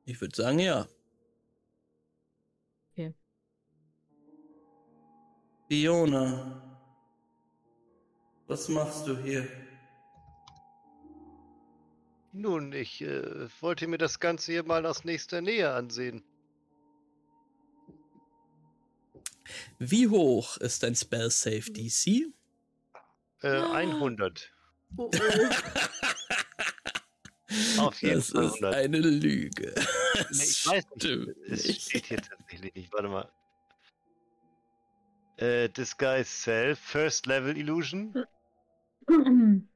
Ich 0.05 0.21
würde 0.21 0.37
sagen, 0.37 0.59
ja. 0.59 0.87
Okay. 2.93 3.15
Fiona, 5.71 6.61
was 8.47 8.69
machst 8.69 9.07
du 9.07 9.17
hier? 9.17 9.49
Nun, 12.39 12.73
ich 12.73 13.03
äh, 13.03 13.49
wollte 13.61 13.89
mir 13.89 13.99
das 13.99 14.21
Ganze 14.21 14.53
hier 14.53 14.63
mal 14.63 14.87
aus 14.87 15.03
nächster 15.03 15.41
Nähe 15.41 15.73
ansehen. 15.75 16.23
Wie 19.81 20.07
hoch 20.07 20.57
ist 20.59 20.85
dein 20.85 20.95
Spell 20.95 21.31
Save 21.31 21.73
DC? 21.73 22.33
Äh, 23.43 23.49
Ah. 23.49 23.73
100. 23.73 24.53
Oh, 24.97 25.11
oh. 25.13 25.19
Auf 27.81 28.01
jeden 28.03 28.17
das 28.17 28.31
Fall 28.31 28.45
ist 28.45 28.53
100. 28.63 28.75
eine 28.75 28.99
Lüge. 28.99 29.75
Nee, 29.77 29.83
Das 30.29 30.49
ich 30.49 30.67
weiß 30.67 30.85
nicht. 30.95 31.29
Es 31.49 31.83
steht 31.83 32.07
hier 32.07 32.19
tatsächlich 32.23 32.73
nicht. 32.75 32.93
Warte 32.93 33.09
mal. 33.09 33.29
Äh, 35.39 35.69
Disguise 35.71 36.25
Self, 36.31 36.79
First 36.79 37.27
Level 37.27 37.57
Illusion. 37.57 38.15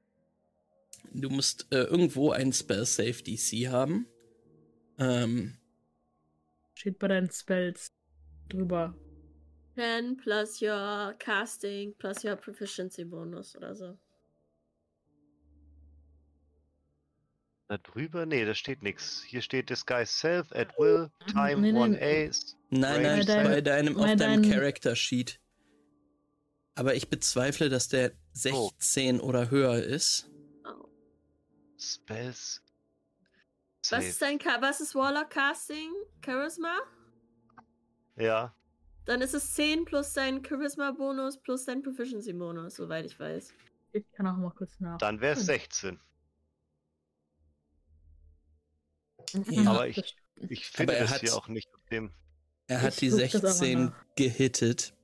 Du 1.14 1.28
musst 1.28 1.66
äh, 1.70 1.82
irgendwo 1.82 2.30
einen 2.30 2.52
Spell 2.52 2.86
Save 2.86 3.22
DC 3.22 3.68
haben. 3.70 4.06
Ähm, 4.98 5.58
Steht 6.74 6.98
bei 6.98 7.08
deinen 7.08 7.30
Spells 7.30 7.92
drüber. 8.48 8.94
10 9.74 10.16
plus 10.16 10.60
your 10.60 11.14
casting 11.18 11.94
plus 11.98 12.24
your 12.24 12.36
proficiency 12.36 13.04
bonus 13.04 13.56
oder 13.56 13.74
so. 13.74 13.98
Da 17.68 17.78
drüber? 17.78 18.26
Nee, 18.26 18.44
da 18.44 18.54
steht 18.54 18.82
nichts. 18.82 19.22
Hier 19.26 19.40
steht 19.40 19.70
Disguise 19.70 20.12
Self 20.12 20.52
at 20.52 20.78
will, 20.78 21.10
time 21.26 21.60
Nee, 21.62 21.72
nee, 21.72 21.78
1A. 21.78 22.54
nein, 22.70 23.02
nein, 23.02 23.26
Bei 23.26 23.44
bei 23.44 23.60
deinem, 23.62 23.96
auf 23.96 24.04
bei 24.04 24.14
deinem 24.14 24.42
Character 24.50 24.94
Sheet. 24.94 25.40
Aber 26.74 26.94
ich 26.94 27.08
bezweifle, 27.08 27.68
dass 27.68 27.88
der 27.88 28.12
16 28.32 29.20
oder 29.20 29.50
höher 29.50 29.82
ist. 29.82 30.31
Spells. 31.82 32.62
Was 33.90 34.04
ist 34.06 34.22
dein 34.22 34.38
was 34.60 34.80
ist 34.80 34.94
Warlock 34.94 35.30
Casting? 35.30 35.90
Charisma? 36.24 36.78
Ja, 38.16 38.54
Dann 39.04 39.20
ist 39.20 39.34
es 39.34 39.54
10 39.54 39.84
plus 39.84 40.12
dein 40.12 40.44
Charisma-Bonus 40.44 41.40
plus 41.42 41.64
dein 41.64 41.82
Proficiency-Bonus, 41.82 42.76
soweit 42.76 43.04
ich 43.06 43.18
weiß. 43.18 43.52
Ich 43.92 44.04
kann 44.12 44.26
auch 44.28 44.36
mal 44.36 44.50
kurz 44.52 44.78
nach. 44.80 44.98
dann 44.98 45.20
wäre 45.20 45.36
es 45.36 45.44
16. 45.46 45.98
Ja. 49.46 49.70
Aber 49.70 49.88
ich- 49.88 50.16
Ich 50.48 50.66
finde 50.66 50.94
er 50.94 51.02
das 51.02 51.12
hat- 51.14 51.20
hier 51.20 51.34
auch 51.34 51.48
nicht 51.48 51.72
auf 51.74 51.84
dem. 51.90 52.12
Er 52.66 52.82
hat 52.82 53.00
die 53.00 53.08
guck 53.10 53.18
das 53.20 53.34
aber 53.36 53.48
16 53.48 53.84
nach. 53.86 54.06
gehittet. 54.16 54.94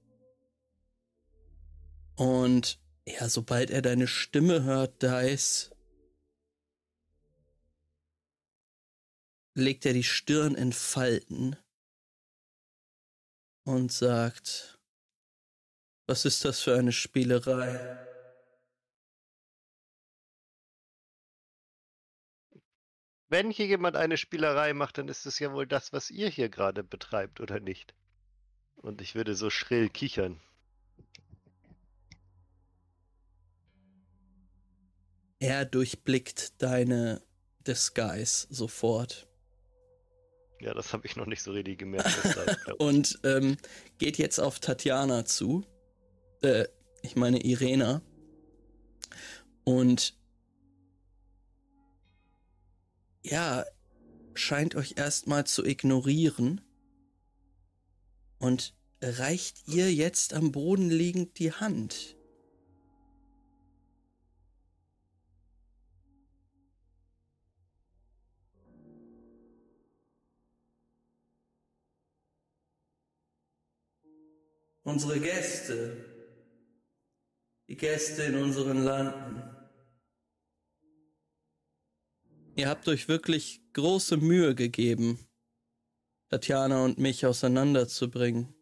Und 2.17 2.81
ja, 3.07 3.29
sobald 3.29 3.71
er 3.71 3.83
deine 3.83 4.07
Stimme 4.07 4.63
hört, 4.65 5.03
Dice, 5.03 5.71
legt 9.59 9.85
er 9.87 9.93
die 9.93 10.05
Stirn 10.05 10.55
in 10.55 10.73
Falten 10.73 11.57
und 13.65 13.93
sagt, 13.93 14.79
was 16.07 16.25
ist 16.25 16.45
das 16.45 16.61
für 16.63 16.77
eine 16.77 16.93
Spielerei? 16.93 17.99
Wenn 23.29 23.51
hier 23.51 23.67
jemand 23.67 23.97
eine 23.97 24.17
Spielerei 24.17 24.73
macht, 24.73 24.97
dann 24.97 25.09
ist 25.09 25.27
es 25.27 25.39
ja 25.39 25.53
wohl 25.53 25.67
das, 25.67 25.93
was 25.93 26.11
ihr 26.11 26.29
hier 26.29 26.49
gerade 26.49 26.83
betreibt, 26.83 27.41
oder 27.41 27.61
nicht? 27.61 27.95
Und 28.77 29.03
ich 29.03 29.15
würde 29.15 29.35
so 29.35 29.51
schrill 29.51 29.91
kichern. 29.91 30.41
Er 35.41 35.67
durchblickt 35.67 36.63
deine 36.63 37.23
Disguise 37.67 38.47
sofort. 38.49 39.28
Ja, 40.61 40.75
das 40.75 40.93
habe 40.93 41.07
ich 41.07 41.17
noch 41.17 41.27
nicht 41.27 41.43
so 41.43 41.53
richtig 41.53 41.79
gemerkt. 41.79 42.17
und 42.79 43.19
ähm, 43.25 43.57
geht 43.99 44.19
jetzt 44.19 44.39
auf 44.41 44.59
Tatjana 44.59 45.25
zu. 45.25 45.65
Äh, 46.43 46.67
ich 47.03 47.17
meine 47.17 47.43
Irena. 47.45 48.03
Und 49.65 50.17
ja, 53.23 53.65
scheint 54.35 54.75
euch 54.75 54.95
erstmal 54.97 55.45
zu 55.45 55.65
ignorieren 55.65 56.61
und 58.39 58.75
reicht 59.01 59.69
ihr 59.69 59.93
jetzt 59.93 60.35
am 60.35 60.53
Boden 60.53 60.91
liegend 60.91 61.39
die 61.39 61.53
Hand. 61.53 62.18
Unsere 74.89 75.21
Gäste, 75.21 76.03
die 77.69 77.77
Gäste 77.77 78.23
in 78.23 78.37
unseren 78.37 78.83
Landen. 78.85 79.43
Ihr 82.57 82.71
habt 82.71 82.89
euch 82.89 83.07
wirklich 83.07 83.61
große 83.75 84.17
Mühe 84.17 84.55
gegeben, 84.55 85.19
Tatjana 86.31 86.87
und 86.87 86.97
mich 86.97 87.27
auseinanderzubringen. 87.27 88.55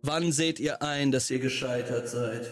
Wann 0.00 0.32
seht 0.32 0.58
ihr 0.58 0.80
ein, 0.80 1.12
dass 1.12 1.28
ihr 1.28 1.38
gescheitert 1.38 2.08
seid? 2.08 2.50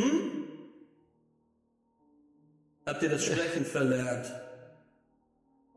Hm? 0.00 0.48
Habt 2.86 3.02
ihr 3.02 3.08
das 3.10 3.24
Sprechen 3.24 3.64
verlernt? 3.64 4.32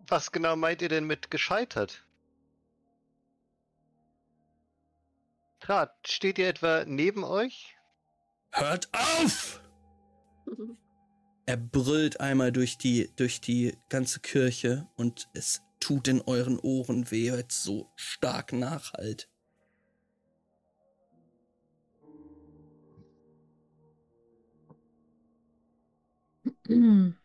Was 0.08 0.32
genau 0.32 0.56
meint 0.56 0.82
ihr 0.82 0.90
denn 0.90 1.06
mit 1.06 1.30
gescheitert? 1.32 2.06
Trat, 5.60 5.96
steht 6.06 6.40
ihr 6.40 6.50
etwa 6.50 6.84
neben 6.86 7.24
euch? 7.24 7.76
Hört 8.52 8.90
auf! 8.94 9.62
Er 11.46 11.58
brüllt 11.58 12.20
einmal 12.20 12.52
durch 12.52 12.78
die, 12.78 13.12
durch 13.16 13.42
die 13.42 13.78
ganze 13.90 14.20
Kirche 14.20 14.88
und 14.96 15.30
es 15.34 15.62
tut 15.80 16.08
in 16.08 16.22
euren 16.22 16.60
Ohren 16.60 17.12
weh, 17.12 17.32
weil 17.32 17.46
es 17.48 17.64
so 17.64 17.92
stark 17.96 18.54
nachhallt. 26.68 27.16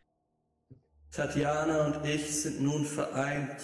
Tatjana 1.11 1.87
und 1.87 2.05
ich 2.05 2.41
sind 2.41 2.61
nun 2.61 2.85
vereint. 2.85 3.61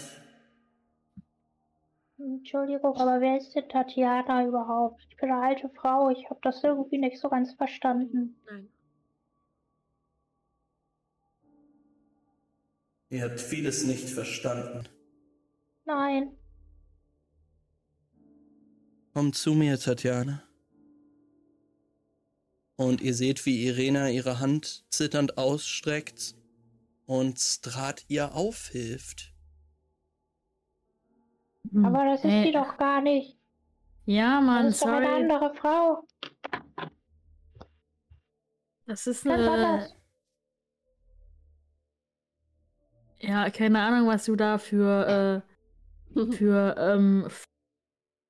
Entschuldigung, 2.18 2.96
aber 2.96 3.20
wer 3.20 3.38
ist 3.38 3.54
denn 3.56 3.68
Tatjana 3.70 4.48
überhaupt? 4.48 5.06
Ich 5.10 5.18
bin 5.18 5.32
eine 5.32 5.42
alte 5.42 5.70
Frau, 5.70 6.10
ich 6.10 6.30
habe 6.30 6.40
das 6.42 6.64
irgendwie 6.64 6.98
nicht 6.98 7.20
so 7.20 7.30
ganz 7.30 7.54
verstanden. 7.54 8.40
Nein. 8.46 8.70
Ihr 13.10 13.24
habt 13.24 13.40
vieles 13.40 13.86
nicht 13.86 14.10
verstanden. 14.10 14.88
Nein. 15.86 16.36
Komm 19.14 19.32
zu 19.32 19.54
mir, 19.54 19.80
Tatjana. 19.80 20.45
Und 22.78 23.02
ihr 23.02 23.14
seht, 23.14 23.46
wie 23.46 23.66
Irena 23.66 24.10
ihre 24.10 24.40
Hand 24.40 24.86
zitternd 24.90 25.38
ausstreckt 25.38 26.36
und 27.06 27.40
Strat 27.40 28.04
ihr 28.10 28.34
aufhilft. 28.36 29.34
Hm. 31.72 31.86
Aber 31.86 32.06
das 32.06 32.24
ist 32.24 32.32
Hey, 32.32 32.46
sie 32.48 32.52
doch 32.52 32.78
gar 32.78 33.02
nicht. 33.02 33.38
Ja, 34.06 34.38
Das 34.40 34.46
Mann, 34.46 34.66
ist 34.68 34.82
doch 34.82 34.88
eine 34.88 35.06
sorry. 35.08 35.22
andere 35.22 35.54
Frau. 35.56 36.08
Das 38.86 39.08
ist 39.08 39.26
eine. 39.26 39.90
Ja, 43.20 43.50
keine 43.50 43.82
Ahnung, 43.82 44.08
was 44.08 44.26
du 44.26 44.36
da 44.36 44.58
für, 44.58 45.44
äh, 46.16 46.32
für 46.34 46.76
ähm, 46.78 47.28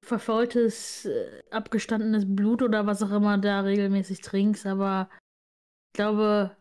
verfaultes, 0.06 1.06
äh, 1.06 1.44
abgestandenes 1.52 2.26
Blut 2.28 2.62
oder 2.62 2.86
was 2.86 3.02
auch 3.04 3.12
immer 3.12 3.38
da 3.38 3.62
regelmäßig 3.62 4.22
trinkst, 4.22 4.66
aber 4.66 5.10
ich 5.94 5.98
glaube, 5.98 6.56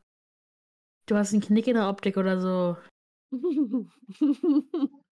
du 1.07 1.17
hast 1.17 1.33
einen 1.33 1.43
Knick 1.43 1.67
in 1.67 1.75
der 1.75 1.89
Optik 1.89 2.17
oder 2.17 2.41
so. 2.41 2.77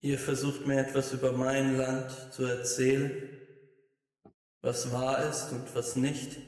Ihr 0.00 0.18
versucht 0.18 0.66
mir 0.66 0.80
etwas 0.80 1.12
über 1.12 1.32
mein 1.32 1.76
Land 1.76 2.32
zu 2.32 2.44
erzählen, 2.44 3.12
was 4.62 4.92
wahr 4.92 5.28
ist 5.28 5.52
und 5.52 5.74
was 5.74 5.96
nicht. 5.96 6.36
Ich 6.36 6.44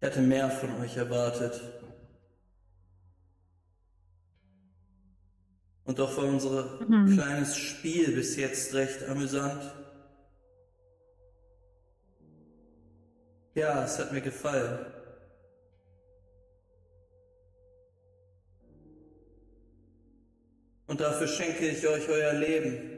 hätte 0.00 0.22
mehr 0.22 0.50
von 0.50 0.80
euch 0.80 0.96
erwartet. 0.96 1.79
Und 5.90 5.98
doch 5.98 6.16
war 6.16 6.24
unser 6.24 6.78
Mhm. 6.86 7.16
kleines 7.16 7.56
Spiel 7.56 8.14
bis 8.14 8.36
jetzt 8.36 8.72
recht 8.74 9.02
amüsant. 9.08 9.60
Ja, 13.56 13.84
es 13.84 13.98
hat 13.98 14.12
mir 14.12 14.20
gefallen. 14.20 14.86
Und 20.86 21.00
dafür 21.00 21.26
schenke 21.26 21.66
ich 21.68 21.84
euch 21.88 22.08
euer 22.08 22.34
Leben. 22.34 22.96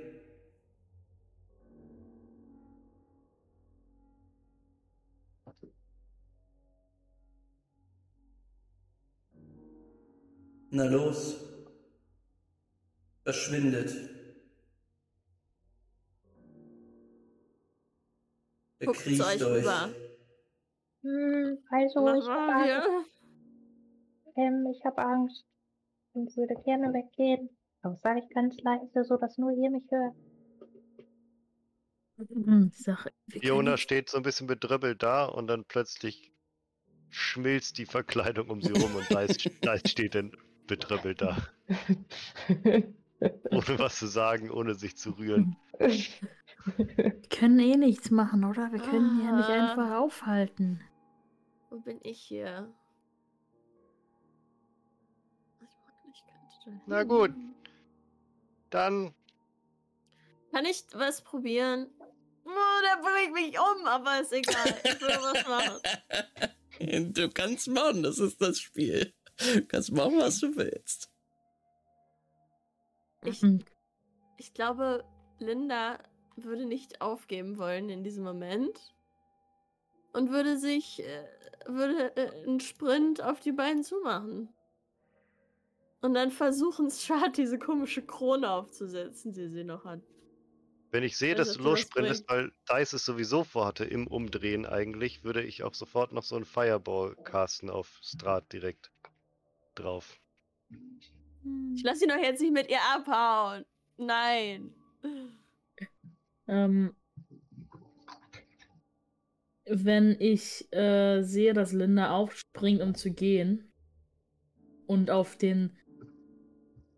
Na 10.71 10.85
los, 10.85 11.52
verschwindet. 13.25 13.95
Guckt 18.81 18.99
zu 18.99 19.05
Bekriecht 19.05 19.23
euch 19.23 19.45
euch. 19.45 19.63
rüber. 19.63 19.91
Hm, 21.03 21.59
also, 21.71 22.05
Was 22.05 22.25
ich 22.25 22.31
habe 22.31 22.53
Angst. 22.53 23.11
Ähm, 24.37 24.67
ich 24.75 24.85
habe 24.85 25.03
Angst 25.03 25.45
und 26.15 26.37
würde 26.37 26.55
gerne 26.65 26.93
weggehen. 26.93 27.51
Aber 27.83 27.97
sage 27.97 28.21
ich 28.21 28.35
ganz 28.35 28.57
leise, 28.63 29.05
so 29.05 29.17
dass 29.17 29.39
nur 29.39 29.51
ihr 29.51 29.71
mich 29.71 29.85
hört. 29.91 30.15
Hm, 32.19 32.71
können 32.85 32.99
Fiona 33.29 33.77
steht 33.77 34.09
so 34.09 34.19
ein 34.19 34.23
bisschen 34.23 34.47
bedröppelt 34.47 35.03
da 35.03 35.25
und 35.25 35.49
dann 35.49 35.65
plötzlich 35.65 36.33
schmilzt 37.11 37.79
die 37.79 37.87
Verkleidung 37.87 38.49
um 38.49 38.63
sie 38.63 38.73
rum 38.73 38.95
und 38.95 39.11
Dice, 39.11 39.51
Dice 39.65 39.91
steht 39.91 40.15
dann 40.15 40.33
bedröppelt 40.67 41.21
da. 41.21 41.37
Ohne 43.51 43.79
was 43.79 43.99
zu 43.99 44.07
sagen, 44.07 44.51
ohne 44.51 44.75
sich 44.75 44.97
zu 44.97 45.11
rühren. 45.11 45.57
wir 45.79 47.23
können 47.31 47.59
eh 47.59 47.77
nichts 47.77 48.11
machen, 48.11 48.45
oder? 48.45 48.73
Wir 48.73 48.81
können 48.81 49.21
hier 49.21 49.33
nicht 49.33 49.49
Ah. 49.49 49.71
einfach 49.71 49.97
aufhalten. 49.99 50.81
Wo 51.71 51.79
bin 51.81 51.99
ich 52.03 52.21
hier? 52.21 52.73
Ich 55.61 55.77
mag 55.87 56.07
nicht, 56.07 56.25
könnte 56.27 56.79
da 56.79 56.83
Na 56.87 57.03
gut. 57.05 57.33
Dann 58.71 59.15
Kann 60.51 60.65
ich 60.67 60.85
was 60.93 61.23
probieren? 61.23 61.89
Oh, 62.45 62.51
der 62.83 63.01
bringt 63.03 63.35
mich 63.35 63.57
um, 63.59 63.87
aber 63.87 64.21
ist 64.21 64.33
egal. 64.33 64.75
Ich 64.85 65.01
will 65.01 65.09
was 65.21 65.47
machen. 65.47 65.81
Du 67.15 67.29
kannst 67.31 67.69
machen, 67.69 68.03
das 68.03 68.19
ist 68.19 68.41
das 68.43 68.59
Spiel. 68.59 69.13
Du 69.37 69.65
kannst 69.67 69.93
machen, 69.93 70.19
was 70.19 70.41
du 70.41 70.57
willst. 70.57 71.12
Ich, 73.25 73.43
ich 74.37 74.55
glaube, 74.55 75.05
Linda 75.39 75.99
würde 76.37 76.67
nicht 76.67 77.01
aufgeben 77.01 77.59
wollen 77.59 77.89
in 77.89 78.03
diesem 78.03 78.25
Moment. 78.25 78.95
Und 80.13 80.31
würde 80.31 80.59
sich, 80.59 81.03
äh, 81.03 81.25
würde 81.67 82.15
äh, 82.17 82.43
einen 82.43 82.61
Sprint 82.61 83.23
auf 83.23 83.41
die 83.41 83.53
beiden 83.53 83.83
zumachen. 83.83 84.49
Und 86.03 86.15
dann 86.15 86.31
versuchen, 86.31 86.91
Strahd 86.91 87.37
diese 87.37 87.59
komische 87.59 88.05
Krone 88.05 88.51
aufzusetzen, 88.51 89.33
die 89.33 89.49
sie 89.49 89.65
noch 89.65 89.85
hat. 89.85 90.01
Wenn 90.91 91.05
ich 91.05 91.17
sehe, 91.17 91.35
Also, 91.35 91.53
dass 91.53 91.57
du 91.57 91.63
lossprintest, 91.63 92.29
weil 92.29 92.53
Dice 92.69 92.93
es 92.93 93.05
sowieso 93.07 93.45
vorhatte 93.45 93.85
im 93.85 94.07
Umdrehen 94.07 94.67
eigentlich, 94.67 95.25
würde 95.25 95.43
ich 95.43 95.63
auch 95.63 95.73
sofort 95.73 96.13
noch 96.13 96.25
so 96.25 96.37
einen 96.37 96.45
Fireball 96.45 97.17
casten 97.25 97.71
auf 97.71 97.99
Strat 98.03 98.53
direkt 98.53 98.91
drauf. 99.75 100.21
Ich 101.75 101.83
lasse 101.83 102.01
sie 102.01 102.07
doch 102.07 102.17
jetzt 102.17 102.41
nicht 102.41 102.53
mit 102.53 102.71
ihr 102.71 102.81
abhauen. 102.95 103.65
Nein. 103.97 104.75
Ähm, 106.47 106.95
wenn 109.67 110.17
ich 110.19 110.73
äh, 110.73 111.23
sehe, 111.23 111.53
dass 111.53 111.73
Linda 111.73 112.11
aufspringt, 112.11 112.83
um 112.83 112.95
zu 112.95 113.11
gehen 113.11 113.73
und 114.87 115.11
auf 115.11 115.37
den 115.37 115.77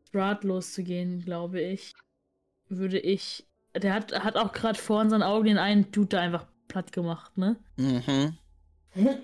Strat 0.08 0.44
loszugehen, 0.44 1.20
glaube 1.24 1.60
ich, 1.60 1.92
würde 2.68 2.98
ich. 2.98 3.46
Der 3.74 3.92
hat, 3.92 4.12
hat 4.24 4.36
auch 4.36 4.52
gerade 4.52 4.78
vor 4.78 5.00
unseren 5.00 5.22
Augen 5.22 5.46
den 5.46 5.58
einen 5.58 5.90
Dude 5.90 6.08
da 6.08 6.20
einfach 6.20 6.46
platt 6.68 6.92
gemacht, 6.92 7.36
ne? 7.36 7.56
Mhm. 7.76 8.38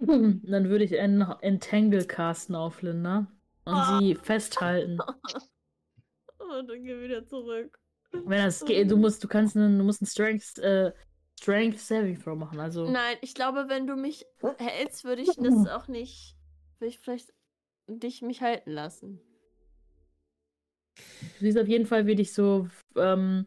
Dann 0.00 0.68
würde 0.68 0.84
ich 0.84 0.98
einen 0.98 1.22
Entangle 1.40 2.04
casten 2.04 2.56
auf 2.56 2.82
Linda 2.82 3.28
und 3.64 3.74
Ah. 3.74 3.98
sie 3.98 4.14
festhalten. 4.16 4.98
Und 6.38 6.68
dann 6.68 6.84
geh 6.84 7.00
wieder 7.02 7.26
zurück. 7.26 7.78
Wenn 8.12 8.44
das 8.44 8.64
geht, 8.64 8.90
du 8.90 8.96
musst, 8.96 9.24
du 9.24 9.28
kannst 9.28 9.56
einen, 9.56 9.78
du 9.78 9.84
musst 9.84 10.02
einen 10.02 10.08
Strength, 10.08 10.58
äh, 10.58 10.92
Strength 11.40 11.80
Saving 11.80 12.20
Throw 12.20 12.36
machen. 12.36 12.60
Also 12.60 12.88
Nein, 12.90 13.16
ich 13.22 13.34
glaube, 13.34 13.68
wenn 13.68 13.86
du 13.86 13.96
mich 13.96 14.26
hältst, 14.58 15.04
würde 15.04 15.22
ich 15.22 15.34
das 15.36 15.66
auch 15.68 15.88
nicht. 15.88 16.36
Würde 16.78 16.90
ich 16.90 16.98
vielleicht 16.98 17.32
dich 17.88 18.20
mich 18.22 18.42
halten 18.42 18.70
lassen. 18.70 19.20
du 20.96 21.40
siehst 21.40 21.58
auf 21.58 21.68
jeden 21.68 21.86
Fall, 21.86 22.06
wie 22.06 22.14
dich 22.16 22.32
so 22.34 22.68
ähm, 22.96 23.46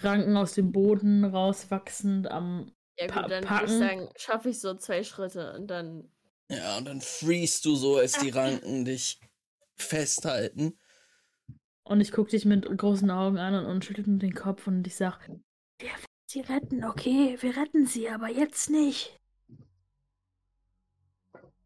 Ranken 0.00 0.36
aus 0.36 0.54
dem 0.54 0.72
Boden 0.72 1.24
rauswachsend 1.24 2.30
am. 2.30 2.72
Ja 2.98 3.06
Pa- 3.08 3.22
gut, 3.22 3.30
dann 3.30 3.44
würde 3.48 3.64
ich 3.66 3.78
sagen, 3.78 4.08
schaffe 4.16 4.48
ich 4.48 4.60
so 4.60 4.74
zwei 4.74 5.04
Schritte 5.04 5.52
und 5.54 5.66
dann. 5.68 6.10
Ja, 6.50 6.78
und 6.78 6.86
dann 6.86 7.00
freest 7.02 7.64
du 7.66 7.76
so, 7.76 7.96
als 7.98 8.18
die 8.18 8.30
Ranken 8.30 8.84
dich 8.86 9.20
festhalten. 9.78 10.78
Und 11.84 12.00
ich 12.00 12.12
gucke 12.12 12.30
dich 12.30 12.44
mit 12.44 12.66
großen 12.76 13.10
Augen 13.10 13.38
an 13.38 13.54
und, 13.54 13.64
und 13.66 13.84
schüttel 13.84 14.04
nur 14.06 14.18
den 14.18 14.34
Kopf 14.34 14.66
und 14.66 14.86
ich 14.86 14.96
sag, 14.96 15.26
wir 15.78 15.88
werden 15.88 16.04
sie 16.26 16.40
retten, 16.40 16.84
okay, 16.84 17.36
wir 17.40 17.56
retten 17.56 17.86
sie, 17.86 18.10
aber 18.10 18.28
jetzt 18.28 18.68
nicht. 18.68 19.18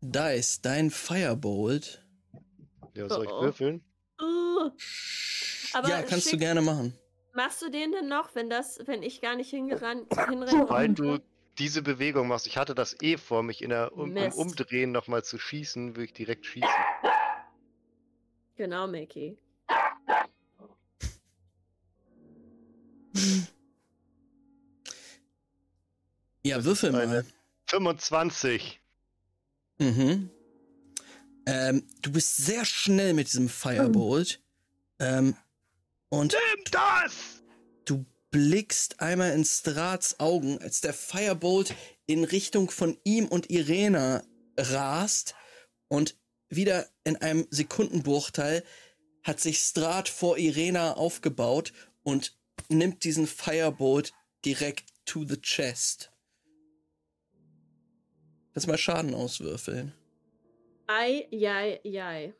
Dice, 0.01 0.61
dein 0.63 0.91
Firebolt. 0.91 2.05
Ja, 2.95 3.09
soll 3.09 3.25
ich 3.25 3.31
würfeln? 3.31 3.85
Uh, 4.21 4.71
Aber 5.73 5.89
ja, 5.89 6.03
kannst 6.03 6.27
du 6.27 6.31
schick- 6.31 6.41
gerne 6.41 6.61
machen. 6.61 6.97
machst 7.35 7.63
du 7.63 7.71
den 7.71 7.93
denn 7.93 8.09
noch, 8.09 8.35
wenn 8.35 8.51
das, 8.51 8.81
wenn 8.87 9.03
ich 9.03 9.21
gar 9.21 9.37
nicht 9.37 9.51
hingerannt, 9.51 10.07
hinrenne? 10.29 10.69
Weil 10.69 10.89
du 10.91 11.19
diese 11.59 11.83
Bewegung 11.83 12.29
machst. 12.29 12.47
Ich 12.47 12.57
hatte 12.57 12.75
das 12.75 12.97
eh 13.01 13.17
vor, 13.17 13.43
mich 13.43 13.63
in 13.63 13.71
der, 13.71 13.97
um, 13.97 14.17
im. 14.17 14.33
Umdrehen 14.33 14.91
nochmal 14.93 15.23
zu 15.25 15.39
schießen, 15.39 15.97
würde 15.97 16.05
ich 16.05 16.13
direkt 16.13 16.47
schießen. 16.47 16.69
Genau, 18.57 18.87
Mickey. 18.87 19.37
Ja, 26.45 26.65
würfel 26.65 26.95
eine- 26.95 27.07
mal. 27.07 27.27
25. 27.67 28.81
Mhm. 29.79 30.31
Ähm, 31.47 31.87
du 32.03 32.13
bist 32.13 32.37
sehr 32.37 32.65
schnell 32.65 33.15
mit 33.15 33.29
diesem 33.29 33.49
Firebolt. 33.49 34.41
Ähm, 34.99 35.37
und 36.09 36.33
Nimm 36.33 36.65
das! 36.71 37.43
du 37.85 38.05
blickst 38.31 39.01
einmal 39.01 39.33
in 39.33 39.45
Strats 39.45 40.21
Augen, 40.21 40.59
als 40.59 40.81
der 40.81 40.95
Firebolt 40.95 41.75
in 42.07 42.25
Richtung 42.25 42.71
von 42.71 42.97
ihm 43.05 43.27
und 43.27 43.51
Irena 43.51 44.23
rast 44.57 45.35
und 45.89 46.17
wieder 46.55 46.87
in 47.05 47.17
einem 47.17 47.47
Sekundenbruchteil 47.51 48.63
hat 49.23 49.41
sich 49.41 49.59
Strat 49.59 50.09
vor 50.09 50.39
Irena 50.39 50.95
aufgebaut 50.95 51.73
und 52.03 52.37
nimmt 52.69 53.05
diesen 53.05 53.27
Firebolt 53.27 54.13
direkt 54.45 54.93
to 55.05 55.25
the 55.25 55.41
chest. 55.41 56.13
Lass 58.55 58.67
mal 58.67 58.79
Schaden 58.79 59.15
auswürfeln. 59.15 59.95
Ei, 60.87 61.27
jei, 61.31 61.81
jei. 61.85 62.35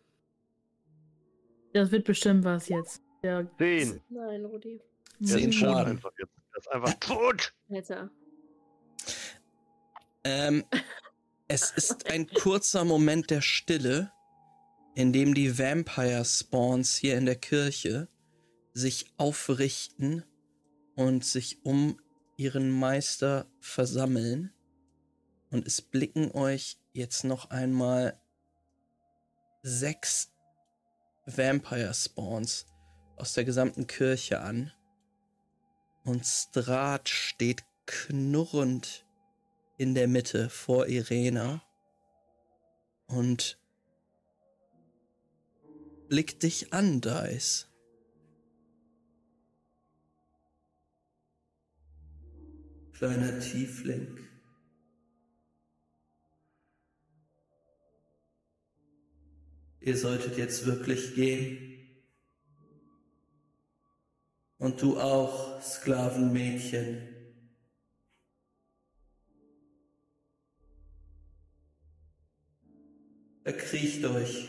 Das 1.73 1.91
wird 1.91 2.05
bestimmt 2.05 2.45
was 2.45 2.69
jetzt. 2.69 3.01
Ja, 3.23 3.47
Zehn. 3.57 4.01
Nein, 4.11 4.45
Rudi. 4.45 4.81
Der 5.21 5.39
Zehn 5.39 5.53
Schaden. 5.53 5.93
Einfach 5.93 6.13
jetzt. 6.19 6.33
Das 6.53 6.67
ist 6.67 6.73
einfach 6.73 6.95
tot. 6.95 7.55
Alter. 7.71 8.11
Ähm, 10.25 10.65
es 11.53 11.71
ist 11.77 12.07
ein 12.11 12.27
kurzer 12.27 12.85
Moment 12.85 13.31
der 13.31 13.43
Stille, 13.43 14.11
in 14.95 15.13
dem 15.13 15.35
die 15.35 15.59
Vampire 15.59 16.25
Spawns 16.25 16.97
hier 16.97 17.17
in 17.19 17.27
der 17.27 17.37
Kirche 17.37 18.09
sich 18.75 19.13
aufrichten 19.19 20.25
und 20.97 21.25
sich 21.25 21.65
um 21.65 22.01
ihren 22.37 22.71
Meister 22.71 23.47
versammeln. 23.61 24.53
Und 25.51 25.67
es 25.67 25.83
blicken 25.83 26.31
euch 26.33 26.79
jetzt 26.95 27.25
noch 27.25 27.51
einmal 27.51 28.19
sechs 29.63 30.33
Vampire 31.27 31.93
Spawns 31.93 32.67
aus 33.17 33.35
der 33.35 33.45
gesamten 33.45 33.87
Kirche 33.87 34.41
an. 34.41 34.73
Und 36.05 36.25
Strat 36.25 37.11
steht 37.11 37.65
knurrend 37.87 39.07
in 39.83 39.97
der 39.97 40.07
Mitte 40.07 40.49
vor 40.49 40.87
Irena 40.87 41.61
und 43.09 43.59
blickt 46.09 46.45
dich 46.45 46.73
an, 46.73 47.01
Dice. 47.01 47.67
Kleiner 52.93 53.41
Tiefling. 53.41 54.19
Ihr 59.81 59.97
solltet 59.97 60.39
jetzt 60.39 60.65
wirklich 60.65 61.17
gehen. 61.17 61.91
Und 64.59 64.81
du 64.81 65.01
auch, 65.01 65.61
Sklavenmädchen. 65.61 67.12
Erkriecht 73.45 74.05
euch 74.05 74.49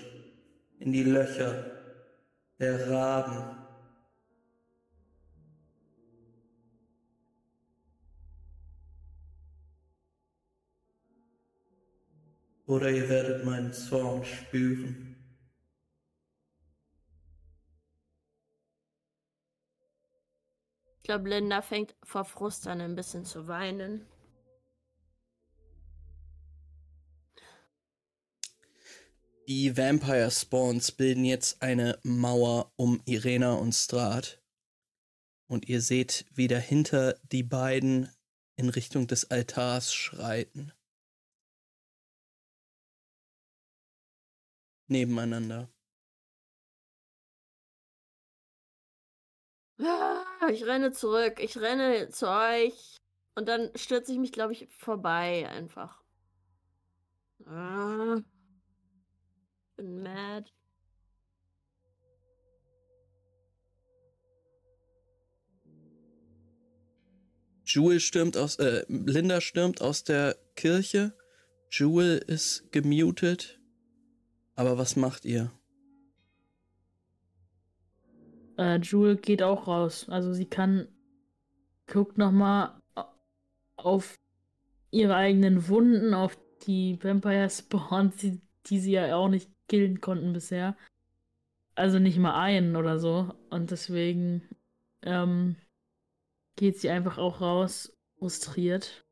in 0.80 0.91
die 0.91 1.03
Löcher 1.03 1.72
der 2.60 2.90
Raben. 2.90 3.57
Oder 12.65 12.91
ihr 12.91 13.10
werdet 13.10 13.44
meinen 13.45 13.74
Zorn 13.74 14.24
spüren. 14.24 15.15
Ich 20.98 21.03
glaube, 21.03 21.28
Linda 21.28 21.61
fängt 21.61 21.95
vor 22.02 22.24
Frust 22.24 22.65
an, 22.68 22.80
ein 22.80 22.95
bisschen 22.95 23.26
zu 23.26 23.48
weinen. 23.48 24.07
Die 29.48 29.76
Vampire 29.76 30.32
Spawns 30.32 30.94
bilden 30.94 31.26
jetzt 31.26 31.61
eine 31.61 31.99
Mauer 32.03 32.72
um 32.78 33.02
Irena 33.03 33.56
und 33.56 33.74
Strat. 33.74 34.41
Und 35.48 35.68
ihr 35.68 35.82
seht, 35.82 36.26
wie 36.32 36.48
dahinter 36.48 37.20
die 37.24 37.44
beiden 37.44 38.10
in 38.56 38.70
Richtung 38.70 39.06
des 39.06 39.32
Altars 39.32 39.94
schreiten. 39.94 40.72
Nebeneinander. 44.88 45.70
Ah, 49.82 50.24
Ich 50.49 50.64
renne 50.65 50.94
zurück. 50.94 51.40
Ich 51.41 51.57
renne 51.57 52.10
zu 52.10 52.30
euch. 52.30 52.95
Und 53.36 53.48
dann 53.49 53.76
stürze 53.76 54.14
ich 54.14 54.20
mich, 54.20 54.32
glaube 54.32 54.53
ich, 54.53 54.70
vorbei 54.70 55.49
einfach. 55.49 56.02
Ah. 57.45 58.22
Bin 59.84 60.01
mad. 60.01 60.49
Jewel 67.65 67.99
stürmt 67.99 68.38
aus, 68.38 68.55
äh, 68.60 68.85
Linda 68.88 69.41
stürmt 69.41 69.81
aus 69.81 70.05
der 70.05 70.38
Kirche. 70.55 71.14
Jewel 71.69 72.18
ist 72.19 72.72
gemutet. 72.72 73.60
Aber 74.55 74.77
was 74.77 74.95
macht 74.95 75.26
ihr? 75.26 75.51
Äh, 78.57 78.77
Jewel 78.77 79.18
geht 79.18 79.43
auch 79.43 79.68
raus. 79.68 80.07
Also 80.07 80.31
sie 80.31 80.45
kann, 80.45 80.88
guckt 81.88 82.18
nochmal 82.18 82.81
auf 83.76 84.18
ihre 84.91 85.15
eigenen 85.15 85.68
Wunden, 85.68 86.14
auf 86.14 86.38
die 86.68 86.97
Vampire 87.03 87.49
Spawns, 87.49 88.15
die, 88.15 88.39
die 88.68 88.80
sie 88.80 88.91
ja 88.91 89.14
auch 89.18 89.27
nicht 89.27 89.53
killen 89.68 90.02
konnten 90.02 90.34
bisher. 90.34 90.77
Also 91.76 91.99
nicht 91.99 92.18
mal 92.18 92.40
einen 92.40 92.76
oder 92.76 92.99
so. 92.99 93.34
Und 93.49 93.72
deswegen 93.72 94.48
ähm, 95.02 95.56
geht 96.56 96.80
sie 96.80 96.90
einfach 96.90 97.18
auch 97.18 97.41
raus, 97.41 97.91
frustriert. 98.18 99.06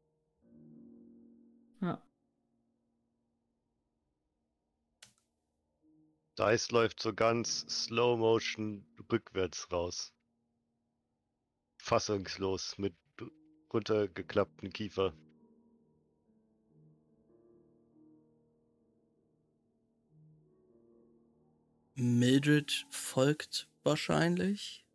Ja. 1.81 2.01
Dice 6.37 6.71
läuft 6.71 7.01
so 7.01 7.13
ganz 7.13 7.61
slow 7.67 8.17
motion 8.17 8.85
rückwärts 9.11 9.71
raus. 9.71 10.13
Fassungslos 11.77 12.77
mit 12.77 12.93
runtergeklappten 13.73 14.71
Kiefer. 14.71 15.13
Mildred 21.95 22.85
folgt 22.89 23.67
wahrscheinlich. 23.83 24.85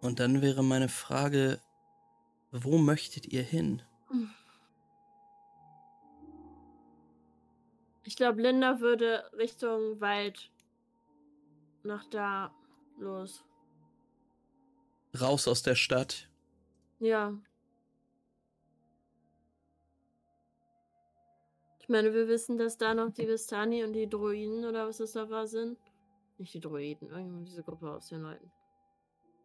Und 0.00 0.20
dann 0.20 0.40
wäre 0.40 0.62
meine 0.62 0.88
Frage, 0.88 1.60
wo 2.52 2.78
möchtet 2.78 3.26
ihr 3.26 3.42
hin? 3.42 3.82
Ich 8.04 8.16
glaube, 8.16 8.40
Linda 8.42 8.80
würde 8.80 9.30
Richtung 9.36 10.00
Wald 10.00 10.50
nach 11.82 12.04
da 12.10 12.52
los. 12.98 13.44
Raus 15.20 15.46
aus 15.46 15.62
der 15.62 15.74
Stadt. 15.74 16.28
Ja. 16.98 17.34
Meine, 21.90 22.14
wir 22.14 22.26
wissen, 22.28 22.56
dass 22.56 22.78
da 22.78 22.94
noch 22.94 23.10
die 23.12 23.28
Vistani 23.28 23.84
und 23.84 23.92
die 23.92 24.08
Druiden 24.08 24.64
oder 24.64 24.86
was 24.88 24.98
das 24.98 25.12
da 25.12 25.28
war 25.28 25.46
sind. 25.46 25.78
Nicht 26.38 26.54
die 26.54 26.60
Druiden, 26.60 27.08
irgendwann 27.10 27.44
diese 27.44 27.62
Gruppe 27.62 27.90
aus 27.90 28.08
den 28.08 28.22
Leuten. 28.22 28.50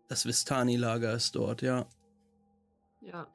Das 0.08 0.26
Vistani-Lager 0.26 1.14
ist 1.14 1.36
dort, 1.36 1.62
ja. 1.62 1.88
Ja. 3.02 3.28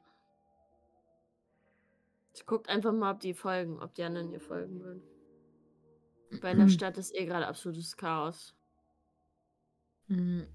Ich 2.34 2.46
guckt 2.46 2.68
einfach 2.68 2.92
mal, 2.92 3.12
ob 3.12 3.20
die 3.20 3.34
folgen, 3.34 3.80
ob 3.80 3.94
die 3.94 4.02
anderen 4.04 4.30
ihr 4.32 4.40
folgen 4.40 4.80
würden. 4.80 5.02
Weil 6.40 6.52
in 6.54 6.60
der 6.60 6.68
Stadt 6.68 6.96
ist 6.96 7.14
eh 7.14 7.26
gerade 7.26 7.46
absolutes 7.46 7.96
Chaos. 7.96 8.54
Hm, 10.06 10.46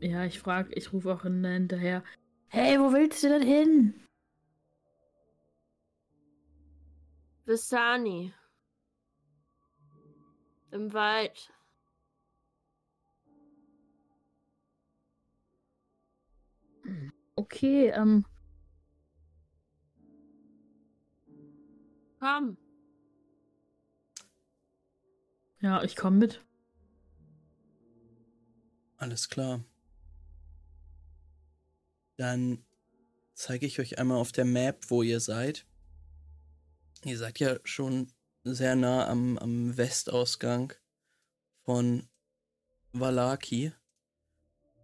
Ja, 0.00 0.24
ich 0.24 0.40
frag, 0.40 0.74
ich 0.74 0.92
rufe 0.94 1.12
auch 1.12 1.24
in- 1.26 1.44
hinterher. 1.44 2.02
Hey, 2.48 2.80
wo 2.80 2.90
willst 2.92 3.22
du 3.22 3.28
denn 3.28 3.42
hin? 3.42 3.94
Vistani. 7.50 8.32
Im 10.70 10.92
Wald. 10.92 11.52
Okay, 17.34 17.88
ähm, 17.88 18.24
Komm. 22.20 22.56
ja, 25.60 25.82
ich 25.82 25.96
komme 25.96 26.18
mit. 26.18 26.44
Alles 28.96 29.28
klar. 29.28 29.64
Dann 32.16 32.64
zeige 33.34 33.66
ich 33.66 33.80
euch 33.80 33.98
einmal 33.98 34.18
auf 34.18 34.30
der 34.30 34.44
Map, 34.44 34.84
wo 34.88 35.02
ihr 35.02 35.18
seid. 35.18 35.66
Ihr 37.04 37.16
seid 37.16 37.38
ja 37.38 37.58
schon 37.64 38.12
sehr 38.44 38.76
nah 38.76 39.08
am, 39.08 39.38
am 39.38 39.76
Westausgang 39.76 40.72
von 41.64 42.08
Valaki 42.92 43.72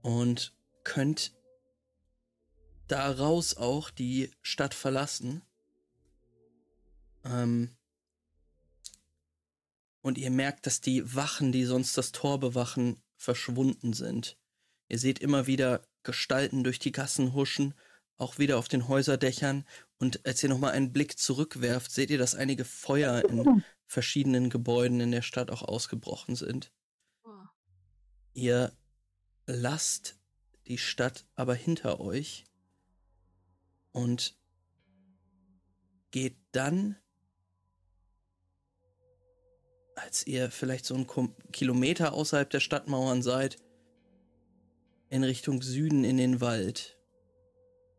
und 0.03 0.55
könnt 0.85 1.35
daraus 2.89 3.57
auch 3.57 3.91
die 3.91 4.31
Stadt 4.43 4.75
verlassen. 4.75 5.43
Ähm, 7.25 7.77
und 10.03 10.19
ihr 10.19 10.31
merkt, 10.31 10.67
dass 10.67 10.81
die 10.81 11.15
Wachen, 11.15 11.51
die 11.51 11.65
sonst 11.65 11.99
das 11.99 12.13
Tor 12.13 12.39
bewachen, 12.39 13.03
verschwunden 13.17 13.93
sind. 13.93 14.39
Ihr 14.89 14.99
seht 14.99 15.19
immer 15.19 15.47
wieder 15.47 15.83
Gestalten 16.05 16.63
durch 16.63 16.79
die 16.79 16.93
Gassen 16.93 17.33
huschen, 17.35 17.75
auch 18.17 18.39
wieder 18.39 18.59
auf 18.59 18.69
den 18.69 18.87
Häuserdächern. 18.87 19.67
Und 19.99 20.27
als 20.27 20.43
ihr 20.43 20.49
nochmal 20.49 20.73
einen 20.73 20.93
Blick 20.93 21.19
zurückwerft, 21.19 21.91
seht 21.91 22.11
ihr, 22.11 22.19
dass 22.19 22.35
einige 22.35 22.65
Feuer 22.65 23.25
in 23.29 23.65
verschiedenen 23.87 24.51
Gebäuden 24.51 25.01
in 25.01 25.11
der 25.11 25.23
Stadt 25.23 25.51
auch 25.51 25.63
ausgebrochen 25.63 26.37
sind. 26.37 26.73
Oh. 27.25 27.31
Ihr 28.35 28.73
lasst 29.47 30.19
die 30.67 30.79
Stadt 30.79 31.27
aber 31.35 31.55
hinter 31.55 32.01
euch 32.01 32.45
und 33.93 34.37
geht 36.11 36.37
dann, 36.53 36.97
als 39.95 40.27
ihr 40.27 40.51
vielleicht 40.51 40.85
so 40.85 40.95
einen 40.95 41.07
Kilometer 41.53 42.13
außerhalb 42.13 42.51
der 42.51 42.61
Stadtmauern 42.61 43.23
seid, 43.23 43.57
in 45.09 45.25
Richtung 45.25 45.63
Süden 45.63 46.05
in 46.05 46.17
den 46.17 46.41
Wald. 46.41 46.96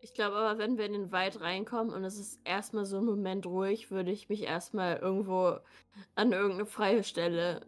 Ich 0.08 0.14
glaube 0.14 0.38
aber, 0.38 0.58
wenn 0.58 0.78
wir 0.78 0.86
in 0.86 0.94
den 0.94 1.12
Wald 1.12 1.42
reinkommen 1.42 1.94
und 1.94 2.06
es 2.06 2.18
ist 2.18 2.40
erstmal 2.46 2.86
so 2.86 3.00
ein 3.00 3.04
Moment 3.04 3.46
ruhig, 3.46 3.92
würde 3.92 4.10
ich 4.10 4.30
mich 4.30 4.44
erstmal 4.44 4.96
irgendwo 4.96 5.58
an 6.16 6.32
irgendeine 6.32 6.66
freie 6.66 7.04
Stelle 7.04 7.68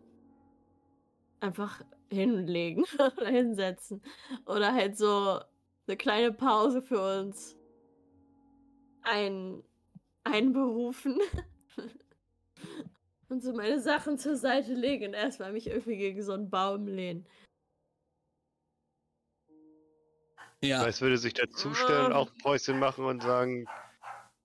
einfach 1.42 1.84
hinlegen 2.10 2.86
oder 3.18 3.28
hinsetzen. 3.28 4.02
Oder 4.46 4.74
halt 4.74 4.98
so 4.98 5.42
eine 5.86 5.98
kleine 5.98 6.32
Pause 6.32 6.82
für 6.82 7.20
uns 7.20 7.58
ein, 9.02 9.62
einberufen. 10.24 11.20
und 13.28 13.44
so 13.44 13.52
meine 13.52 13.82
Sachen 13.82 14.18
zur 14.18 14.38
Seite 14.38 14.74
legen 14.76 15.08
und 15.08 15.14
erstmal 15.14 15.52
mich 15.52 15.68
irgendwie 15.68 15.98
gegen 15.98 16.24
so 16.24 16.32
einen 16.32 16.50
Baum 16.50 16.88
lehnen. 16.88 17.28
Ja, 20.62 20.86
Es 20.86 21.02
würde 21.02 21.18
sich 21.18 21.34
dazustellen, 21.34 22.12
auch 22.12 22.32
Päuschen 22.42 22.80
machen 22.80 23.06
und 23.06 23.24
sagen, 23.24 23.66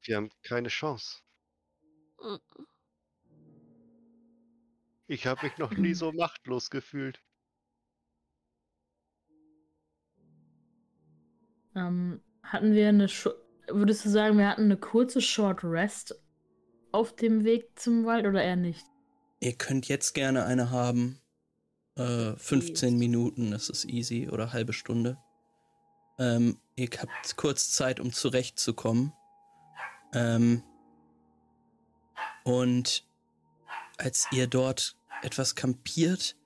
wir 0.03 0.17
haben 0.17 0.31
keine 0.43 0.69
Chance. 0.69 1.23
Ich 5.07 5.27
habe 5.27 5.47
mich 5.47 5.59
noch 5.59 5.73
nie 5.73 5.95
so 5.95 6.13
machtlos 6.13 6.71
gefühlt. 6.71 7.21
Ähm, 11.75 12.23
hatten 12.43 12.73
wir 12.73 12.89
eine. 12.89 13.09
Sch 13.09 13.29
Würdest 13.69 14.05
du 14.05 14.11
sagen, 14.11 14.37
wir 14.37 14.47
hatten 14.47 14.65
eine 14.65 14.77
kurze 14.77 15.23
Short 15.23 15.65
Rest 15.65 16.15
auf 16.93 17.17
dem 17.17 17.45
Weg 17.45 17.79
zum 17.79 18.05
Wald 18.05 18.27
oder 18.27 18.43
eher 18.43 18.57
nicht? 18.57 18.85
ihr 19.45 19.55
könnt 19.55 19.89
jetzt 19.89 20.15
gerne 20.15 20.47
eine 20.47 20.71
haben. 20.71 21.21
Äh, 21.97 22.35
15 22.37 22.99
Minuten, 22.99 23.53
das 23.53 23.69
ist 23.69 23.85
easy, 23.85 24.29
oder 24.29 24.53
halbe 24.53 24.73
Stunde. 24.73 25.19
Ähm, 26.19 26.59
ihr 26.77 26.89
habt 26.99 27.37
kurz 27.37 27.71
Zeit, 27.71 28.01
um 28.01 28.13
zurechtzukommen. 28.13 29.13
Ähm, 30.13 30.63
und 32.45 33.07
als 33.99 34.29
ihr 34.31 34.47
dort 34.47 34.97
etwas 35.23 35.55
kampiert, 35.55 36.37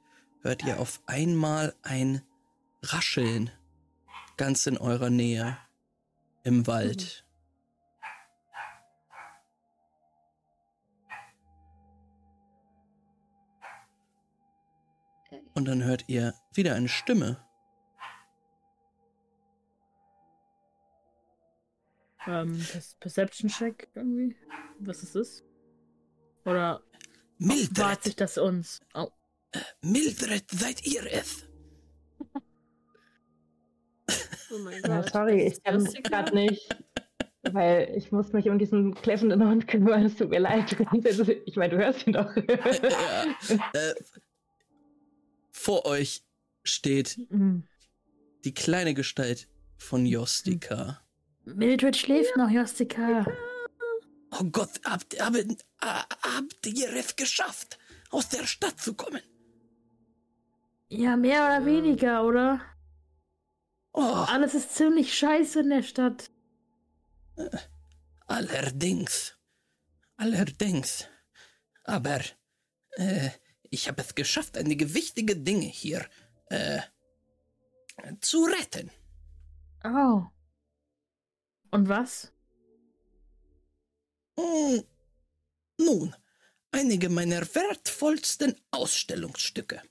hört 0.43 0.65
ihr 0.65 0.81
auf 0.81 1.03
einmal 1.07 1.75
ein 1.83 2.23
Rascheln 2.83 3.51
ganz 4.39 4.67
in 4.67 4.79
eurer 4.79 5.11
Nähe 5.11 5.59
im 6.45 6.67
Wald. 6.67 7.25
Und 15.55 15.65
dann 15.65 15.83
hört 15.83 16.05
ihr 16.07 16.35
wieder 16.55 16.77
eine 16.77 16.89
Stimme. 16.89 17.45
Ähm, 22.27 22.59
Per- 22.71 22.83
Perception 23.01 23.51
Check 23.51 23.89
irgendwie? 23.95 24.37
Was 24.81 25.03
ist 25.03 25.15
das? 25.15 25.43
Oder 26.45 26.81
wart 26.81 26.83
Mildred, 27.39 28.03
sich 28.03 28.17
das 28.17 28.39
uns? 28.39 28.81
Oh, 28.95 29.09
Mildred, 29.83 30.51
seid 30.51 30.85
ihr 30.87 31.07
es? 31.13 31.45
Oh 34.51 34.59
mein 34.65 34.81
Ja, 34.83 35.01
Gott. 35.03 35.13
sorry, 35.13 35.45
das 35.45 35.59
ich 35.59 35.63
kann 35.63 35.81
lustig, 35.81 36.05
gerade 36.05 36.35
nicht. 36.35 36.69
Weil 37.53 37.95
ich 37.97 38.11
muss 38.13 38.33
mich 38.33 38.49
um 38.49 38.59
diesen 38.59 38.95
kläffenden 38.95 39.47
Hund 39.47 39.69
kümmern. 39.69 40.05
Es 40.05 40.17
tut 40.17 40.31
mir 40.31 40.41
leid. 40.41 40.77
Ich 41.47 41.57
meine, 41.57 41.77
du 41.77 41.79
hörst 41.79 42.07
ihn 42.07 42.13
doch. 42.15 42.35
ja. 42.37 43.25
äh, 43.73 43.95
vor 45.53 45.85
euch 45.87 46.25
steht 46.65 47.19
mm. 47.31 47.61
die 48.45 48.55
kleine 48.55 48.95
Gestalt 48.95 49.49
von 49.77 50.05
Jostika. 50.05 51.01
Mildred 51.55 51.97
schläft 51.97 52.37
noch, 52.37 52.51
Jostika. 52.51 53.27
Oh 54.31 54.45
Gott, 54.45 54.81
habt, 54.85 55.21
habt, 55.21 55.37
äh, 55.37 55.55
habt 55.81 56.67
ihr 56.67 56.93
es 56.95 57.17
geschafft, 57.17 57.79
aus 58.11 58.29
der 58.29 58.47
Stadt 58.47 58.81
zu 58.81 58.95
kommen? 58.95 59.23
Ja, 60.89 61.17
mehr 61.17 61.45
oder 61.45 61.65
weniger, 61.67 62.25
oder? 62.25 62.61
Oh, 63.93 64.03
Alles 64.29 64.55
ist 64.55 64.75
ziemlich 64.75 65.17
scheiße 65.17 65.61
in 65.61 65.71
der 65.71 65.83
Stadt. 65.83 66.31
allerdings. 68.27 69.37
Allerdings. 70.17 71.07
Aber 71.85 72.21
äh, 72.93 73.31
ich 73.71 73.89
habe 73.89 74.03
es 74.03 74.15
geschafft, 74.15 74.57
einige 74.57 74.95
wichtige 74.95 75.37
Dinge 75.37 75.67
hier 75.67 76.07
äh, 76.51 76.81
zu 78.21 78.45
retten. 78.45 78.91
Oh. 79.85 80.27
Und 81.71 81.89
was? 81.89 82.33
Hm, 84.39 84.85
Nun, 85.79 86.15
einige 86.71 87.09
meiner 87.09 87.43
wertvollsten 87.55 88.57
Ausstellungsstücke. 88.71 89.83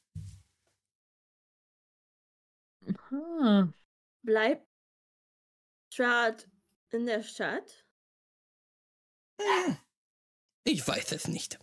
Ah. 3.11 3.67
Bleibt 4.23 4.67
Strahd 5.93 6.47
in 6.91 7.05
der 7.05 7.23
Stadt? 7.23 7.85
Hm, 9.39 9.77
Ich 10.63 10.87
weiß 10.87 11.11
es 11.13 11.27
nicht. 11.27 11.59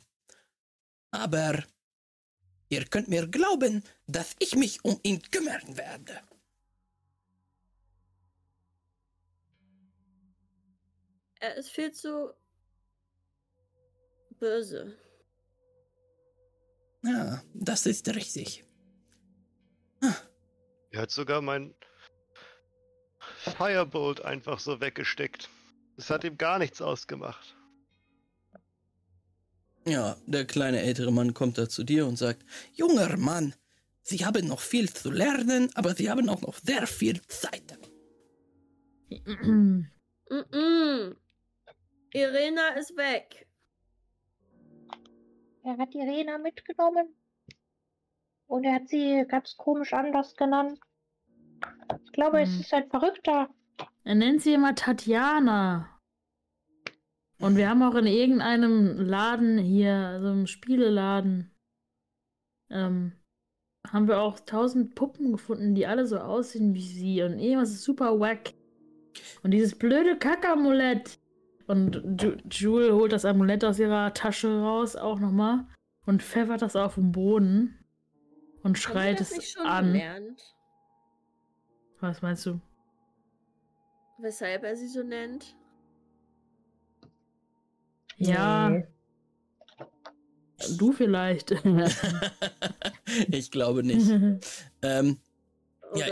Aber 1.11 1.62
ihr 2.69 2.85
könnt 2.86 3.09
mir 3.09 3.27
glauben, 3.28 3.82
dass 4.07 4.35
ich 4.39 4.55
mich 4.57 4.85
um 4.85 4.99
ihn 5.03 5.23
kümmern 5.23 5.77
werde. 5.77 6.23
Er 11.45 11.57
ist 11.57 11.69
viel 11.69 11.93
zu 11.93 12.33
böse. 14.41 14.97
Ja, 17.03 17.43
das 17.53 17.85
ist 17.85 18.09
richtig. 18.15 18.65
Er 20.91 21.03
hat 21.03 21.11
sogar 21.11 21.43
mein 21.43 21.75
Firebolt 23.59 24.25
einfach 24.25 24.59
so 24.59 24.81
weggesteckt. 24.81 25.51
Das 25.99 26.09
hat 26.09 26.25
ihm 26.25 26.39
gar 26.39 26.59
nichts 26.59 26.81
ausgemacht. 26.81 27.55
Ja, 29.87 30.16
der 30.25 30.47
kleine 30.47 30.81
ältere 30.81 31.12
Mann 31.12 31.35
kommt 31.35 31.59
da 31.59 31.69
zu 31.69 31.85
dir 31.85 32.07
und 32.07 32.16
sagt, 32.16 32.43
junger 32.73 33.19
Mann, 33.19 33.55
Sie 34.01 34.25
haben 34.25 34.49
noch 34.49 34.61
viel 34.61 34.91
zu 34.91 35.11
lernen, 35.11 35.69
aber 35.75 35.95
Sie 35.95 36.09
haben 36.09 36.27
auch 36.31 36.41
noch 36.41 36.57
sehr 36.57 36.87
viel 36.87 37.21
Zeit. 37.27 37.79
Mm 39.11 39.91
-mm. 40.31 41.15
Irena 42.15 42.69
ist 42.78 42.97
weg. 42.97 43.47
Er 45.65 45.77
hat 45.78 45.95
Irena 45.95 46.39
mitgenommen. 46.39 47.09
Und 48.47 48.65
er 48.65 48.74
hat 48.74 48.89
sie 48.89 49.24
ganz 49.27 49.57
komisch 49.57 49.93
anders 49.93 50.36
genannt. 50.36 50.78
Ich 52.05 52.12
glaube, 52.12 52.43
es 52.43 52.53
Hm. 52.55 52.61
ist 52.61 52.73
ein 52.74 52.89
Verrückter. 52.89 53.49
Er 54.05 54.15
nennt 54.15 54.43
sie 54.43 54.53
immer 54.55 54.74
Tatjana. 54.77 55.91
Und 57.41 57.57
wir 57.57 57.69
haben 57.69 57.82
auch 57.82 57.97
in 57.97 58.07
irgendeinem 58.07 59.01
Laden 59.01 59.59
hier, 59.59 60.19
so 60.20 60.28
einem 60.28 60.47
Spieleladen, 60.47 61.51
ähm, 62.70 63.12
haben 63.91 64.07
wir 64.07 64.20
auch 64.20 64.39
tausend 64.39 64.95
Puppen 64.95 65.32
gefunden, 65.32 65.74
die 65.74 65.86
alle 65.86 66.07
so 66.07 66.19
aussehen 66.19 66.74
wie 66.74 66.82
sie. 66.86 67.23
Und 67.23 67.39
irgendwas 67.41 67.70
ist 67.70 67.82
super 67.82 68.20
wack. 68.20 68.55
Und 69.43 69.51
dieses 69.51 69.77
blöde 69.77 70.16
Kackamulett. 70.16 71.19
Und 71.66 72.20
Ju 72.23 72.36
Jule 72.51 72.95
holt 72.95 73.12
das 73.12 73.24
Amulett 73.24 73.65
aus 73.65 73.78
ihrer 73.78 74.12
Tasche 74.12 74.61
raus, 74.61 74.97
auch 74.97 75.19
nochmal. 75.19 75.66
Und 76.07 76.23
pfeffert 76.23 76.61
das 76.62 76.77
auf 76.77 76.97
den 76.97 77.12
Boden. 77.12 77.78
und 78.62 78.78
schreit 78.78 79.20
es 79.20 79.57
an. 79.59 79.93
gelernt? 79.93 80.41
Was 82.01 82.20
meinst 82.23 82.45
du? 82.47 82.61
Weshalb 84.19 84.62
er 84.65 84.77
sie 84.77 84.89
so 84.89 85.03
nennt? 85.03 85.57
Ja, 88.16 88.69
Nee. 88.70 88.86
du 90.78 90.93
vielleicht. 90.93 91.51
ich 93.28 93.51
glaube 93.51 93.82
nicht. 93.82 94.11
Ähm, 94.82 95.19
Ja, 95.97 96.07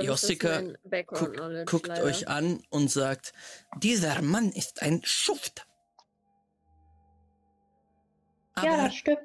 Background 0.84 1.66
guckt, 1.66 1.86
guckt 1.88 1.98
euch 2.00 2.28
an 2.28 2.62
und 2.70 2.90
sagt, 2.90 3.32
dieser 3.78 4.22
Mann 4.22 4.50
ist 4.52 4.82
ein 4.82 5.00
Schuft. 5.04 5.66
Aber 8.54 8.66
Ja, 8.66 8.84
das 8.84 8.94
stimmt. 8.94 9.18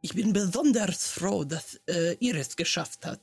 ich 0.00 0.14
bin 0.14 0.32
besonders 0.32 1.08
froh, 1.08 1.44
dass 1.44 1.80
äh, 1.88 2.16
ihr 2.20 2.34
es 2.36 2.56
geschafft 2.56 3.06
habt. 3.06 3.22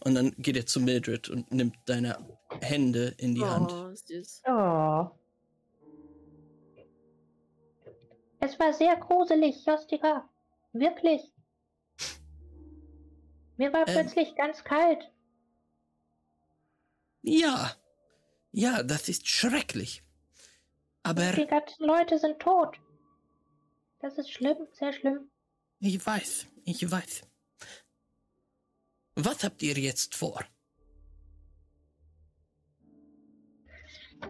Und 0.00 0.14
dann 0.14 0.32
geht 0.38 0.56
er 0.56 0.66
zu 0.66 0.80
Mildred 0.80 1.28
und 1.28 1.50
nimmt 1.52 1.76
deine 1.86 2.16
Hände 2.60 3.14
in 3.18 3.34
die 3.34 3.44
Hand. 3.44 3.72
Oh, 3.72 3.92
süß. 3.94 4.42
Oh. 4.46 5.10
Es 8.40 8.58
war 8.58 8.72
sehr 8.72 8.96
gruselig, 8.96 9.64
Jostika. 9.66 10.28
Wirklich. 10.72 11.32
Mir 13.56 13.72
war 13.72 13.86
Ähm. 13.86 13.94
plötzlich 13.94 14.34
ganz 14.36 14.64
kalt. 14.64 15.10
Ja, 17.22 17.72
ja, 18.50 18.82
das 18.82 19.08
ist 19.08 19.26
schrecklich. 19.28 20.02
Aber 21.02 21.32
Die 21.32 21.46
ganzen 21.46 21.84
Leute 21.84 22.18
sind 22.18 22.38
tot. 22.40 22.78
Das 24.00 24.18
ist 24.18 24.30
schlimm, 24.30 24.56
sehr 24.72 24.92
schlimm. 24.92 25.30
ich 25.80 26.04
weiß, 26.04 26.46
ich 26.64 26.90
weiß. 26.90 27.22
Was 29.14 29.44
habt 29.44 29.62
ihr 29.62 29.74
jetzt 29.78 30.14
vor? 30.14 30.44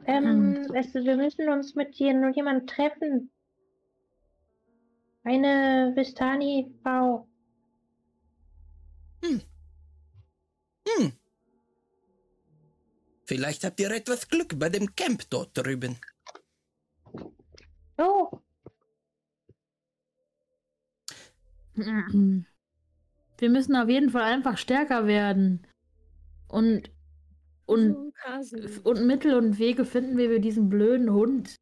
Ähm, 0.06 0.66
weißt 0.68 0.94
du, 0.94 1.04
wir 1.04 1.16
müssen 1.16 1.48
uns 1.48 1.74
mit 1.74 1.94
jemandem 1.94 2.66
treffen. 2.66 3.30
Eine 5.24 5.92
Vistani-Frau. 5.94 7.28
Hm. 9.22 11.12
Vielleicht 13.24 13.64
habt 13.64 13.80
ihr 13.80 13.90
etwas 13.90 14.28
Glück 14.28 14.58
bei 14.58 14.68
dem 14.68 14.94
Camp 14.94 15.22
dort 15.30 15.56
drüben. 15.56 15.96
Oh, 17.98 18.40
Wir 21.74 23.50
müssen 23.50 23.76
auf 23.76 23.88
jeden 23.88 24.10
Fall 24.10 24.22
einfach 24.22 24.58
stärker 24.58 25.06
werden. 25.06 25.66
Und, 26.48 26.90
und, 27.66 28.12
und 28.84 29.06
Mittel 29.06 29.34
und 29.34 29.58
Wege 29.58 29.84
finden, 29.84 30.18
wie 30.18 30.28
wir 30.28 30.40
diesen 30.40 30.68
blöden 30.68 31.10
Hund 31.10 31.56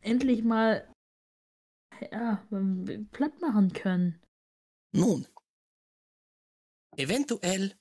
endlich 0.00 0.42
mal 0.42 0.86
ja, 2.12 2.44
platt 3.12 3.40
machen 3.40 3.72
können. 3.72 4.20
Nun, 4.92 5.26
eventuell 6.96 7.72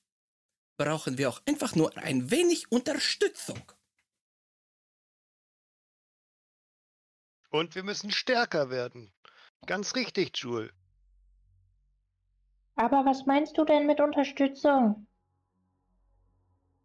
brauchen 0.78 1.18
wir 1.18 1.30
auch 1.30 1.42
einfach 1.46 1.76
nur 1.76 1.96
ein 1.98 2.32
wenig 2.32 2.72
Unterstützung. 2.72 3.62
Und 7.50 7.76
wir 7.76 7.84
müssen 7.84 8.12
stärker 8.12 8.70
werden. 8.70 9.14
Ganz 9.66 9.96
richtig, 9.96 10.38
Jule. 10.38 10.74
aber 12.76 13.06
was 13.06 13.26
meinst 13.26 13.58
du 13.58 13.66
denn 13.66 13.86
mit 13.86 14.00
Unterstützung? 14.00 15.08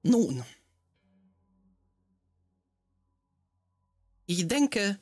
Nun, 0.03 0.45
ich 4.27 4.47
denke, 4.47 5.01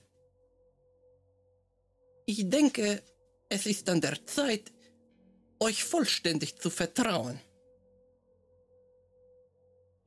ich 2.24 2.48
denke, 2.48 3.02
es 3.48 3.66
ist 3.66 3.88
an 3.88 4.00
der 4.00 4.24
Zeit, 4.26 4.72
euch 5.58 5.84
vollständig 5.84 6.56
zu 6.58 6.70
vertrauen. 6.70 7.40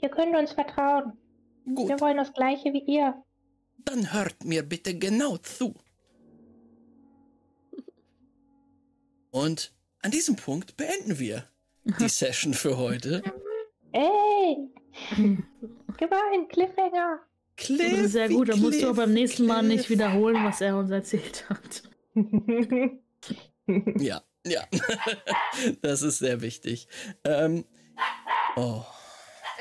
Ihr 0.01 0.09
könnt 0.09 0.35
uns 0.35 0.51
vertrauen. 0.53 1.13
Gut, 1.75 1.89
Wir 1.89 1.99
wollen 1.99 2.17
das 2.17 2.33
Gleiche 2.33 2.73
wie 2.73 2.79
ihr. 2.85 3.21
dann 3.85 4.13
hört 4.13 4.43
mir 4.43 4.63
bitte 4.63 4.97
genau 4.97 5.37
zu. 5.37 5.75
Und 9.31 9.73
an 10.01 10.11
diesem 10.11 10.35
Punkt 10.35 10.77
beenden 10.77 11.19
wir 11.19 11.45
die 11.99 12.09
Session 12.09 12.53
für 12.53 12.77
heute. 12.77 13.21
Ey! 13.91 14.69
Gemein, 15.97 16.47
Cliffhanger! 16.49 17.19
Cliff, 17.57 18.09
Sehr 18.11 18.29
gut, 18.29 18.49
dann 18.49 18.61
musst 18.61 18.81
du 18.81 18.87
aber 18.87 19.03
beim 19.03 19.13
nächsten 19.13 19.45
Mal 19.45 19.63
nicht 19.63 19.87
Cliff. 19.87 19.97
wiederholen, 19.97 20.43
was 20.45 20.61
er 20.61 20.77
uns 20.77 20.91
erzählt 20.91 21.45
hat. 21.49 21.83
Ja, 23.97 24.21
ja. 24.45 24.63
das 25.81 26.01
ist 26.01 26.19
sehr 26.19 26.41
wichtig. 26.41 26.87
Ähm, 27.25 27.65
oh. 28.55 28.81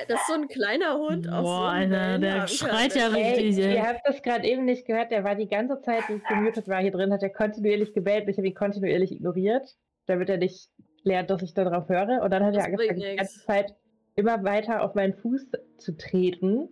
Das 0.06 0.20
ist 0.20 0.26
so 0.28 0.34
ein 0.34 0.48
kleiner 0.48 0.96
Hund 0.98 1.28
auf 1.28 1.38
so 1.38 1.42
Boah, 1.42 1.68
einem 1.70 1.92
Alter, 1.92 2.18
der 2.18 2.20
Wellenhaar. 2.20 2.48
schreit 2.48 2.94
ja 2.94 3.08
Ey, 3.08 3.22
richtig, 3.22 3.58
Ey, 3.64 3.74
ihr 3.74 3.82
habt 3.86 4.00
das 4.06 4.22
gerade 4.22 4.46
eben 4.46 4.64
nicht 4.64 4.86
gehört. 4.86 5.10
Der 5.10 5.24
war 5.24 5.34
die 5.34 5.48
ganze 5.48 5.80
Zeit, 5.80 6.08
wie 6.08 6.14
ich 6.14 6.24
gemutet 6.24 6.68
war, 6.68 6.80
hier 6.80 6.92
drin, 6.92 7.12
hat 7.12 7.22
er 7.22 7.30
kontinuierlich 7.30 7.92
gebellt 7.94 8.24
und 8.24 8.30
ich 8.30 8.36
habe 8.38 8.46
ihn 8.48 8.54
kontinuierlich 8.54 9.12
ignoriert, 9.12 9.76
damit 10.06 10.28
er 10.28 10.36
nicht 10.36 10.70
lernt, 11.02 11.30
dass 11.30 11.42
ich 11.42 11.54
darauf 11.54 11.88
höre. 11.88 12.22
Und 12.22 12.30
dann 12.30 12.44
hat 12.44 12.54
Das 12.54 12.64
er 12.66 12.72
angefangen, 12.72 13.00
die 13.00 13.16
ganze 13.16 13.44
Zeit 13.44 13.74
immer 14.14 14.42
weiter 14.44 14.82
auf 14.82 14.94
meinen 14.94 15.14
Fuß 15.14 15.46
zu 15.78 15.96
treten. 15.96 16.68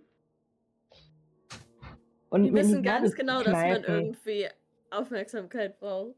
Und 2.29 2.43
Die 2.43 2.49
in 2.49 2.55
wissen 2.55 2.83
die 2.83 2.89
ganz 2.89 3.15
genau, 3.15 3.41
dass 3.41 3.53
man 3.53 3.83
irgendwie 3.83 4.47
Aufmerksamkeit 4.91 5.79
braucht. 5.79 6.15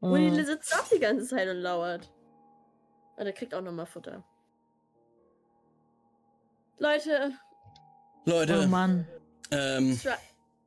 Und 0.00 0.18
die 0.20 0.30
Mhm. 0.30 0.44
sitzt 0.44 0.74
auch 0.74 0.88
die 0.88 0.98
ganze 0.98 1.26
Zeit 1.26 1.48
und 1.48 1.58
lauert. 1.58 2.10
Und 3.16 3.26
er 3.26 3.32
kriegt 3.32 3.54
auch 3.54 3.60
nochmal 3.60 3.86
Futter. 3.86 4.24
Leute, 6.82 7.30
Leute, 8.24 8.62
Oh 8.64 8.66
Mann. 8.66 9.06
ähm, 9.52 10.00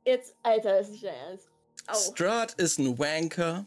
jetzt, 0.06 0.34
Alter, 0.42 0.78
das 0.78 0.86
ist 0.86 0.92
nicht 0.92 1.04
der 1.04 1.12
Ernst. 1.14 1.50
Au. 1.88 1.94
Strat 1.94 2.54
ist 2.54 2.78
ein 2.78 2.98
Wanker. 2.98 3.66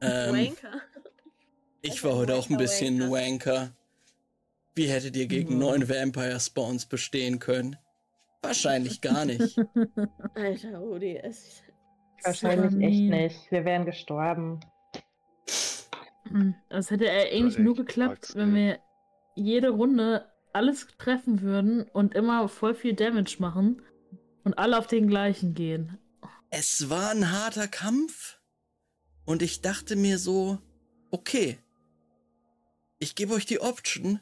Ähm, 0.00 0.34
Wanker. 0.34 0.80
ich 1.80 2.02
war 2.02 2.16
heute 2.16 2.34
auch 2.34 2.50
ein 2.50 2.56
bisschen 2.56 3.00
ein 3.00 3.08
Wanker. 3.12 3.70
Wie 4.74 4.88
hättet 4.88 5.14
ihr 5.16 5.28
gegen 5.28 5.54
Mhm. 5.54 5.60
neun 5.60 5.88
Vampire 5.88 6.40
Spawns 6.40 6.86
bestehen 6.86 7.38
können? 7.38 7.76
Wahrscheinlich 8.42 9.00
gar 9.00 9.24
nicht. 9.24 9.56
Alter, 10.34 10.78
Rudi, 10.78 11.16
es 11.18 11.38
ist. 11.46 11.62
Wahrscheinlich 12.24 12.72
So 12.72 12.78
echt 12.80 13.00
nicht. 13.00 13.50
Wir 13.52 13.64
wären 13.64 13.86
gestorben. 13.86 14.58
Hm, 16.26 16.56
Das 16.68 16.90
hätte 16.90 17.06
er 17.06 17.26
eigentlich 17.32 17.54
echt 17.54 17.58
nur 17.60 17.76
geklappt, 17.76 18.34
wenn 18.34 18.54
wir 18.56 18.80
jede 19.36 19.68
Runde 19.70 20.28
alles 20.54 20.86
treffen 20.98 21.42
würden 21.42 21.82
und 21.82 22.14
immer 22.14 22.48
voll 22.48 22.74
viel 22.74 22.94
Damage 22.94 23.36
machen 23.38 23.82
und 24.44 24.58
alle 24.58 24.78
auf 24.78 24.86
den 24.86 25.08
gleichen 25.08 25.54
gehen. 25.54 25.98
Es 26.50 26.88
war 26.88 27.10
ein 27.10 27.32
harter 27.32 27.66
Kampf 27.66 28.38
und 29.24 29.42
ich 29.42 29.60
dachte 29.62 29.96
mir 29.96 30.18
so, 30.18 30.58
okay, 31.10 31.58
ich 32.98 33.14
gebe 33.14 33.34
euch 33.34 33.46
die 33.46 33.60
Option, 33.60 34.20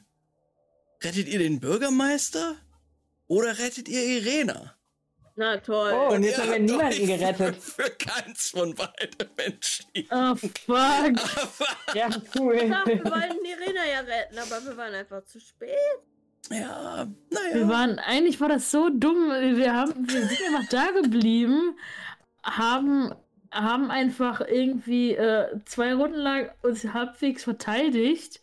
rettet 1.03 1.27
ihr 1.27 1.39
den 1.39 1.59
Bürgermeister 1.59 2.55
oder 3.27 3.59
rettet 3.59 3.87
ihr 3.87 4.03
Irena? 4.03 4.75
Na 5.35 5.57
toll. 5.57 5.91
Oh, 5.93 6.13
und 6.13 6.23
jetzt 6.23 6.37
haben 6.39 6.51
wir 6.51 6.59
niemanden 6.59 7.07
gerettet. 7.07 7.55
Für, 7.55 7.83
für 7.83 7.89
keins 7.91 8.49
von 8.51 8.75
beiden 8.75 9.37
entschieden. 9.37 10.07
Oh, 10.11 10.35
fuck. 10.35 10.69
Aber, 10.69 11.95
Ja, 11.95 12.09
cool. 12.37 12.55
Ja, 12.55 12.83
wir 12.85 13.03
wollten 13.03 13.43
Irena 13.43 13.85
ja 13.85 13.99
retten, 14.01 14.37
aber 14.37 14.63
wir 14.63 14.77
waren 14.77 14.93
einfach 14.93 15.25
zu 15.25 15.39
spät. 15.39 15.75
Ja, 16.49 17.07
Wir 17.29 17.55
naja. 17.55 17.69
waren, 17.69 17.99
eigentlich 17.99 18.39
war 18.41 18.49
das 18.49 18.71
so 18.71 18.89
dumm. 18.89 19.29
Wir, 19.29 19.73
haben, 19.73 20.07
wir 20.09 20.27
sind 20.27 20.39
einfach 20.47 20.69
da 20.69 20.91
geblieben, 21.01 21.75
haben, 22.43 23.13
haben 23.51 23.89
einfach 23.91 24.41
irgendwie 24.41 25.13
äh, 25.13 25.59
zwei 25.65 25.93
Runden 25.93 26.17
lang 26.17 26.49
uns 26.61 26.83
halbwegs 26.93 27.43
verteidigt 27.43 28.41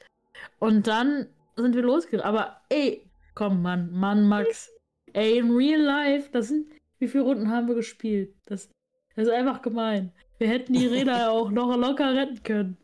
und 0.59 0.87
dann 0.87 1.27
sind 1.57 1.75
wir 1.75 1.83
losgegangen. 1.83 2.25
Aber 2.25 2.61
ey, 2.69 3.07
komm, 3.35 3.63
Mann, 3.63 3.91
Mann, 3.93 4.27
Max. 4.27 4.71
Ey, 5.13 5.39
in 5.39 5.51
real 5.51 5.81
life, 5.81 6.31
das 6.33 6.49
sind, 6.49 6.71
wie 6.99 7.09
viele 7.09 7.25
Runden 7.25 7.51
haben 7.51 7.69
wir 7.69 7.75
gespielt? 7.75 8.35
Das, 8.47 8.71
das 9.17 9.27
ist 9.27 9.33
einfach 9.33 9.61
gemein. 9.61 10.13
Wir 10.39 10.49
hätten 10.49 10.73
die 10.73 10.87
Räder 10.87 11.31
auch 11.33 11.51
noch 11.51 11.77
locker 11.77 12.15
retten 12.15 12.43
können. 12.43 12.77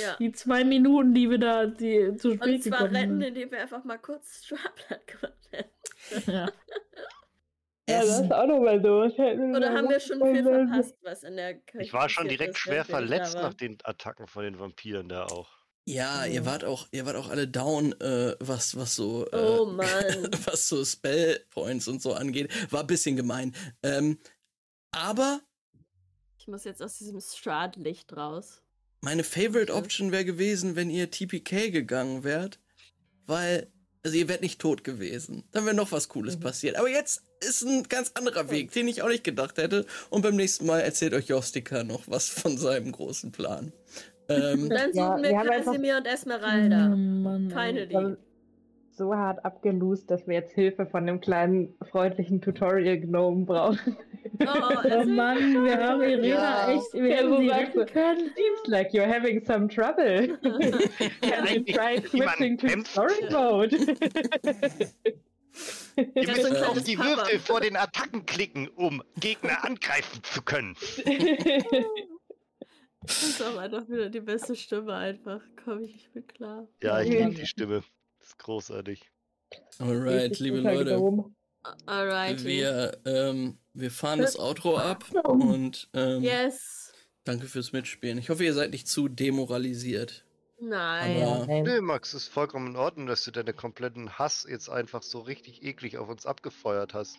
Ja. 0.00 0.16
Die 0.18 0.32
zwei 0.32 0.64
Minuten, 0.64 1.14
die 1.14 1.30
wir 1.30 1.38
da 1.38 1.66
die, 1.66 2.16
zu 2.16 2.34
spät 2.34 2.42
Und 2.42 2.62
zwar 2.64 2.78
gekommen 2.78 2.96
retten, 2.96 3.20
sind. 3.20 3.22
indem 3.28 3.50
wir 3.50 3.60
einfach 3.62 3.84
mal 3.84 3.98
kurz 3.98 4.44
Straplat 4.44 5.06
gemacht 5.06 5.48
hätten. 5.50 6.30
Ja. 6.30 6.48
Ja, 7.88 8.00
das 8.00 8.20
ist 8.20 8.32
auch 8.32 8.46
nochmal 8.46 8.82
so. 8.82 9.02
Oder 9.02 9.72
haben 9.72 9.88
wir 9.88 10.00
schon 10.00 10.20
viel 10.20 10.42
verpasst, 10.42 10.96
was 11.02 11.22
in 11.22 11.36
der 11.36 11.54
Kirche 11.54 11.84
Ich 11.86 11.92
war 11.92 12.08
schon 12.08 12.26
direkt 12.26 12.58
schwer 12.58 12.84
verletzt 12.84 13.34
nach 13.36 13.54
den 13.54 13.78
Attacken 13.84 14.26
von 14.26 14.42
den 14.42 14.58
Vampiren 14.58 15.08
da 15.08 15.26
auch. 15.26 15.48
Ja, 15.88 16.26
ihr 16.26 16.44
wart 16.44 16.64
auch, 16.64 16.88
ihr 16.90 17.06
wart 17.06 17.14
auch 17.14 17.28
alle 17.28 17.46
down, 17.46 17.92
äh, 18.00 18.34
was, 18.40 18.76
was 18.76 18.96
so, 18.96 19.24
äh, 19.30 19.36
Oh 19.36 19.66
Mann. 19.66 19.84
was 20.46 20.66
so 20.66 20.84
Spell 20.84 21.44
Points 21.50 21.86
und 21.86 22.02
so 22.02 22.12
angeht. 22.14 22.50
War 22.72 22.80
ein 22.80 22.88
bisschen 22.88 23.14
gemein. 23.14 23.54
Ähm, 23.84 24.18
aber 24.90 25.40
Ich 26.38 26.48
muss 26.48 26.64
jetzt 26.64 26.82
aus 26.82 26.98
diesem 26.98 27.20
Strahlicht 27.20 28.16
raus. 28.16 28.64
Meine 29.00 29.24
Favorite. 29.24 29.72
Option 29.74 30.12
wäre 30.12 30.24
gewesen, 30.24 30.76
wenn 30.76 30.90
ihr 30.90 31.10
TPK 31.10 31.70
gegangen 31.70 32.24
wärt, 32.24 32.58
weil, 33.26 33.68
also 34.02 34.16
ihr 34.16 34.28
wärt 34.28 34.42
nicht 34.42 34.60
tot 34.60 34.84
gewesen. 34.84 35.44
Dann 35.52 35.64
wäre 35.64 35.74
noch 35.76 35.92
was 35.92 36.08
Cooles 36.08 36.38
passiert. 36.38 36.76
Aber 36.76 36.88
jetzt 36.88 37.22
ist 37.46 37.62
ein 37.62 37.82
ganz 37.84 38.12
anderer 38.14 38.50
Weg, 38.50 38.72
den 38.72 38.88
ich 38.88 39.02
auch 39.02 39.08
nicht 39.08 39.24
gedacht 39.24 39.58
hätte. 39.58 39.86
Und 40.10 40.22
beim 40.22 40.36
nächsten 40.36 40.66
Mal 40.66 40.80
erzählt 40.80 41.14
euch 41.14 41.26
Jostika 41.28 41.84
noch 41.84 42.02
was 42.06 42.28
von 42.28 42.56
seinem 42.58 42.92
großen 42.92 43.32
Plan. 43.32 43.72
Ähm, 44.28 44.68
Dann 44.70 44.92
Ja, 44.94 45.08
suchen 45.12 45.22
wir 45.22 45.30
wir 45.30 45.40
einfach- 45.40 45.64
Casimir 45.66 45.96
und 45.98 46.06
Esmeralda. 46.06 46.86
Oh 46.92 46.96
Mann. 46.96 47.50
Finally. 47.50 48.16
So 48.96 49.14
hart 49.14 49.44
abgelost, 49.44 50.10
dass 50.10 50.26
wir 50.26 50.34
jetzt 50.36 50.54
Hilfe 50.54 50.86
von 50.86 51.06
dem 51.06 51.20
kleinen 51.20 51.74
freundlichen 51.90 52.40
Tutorial-Gnome 52.40 53.44
brauchen. 53.44 53.96
Oh, 54.40 54.44
Oh 54.46 54.46
also, 54.82 55.10
Mann, 55.10 55.64
wir 55.64 55.76
haben 55.76 56.00
Irena 56.02 56.26
Ja. 56.26 56.72
echt, 56.72 56.94
wir 56.94 57.06
Ja, 57.08 57.16
hätten 57.16 57.36
sie 57.36 57.48
sagst 57.48 57.76
retten 57.76 57.92
können. 57.92 58.32
Seems 58.34 58.66
like 58.66 58.92
you're 58.94 59.06
having 59.06 59.44
some 59.44 59.68
trouble. 59.68 60.38
Can 61.20 61.46
you 61.46 61.64
try 61.74 62.00
switching 62.08 62.56
to 62.56 62.68
story 62.84 63.28
mode? 63.30 63.72
Wir 65.96 66.26
müssen 66.28 66.56
auf 66.56 66.62
kleines 66.62 66.84
die 66.84 66.96
Papa. 66.96 67.08
Würfel 67.18 67.38
vor 67.38 67.60
den 67.60 67.76
Attacken 67.76 68.24
klicken, 68.26 68.68
um 68.68 69.02
Gegner 69.20 69.62
angreifen 69.64 70.22
zu 70.22 70.40
können. 70.42 70.74
das 73.02 73.22
ist 73.22 73.42
auch 73.42 73.56
einfach 73.58 73.88
wieder 73.88 74.08
die 74.10 74.20
beste 74.20 74.54
Stimme 74.56 74.94
einfach. 74.94 75.40
Komm 75.64 75.82
ich 75.82 75.92
nicht 75.94 76.14
mit 76.14 76.34
klar. 76.34 76.66
Ja, 76.82 77.00
ich 77.02 77.10
liebe 77.10 77.30
die 77.34 77.46
Stimme. 77.46 77.82
Das 78.26 78.32
ist 78.32 78.38
großartig. 78.40 79.08
alright, 79.78 80.36
liebe 80.40 80.56
guter 80.58 80.74
Leute. 80.74 81.24
Alright. 81.86 82.42
Wir, 82.44 82.98
ähm, 83.04 83.56
wir 83.72 83.92
fahren 83.92 84.18
das 84.20 84.36
Outro 84.36 84.76
ab 84.78 85.04
und 85.24 85.88
ähm, 85.94 86.24
Yes. 86.24 86.92
danke 87.22 87.46
fürs 87.46 87.70
Mitspielen. 87.70 88.18
Ich 88.18 88.28
hoffe, 88.28 88.44
ihr 88.44 88.52
seid 88.52 88.72
nicht 88.72 88.88
zu 88.88 89.06
demoralisiert. 89.06 90.24
Nein. 90.60 91.22
Aber-. 91.22 91.46
Nö, 91.46 91.80
Max, 91.82 92.14
ist 92.14 92.26
vollkommen 92.26 92.70
in 92.70 92.76
Ordnung, 92.76 93.06
dass 93.06 93.22
du 93.22 93.30
deinen 93.30 93.54
kompletten 93.54 94.18
Hass 94.18 94.44
jetzt 94.48 94.68
einfach 94.70 95.04
so 95.04 95.20
richtig 95.20 95.62
eklig 95.62 95.96
auf 95.96 96.08
uns 96.08 96.26
abgefeuert 96.26 96.94
hast. 96.94 97.18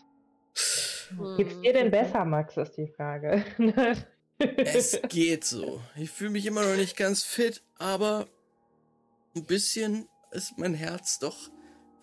Geht's 1.37 1.61
dir 1.61 1.71
denn 1.71 1.89
besser, 1.89 2.25
Max, 2.25 2.57
ist 2.57 2.75
die 2.75 2.87
Frage. 2.87 3.45
Es 4.39 4.99
geht 5.09 5.45
so. 5.45 5.81
Ich 5.95 6.11
fühle 6.11 6.29
mich 6.31 6.45
immer 6.45 6.63
noch 6.63 6.75
nicht 6.75 6.95
ganz 6.95 7.23
fit, 7.23 7.63
aber 7.79 8.27
ein 9.35 9.45
bisschen 9.45 10.07
ist 10.31 10.57
mein 10.57 10.73
Herz 10.73 11.19
doch 11.19 11.49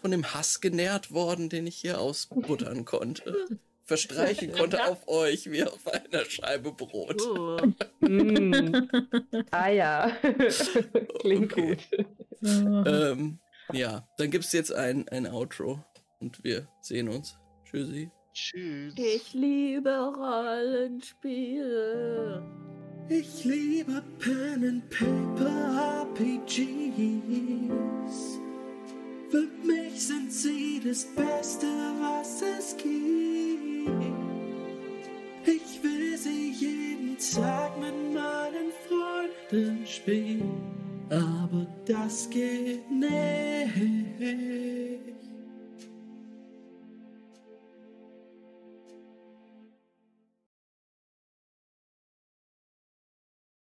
von 0.01 0.11
dem 0.11 0.35
Hass 0.35 0.61
genährt 0.61 1.13
worden, 1.13 1.49
den 1.49 1.67
ich 1.67 1.77
hier 1.77 1.99
ausbuttern 2.01 2.85
konnte. 2.85 3.59
Verstreichen 3.87 4.53
konnte 4.53 4.83
auf 4.87 5.07
euch 5.09 5.51
wie 5.51 5.63
auf 5.63 5.87
einer 5.87 6.25
Scheibe 6.25 6.73
Brot. 6.73 7.21
Oh. 7.23 7.57
Mm. 8.01 8.89
Ah 9.51 9.69
ja. 9.69 10.11
Klingt 11.21 11.53
Okay. 11.55 11.77
gut. 11.77 11.79
Oh. 12.43 12.85
Ähm, 12.87 13.39
ja, 13.73 14.07
dann 14.19 14.31
gibt's 14.31 14.53
jetzt 14.53 14.75
ein, 14.75 15.09
ein 15.09 15.27
Outro 15.27 15.83
und 16.21 16.45
wir 16.45 16.69
sehen 16.83 17.09
uns. 17.09 17.39
Tschüssi. 17.65 18.11
Tschüss. 18.35 18.93
Ich 18.97 19.33
liebe 19.33 20.13
Rollenspiele. 20.19 22.43
Ich 23.09 23.45
liebe 23.45 24.03
Pen 24.19 24.65
and 24.67 24.89
Paper 24.89 26.07
RPGs. 26.17 26.79
Für 29.29 29.47
mich 29.63 30.07
sind 30.07 30.33
sie 30.33 30.81
das 30.83 31.05
Beste, 31.15 31.67
was 32.01 32.41
es 32.41 32.75
gibt. 32.79 32.89
Ich 35.45 35.83
will 35.83 36.17
sie 36.17 36.53
jeden 36.53 37.19
Tag 37.19 37.79
mit 37.79 38.15
meinen 38.15 38.73
Freunden 38.89 39.87
spielen, 39.87 40.63
aber 41.11 41.67
das 41.85 42.31
geht 42.31 42.91
nicht. 42.91 44.15